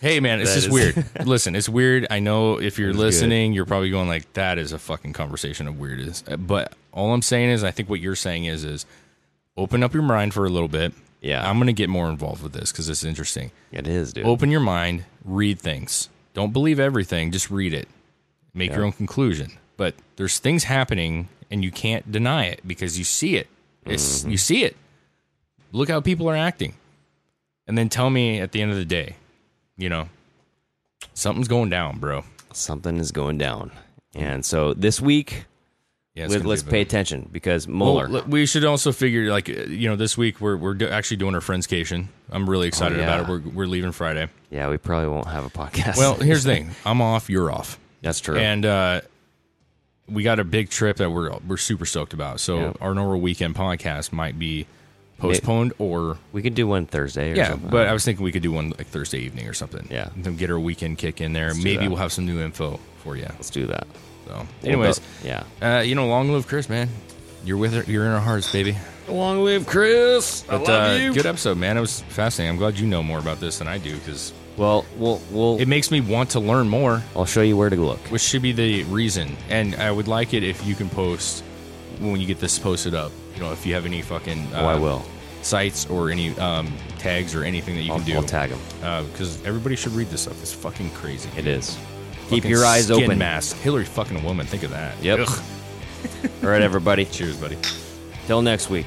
Hey 0.00 0.20
man, 0.20 0.40
it's 0.40 0.50
That 0.50 0.54
just 0.60 0.66
is- 0.68 0.72
weird. 0.72 1.26
Listen, 1.26 1.56
it's 1.56 1.68
weird. 1.68 2.06
I 2.08 2.20
know 2.20 2.60
if 2.60 2.78
you're 2.78 2.90
It's 2.90 2.96
good. 2.96 3.02
listening, 3.02 3.52
you're 3.52 3.66
probably 3.66 3.90
going 3.90 4.06
like, 4.06 4.32
"That 4.34 4.58
is 4.58 4.70
a 4.70 4.78
fucking 4.78 5.12
conversation 5.12 5.66
of 5.66 5.80
weirdness." 5.80 6.22
But 6.38 6.72
all 6.92 7.12
I'm 7.12 7.22
saying 7.22 7.50
is, 7.50 7.64
I 7.64 7.72
think 7.72 7.90
what 7.90 7.98
you're 7.98 8.14
saying 8.14 8.44
is, 8.44 8.62
is 8.62 8.86
open 9.56 9.82
up 9.82 9.92
your 9.92 10.04
mind 10.04 10.34
for 10.34 10.46
a 10.46 10.50
little 10.50 10.68
bit. 10.68 10.92
Yeah. 11.20 11.50
I'm 11.50 11.58
gonna 11.58 11.72
get 11.72 11.88
more 11.88 12.08
involved 12.10 12.44
with 12.44 12.52
this 12.52 12.70
because 12.70 12.88
it's 12.88 13.02
interesting. 13.02 13.50
It 13.72 13.88
is, 13.88 14.12
dude. 14.12 14.24
Open 14.24 14.52
your 14.52 14.60
mind, 14.60 15.04
read 15.28 15.60
things. 15.60 16.08
Don't 16.34 16.52
believe 16.52 16.78
everything. 16.80 17.30
Just 17.32 17.50
read 17.50 17.72
it. 17.74 17.88
Make 18.54 18.72
your 18.72 18.84
own 18.84 18.92
conclusion. 18.92 19.52
But 19.76 19.94
there's 20.16 20.38
things 20.38 20.64
happening, 20.64 21.28
and 21.50 21.62
you 21.62 21.70
can't 21.70 22.10
deny 22.10 22.46
it 22.46 22.60
because 22.66 22.98
you 22.98 23.04
see 23.04 23.36
it. 23.36 23.48
It's 23.84 24.20
Mm-hmm. 24.20 24.30
you 24.30 24.36
see 24.38 24.64
it. 24.64 24.76
Look 25.72 25.88
how 25.88 26.00
people 26.00 26.28
are 26.28 26.36
acting. 26.36 26.74
And 27.66 27.76
then 27.76 27.88
tell 27.88 28.10
me 28.10 28.40
at 28.40 28.52
the 28.52 28.62
end 28.62 28.70
of 28.70 28.76
the 28.78 28.84
day, 28.84 29.16
you 29.76 29.88
know, 29.88 30.08
something's 31.14 31.48
going 31.48 31.68
down, 31.70 31.98
bro. 31.98 32.24
Something 32.52 32.96
is 32.98 33.12
going 33.12 33.38
down. 33.38 33.70
And 34.14 34.44
so 34.44 34.72
this 34.74 35.00
week, 35.00 35.44
Yeah, 36.18 36.26
let, 36.26 36.38
gonna 36.38 36.48
let's 36.48 36.62
pay 36.64 36.80
attention 36.80 37.28
because 37.30 37.66
Well, 37.66 37.76
Mueller. 37.76 38.08
l- 38.18 38.24
we 38.26 38.44
should 38.44 38.64
also 38.64 38.90
figure, 38.92 39.30
like, 39.30 39.48
uh, 39.48 39.52
you 39.68 39.88
know, 39.88 39.96
this 39.96 40.18
week 40.18 40.40
we're 40.40 40.56
we're 40.56 40.74
do- 40.74 40.88
actually 40.88 41.18
doing 41.18 41.34
our 41.34 41.40
friendscation. 41.40 42.06
I'm 42.30 42.48
really 42.50 42.66
excited 42.68 42.98
Oh, 42.98 43.00
yeah. 43.00 43.14
about 43.20 43.20
it. 43.20 43.32
We're 43.46 43.50
we're 43.52 43.66
leaving 43.66 43.92
Friday. 43.92 44.28
yeah, 44.50 44.68
we 44.68 44.76
probably 44.78 45.08
won't 45.08 45.28
have 45.28 45.44
a 45.44 45.50
podcast. 45.50 45.96
Well, 45.96 46.14
here's 46.16 46.44
the 46.44 46.50
thing: 46.54 46.70
I'm 46.84 47.00
off, 47.00 47.30
you're 47.30 47.50
off. 47.52 47.78
that's 48.02 48.20
true. 48.20 48.36
And 48.36 48.66
uh, 48.66 49.00
we 50.08 50.22
got 50.22 50.38
a 50.40 50.44
big 50.44 50.70
trip 50.70 50.96
that 50.96 51.10
we're 51.10 51.30
we're 51.46 51.56
super 51.56 51.86
stoked 51.86 52.12
about. 52.14 52.40
So 52.40 52.58
Yeah. 52.58 52.72
our 52.80 52.94
normal 52.94 53.20
weekend 53.20 53.54
podcast 53.54 54.12
might 54.12 54.38
be 54.38 54.66
postponed 55.18 55.72
or 55.78 56.16
we 56.32 56.42
could 56.42 56.54
do 56.54 56.66
one 56.66 56.86
Thursday 56.86 57.32
or 57.32 57.34
yeah. 57.36 57.48
something. 57.50 57.70
But 57.70 57.88
I 57.88 57.92
was 57.92 58.04
thinking 58.04 58.24
we 58.24 58.32
could 58.32 58.42
do 58.42 58.52
one 58.52 58.70
like 58.78 58.86
Thursday 58.86 59.18
evening 59.20 59.48
or 59.48 59.52
something. 59.52 59.86
Yeah. 59.90 60.10
and 60.14 60.24
then 60.24 60.36
get 60.36 60.50
our 60.50 60.58
weekend 60.60 60.98
kick 60.98 61.20
in 61.20 61.32
there. 61.32 61.52
do 61.52 61.62
Maybe 61.62 61.88
we'll 61.88 61.96
have 61.98 62.12
some 62.12 62.24
new 62.26 62.40
info 62.40 62.78
for 63.02 63.16
you. 63.16 63.24
let's 63.24 63.50
do 63.50 63.66
that. 63.66 63.86
So, 64.28 64.46
anyways, 64.62 65.00
yeah. 65.24 65.42
uh, 65.62 65.80
you 65.80 65.94
know, 65.94 66.06
long 66.06 66.30
live 66.30 66.46
Chris, 66.46 66.68
man. 66.68 66.88
You're 67.44 67.56
with 67.56 67.72
her. 67.72 67.82
You're 67.90 68.04
in 68.04 68.12
our 68.12 68.20
hearts, 68.20 68.52
baby. 68.52 68.76
Long 69.08 69.42
live 69.42 69.66
Chris. 69.66 70.42
But 70.46 70.68
uh, 70.68 71.12
good 71.14 71.24
episode, 71.24 71.56
man. 71.56 71.78
It 71.78 71.80
was 71.80 72.02
fascinating. 72.02 72.50
I'm 72.52 72.58
glad 72.58 72.78
you 72.78 72.86
know 72.86 73.02
more 73.02 73.18
about 73.18 73.40
this 73.40 73.58
than 73.58 73.66
I 73.68 73.78
do 73.78 73.96
because 73.96 74.34
Well, 74.58 74.84
we'll 74.98 75.22
we'll 75.30 75.58
it 75.58 75.66
makes 75.66 75.90
me 75.90 76.02
want 76.02 76.30
to 76.30 76.40
learn 76.40 76.68
more. 76.68 77.02
I'll 77.16 77.24
show 77.24 77.40
you 77.40 77.56
where 77.56 77.70
to 77.70 77.76
look. 77.76 78.00
which 78.10 78.20
should 78.20 78.42
be 78.42 78.52
the 78.52 78.84
reason. 78.84 79.34
And 79.48 79.74
I 79.76 79.90
would 79.90 80.08
like 80.08 80.34
it 80.34 80.42
if 80.42 80.66
you 80.66 80.74
can 80.74 80.90
post 80.90 81.42
when 82.00 82.20
you 82.20 82.26
get 82.26 82.38
this 82.38 82.58
posted 82.58 82.94
up. 82.94 83.12
You 83.34 83.40
know, 83.40 83.52
if 83.52 83.64
you 83.64 83.72
have 83.74 83.86
any 83.86 84.02
fucking 84.02 84.46
uh, 84.52 84.60
Oh, 84.60 84.66
I 84.66 84.74
will. 84.74 85.02
sites 85.40 85.86
or 85.86 86.10
any 86.10 86.38
um, 86.38 86.70
tags 86.98 87.34
or 87.34 87.44
anything 87.44 87.76
that 87.76 87.82
you 87.82 87.92
I'll, 87.92 87.98
can 87.98 88.06
do. 88.06 88.14
I'll 88.16 88.22
tag 88.24 88.50
them 88.50 89.06
because 89.10 89.42
everybody 89.46 89.74
should 89.76 89.92
read 89.92 90.08
this 90.08 90.22
stuff. 90.22 90.42
It's 90.42 90.52
fucking 90.52 90.90
crazy. 90.90 91.30
It 91.38 91.46
is. 91.46 91.78
Keep 92.28 92.44
your 92.44 92.64
eyes 92.64 92.86
skin 92.86 93.04
open. 93.04 93.18
Mask. 93.18 93.56
Hillary 93.58 93.84
fucking 93.84 94.18
a 94.18 94.24
woman. 94.24 94.46
Think 94.46 94.62
of 94.62 94.70
that. 94.70 95.02
Yep. 95.02 95.20
All 96.42 96.48
right, 96.50 96.62
everybody. 96.62 97.04
Cheers, 97.06 97.36
buddy. 97.36 97.56
Till 98.26 98.42
next 98.42 98.68
week. 98.70 98.86